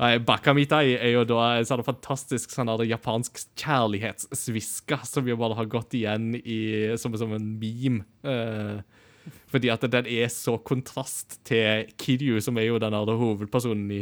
Nei, 0.00 0.16
Bakamitai 0.22 0.96
er 0.96 1.12
jo 1.14 1.22
da 1.26 1.44
en 1.56 1.66
sånn 1.66 1.82
fantastisk 1.86 2.52
sånn 2.54 2.70
japansk 2.86 3.40
kjærlighetssviske 3.58 5.00
som 5.06 5.30
jo 5.30 5.38
bare 5.38 5.58
har 5.58 5.70
gått 5.70 5.96
igjen 5.98 6.34
i, 6.40 6.60
som, 7.00 7.14
som 7.18 7.34
en 7.36 7.48
meme. 7.60 8.04
eh, 8.22 8.82
fordi 9.50 9.70
at 9.72 9.84
den 9.92 10.08
er 10.08 10.30
så 10.32 10.56
kontrast 10.58 11.40
til 11.46 11.90
Kiryu, 11.98 12.40
som 12.40 12.58
er 12.58 12.70
jo 12.70 12.80
den 12.82 12.94
hovedpersonen 12.94 13.90
i, 13.90 14.00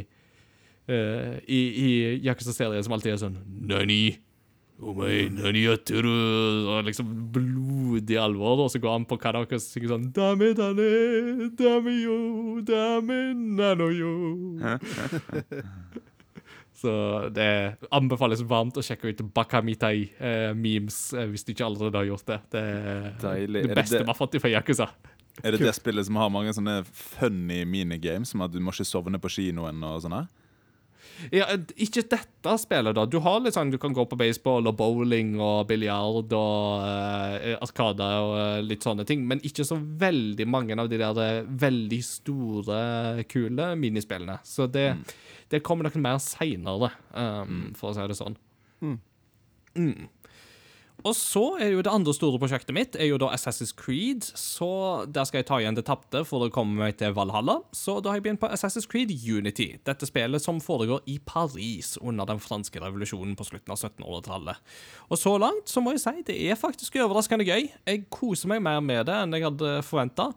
uh, 0.89 1.37
i, 1.49 1.61
i 1.61 1.91
Yakuza-serien, 2.27 2.85
som 2.85 2.97
alltid 2.97 3.15
er 3.17 3.23
sånn 3.27 3.39
Nani? 3.69 4.19
Omei, 4.79 5.25
nani? 5.35 5.65
Og 5.67 6.85
liksom 6.87 7.09
blodig 7.35 8.19
alvor. 8.23 8.63
Og 8.63 8.71
så 8.71 8.79
går 8.79 8.93
han 8.93 9.07
på 9.11 9.19
karaoke 9.19 9.59
og 9.59 9.63
synger 9.65 9.91
sånn 9.91 10.05
Dame 10.15 10.53
dane, 10.55 10.87
dame 11.59 11.95
yo, 11.99 12.19
dame 12.67 13.19
nano 13.35 13.91
yo. 13.91 14.13
Så 16.79 16.91
det 17.35 17.51
anbefales 17.91 18.43
varmt 18.47 18.77
å 18.79 18.85
sjekke 18.87 19.11
ut 19.11 19.23
Bakamitai-memes 19.35 20.99
hvis 21.33 21.47
du 21.47 21.51
ikke 21.51 21.67
allerede 21.67 21.99
har 21.99 22.07
gjort 22.07 22.29
det. 22.31 22.41
Det 22.55 22.63
er 22.63 23.09
Deilig. 23.23 23.63
det 23.65 23.65
Er 23.65 23.73
det 23.73 23.79
beste 23.81 24.03
man 24.05 24.13
har 24.13 24.19
fått 24.21 24.39
fra 24.43 24.53
Yakuza. 24.53 24.87
Er 25.43 25.55
det 25.55 25.63
det 25.63 25.75
spillet 25.75 26.07
som 26.07 26.19
har 26.19 26.31
mange 26.35 26.53
sånne 26.55 26.81
funny 26.87 27.65
minigames, 27.67 28.31
som 28.31 28.43
at 28.47 28.55
du 28.55 28.61
må 28.63 28.75
ikke 28.75 28.87
sovne 28.87 29.19
på 29.23 29.31
kinoen 29.31 29.83
og 29.87 30.01
sånn? 30.05 30.17
her? 30.21 30.31
Ja, 31.35 31.47
ikke 31.77 32.05
dette 32.07 32.55
spillet, 32.61 32.95
da. 32.97 33.05
Du 33.11 33.19
har 33.25 33.41
litt 33.43 33.57
sånn, 33.57 33.73
du 33.73 33.79
kan 33.81 33.95
gå 33.97 34.05
på 34.09 34.19
baseball 34.19 34.71
og 34.71 34.77
bowling 34.79 35.35
og 35.43 35.67
biljard 35.71 36.35
og 36.37 36.85
uh, 36.85 37.57
arkade 37.59 38.09
og 38.23 38.35
uh, 38.37 38.59
litt 38.65 38.87
sånne 38.87 39.07
ting, 39.09 39.25
men 39.29 39.43
ikke 39.47 39.67
så 39.67 39.79
veldig 39.79 40.47
mange 40.51 40.79
av 40.79 40.91
de 40.91 41.01
der 41.01 41.23
eh, 41.25 41.49
veldig 41.65 42.01
store, 42.05 42.83
kule 43.31 43.73
minispillene. 43.81 44.39
Så 44.47 44.69
det, 44.71 44.87
det 45.53 45.63
kommer 45.67 45.89
nok 45.89 45.99
mer 46.03 46.21
seinere, 46.23 46.93
um, 47.15 47.69
for 47.79 47.91
å 47.91 47.97
si 47.97 48.07
det 48.11 48.19
sånn. 48.19 48.39
Mm. 48.85 48.99
Og 51.07 51.15
så 51.15 51.43
er 51.63 51.71
jo 51.77 51.83
det 51.85 51.93
andre 51.93 52.13
store 52.15 52.41
prosjektet 52.43 52.75
mitt 52.75 52.97
er 52.99 53.07
jo 53.07 53.19
da 53.23 53.29
Assassin's 53.31 53.71
Creed. 53.77 54.27
Så 54.35 54.67
der 55.07 55.29
skal 55.29 55.41
jeg 55.41 55.49
ta 55.51 55.61
igjen 55.63 55.77
det 55.79 55.85
tapte 55.87 56.25
for 56.27 56.43
å 56.43 56.51
komme 56.53 56.75
meg 56.81 56.97
til 56.99 57.15
Valhalla. 57.15 57.61
Så 57.71 58.01
da 58.03 58.11
har 58.11 58.19
jeg 58.19 58.27
begynt 58.27 58.43
på 58.43 58.51
Assassin's 58.51 58.89
Creed 58.91 59.13
Unity. 59.15 59.69
Dette 59.87 60.09
spillet 60.11 60.43
som 60.43 60.59
foregår 60.63 61.05
i 61.07 61.21
Paris 61.23 61.95
under 62.03 62.27
den 62.29 62.43
franske 62.43 62.83
revolusjonen 62.83 63.37
på 63.39 63.47
slutten 63.47 63.75
av 63.75 63.79
1700-tallet. 63.79 64.63
Og 65.09 65.23
så 65.23 65.37
langt 65.39 65.71
så 65.71 65.85
må 65.85 65.95
jeg 65.95 66.03
si 66.03 66.27
det 66.29 66.39
er 66.51 66.59
faktisk 66.59 66.99
overraskende 67.05 67.47
gøy. 67.47 67.71
Jeg 67.87 68.09
koser 68.11 68.51
meg 68.51 68.65
mer 68.67 68.83
med 68.83 69.07
det 69.07 69.21
enn 69.23 69.39
jeg 69.39 69.47
hadde 69.47 69.77
forventa. 69.87 70.33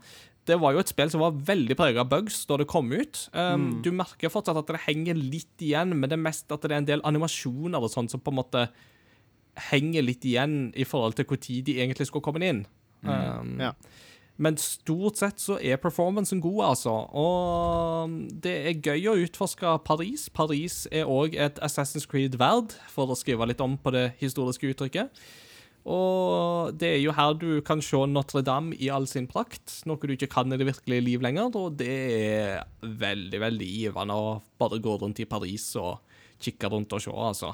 Det 0.45 0.57
var 0.61 0.73
jo 0.73 0.81
et 0.81 0.89
spill 0.89 1.09
som 1.13 1.21
var 1.21 1.35
veldig 1.49 1.75
preget 1.77 2.01
av 2.01 2.09
bugs 2.09 2.39
da 2.49 2.57
det 2.61 2.69
kom 2.69 2.89
ut. 2.93 3.25
Um, 3.33 3.81
Du 3.85 3.91
merker 3.93 4.29
fortsatt 4.33 4.57
at 4.61 4.69
det 4.69 4.85
henger 4.87 5.17
litt 5.17 5.61
igjen, 5.61 5.93
men 5.97 6.09
det 6.09 6.17
er 6.17 6.25
mest 6.29 6.49
at 6.53 6.61
det 6.65 6.73
er 6.73 6.81
en 6.81 6.89
del 6.89 7.05
animasjoner 7.05 7.81
og 7.81 7.93
sånn 7.93 8.09
som 8.09 8.21
på 8.21 8.33
en 8.33 8.39
måte 8.41 8.65
henger 9.69 10.05
litt 10.05 10.25
igjen 10.27 10.71
i 10.75 10.87
forhold 10.87 11.17
til 11.19 11.37
tid 11.37 11.67
de 11.69 11.77
egentlig 11.79 12.07
skulle 12.09 12.25
komme 12.25 12.43
inn. 12.47 12.65
Um, 13.03 13.59
Ja. 13.59 13.73
Men 14.41 14.57
stort 14.57 15.19
sett 15.21 15.41
så 15.41 15.59
er 15.61 15.77
performancen 15.77 16.39
god, 16.41 16.63
altså. 16.71 16.93
Og 17.13 18.15
det 18.41 18.53
er 18.71 18.79
gøy 18.81 19.11
å 19.11 19.19
utforske 19.21 19.75
Paris. 19.85 20.29
Paris 20.33 20.87
er 20.89 21.05
òg 21.05 21.35
et 21.37 21.61
Assassin's 21.61 22.07
Creed-verd, 22.09 22.73
for 22.89 23.11
å 23.11 23.17
skrive 23.19 23.45
litt 23.45 23.61
om 23.61 23.75
på 23.77 23.93
det 23.93 24.07
historiske 24.21 24.71
uttrykket. 24.71 25.21
Og 25.81 26.73
det 26.77 26.89
er 26.95 26.99
jo 27.01 27.13
her 27.17 27.37
du 27.41 27.61
kan 27.65 27.81
se 27.85 27.97
Notre-Dame 28.09 28.77
i 28.77 28.89
all 28.93 29.07
sin 29.09 29.27
prakt, 29.29 29.79
noe 29.89 29.97
du 29.97 30.13
ikke 30.13 30.29
kan 30.29 30.53
i 30.53 30.57
det 30.57 30.69
virkelige 30.69 31.05
liv 31.05 31.23
lenger. 31.25 31.53
Og 31.57 31.77
det 31.77 31.93
er 32.17 32.65
veldig, 32.81 33.41
veldig 33.45 33.69
givende 33.69 34.17
å 34.17 34.35
bare 34.61 34.81
gå 34.81 34.97
rundt 35.01 35.21
i 35.21 35.29
Paris 35.29 35.71
og 35.81 36.01
kikke 36.41 36.69
rundt 36.73 36.93
og 36.97 37.05
se, 37.05 37.13
altså. 37.13 37.53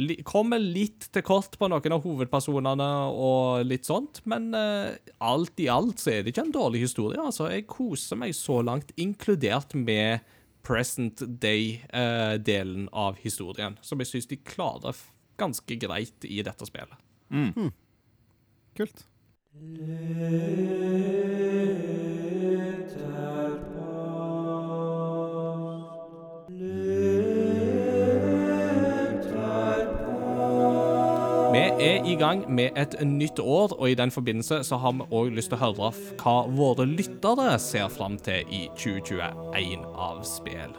Li 0.00 0.14
kommer 0.24 0.62
litt 0.62 1.10
til 1.12 1.24
kort 1.26 1.58
på 1.60 1.68
noen 1.68 1.92
av 1.92 2.04
hovedpersonene 2.06 2.86
og 3.12 3.66
litt 3.68 3.84
sånt, 3.84 4.22
men 4.24 4.48
uh, 4.56 4.88
alt 5.20 5.60
i 5.60 5.68
alt 5.68 6.00
så 6.00 6.14
er 6.14 6.22
det 6.22 6.32
ikke 6.32 6.46
en 6.46 6.54
dårlig 6.54 6.80
historie, 6.86 7.20
altså. 7.20 7.50
Jeg 7.52 7.68
koser 7.68 8.16
meg 8.20 8.32
så 8.36 8.62
langt, 8.64 8.94
inkludert 8.96 9.76
med 9.76 10.24
present 10.64 11.20
day-delen 11.42 12.88
uh, 12.88 12.98
av 13.08 13.20
historien, 13.20 13.76
som 13.84 14.00
jeg 14.00 14.14
syns 14.14 14.30
de 14.32 14.40
klarer 14.40 14.96
ganske 15.40 15.76
greit 15.84 16.24
i 16.24 16.40
dette 16.46 16.64
spillet. 16.68 16.96
Mm. 17.32 17.72
Kult. 18.78 19.04
Vi 19.52 19.92
er 31.82 32.04
i 32.06 32.14
gang 32.14 32.44
med 32.54 32.76
et 32.78 32.94
nytt 33.06 33.40
år, 33.42 33.74
og 33.78 33.90
i 33.90 33.96
den 33.98 34.10
forbindelse 34.10 34.62
så 34.64 34.78
har 34.78 34.94
vi 34.98 35.06
òg 35.10 35.32
lyst 35.34 35.50
til 35.50 35.58
å 35.58 35.64
høre 35.64 35.90
hva 36.22 36.36
våre 36.54 36.86
lyttere 36.86 37.56
ser 37.62 37.90
fram 37.90 38.18
til 38.22 38.46
i 38.52 38.68
2021 38.78 39.82
av 39.90 40.22
spill. 40.26 40.76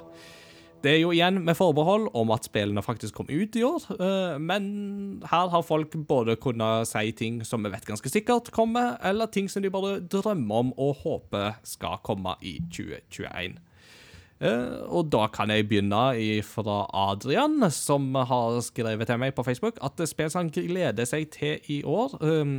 Det 0.83 0.91
er 0.91 0.99
jo 0.99 1.13
igjen 1.15 1.37
med 1.45 1.55
forbehold 1.55 2.09
om 2.19 2.31
at 2.35 2.47
spillene 2.47 2.83
faktisk 2.83 3.15
kom 3.15 3.29
ut 3.31 3.55
i 3.55 3.63
år, 3.63 3.85
eh, 3.95 4.39
men 4.39 4.63
her 5.31 5.51
har 5.51 5.63
folk 5.63 5.95
både 6.07 6.35
kunnet 6.35 6.89
si 6.89 7.11
ting 7.15 7.39
som 7.47 7.63
vi 7.63 7.71
vet 7.71 7.87
ganske 7.87 8.11
sikkert 8.11 8.51
kommer, 8.51 8.97
eller 9.03 9.31
ting 9.31 9.47
som 9.51 9.63
de 9.63 9.71
bare 9.71 10.01
drømmer 10.01 10.65
om 10.65 10.73
og 10.77 10.97
håper 11.05 11.59
skal 11.63 12.01
komme 12.03 12.35
i 12.41 12.57
2021. 12.67 13.59
Uh, 14.43 14.83
og 14.91 15.07
da 15.13 15.27
kan 15.31 15.51
jeg 15.53 15.67
begynne 15.69 16.01
fra 16.43 16.81
Adrian, 16.91 17.61
som 17.71 18.09
har 18.15 18.57
skrevet 18.65 19.07
til 19.07 19.21
meg 19.21 19.35
på 19.37 19.45
Facebook 19.47 19.77
at 19.83 20.01
spillet 20.09 20.35
han 20.35 20.51
gleder 20.51 21.07
seg 21.07 21.29
til 21.31 21.61
i 21.71 21.79
år 21.87 22.17
um, 22.19 22.57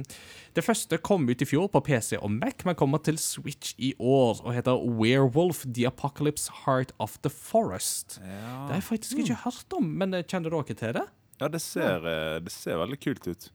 Det 0.56 0.64
første 0.64 0.96
kom 1.04 1.28
ut 1.28 1.42
i 1.42 1.48
fjor 1.48 1.68
på 1.68 1.82
PC 1.84 2.16
og 2.20 2.30
Mac, 2.32 2.64
men 2.64 2.78
kommer 2.78 3.02
til 3.04 3.18
Switch 3.18 3.74
i 3.76 3.92
år 3.98 4.40
og 4.44 4.54
heter 4.54 4.80
Werewolf 4.80 5.64
The 5.66 5.88
Apocalypse 5.90 6.52
Heart 6.64 6.94
of 6.98 7.18
the 7.22 7.30
Forest. 7.30 8.20
Ja. 8.22 8.30
Det 8.30 8.72
har 8.72 8.80
jeg 8.80 8.88
faktisk 8.88 9.18
ikke 9.18 9.42
hørt 9.44 9.76
om, 9.76 9.84
men 9.84 10.14
eh, 10.14 10.24
kjenner 10.24 10.54
dere 10.54 10.78
til 10.78 10.96
det? 10.96 11.06
ja, 11.40 11.48
det 11.48 11.60
ser, 11.62 12.06
eh, 12.06 12.40
det 12.42 12.52
ser 12.52 12.78
veldig 12.80 12.98
kult 13.02 13.28
ut. 13.28 13.48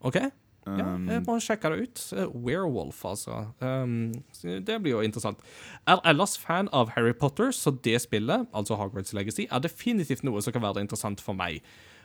OK? 0.00 0.18
Ja, 0.66 0.86
Um, 0.94 1.06
jeg 1.08 1.22
må 1.24 1.38
sjekke 1.40 1.70
det 1.72 1.86
ut. 1.86 2.00
Eh, 2.12 2.32
Werewolf, 2.44 2.98
altså. 3.08 3.38
Um, 3.64 4.12
det 4.42 4.76
blir 4.82 4.92
jo 4.92 5.00
interessant. 5.00 5.40
Er 5.88 6.02
ellers 6.04 6.36
fan 6.38 6.68
av 6.76 6.92
Harry 6.96 7.14
Potter, 7.16 7.48
så 7.56 7.72
det 7.82 7.96
spillet, 8.04 8.46
altså 8.52 8.76
Hogwarts 8.76 9.14
Legacy, 9.16 9.46
er 9.50 9.64
definitivt 9.64 10.22
noe 10.22 10.42
som 10.44 10.52
kan 10.52 10.62
være 10.62 10.84
interessant 10.84 11.22
for 11.24 11.34
meg. 11.38 11.62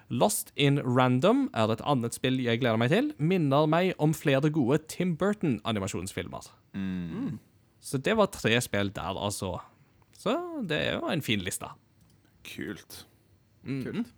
Lost 0.09 0.53
in 0.55 0.79
Random 0.85 1.49
er 1.57 1.73
et 1.73 1.81
annet 1.83 2.15
spill 2.15 2.39
jeg 2.39 2.61
gleder 2.61 2.79
meg 2.79 2.93
til. 2.93 3.11
Minner 3.17 3.67
meg 3.67 3.93
om 3.99 4.13
flere 4.13 4.51
gode 4.53 4.79
Tim 4.87 5.15
Burton-animasjonsfilmer. 5.19 6.51
mm. 6.73 7.35
Så 7.85 7.99
det 8.01 8.15
var 8.17 8.31
tre 8.33 8.55
spill 8.65 8.89
der, 8.89 9.13
altså. 9.13 9.59
Så 10.17 10.33
det 10.65 10.77
er 10.87 10.95
jo 10.95 11.09
en 11.11 11.21
fin 11.21 11.43
liste. 11.45 11.67
Kult. 12.47 13.03
Kult. 13.61 14.13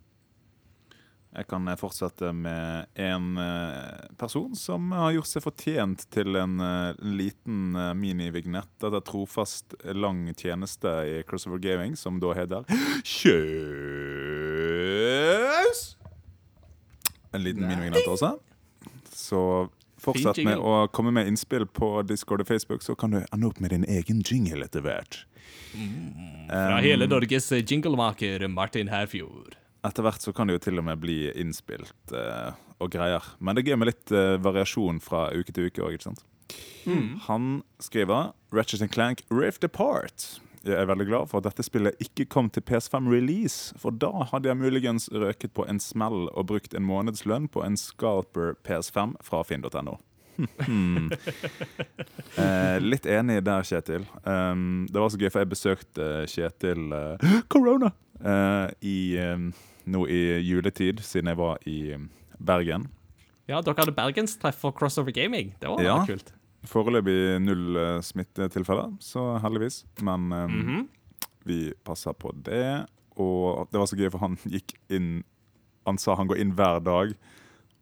Jeg 1.38 1.46
kan 1.46 1.68
eh, 1.70 1.76
fortsette 1.78 2.32
med 2.34 2.86
en 2.98 3.38
eh, 3.38 4.10
person 4.18 4.56
som 4.58 4.90
har 4.96 5.12
gjort 5.14 5.28
seg 5.30 5.42
fortjent 5.44 6.10
til 6.10 6.34
en 6.40 6.58
eh, 6.64 6.94
liten 6.98 7.76
minivignett 7.98 8.82
etter 8.82 9.00
trofast 9.06 9.74
lang 9.94 10.34
tjeneste 10.34 10.88
i 11.06 11.22
Crossover 11.28 11.58
Gaming, 11.62 11.96
som 11.96 12.18
da 12.22 12.34
heter 12.34 12.64
Kjøs! 13.06 13.28
En 17.30 17.42
liten 17.44 17.68
minivignett 17.68 18.08
også. 18.08 18.38
Så 19.12 19.68
fortsett 20.02 20.42
med 20.46 20.58
å 20.58 20.88
komme 20.90 21.12
med 21.14 21.28
innspill 21.30 21.66
på 21.70 22.02
Discord 22.08 22.40
og 22.42 22.48
Facebook, 22.50 22.82
så 22.82 22.94
kan 22.98 23.10
du 23.14 23.20
ende 23.20 23.46
opp 23.46 23.60
med 23.62 23.70
din 23.76 23.84
egen 23.86 24.22
jingle 24.26 24.64
etter 24.66 24.80
hvert. 24.82 25.26
Fra 26.48 26.78
Um, 26.78 26.80
hele 26.80 27.06
Norges 27.06 27.52
jinglemaker 27.52 28.48
Martin 28.48 28.88
Herfjord. 28.88 29.56
Etter 29.86 30.02
hvert 30.06 30.24
så 30.24 30.34
kan 30.34 30.48
det 30.48 30.58
jo 30.58 30.64
til 30.68 30.80
og 30.80 30.88
med 30.88 30.98
bli 31.02 31.20
innspilt 31.38 32.14
eh, 32.16 32.50
og 32.82 32.90
greier. 32.94 33.24
Men 33.38 33.54
det 33.54 33.62
er 33.62 33.72
gøy 33.72 33.80
med 33.82 33.92
litt 33.92 34.14
eh, 34.14 34.34
variasjon 34.42 34.98
fra 35.02 35.28
uke 35.34 35.54
til 35.54 35.70
uke 35.70 35.84
òg, 35.84 35.98
ikke 35.98 36.10
sant. 36.10 36.26
Han 37.26 37.62
skriver 37.84 38.30
Ratchet 38.56 38.86
Clank 38.94 39.20
Rift 39.28 39.64
Apart. 39.66 40.40
Jeg 40.64 40.74
er 40.74 40.88
veldig 40.88 41.06
glad 41.06 41.30
for 41.30 41.40
at 41.40 41.46
dette 41.48 41.64
spillet 41.66 42.00
ikke 42.02 42.26
kom 42.32 42.48
til 42.50 42.64
PS5 42.66 43.08
release, 43.12 43.76
for 43.78 43.94
da 43.94 44.10
hadde 44.32 44.50
jeg 44.50 44.58
muligens 44.58 45.08
røket 45.12 45.54
på 45.56 45.66
en 45.68 45.80
smell 45.80 46.26
og 46.32 46.48
brukt 46.50 46.74
en 46.74 46.86
månedslønn 46.88 47.48
på 47.52 47.62
en 47.64 47.78
Scalper 47.78 48.56
PS5 48.66 49.14
fra 49.24 49.44
finn.no. 49.46 49.98
Hmm. 50.38 51.10
eh, 52.42 52.76
litt 52.82 53.06
enig 53.10 53.40
der, 53.46 53.64
Kjetil. 53.66 54.04
Um, 54.22 54.86
det 54.90 55.00
var 55.00 55.10
så 55.10 55.18
gøy, 55.20 55.30
for 55.30 55.42
jeg 55.42 55.52
besøkte 55.54 56.10
Kjetil 56.30 56.92
eh, 56.94 57.32
Corona! 57.52 57.92
Eh, 58.24 58.70
i, 58.82 58.96
nå 59.86 60.06
i 60.08 60.20
juletid, 60.44 61.00
siden 61.00 61.26
jeg 61.32 61.36
var 61.38 61.58
i 61.66 61.96
Bergen. 62.38 62.88
Ja, 63.48 63.60
dere 63.64 63.74
hadde 63.80 63.94
bergenstreff 63.96 64.58
for 64.60 64.72
Crossover 64.76 65.10
Gaming. 65.16 65.54
Det 65.60 65.68
var 65.70 65.80
Ja. 65.82 66.04
kult. 66.06 66.32
Foreløpig 66.68 67.40
null 67.40 67.76
uh, 67.78 68.00
smittetilfeller, 68.02 68.96
så 69.00 69.38
heldigvis. 69.40 69.84
Men 70.02 70.32
um, 70.32 70.50
Mhm. 70.50 70.88
vi 71.46 71.72
passer 71.84 72.12
på 72.12 72.32
det. 72.44 72.86
Og 73.16 73.68
det 73.72 73.78
var 73.80 73.86
så 73.86 73.96
gøy, 73.96 74.10
for 74.10 74.18
han 74.18 74.36
gikk 74.46 74.74
inn 74.90 75.24
Han 75.86 75.96
sa 75.98 76.14
han 76.16 76.28
går 76.28 76.36
inn 76.38 76.52
hver 76.52 76.82
dag 76.84 77.14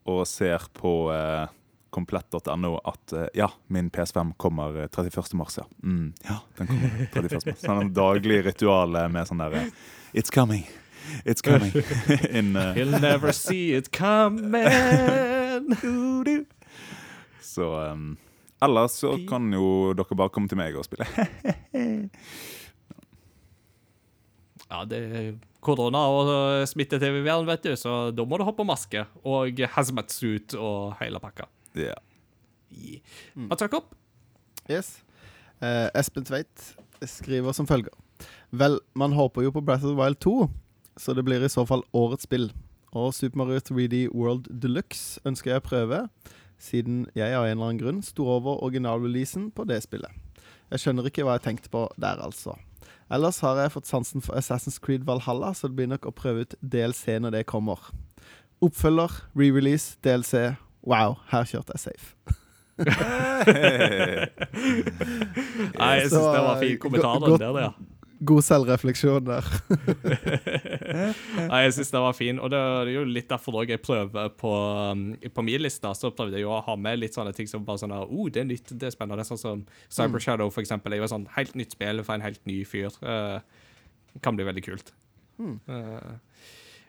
og 0.07 0.27
ser 0.27 0.59
på 0.73 1.11
eh, 1.11 1.49
komplett.no 1.97 2.79
at 2.85 3.13
eh, 3.13 3.27
ja, 3.35 3.53
min 3.67 3.91
PS5 3.91 4.33
kommer 4.37 4.81
eh, 4.81 4.89
31. 4.89 5.33
mars, 5.33 5.59
ja. 5.59 5.65
Mm, 5.83 6.13
ja, 6.29 6.41
den 6.59 6.67
kommer 6.67 6.91
31. 7.13 7.47
mars. 7.47 7.63
Sånn 7.63 7.81
en 7.87 7.93
daglig 7.97 8.43
ritual 8.45 8.99
eh, 9.01 9.09
med 9.09 9.25
sånn 9.31 9.41
derre 9.41 9.63
It's 10.13 10.33
coming. 10.33 10.67
It's 11.25 11.41
coming. 11.45 11.73
In, 12.39 12.53
uh... 12.53 12.75
He'll 12.77 13.01
never 13.01 13.33
see 13.33 13.73
it 13.79 13.89
coming. 13.97 14.53
så 17.41 17.71
um, 17.81 18.17
Ellers 18.61 19.01
så 19.01 19.17
kan 19.29 19.49
jo 19.53 19.95
dere 19.97 20.21
bare 20.21 20.33
komme 20.37 20.53
til 20.53 20.61
meg 20.61 20.77
og 20.77 20.85
spille. 20.85 21.09
Ja, 24.67 24.81
det 24.83 24.99
er 24.99 25.27
korona 25.63 26.01
og 26.11 26.29
smitte-TV-vern, 26.67 27.47
vet 27.47 27.69
du, 27.69 27.77
så 27.79 28.11
da 28.11 28.25
må 28.27 28.35
du 28.35 28.43
ha 28.49 28.51
på 28.51 28.67
maske 28.67 29.05
og 29.23 29.61
hazmat 29.77 30.11
suit 30.11 30.57
og 30.59 30.97
hele 30.99 31.21
pakka. 31.23 31.47
Ja. 31.77 31.95
Yeah. 32.73 33.01
Mats 33.35 33.63
Jakob? 33.63 33.85
Yes. 34.71 35.03
Eh, 35.61 35.89
Espen 35.95 36.25
Tveit 36.25 36.77
skriver 37.05 37.53
som 37.53 37.69
følger. 37.69 37.93
Vel, 38.51 38.79
man 38.95 39.13
håper 39.13 39.45
jo 39.45 39.53
på 39.53 39.61
Breath 39.61 39.85
of 39.85 39.93
the 39.93 39.99
Wild 40.03 40.21
2, 40.25 40.49
så 40.97 41.15
det 41.15 41.25
blir 41.25 41.45
i 41.45 41.53
så 41.53 41.67
fall 41.69 41.85
årets 41.93 42.25
spill. 42.25 42.51
Og 42.97 43.15
Super 43.15 43.43
Mario 43.43 43.61
3D 43.61 44.07
World 44.15 44.49
Deluxe 44.63 45.21
ønsker 45.29 45.53
jeg 45.53 45.61
å 45.61 45.67
prøve, 45.67 45.99
siden 46.59 47.05
jeg 47.15 47.35
av 47.37 47.45
en 47.45 47.59
eller 47.59 47.67
annen 47.67 47.81
grunn 47.83 47.99
sto 48.05 48.25
over 48.33 48.63
originalreleasen 48.65 49.51
på 49.53 49.67
det 49.69 49.83
spillet. 49.85 50.13
Jeg 50.73 50.83
skjønner 50.83 51.09
ikke 51.09 51.27
hva 51.27 51.37
jeg 51.37 51.45
tenkte 51.51 51.71
på 51.71 51.85
der, 52.01 52.23
altså. 52.25 52.57
Ellers 53.13 53.39
har 53.45 53.61
jeg 53.61 53.75
fått 53.77 53.87
sansen 53.87 54.25
for 54.25 54.35
Assassin's 54.39 54.81
Creed 54.83 55.05
Valhalla, 55.07 55.53
så 55.55 55.69
det 55.69 55.77
blir 55.79 55.91
nok 55.93 56.09
å 56.09 56.15
prøve 56.17 56.47
ut 56.47 56.57
DLC 56.63 57.21
når 57.23 57.37
det 57.37 57.47
kommer. 57.51 57.79
Oppfølger, 58.65 59.21
re-release, 59.37 59.99
DLC. 60.03 60.57
Wow, 60.87 61.17
her 61.33 61.45
kjørte 61.49 61.75
jeg 61.75 61.83
safe. 61.89 62.15
Nei, 65.77 65.93
jeg 65.97 66.09
syns 66.13 66.27
det 66.29 66.43
var 66.45 66.59
fin 66.61 66.79
kommentar. 66.81 67.21
go- 67.25 67.39
der, 67.41 67.61
ja. 67.65 67.71
God 68.27 68.41
selvrefleksjon 68.47 69.27
der. 69.29 69.45
Nei, 71.51 71.59
jeg 71.67 71.75
syns 71.77 71.91
det 71.93 72.01
var 72.01 72.15
fin, 72.17 72.39
og 72.41 72.49
det 72.53 72.61
er 72.61 72.91
jo 72.95 73.03
litt 73.05 73.29
derfor 73.29 73.59
jeg 73.69 73.83
prøver 73.85 74.31
på, 74.41 74.53
um, 74.93 75.03
på 75.35 75.45
min 75.45 75.61
liste. 75.61 75.91
Så 75.99 76.13
prøvde 76.17 76.39
jeg 76.39 76.47
jo 76.47 76.55
å 76.57 76.63
ha 76.65 76.77
med 76.81 77.03
litt 77.03 77.17
sånne 77.17 77.35
ting 77.37 77.49
som 77.51 77.65
bare 77.67 77.83
sånn 77.83 77.93
oh, 77.97 78.29
det 78.33 78.41
er 78.45 78.49
nytt, 78.49 78.73
det 78.73 78.89
er 78.89 78.95
spennende. 78.95 79.27
Sånn 79.29 79.41
som 79.43 79.65
Cyber 79.93 80.23
Shadow, 80.23 80.49
for 80.55 80.65
eksempel. 80.65 80.95
er 80.95 81.03
jo 81.03 81.09
et 81.09 81.13
sånn 81.13 81.29
helt 81.37 81.55
nytt 81.61 81.77
spill 81.77 82.01
for 82.07 82.17
en 82.17 82.25
helt 82.25 82.41
ny 82.49 82.63
fyr. 82.69 82.95
Uh, 83.05 83.41
kan 84.25 84.37
bli 84.39 84.47
veldig 84.49 84.65
kult. 84.65 84.95
Mm. 85.37 85.59
Eh, 85.69 86.13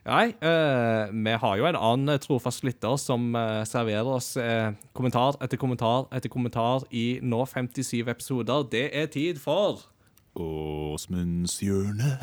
Nei, 0.07 0.29
uh, 0.39 1.11
vi 1.11 1.31
har 1.35 1.57
jo 1.59 1.65
en 1.67 1.75
annen 1.75 2.13
eh, 2.13 2.19
trofast 2.23 2.63
lytter 2.63 2.93
som 3.01 3.25
uh, 3.35 3.65
serverer 3.67 4.07
oss 4.07 4.37
uh, 4.39 4.71
kommentar 4.95 5.35
etter 5.43 5.59
kommentar 5.59 6.05
etter 6.15 6.31
kommentar 6.31 6.85
i 6.95 7.19
nå 7.19 7.41
57 7.43 8.07
episoder. 8.07 8.63
Det 8.71 8.85
er 8.95 9.09
tid 9.11 9.41
for 9.43 9.83
Åsmunds 10.39 11.57
hjørne. 11.59 12.13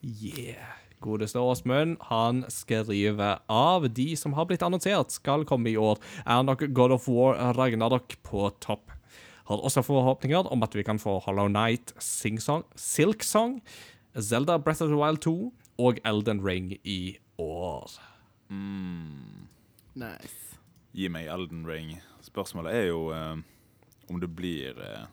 Yeah. 0.00 0.72
Godeste 1.04 1.42
Åsmund, 1.44 1.98
han 2.08 2.40
skriver 2.48 3.42
av 3.52 3.84
de 3.92 4.06
som 4.16 4.32
har 4.38 4.46
blitt 4.48 4.64
annonsert 4.64 5.12
skal 5.12 5.44
komme 5.44 5.68
i 5.68 5.76
år, 5.76 6.00
er 6.24 6.46
nok 6.46 6.64
God 6.72 6.94
of 6.96 7.08
War 7.10 7.36
Ragnarok 7.58 8.16
på 8.24 8.48
topp. 8.64 8.94
Har 9.50 9.60
også 9.60 9.84
forhåpninger 9.84 10.48
om 10.48 10.64
at 10.64 10.74
vi 10.74 10.86
kan 10.86 10.98
få 10.98 11.18
Hollow 11.26 11.52
Night, 11.52 11.92
Sing 12.00 12.40
Song, 12.40 12.64
Silk 12.80 13.26
Song, 13.26 13.60
Zelda 14.16 14.56
Breath 14.56 14.82
of 14.82 14.88
the 14.88 14.96
Wild 14.96 15.20
2 15.20 15.52
og 15.78 16.00
Elden 16.04 16.40
Ring 16.44 16.72
i 16.84 17.16
år. 17.38 17.96
Nice. 19.96 20.58
Gi 20.96 21.08
meg 21.12 21.28
Elden 21.32 21.66
Ring. 21.68 21.96
Spørsmålet 22.24 22.74
er 22.74 22.86
jo 22.88 23.10
eh, 23.14 23.36
om 24.08 24.20
det 24.22 24.30
blir 24.36 24.78
eh, 24.80 25.04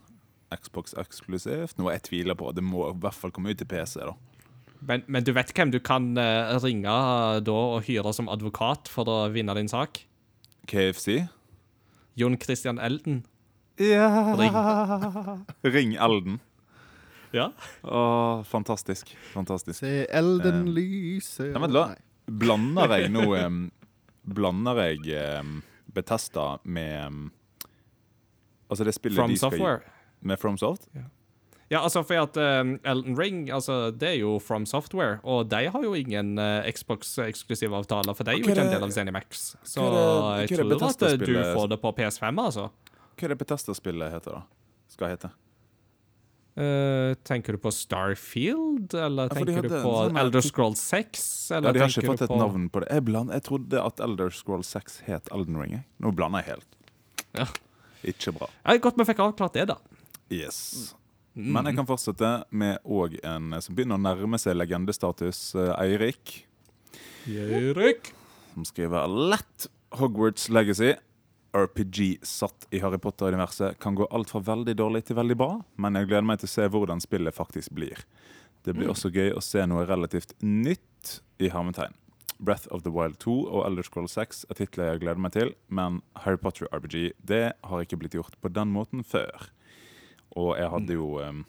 Xbox 0.55 0.95
eksklusivt. 0.99 1.77
Noe 1.79 1.95
jeg 1.95 2.05
tviler 2.07 2.37
på. 2.39 2.51
Det 2.55 2.63
må 2.63 2.87
i 2.89 2.95
hvert 3.03 3.17
fall 3.17 3.33
komme 3.35 3.51
ut 3.51 3.59
til 3.59 3.69
PC. 3.69 3.99
da. 4.03 4.15
Men, 4.83 5.03
men 5.07 5.23
du 5.23 5.31
vet 5.35 5.51
hvem 5.55 5.71
du 5.71 5.79
kan 5.83 6.11
eh, 6.19 6.55
ringe 6.63 6.95
da 7.47 7.59
og 7.75 7.83
hyre 7.87 8.13
som 8.15 8.31
advokat 8.31 8.91
for 8.91 9.07
å 9.09 9.19
vinne 9.33 9.55
din 9.57 9.71
sak? 9.71 10.03
KFC? 10.67 11.25
Jon 12.19 12.37
Christian 12.39 12.79
Elden. 12.79 13.23
Ja 13.81 14.35
Ring. 14.37 14.53
Ring 15.65 15.95
Elden. 15.97 16.39
Ja. 17.33 17.47
Åh, 17.83 18.43
fantastisk. 18.45 19.15
Fantastisk. 19.33 19.79
Se 19.79 20.05
elden 20.09 20.61
um, 20.67 20.73
lyse 20.75 21.47
Nei, 21.49 21.61
vent, 21.63 21.73
la. 21.73 21.87
Blander 22.29 22.93
jeg 22.99 23.09
nå 23.11 23.23
um, 23.45 23.63
Blander 24.23 24.83
jeg 24.85 25.17
um, 25.41 25.57
Betesta 25.93 26.53
med 26.63 27.07
um, 27.07 27.23
Altså 28.69 28.85
det 28.87 28.93
spillet 28.95 29.17
From 29.19 29.33
de 29.33 29.37
skal 29.41 29.49
gi- 29.51 29.57
Software. 29.57 29.81
Med 30.23 30.39
FromSoft? 30.39 30.87
Ja, 31.73 31.81
altså 31.81 32.03
for 32.05 32.21
at 32.21 32.37
um, 32.37 32.75
Elden 32.85 33.17
Ring 33.19 33.49
altså, 33.51 33.89
det 33.91 34.07
er 34.13 34.17
jo 34.21 34.37
From 34.39 34.65
Software, 34.69 35.17
og 35.23 35.49
de 35.51 35.65
har 35.73 35.83
jo 35.83 35.93
ingen 35.97 36.37
uh, 36.39 36.63
Xbox-eksklusive 36.69 37.73
avtaler, 37.75 38.13
for 38.15 38.23
de 38.27 38.31
er 38.35 38.37
jo 38.39 38.45
ikke 38.45 38.61
en 38.61 38.69
del 38.71 38.85
av 38.85 38.91
ZeniMax. 38.93 39.41
Så 39.67 39.81
hva 39.81 39.87
er 39.89 39.93
det- 39.93 40.03
hva 40.05 40.33
er 40.37 40.41
jeg 40.43 40.51
tror 40.53 40.85
at 40.89 41.05
uh, 41.07 41.15
du 41.25 41.33
får 41.57 41.71
det 41.73 41.79
på 41.81 41.91
PS5, 41.97 42.41
altså. 42.45 42.67
Hva 43.17 43.25
er 43.27 43.33
det 43.33 43.39
Betesta-spillet 43.41 44.13
heter, 44.13 44.37
da? 44.37 44.43
Skal 44.93 45.15
hete? 45.15 45.31
Uh, 46.53 47.15
tenker 47.25 47.55
du 47.55 47.57
på 47.57 47.71
Starfield, 47.73 48.93
eller 48.93 49.31
Ja, 49.31 49.39
tenker 49.39 49.65
du 49.65 49.71
på 49.73 49.93
sånn 49.97 50.19
Elder 50.21 50.43
Scrolls 50.45 50.83
6? 50.85 51.23
Eller 51.51 51.69
Ja, 51.69 51.73
De 51.73 51.81
har 51.81 51.89
ikke 51.89 52.11
fått 52.11 52.25
et 52.27 52.33
navn 52.37 52.67
på 52.69 52.83
det. 52.83 52.91
Jeg, 52.93 53.05
bland, 53.07 53.33
jeg 53.33 53.45
trodde 53.47 53.81
at 53.81 54.03
Elder 54.05 54.29
Scroll 54.29 54.61
6 54.67 54.99
het 55.07 55.31
Elden 55.33 55.57
Ring. 55.57 55.79
Nå 55.97 56.11
blander 56.13 56.43
jeg 56.43 56.53
helt. 56.53 56.77
Ja. 57.33 57.47
Ikke 58.05 58.35
bra. 58.35 58.51
Ja, 58.61 58.77
godt 58.83 58.99
vi 59.01 59.07
fikk 59.09 59.23
avklart 59.25 59.57
det, 59.57 59.65
da. 59.71 59.79
Yes. 60.29 60.93
Mm. 61.33 61.49
Men 61.55 61.71
jeg 61.71 61.79
kan 61.79 61.89
fortsette 61.89 62.31
med 62.53 62.77
òg 62.85 63.15
en 63.25 63.55
som 63.57 63.73
begynner 63.73 63.97
å 63.97 64.03
nærme 64.05 64.37
seg 64.37 64.53
legendestatus, 64.59 65.55
Eirik. 65.79 66.43
Eirik. 67.25 68.13
Som 68.53 68.67
skriver 68.69 69.09
lett 69.09 69.65
Hogwarts 69.97 70.51
Legacy. 70.53 70.93
RPG 71.53 72.25
satt 72.25 72.67
i 72.73 72.79
Harry 72.81 72.97
Potter-universet 72.97 73.79
kan 73.79 73.95
gå 73.95 74.07
alt 74.09 74.31
fra 74.33 74.41
veldig 74.41 74.73
dårlig 74.77 75.03
til 75.07 75.17
veldig 75.19 75.37
bra, 75.37 75.51
men 75.77 75.99
jeg 75.99 76.09
gleder 76.09 76.25
meg 76.25 76.41
til 76.41 76.49
å 76.49 76.53
se 76.55 76.65
hvordan 76.73 77.03
spillet 77.03 77.35
faktisk 77.35 77.75
blir. 77.77 78.01
Det 78.63 78.73
blir 78.73 78.89
også 78.89 79.11
gøy 79.13 79.35
å 79.35 79.43
se 79.43 79.65
noe 79.67 79.85
relativt 79.85 80.33
nytt 80.41 81.19
i 81.43 81.51
hermetegn. 81.53 81.93
Breath 82.43 82.67
of 82.73 82.83
the 82.83 82.91
Wild 82.91 83.19
2 83.23 83.35
og 83.45 83.65
Elder 83.67 83.85
Scroll 83.85 84.09
6 84.09 84.45
er 84.49 84.59
titler 84.59 84.89
jeg 84.89 85.03
gleder 85.03 85.21
meg 85.21 85.35
til, 85.35 85.53
men 85.67 86.01
Harry 86.25 86.39
Potter 86.41 86.67
RPG 86.73 87.13
det 87.21 87.45
har 87.53 87.83
ikke 87.83 87.99
blitt 88.01 88.17
gjort 88.17 88.39
på 88.41 88.51
den 88.51 88.73
måten 88.73 89.03
før. 89.05 89.49
Og 90.33 90.55
jeg 90.57 90.71
hadde 90.73 90.97
jo 90.97 91.19
um, 91.21 91.45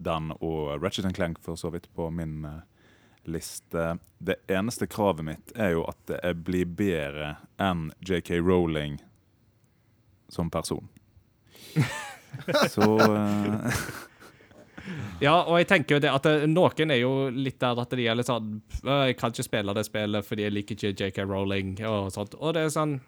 den 0.00 0.32
og 0.40 0.82
Ratchet 0.82 1.12
Clank 1.14 1.42
for 1.44 1.60
så 1.60 1.70
vidt 1.74 1.90
på 1.94 2.08
min 2.14 2.46
uh, 2.48 2.62
liste. 3.28 3.98
Det 4.18 4.40
eneste 4.50 4.88
kravet 4.90 5.26
mitt 5.26 5.54
er 5.54 5.76
jo 5.76 5.84
at 5.90 6.16
jeg 6.16 6.42
blir 6.46 6.66
bedre 6.66 7.36
enn 7.60 7.90
JK 8.00 8.38
Rowling 8.40 8.98
som 10.32 10.50
person. 10.52 10.88
Så 12.72 12.88
uh, 12.98 13.82
Ja, 15.22 15.36
og 15.44 15.60
jeg 15.60 15.68
tenker 15.70 15.96
jo 15.96 16.02
det 16.02 16.10
at 16.10 16.26
eh, 16.26 16.44
noen 16.50 16.90
er 16.90 16.98
jo 17.02 17.12
litt 17.30 17.60
der 17.62 17.78
at 17.78 17.92
de 17.94 18.06
er 18.08 18.16
litt 18.18 18.26
sånn 18.26 18.56
«Øh, 18.82 19.12
Jeg 19.12 19.18
kan 19.20 19.30
ikke 19.30 19.46
spille 19.46 19.74
det 19.76 19.84
spillet 19.86 20.26
fordi 20.26 20.46
jeg 20.48 20.54
liker 20.56 20.78
ikke 20.78 21.06
JK 21.06 21.20
Rowling 21.28 21.76
og 21.86 22.10
sånt. 22.14 22.34
Og 22.40 22.56
det 22.56 22.66
er 22.66 22.74
sånn 22.74 22.98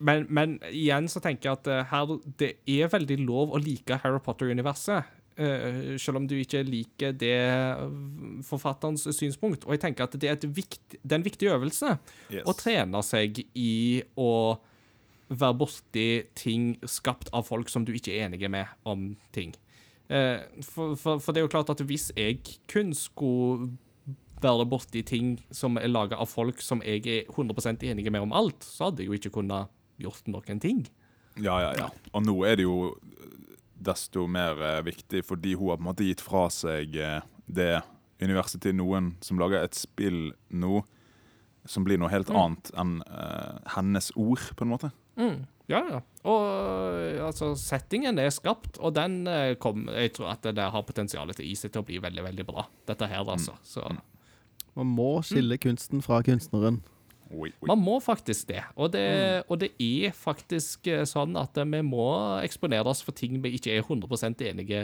men, 0.00 0.24
men 0.32 0.56
igjen 0.72 1.10
så 1.12 1.20
tenker 1.20 1.50
jeg 1.50 1.58
at 1.58 1.68
eh, 1.68 1.88
her, 1.90 2.12
det 2.40 2.54
er 2.72 2.88
veldig 2.90 3.18
lov 3.20 3.52
å 3.52 3.60
like 3.60 4.00
Harry 4.00 4.20
Potter-universet. 4.24 5.16
Uh, 5.40 5.94
selv 5.96 6.18
om 6.18 6.24
du 6.28 6.34
ikke 6.36 6.60
liker 6.66 7.14
det 7.16 7.36
forfatterens 8.44 9.06
synspunkt. 9.16 9.62
Og 9.64 9.72
jeg 9.72 9.80
tenker 9.84 10.04
at 10.04 10.16
det 10.20 10.28
er, 10.28 10.36
et 10.36 10.44
vikt, 10.56 10.96
det 10.98 11.14
er 11.14 11.20
en 11.20 11.24
viktig 11.24 11.48
øvelse 11.52 11.94
yes. 12.32 12.42
å 12.44 12.52
trene 12.58 13.00
seg 13.06 13.40
i 13.56 14.02
å 14.20 14.32
være 15.30 15.58
borti 15.62 16.06
ting 16.38 16.74
skapt 16.88 17.30
av 17.36 17.46
folk 17.46 17.70
som 17.70 17.86
du 17.86 17.92
ikke 17.94 18.14
er 18.16 18.28
enige 18.28 18.50
med 18.50 18.70
om 18.88 19.12
ting. 19.34 19.54
Eh, 20.10 20.42
for, 20.66 20.96
for, 20.98 21.22
for 21.22 21.32
det 21.32 21.42
er 21.42 21.46
jo 21.46 21.52
klart 21.52 21.70
at 21.70 21.82
hvis 21.86 22.10
jeg 22.18 22.42
kun 22.70 22.90
skulle 22.96 23.70
være 24.42 24.66
borti 24.66 25.04
ting 25.06 25.36
som 25.54 25.78
er 25.78 25.90
laga 25.90 26.18
av 26.18 26.30
folk 26.32 26.62
som 26.64 26.82
jeg 26.82 27.04
er 27.06 27.30
100% 27.30 27.84
enige 27.86 28.10
med 28.10 28.24
om 28.26 28.34
alt, 28.34 28.64
så 28.64 28.88
hadde 28.88 29.04
jeg 29.04 29.10
jo 29.12 29.18
ikke 29.20 29.36
kunnet 29.38 29.70
gjort 30.00 30.26
noen 30.32 30.62
ting. 30.62 30.84
Ja, 31.38 31.60
ja, 31.62 31.72
ja. 31.78 31.88
Og 32.16 32.24
nå 32.26 32.34
er 32.48 32.58
det 32.58 32.66
jo 32.66 32.94
desto 33.80 34.26
mer 34.28 34.58
eh, 34.60 34.84
viktig, 34.84 35.22
fordi 35.24 35.54
hun 35.54 35.70
har 35.70 35.80
på 35.80 35.84
en 35.84 35.90
måte 35.92 36.08
gitt 36.08 36.24
fra 36.24 36.48
seg 36.52 36.96
eh, 36.98 37.20
det 37.46 37.74
universet 38.20 38.60
til 38.64 38.74
noen 38.76 39.14
som 39.24 39.38
lager 39.40 39.62
et 39.62 39.78
spill 39.78 40.32
nå 40.52 40.82
som 41.68 41.84
blir 41.84 42.00
noe 42.00 42.10
helt 42.12 42.30
annet 42.32 42.70
enn 42.78 42.98
uh, 43.04 43.60
hennes 43.76 44.10
ord, 44.16 44.42
på 44.56 44.64
en 44.64 44.72
måte. 44.72 44.90
Ja, 45.70 45.80
ja. 45.86 46.00
Og 46.26 46.46
øh, 46.98 47.26
altså, 47.26 47.52
settingen 47.58 48.18
er 48.18 48.30
skapt, 48.34 48.78
og 48.78 48.94
den 48.96 49.26
øh, 49.30 49.54
kom 49.56 49.88
Jeg 49.88 50.12
tror 50.16 50.32
at 50.34 50.42
det 50.44 50.70
har 50.72 50.82
potensial 50.86 51.30
til 51.34 51.46
i 51.46 51.54
seg 51.54 51.72
til 51.72 51.84
å 51.84 51.86
bli 51.86 52.00
veldig, 52.02 52.24
veldig 52.26 52.46
bra, 52.48 52.66
dette 52.90 53.06
her, 53.06 53.22
altså. 53.22 53.54
Så 53.62 53.84
Man 54.74 54.86
må 54.86 55.22
skille 55.26 55.58
kunsten 55.62 56.02
fra 56.02 56.22
kunstneren. 56.26 56.82
Oi, 57.30 57.52
oi. 57.62 57.66
man 57.70 57.78
må 57.78 58.00
faktisk 58.02 58.48
det. 58.48 58.64
Og 58.74 58.90
det, 58.90 59.44
og 59.46 59.60
det 59.62 59.70
er 59.78 60.10
faktisk 60.16 60.88
øh, 60.90 61.04
sånn 61.06 61.38
at 61.38 61.54
vi 61.62 61.82
må 61.86 62.08
eksponere 62.42 62.90
oss 62.90 63.04
for 63.06 63.14
ting 63.14 63.38
vi 63.44 63.54
ikke 63.54 63.76
er 63.76 63.86
100% 63.86 64.42
enige 64.50 64.82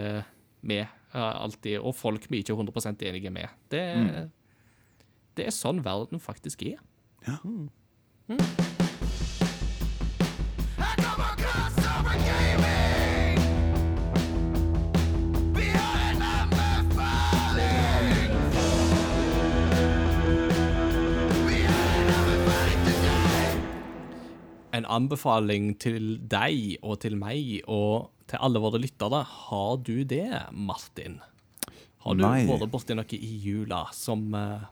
med, 0.63 0.87
alltid. 1.17 1.81
Og 1.81 1.97
folk 1.99 2.31
vi 2.31 2.45
ikke 2.45 2.55
er 2.55 2.63
100% 2.63 3.03
enige 3.11 3.35
med. 3.35 3.51
Det, 3.73 3.83
det 5.35 5.51
er 5.51 5.59
sånn 5.59 5.83
verden 5.83 6.23
faktisk 6.23 6.63
er. 6.71 6.79
I 8.31 8.76
En 24.76 24.84
anbefaling 24.93 25.70
til 25.80 26.16
deg 26.28 26.76
og 26.84 26.98
til 27.01 27.16
meg 27.16 27.62
og 27.64 28.10
til 28.28 28.43
alle 28.44 28.60
våre 28.60 28.80
lyttere. 28.82 29.22
Har 29.24 29.78
du 29.80 30.02
det, 30.05 30.28
Martin? 30.52 31.20
Har 32.05 32.18
du 32.18 32.22
Nei. 32.22 32.44
vært 32.47 32.70
borti 32.70 32.94
noe 32.94 33.18
i 33.18 33.32
jula 33.43 33.86
som 33.97 34.28
eh, 34.36 34.66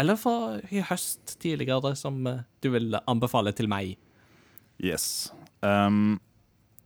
Eller 0.00 0.16
fra 0.16 0.60
i 0.72 0.80
høst 0.86 1.36
tidligere 1.42 1.92
som 1.98 2.22
eh, 2.30 2.44
du 2.64 2.70
vil 2.72 2.96
anbefale 3.04 3.52
til 3.56 3.68
meg? 3.68 3.96
Yes. 4.78 5.32
Um, 5.62 6.20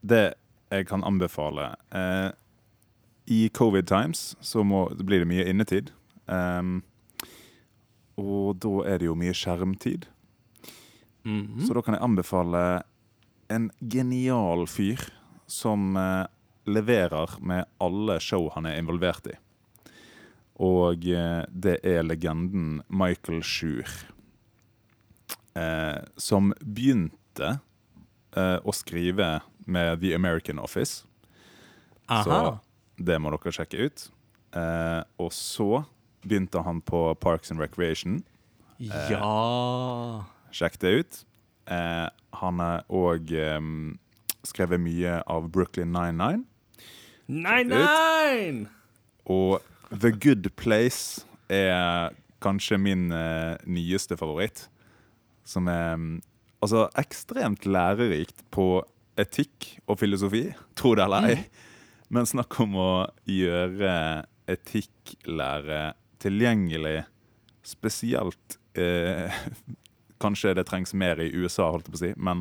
det 0.08 0.26
jeg 0.68 0.88
kan 0.90 1.04
anbefale 1.06 1.70
eh, 1.96 2.30
I 3.28 3.48
covid 3.56 3.88
times 3.88 4.34
så 4.44 4.64
må, 4.64 4.86
blir 4.92 5.24
det 5.24 5.30
mye 5.30 5.46
innetid. 5.48 5.92
Um, 6.28 6.82
og 8.18 8.58
da 8.60 8.72
er 8.90 9.00
det 9.00 9.08
jo 9.08 9.16
mye 9.16 9.36
skjermtid. 9.36 10.08
Mhm. 11.24 11.64
Så 11.66 11.76
da 11.76 11.82
kan 11.84 11.96
jeg 11.96 12.04
anbefale 12.04 12.62
en 13.48 13.70
genial 13.80 14.66
fyr 14.68 15.00
som 15.48 15.96
eh, 15.96 16.26
leverer 16.68 17.38
med 17.40 17.64
alle 17.80 18.18
show 18.20 18.50
han 18.54 18.68
er 18.68 18.78
involvert 18.80 19.30
i. 19.30 19.36
Og 20.58 21.06
eh, 21.08 21.44
det 21.48 21.78
er 21.86 22.04
legenden 22.06 22.82
Michael 22.88 23.42
Schur. 23.46 23.88
Eh, 25.54 26.00
som 26.16 26.52
begynte 26.60 27.58
eh, 28.36 28.58
å 28.58 28.74
skrive 28.76 29.38
med 29.68 30.00
The 30.02 30.14
American 30.16 30.58
Office. 30.58 31.04
Aha. 32.08 32.24
Så 32.24 33.04
det 33.04 33.20
må 33.20 33.30
dere 33.34 33.52
sjekke 33.54 33.88
ut. 33.88 34.08
Eh, 34.56 35.02
og 35.20 35.30
så 35.36 35.84
begynte 36.24 36.62
han 36.64 36.80
på 36.82 37.12
Parks 37.20 37.52
and 37.52 37.60
Recreation. 37.60 38.22
Ja 38.78 40.24
Sjekk 40.54 40.78
det 40.80 40.92
ut. 41.02 41.16
Eh, 41.68 42.06
han 42.40 42.60
har 42.62 42.84
òg 42.88 43.32
eh, 43.36 43.60
skrevet 44.48 44.80
mye 44.80 45.18
av 45.28 45.50
Brooklyn 45.52 45.92
99. 45.92 46.44
Nei, 47.28 47.60
ut. 47.66 47.74
nei! 47.74 48.68
Og 49.28 49.60
The 49.92 50.14
Good 50.16 50.48
Place 50.56 51.26
er 51.52 52.14
kanskje 52.44 52.78
min 52.80 53.10
eh, 53.12 53.58
nyeste 53.68 54.16
favoritt. 54.16 54.66
Som 55.48 55.68
er 55.68 55.98
mm, 56.00 56.14
altså 56.64 56.86
ekstremt 57.00 57.66
lærerikt 57.68 58.40
på 58.54 58.80
etikk 59.18 59.72
og 59.86 59.98
filosofi, 60.00 60.46
tro 60.78 60.94
det 60.98 61.04
eller 61.04 61.28
ei. 61.28 61.38
Men 62.14 62.28
snakk 62.28 62.54
om 62.64 62.76
å 62.80 62.90
gjøre 63.28 63.92
etikklære 64.48 65.82
tilgjengelig, 66.22 67.02
spesielt 67.66 68.58
eh, 68.78 69.34
Kanskje 70.18 70.50
det 70.58 70.64
trengs 70.66 70.90
mer 70.98 71.20
i 71.22 71.28
USA, 71.30 71.68
holdt 71.70 71.86
jeg 71.86 71.92
på 71.94 71.98
å 71.98 72.00
si, 72.00 72.08
men 72.18 72.40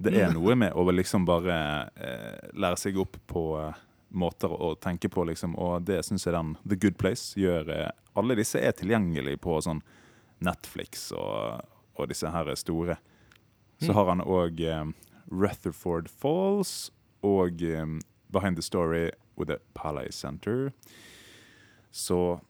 det 0.00 0.12
er 0.14 0.30
noe 0.30 0.54
med 0.54 0.76
å 0.78 0.84
liksom 0.94 1.24
bare 1.26 1.56
eh, 1.98 2.52
lære 2.54 2.78
seg 2.78 3.00
opp 3.02 3.18
på 3.26 3.42
eh, 3.58 3.80
måter 4.14 4.52
å 4.54 4.76
tenke 4.78 5.10
på, 5.10 5.24
liksom. 5.26 5.56
Og 5.58 5.82
det 5.88 5.98
syns 6.06 6.28
jeg 6.28 6.36
den 6.36 6.54
The 6.62 6.78
Good 6.78 6.96
Place 7.02 7.34
gjør. 7.40 7.68
Eh, 7.74 7.90
alle 8.14 8.36
disse 8.38 8.62
er 8.62 8.76
tilgjengelige 8.78 9.42
på 9.42 9.58
sånn 9.66 9.82
Netflix 10.46 11.10
og, 11.18 11.66
og 11.98 12.08
disse 12.14 12.30
her 12.30 12.48
store. 12.56 12.96
Så 13.82 13.94
har 13.96 14.08
han 14.12 14.22
òg 14.22 14.62
Rutherford 15.30 16.10
Falls 16.10 16.90
og 17.22 17.62
um, 17.62 18.00
Behind 18.32 18.56
the 18.56 18.62
Story 18.62 19.10
with 19.38 19.50
the 19.50 19.58
Palais 19.74 20.14
Center. 20.14 20.70
Så 21.92 22.40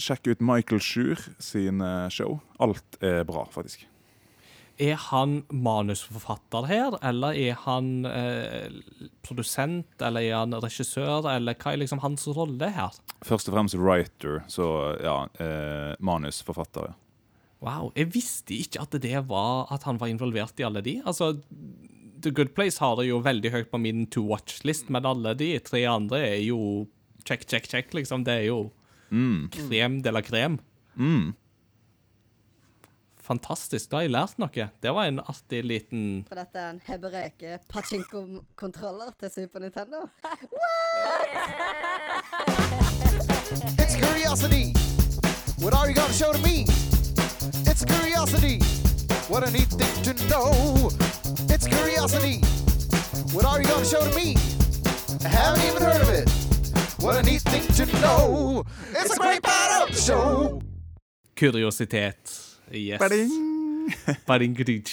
sjekk 0.00 0.28
ut 0.32 0.42
Michael 0.44 0.80
Schur 0.82 1.20
sine 1.40 2.10
show. 2.12 2.40
Alt 2.60 3.00
er 3.04 3.24
bra, 3.28 3.46
faktisk. 3.52 3.86
Er 4.80 4.96
han 5.10 5.42
manusforfatter 5.52 6.64
her, 6.70 6.94
eller 7.04 7.36
er 7.36 7.58
han 7.66 8.06
eh, 8.08 8.78
produsent, 9.26 9.90
eller 10.00 10.24
er 10.24 10.38
han 10.38 10.56
regissør, 10.56 11.28
eller 11.28 11.58
hva 11.60 11.74
er 11.74 11.82
liksom 11.82 12.00
hans 12.00 12.24
rolle 12.32 12.70
her? 12.72 12.96
Først 13.20 13.50
og 13.50 13.58
fremst 13.58 13.76
writer, 13.76 14.40
så 14.48 14.96
ja, 15.04 15.18
eh, 15.36 15.92
manusforfatter. 16.00 16.94
ja. 16.94 16.96
Wow, 17.60 17.90
jeg 17.92 18.08
visste 18.14 18.56
ikke 18.56 18.80
at 18.80 18.94
det 19.04 19.18
var 19.28 19.68
at 19.68 19.84
han 19.84 20.00
var 20.00 20.08
involvert 20.08 20.56
i 20.56 20.64
alle 20.64 20.80
de. 20.80 20.94
Altså, 21.04 21.34
The 22.22 22.30
Good 22.30 22.54
Place 22.54 22.78
har 22.82 22.96
det 22.98 23.06
jo 23.08 23.20
veldig 23.24 23.50
høyt 23.54 23.70
på 23.72 23.78
min 23.80 24.06
to 24.12 24.22
watch-list, 24.28 24.90
men 24.92 25.06
alle 25.08 25.34
de 25.38 25.52
tre 25.64 25.84
andre 25.88 26.20
er 26.34 26.40
jo 26.44 26.86
check, 27.24 27.46
check, 27.48 27.68
check, 27.70 27.94
liksom. 27.96 28.24
Det 28.26 28.34
er 28.42 28.46
jo 28.50 28.70
krem 29.54 30.02
de 30.04 30.12
la 30.12 30.22
krem. 30.22 30.58
Mm. 30.96 31.32
Fantastisk, 33.30 33.90
da 33.90 34.00
har 34.00 34.02
jeg 34.08 34.12
lært 34.14 34.38
noe. 34.42 34.68
Det 34.82 34.92
var 34.96 35.06
en 35.06 35.20
artig 35.22 35.62
liten 35.64 36.24
For 36.28 36.34
dette 36.40 36.58
er 36.58 36.70
en 36.74 36.80
hebreke 36.88 37.58
pachinko-kontroller 37.70 39.14
til 39.20 39.30
Super 39.36 39.60
Nintendo. 39.62 39.98
It's 43.80 43.96
curiosity. 43.96 44.72
What 45.62 45.74
are 45.74 45.88
you 45.88 45.94
gonna 45.94 46.12
show 46.12 46.32
to 46.32 46.38
me? 46.42 46.64
It's 47.70 47.84
curiosity. 47.84 48.89
What 49.30 49.46
a 49.46 49.50
neat 49.52 49.70
thing 49.70 49.94
to 50.02 50.12
know. 50.26 50.90
It's 51.54 51.66
curiosity. 51.68 52.42
What 53.32 53.44
are 53.44 53.62
you 53.62 53.68
gonna 53.68 53.84
show 53.84 54.02
to 54.02 54.12
me? 54.16 54.34
I 55.24 55.28
haven't 55.28 55.62
even 55.70 55.82
heard 55.82 56.02
of 56.02 56.10
it. 56.10 56.28
What 56.98 57.14
a 57.14 57.22
neat 57.22 57.42
thing 57.42 57.62
to 57.78 57.86
know. 58.02 58.64
It's 58.90 59.14
a 59.14 59.20
great 59.20 59.42
part 59.42 59.70
of 59.82 59.94
the 59.94 60.02
show. 60.02 60.60
kuriositet. 61.36 62.58
Yes. 62.72 62.98
Bading. 62.98 63.30
Bading 64.26 64.84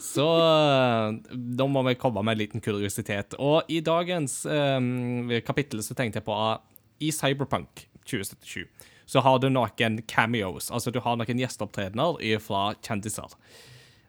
Så 0.00 0.26
eh, 0.40 1.36
da 1.36 1.66
må 1.66 1.82
vi 1.82 1.94
komme 1.94 2.22
med 2.22 2.32
en 2.32 2.38
liten 2.38 2.60
kuriositet. 2.60 3.34
Og 3.38 3.68
i 3.68 3.80
dagens 3.80 4.46
um, 4.46 5.28
kapittel 5.44 5.84
så 5.84 5.94
tenkte 5.94 6.22
jeg 6.22 6.24
på 6.24 6.32
uh, 6.32 6.56
i 7.00 7.12
Cyberpunk 7.12 7.84
2077 8.08 8.64
så 9.06 9.22
har 9.22 9.38
du 9.38 9.48
noen 9.52 10.00
cameos, 10.10 10.70
altså 10.74 10.90
du 10.90 10.98
har 11.04 11.18
noen 11.18 11.40
gjesteopptredener 11.42 12.40
fra 12.42 12.68
kjendiser. 12.82 13.36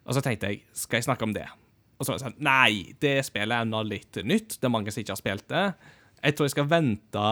Og 0.08 0.16
så 0.16 0.24
tenkte 0.24 0.50
jeg, 0.50 0.64
skal 0.76 0.98
jeg 0.98 1.08
snakke 1.08 1.26
om 1.28 1.36
det? 1.36 1.46
Og 1.98 2.06
så 2.06 2.12
var 2.12 2.18
jeg 2.18 2.24
sånn, 2.24 2.42
nei, 2.46 2.96
det 3.02 3.14
spillet 3.26 3.54
er 3.54 3.66
ennå 3.66 3.82
litt 3.86 4.18
nytt. 4.26 4.56
Det 4.58 4.68
er 4.68 4.72
mange 4.72 4.94
som 4.94 5.02
ikke 5.02 5.14
har 5.16 5.20
spilt 5.20 5.48
det. 5.50 5.64
Jeg 6.18 6.34
tror 6.34 6.48
jeg 6.48 6.54
skal 6.56 6.70
vente 6.70 7.26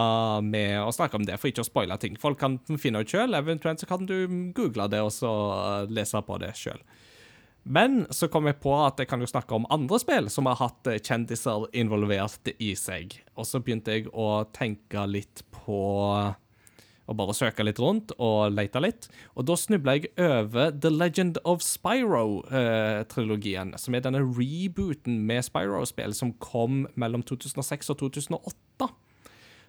med 0.47 0.77
å 0.79 0.93
snakke 0.95 1.19
om 1.19 1.27
det, 1.27 1.39
for 1.43 1.51
ikke 1.51 1.65
å 1.65 1.67
spoile 1.67 1.97
ting. 2.03 2.19
Folk 2.23 2.39
kan 2.39 2.59
finne 2.79 3.03
ut 3.03 3.11
sjøl, 3.11 3.35
eventuelt 3.35 3.83
så 3.83 3.89
kan 3.91 4.07
du 4.07 4.17
google 4.55 4.87
det 4.91 5.03
og 5.03 5.11
så 5.15 5.33
eh, 5.57 5.91
lese 5.91 6.23
på 6.23 6.39
det 6.43 6.53
sjøl. 6.59 6.83
Men 7.67 8.05
så 8.15 8.29
kom 8.31 8.47
jeg 8.47 8.61
på 8.63 8.71
at 8.79 9.01
jeg 9.03 9.11
kan 9.11 9.23
jo 9.23 9.27
snakke 9.27 9.57
om 9.57 9.67
andre 9.75 9.99
spill 9.99 10.31
som 10.31 10.47
har 10.47 10.61
hatt 10.61 10.91
eh, 10.91 11.01
kjendiser 11.03 11.67
involvert 11.75 12.53
i 12.63 12.75
seg. 12.79 13.17
Og 13.35 13.49
så 13.49 13.59
begynte 13.59 13.97
jeg 13.97 14.11
å 14.15 14.45
tenke 14.55 15.03
litt 15.11 15.43
på 15.51 15.81
og 17.07 17.19
bare 17.21 17.35
søke 17.39 17.63
litt 17.67 17.81
rundt 17.83 18.09
og 18.19 18.55
lete 18.55 18.81
litt. 18.83 19.03
Og 19.39 19.43
da 19.49 19.55
snubla 19.59 19.91
jeg 19.97 20.05
over 20.19 20.67
The 20.75 20.91
Legend 20.91 21.37
of 21.47 21.59
Spyro-trilogien, 21.65 23.69
som 23.79 23.95
er 23.95 24.03
denne 24.07 24.23
rebooten 24.27 25.15
med 25.27 25.41
Spyro-spill 25.47 26.15
som 26.19 26.39
kom 26.43 26.73
mellom 26.99 27.23
2006 27.27 27.91
og 27.95 27.99
2008. 28.05 28.89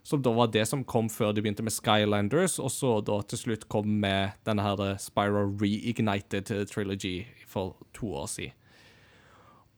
Som 0.08 0.22
da 0.24 0.32
var 0.32 0.48
det 0.54 0.64
som 0.70 0.86
kom 0.88 1.10
før 1.12 1.34
de 1.36 1.42
begynte 1.44 1.66
med 1.68 1.76
Skylanders, 1.76 2.56
og 2.64 2.72
så 2.72 3.02
da 3.06 3.16
til 3.28 3.40
slutt 3.42 3.66
kom 3.70 3.88
med 4.02 4.24
denne 4.48 4.64
her 4.64 4.96
Spyro 5.04 5.42
Reignited 5.60 6.48
Trilogy 6.72 7.18
for 7.46 7.76
to 7.98 8.06
år 8.16 8.28
siden. 8.32 8.56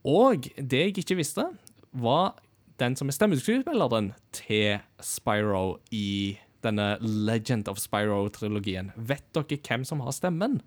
Og 0.07 0.47
det 0.55 0.79
jeg 0.79 0.97
ikke 1.01 1.19
visste, 1.19 1.43
var 1.91 2.37
den 2.79 2.95
som 2.95 3.09
er 3.09 3.13
stemmeskuespilleren 3.17 4.13
til 4.31 4.79
Spyro 5.03 5.79
i 5.91 6.39
denne 6.65 6.97
Legend 7.01 7.69
of 7.71 7.79
Spyro-trilogien. 7.81 8.91
Vet 8.95 9.27
dere 9.35 9.59
hvem 9.65 9.85
som 9.87 10.03
har 10.05 10.15
stemmen? 10.15 10.59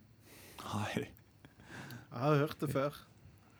Nei. 0.62 1.08
Jeg 2.12 2.20
har 2.20 2.40
hørt 2.44 2.60
det 2.60 2.70
før. 2.72 2.96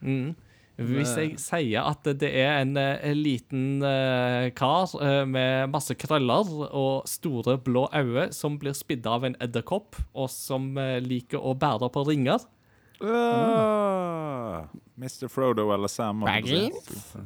Mm. 0.01 0.35
Hvis 0.81 1.13
jeg 1.19 1.37
sier 1.41 1.85
at 1.85 2.07
det 2.19 2.31
er 2.33 2.63
en, 2.63 2.73
eh, 2.81 2.97
en 3.05 3.19
liten 3.21 3.85
uh, 3.85 4.49
kar 4.57 4.89
uh, 4.97 5.23
med 5.29 5.69
masse 5.71 5.95
krøller 6.01 6.49
og 6.73 7.05
store 7.09 7.59
blå 7.61 7.85
øyne 7.93 8.31
som 8.33 8.57
blir 8.61 8.75
spidda 8.77 9.19
av 9.19 9.27
en 9.29 9.37
edderkopp, 9.45 10.01
og 10.17 10.31
som 10.33 10.73
uh, 10.81 10.97
liker 11.05 11.45
å 11.45 11.53
bære 11.55 11.93
på 11.93 12.07
ringer, 12.09 12.41
Ah, 13.03 14.63
Mr. 14.97 15.29
Frodo 15.29 15.73
eller 15.75 15.89
Sam. 15.89 16.23
si. 16.47 16.71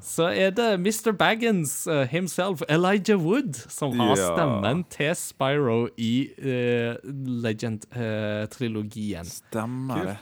så 0.02 0.24
er 0.32 0.50
det 0.50 0.80
Mr. 0.80 1.12
Baggins 1.12 1.86
uh, 1.86 2.02
himself, 2.08 2.62
Elijah 2.68 3.18
Wood, 3.20 3.54
som 3.68 3.98
har 4.00 4.16
Ja. 4.16 4.30
stemmen 4.36 4.84
til 4.90 5.14
Spyro 5.14 5.88
i 5.98 6.28
uh, 6.38 6.94
Legend-trilogien. 7.42 9.24
Stemmer 9.24 10.04
det. 10.12 10.16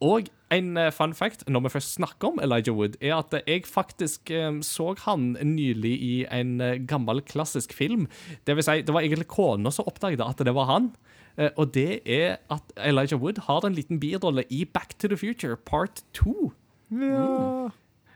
Og 0.00 0.28
en 0.54 0.76
eh, 0.78 0.92
fun 0.94 1.10
fact 1.12 1.42
når 1.50 1.60
vi 1.64 1.68
først 1.74 1.96
snakker 1.98 2.28
om 2.30 2.38
Elijah 2.40 2.72
Wood, 2.76 2.94
er 3.02 3.16
at 3.18 3.34
jeg 3.48 3.64
faktisk 3.66 4.30
um, 4.30 4.60
så 4.62 4.94
han 5.04 5.36
nylig 5.42 5.90
i 6.02 6.24
en 6.30 6.60
eh, 6.62 6.78
gammel, 6.86 7.20
klassisk 7.26 7.72
film. 7.74 8.06
Det 8.46 8.54
vil 8.56 8.62
si, 8.64 8.82
det 8.86 8.94
var 8.94 9.00
egentlig 9.02 9.26
kona 9.28 9.70
som 9.74 9.84
oppdaget 9.90 10.22
at 10.22 10.38
det 10.46 10.54
var 10.54 10.64
han. 10.70 10.92
Eh, 11.38 11.50
og 11.56 11.74
det 11.74 12.00
er 12.04 12.38
at 12.50 12.72
Elijah 12.76 13.20
Wood 13.20 13.44
har 13.46 13.66
en 13.66 13.76
liten 13.76 14.00
birolle 14.00 14.44
i 14.50 14.64
Back 14.64 14.98
to 14.98 15.08
the 15.08 15.16
Future 15.16 15.56
Part 15.56 16.02
2. 16.18 16.50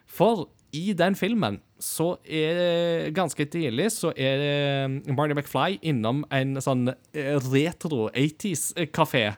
For 0.06 0.48
i 0.72 0.92
den 0.96 1.14
filmen 1.14 1.60
så 1.82 2.16
er 2.24 3.10
ganske 3.14 3.44
tidlig 3.44 3.90
så 3.92 4.12
er 4.16 4.38
det 4.40 5.16
Marty 5.16 5.34
McFly 5.34 5.78
innom 5.82 6.22
en 6.32 6.56
sånn 6.62 6.88
eh, 6.88 7.36
retro 7.52 8.08
80s-kafé. 8.10 9.32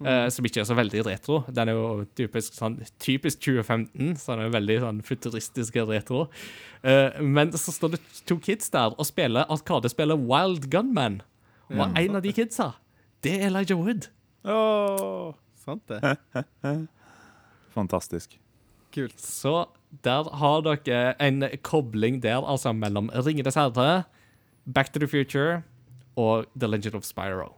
eh, 0.00 0.26
som 0.32 0.46
ikke 0.48 0.62
er 0.62 0.68
så 0.68 0.74
veldig 0.78 1.02
retro. 1.04 1.42
Den 1.52 1.68
er 1.68 1.76
jo 1.76 2.04
typisk, 2.16 2.54
sånn, 2.56 2.78
typisk 3.02 3.42
2015, 3.44 4.14
så 4.16 4.32
den 4.32 4.46
er 4.46 4.54
veldig 4.54 4.78
sånn 4.84 5.02
futuristisk 5.04 5.76
retro. 5.90 6.22
Uh, 6.80 7.20
men 7.20 7.52
så 7.52 7.74
står 7.74 7.92
det 7.92 8.00
to 8.24 8.38
kids 8.40 8.72
der 8.72 8.94
og 8.96 9.04
spiller 9.04 9.44
arkadespillet 9.52 10.24
Wild 10.24 10.70
Gunman. 10.72 11.20
Og 11.70 11.84
en 12.00 12.16
av 12.16 12.24
de 12.24 12.32
kidsa, 12.34 12.72
det 13.24 13.34
er 13.36 13.46
Elijah 13.50 13.78
Wood. 13.78 14.08
Åh, 14.44 15.34
Sant 15.60 15.82
det? 15.88 16.16
fantastisk. 17.76 18.38
Kult. 18.94 19.20
Så 19.20 19.66
der 20.04 20.30
har 20.36 20.60
dere 20.66 21.14
en 21.22 21.44
kobling 21.62 22.22
der, 22.22 22.40
altså 22.42 22.72
mellom 22.72 23.10
Ringenes 23.14 23.54
herre, 23.54 24.04
Back 24.74 24.92
to 24.92 24.98
the 24.98 25.08
Future 25.08 25.62
og 26.16 26.46
The 26.56 26.68
Legend 26.68 26.94
of 26.94 27.04
Spyro. 27.04 27.52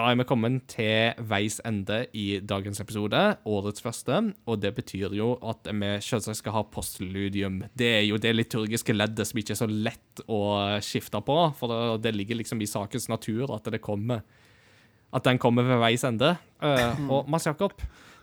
Da 0.00 0.06
er 0.08 0.16
vi 0.16 0.24
kommet 0.24 0.62
til 0.72 1.18
veis 1.28 1.58
ende 1.68 2.06
i 2.16 2.38
dagens 2.40 2.80
episode, 2.80 3.18
årets 3.44 3.82
første. 3.84 4.16
Og 4.48 4.62
det 4.62 4.70
betyr 4.78 5.12
jo 5.12 5.34
at 5.44 5.68
vi 5.68 5.90
selvsagt 6.00 6.38
skal 6.38 6.54
ha 6.54 6.62
postludium. 6.72 7.58
Det 7.76 7.90
er 7.98 8.06
jo 8.06 8.16
det 8.16 8.32
liturgiske 8.32 8.96
leddet 8.96 9.28
som 9.28 9.42
ikke 9.42 9.52
er 9.52 9.60
så 9.60 9.68
lett 9.68 10.22
å 10.24 10.40
skifte 10.80 11.20
på, 11.20 11.36
for 11.58 12.00
det, 12.00 12.14
ligger 12.16 12.40
liksom 12.40 12.64
i 12.64 12.70
sakens 12.70 13.10
natur 13.12 13.52
at 13.52 13.68
det 13.68 13.82
kommer 13.84 14.24
At 15.12 15.26
den 15.26 15.38
kommer 15.42 15.66
ved 15.66 15.82
veis 15.82 16.04
ende. 16.06 16.36
Eh, 16.62 17.00
og 17.10 17.28
Mads 17.28 17.50
Jakob, 17.50 17.74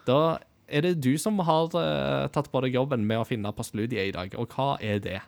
da 0.08 0.40
er 0.66 0.82
det 0.82 1.02
du 1.04 1.18
som 1.20 1.38
har 1.44 1.68
eh, 1.78 2.28
tatt 2.32 2.50
på 2.50 2.62
deg 2.64 2.74
jobben 2.74 3.06
med 3.06 3.22
å 3.22 3.28
finne 3.28 3.54
postludiet 3.54 4.08
i 4.08 4.16
dag. 4.16 4.34
Og 4.40 4.50
hva 4.56 4.78
er 4.82 5.04
det? 5.04 5.20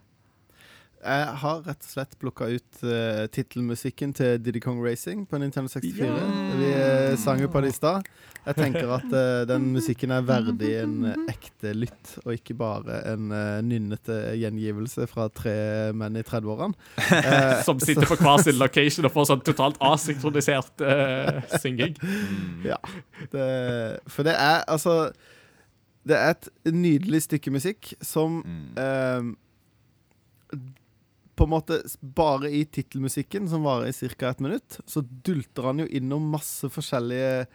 Jeg 1.00 1.28
har 1.42 1.62
rett 1.64 1.86
og 1.86 1.92
slett 1.94 2.16
plukka 2.20 2.50
ut 2.52 2.82
uh, 2.84 3.24
tittelmusikken 3.32 4.12
til 4.18 4.36
Diddy 4.44 4.60
Kong 4.60 4.82
Racing 4.84 5.22
på 5.30 5.40
Nintendo 5.40 5.72
64. 5.72 6.10
Vi 6.60 6.72
uh, 6.76 7.14
sang 7.22 7.40
jo 7.40 7.48
på 7.52 7.62
det 7.64 7.72
i 7.72 7.78
stad. 7.78 8.08
Jeg 8.44 8.58
tenker 8.58 8.92
at 8.98 9.08
uh, 9.14 9.46
den 9.48 9.70
musikken 9.78 10.12
er 10.12 10.26
verdig 10.28 10.74
en 10.82 11.08
ekte 11.32 11.72
lytt, 11.78 12.18
og 12.26 12.34
ikke 12.36 12.58
bare 12.60 13.00
en 13.14 13.32
uh, 13.32 13.62
nynnete 13.64 14.18
gjengivelse 14.42 15.08
fra 15.12 15.30
tre 15.32 15.56
menn 15.96 16.20
i 16.20 16.26
30-årene. 16.28 16.76
Eh, 17.30 17.64
Som 17.66 17.80
sitter 17.82 18.08
på 18.08 18.16
hver 18.20 18.42
sin 18.44 18.56
location 18.58 19.06
og 19.08 19.12
får 19.14 19.26
sånn 19.30 19.42
totalt 19.46 19.78
asynkronisert 19.84 20.82
eh, 20.86 21.40
synging. 21.60 21.98
Ja. 22.66 22.78
Det, 23.32 23.48
for 24.10 24.28
det 24.28 24.36
er 24.40 24.64
altså 24.72 25.12
Det 26.08 26.16
er 26.16 26.32
et 26.34 26.48
nydelig 26.74 27.26
stykke 27.28 27.52
musikk 27.54 27.92
som 28.02 28.40
eh, 28.80 29.30
På 31.40 31.48
en 31.48 31.54
måte 31.54 31.80
bare 32.04 32.50
i 32.52 32.66
tittelmusikken, 32.68 33.48
som 33.48 33.64
varer 33.64 33.88
i 33.94 34.10
ca. 34.20 34.30
ett 34.30 34.42
minutt, 34.44 34.80
så 34.86 35.02
dulter 35.02 35.70
han 35.70 35.80
jo 35.80 35.86
innom 35.88 36.26
masse 36.34 36.68
forskjellige 36.68 37.46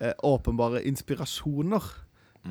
eh, 0.00 0.14
åpenbare 0.26 0.82
inspirasjoner. 0.88 1.84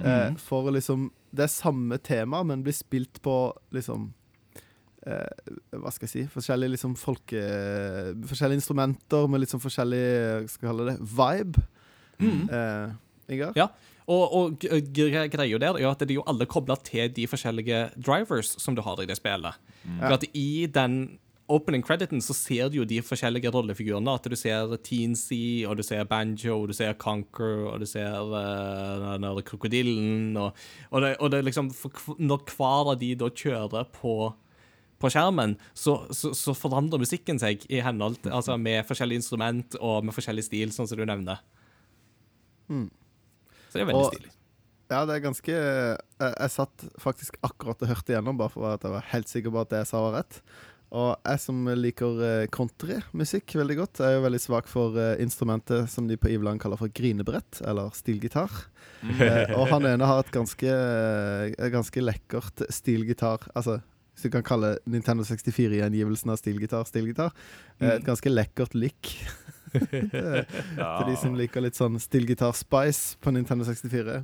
Eh, 0.06 0.36
for 0.38 0.70
liksom 0.72 1.10
Det 1.32 1.44
er 1.44 1.52
samme 1.52 1.98
tema, 1.98 2.44
men 2.44 2.64
blir 2.64 2.74
spilt 2.78 3.22
på 3.26 3.34
liksom 3.74 4.14
eh, 5.02 5.50
Hva 5.74 5.90
skal 5.90 6.06
jeg 6.06 6.12
si 6.12 6.26
Forskjellige 6.30 6.76
liksom 6.76 6.94
folke... 6.96 7.42
Forskjellige 8.30 8.62
instrumenter 8.62 9.26
med 9.26 9.42
litt 9.42 9.50
sånn 9.50 9.64
forskjellig 9.64 10.04
Skal 10.46 10.68
jeg 10.68 10.70
kalle 10.70 10.92
det 10.92 10.98
vibe. 11.02 11.66
Eh, 12.22 12.94
Ingar? 13.34 13.58
Ja, 13.58 13.68
og, 14.10 14.34
og 14.34 14.60
g- 14.60 15.30
greia 15.30 15.60
der 15.62 15.78
er 15.78 15.88
at 15.92 16.02
det 16.02 16.12
er 16.12 16.20
jo 16.20 16.28
alle 16.28 16.48
kobla 16.50 16.76
til 16.82 17.12
de 17.14 17.28
forskjellige 17.30 17.92
drivers 17.96 18.56
som 18.58 18.76
du 18.76 18.82
har 18.82 19.00
i 19.04 19.06
det 19.10 19.20
spillet. 19.20 19.58
For 20.00 20.16
at 20.18 20.26
I 20.34 20.66
den 20.74 21.20
opening 21.50 21.82
crediten 21.82 22.22
så 22.22 22.34
ser 22.38 22.70
du 22.70 22.76
jo 22.78 22.84
de 22.86 23.00
forskjellige 23.02 23.50
rollefigurene. 23.54 24.14
At 24.14 24.28
du 24.30 24.36
ser 24.38 24.70
Teensy, 24.86 25.66
og 25.66 25.78
du 25.80 25.84
ser 25.86 26.04
Banjo, 26.06 26.60
og 26.62 26.68
du 26.70 26.76
ser 26.78 26.94
Conquer, 27.02 27.64
og 27.72 27.80
du 27.82 27.88
ser 27.90 28.18
uh, 28.22 29.16
den 29.16 29.26
der 29.26 29.42
krokodillen. 29.48 30.38
Og, 30.38 30.54
og, 30.92 31.02
det, 31.02 31.16
og 31.18 31.32
det 31.32 31.40
er 31.40 31.48
liksom 31.48 31.72
for, 31.74 31.90
Når 32.22 32.46
hver 32.54 32.94
av 32.94 33.00
de 33.02 33.16
da 33.18 33.30
kjører 33.30 33.90
på 33.98 34.14
på 35.00 35.08
skjermen, 35.08 35.54
så, 35.72 35.94
så, 36.12 36.34
så 36.36 36.52
forandrer 36.52 37.00
musikken 37.00 37.38
seg 37.40 37.62
i 37.72 37.78
henhold 37.80 38.18
altså 38.28 38.58
med 38.60 38.84
forskjellige 38.84 39.22
instrument 39.22 39.78
og 39.80 40.04
med 40.04 40.12
forskjellig 40.12 40.44
stil, 40.44 40.74
sånn 40.76 40.90
som 40.92 41.00
du 41.00 41.06
nevner. 41.08 41.40
Så 43.70 43.78
det 43.78 43.86
er 43.86 43.92
veldig 43.94 44.04
Og- 44.06 44.14
stilig. 44.14 44.36
Ja, 44.90 45.04
det 45.06 45.14
er 45.20 45.22
ganske 45.22 45.54
jeg, 45.54 45.98
jeg 46.34 46.50
satt 46.50 46.84
faktisk 46.98 47.36
akkurat 47.46 47.78
og 47.86 47.92
hørte 47.92 48.10
igjennom, 48.16 48.40
bare 48.40 48.50
for 48.50 48.66
at 48.74 48.82
jeg 48.82 48.90
var 48.96 49.04
helt 49.12 49.30
sikker 49.30 49.54
på 49.54 49.62
at 49.62 49.70
det 49.70 49.84
jeg 49.84 49.90
sa, 49.92 50.00
var 50.02 50.16
rett. 50.24 50.40
Og 50.90 51.12
jeg 51.30 51.40
som 51.44 51.60
liker 51.78 52.22
eh, 52.26 52.48
countrymusikk 52.50 53.54
veldig 53.60 53.76
godt, 53.78 54.00
er 54.02 54.16
jo 54.16 54.24
veldig 54.26 54.40
svak 54.42 54.66
for 54.72 54.98
eh, 54.98 55.20
instrumentet 55.22 55.86
som 55.94 56.08
de 56.10 56.18
på 56.18 56.32
Iveland 56.34 56.58
kaller 56.64 56.82
for 56.82 56.90
grinebrett, 56.90 57.62
eller 57.70 57.92
stilgitar. 57.94 58.50
Eh, 59.06 59.54
og 59.54 59.68
han 59.70 59.86
ene 59.86 60.10
har 60.10 60.24
et 60.24 60.32
ganske, 60.34 60.66
eh, 60.66 61.70
ganske 61.70 62.02
lekkert 62.02 62.66
stilgitar. 62.74 63.46
Altså, 63.54 63.78
hvis 64.16 64.26
du 64.26 64.34
kan 64.34 64.44
kalle 64.44 64.74
Nintendo 64.90 65.22
64-gjengivelsen 65.24 66.34
av 66.34 66.42
stilgitar 66.42 66.90
stilgitar. 66.90 67.30
Eh, 67.80 67.94
et 68.00 68.04
ganske 68.10 68.34
lekkert 68.34 68.74
lick. 68.74 69.14
til 71.00 71.10
de 71.10 71.16
som 71.20 71.36
liker 71.38 71.64
litt 71.64 71.78
sånn 71.80 72.00
stillgitar-spice 72.02 73.20
på 73.24 73.34
Nintendo 73.36 73.68
64. 73.68 74.22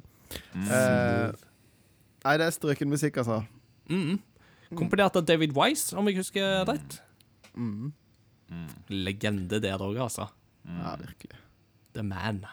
Eh, 0.56 1.28
nei, 2.26 2.38
det 2.42 2.48
er 2.48 2.56
strøken 2.56 2.92
musikk, 2.92 3.20
altså. 3.22 3.44
Mm. 3.92 4.18
Komponert 4.76 5.18
av 5.20 5.26
David 5.28 5.54
Wise, 5.56 5.94
om 5.98 6.08
jeg 6.10 6.20
husker 6.20 6.66
rett. 6.68 7.00
Mm. 7.56 7.94
Legende 8.92 9.62
der 9.64 9.82
òg, 9.82 10.00
altså. 10.08 10.30
Ja, 10.66 10.96
virkelig. 11.00 11.38
The 11.96 12.04
man. 12.04 12.46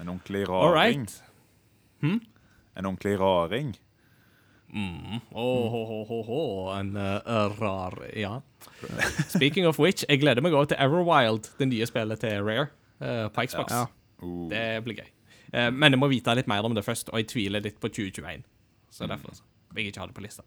En 0.00 0.08
ordentlig 0.12 0.44
raring. 0.48 1.06
right. 1.06 1.22
Hm? 2.02 2.20
En 2.76 2.86
ordentlig 2.86 3.18
raring. 3.20 3.74
Mm. 4.74 5.20
Oh, 5.30 5.70
ho, 5.70 5.84
ho, 5.86 5.98
ho, 6.08 6.22
ho. 6.26 6.44
En 6.74 6.96
uh, 6.96 7.58
rar 7.60 7.94
Ja. 8.18 8.40
Speaking 9.28 9.66
of 9.66 9.78
which, 9.78 10.04
jeg 10.08 10.20
gleder 10.20 10.42
meg 10.42 10.56
òg 10.56 10.72
til 10.72 10.80
Everwild, 10.82 11.52
det 11.60 11.68
nye 11.70 11.86
spillet 11.86 12.20
til 12.24 12.42
Rare 12.42 12.66
uh, 12.98 13.28
på 13.30 13.46
Xbox. 13.46 13.70
Ja. 13.70 13.86
Uh. 14.22 14.48
Det 14.50 14.66
blir 14.86 14.98
gøy. 14.98 15.10
Uh, 15.54 15.70
men 15.70 15.94
jeg 15.94 16.02
må 16.02 16.10
vite 16.10 16.34
litt 16.34 16.50
mer 16.50 16.66
om 16.66 16.74
det 16.74 16.82
først, 16.86 17.12
og 17.12 17.22
jeg 17.22 17.30
tviler 17.30 17.62
litt 17.62 17.78
på 17.78 17.92
2021. 17.92 18.42
Så 18.90 19.06
derfor 19.10 19.38
vil 19.74 19.86
jeg 19.86 19.94
ikke 19.94 20.02
ha 20.02 20.10
det 20.10 20.18
på 20.18 20.26
lista. 20.26 20.42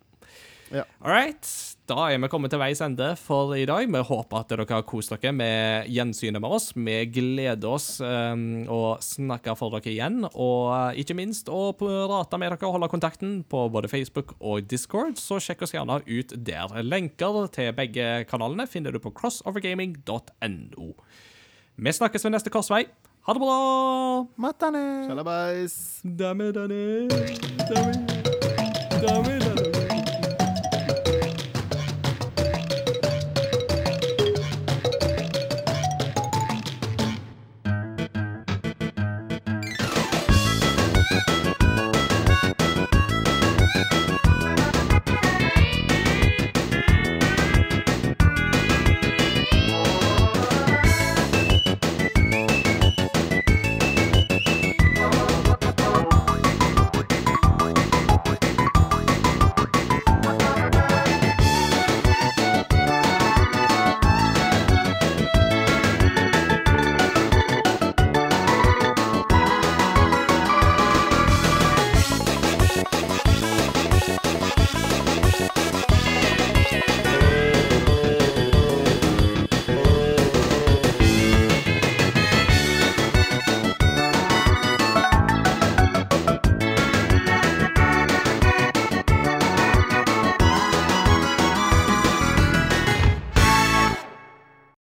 Ja. 0.74 0.84
All 1.02 1.14
right. 1.14 1.50
Da 1.88 2.10
er 2.12 2.20
vi 2.20 2.28
kommet 2.28 2.52
til 2.52 2.60
veis 2.60 2.82
ende 2.84 3.14
for 3.20 3.54
i 3.56 3.64
dag. 3.68 3.86
Vi 3.88 4.02
håper 4.10 4.42
at 4.42 4.50
dere 4.52 4.66
har 4.68 4.84
kost 4.88 5.14
dere 5.14 5.32
med 5.32 5.88
gjensynet 5.88 6.44
med 6.44 6.56
oss. 6.58 6.74
Vi 6.76 6.98
gleder 7.16 7.78
oss 7.78 8.02
um, 8.04 8.66
å 8.68 8.98
snakke 9.04 9.56
for 9.56 9.72
dere 9.78 9.94
igjen, 9.94 10.20
og 10.28 10.74
eh, 10.76 11.00
ikke 11.04 11.16
minst 11.16 11.48
å 11.48 11.72
prate 11.80 12.42
med 12.42 12.52
dere 12.52 12.68
og 12.68 12.76
holde 12.76 12.92
kontakten 12.92 13.40
på 13.48 13.68
både 13.72 13.92
Facebook 13.92 14.36
og 14.42 14.68
Discord, 14.68 15.16
så 15.22 15.40
sjekk 15.40 15.64
oss 15.64 15.78
gjerne 15.78 16.02
ut 16.04 16.36
der. 16.36 16.76
Lenker 16.84 17.48
til 17.56 17.72
begge 17.78 18.28
kanalene 18.28 18.68
finner 18.68 18.92
du 18.92 19.00
på 19.04 19.16
crossovergaming.no. 19.16 20.92
Vi 21.78 21.94
snakkes 21.94 22.28
ved 22.28 22.36
neste 22.36 22.52
korsvei. 22.52 22.84
Ha 23.28 23.36
det 23.36 23.44
bra! 23.44 23.58
Sjalabais. 25.08 26.02
Damme, 26.04 26.52
damme, 26.56 27.08
damme, 27.72 28.08
damme. 29.04 29.47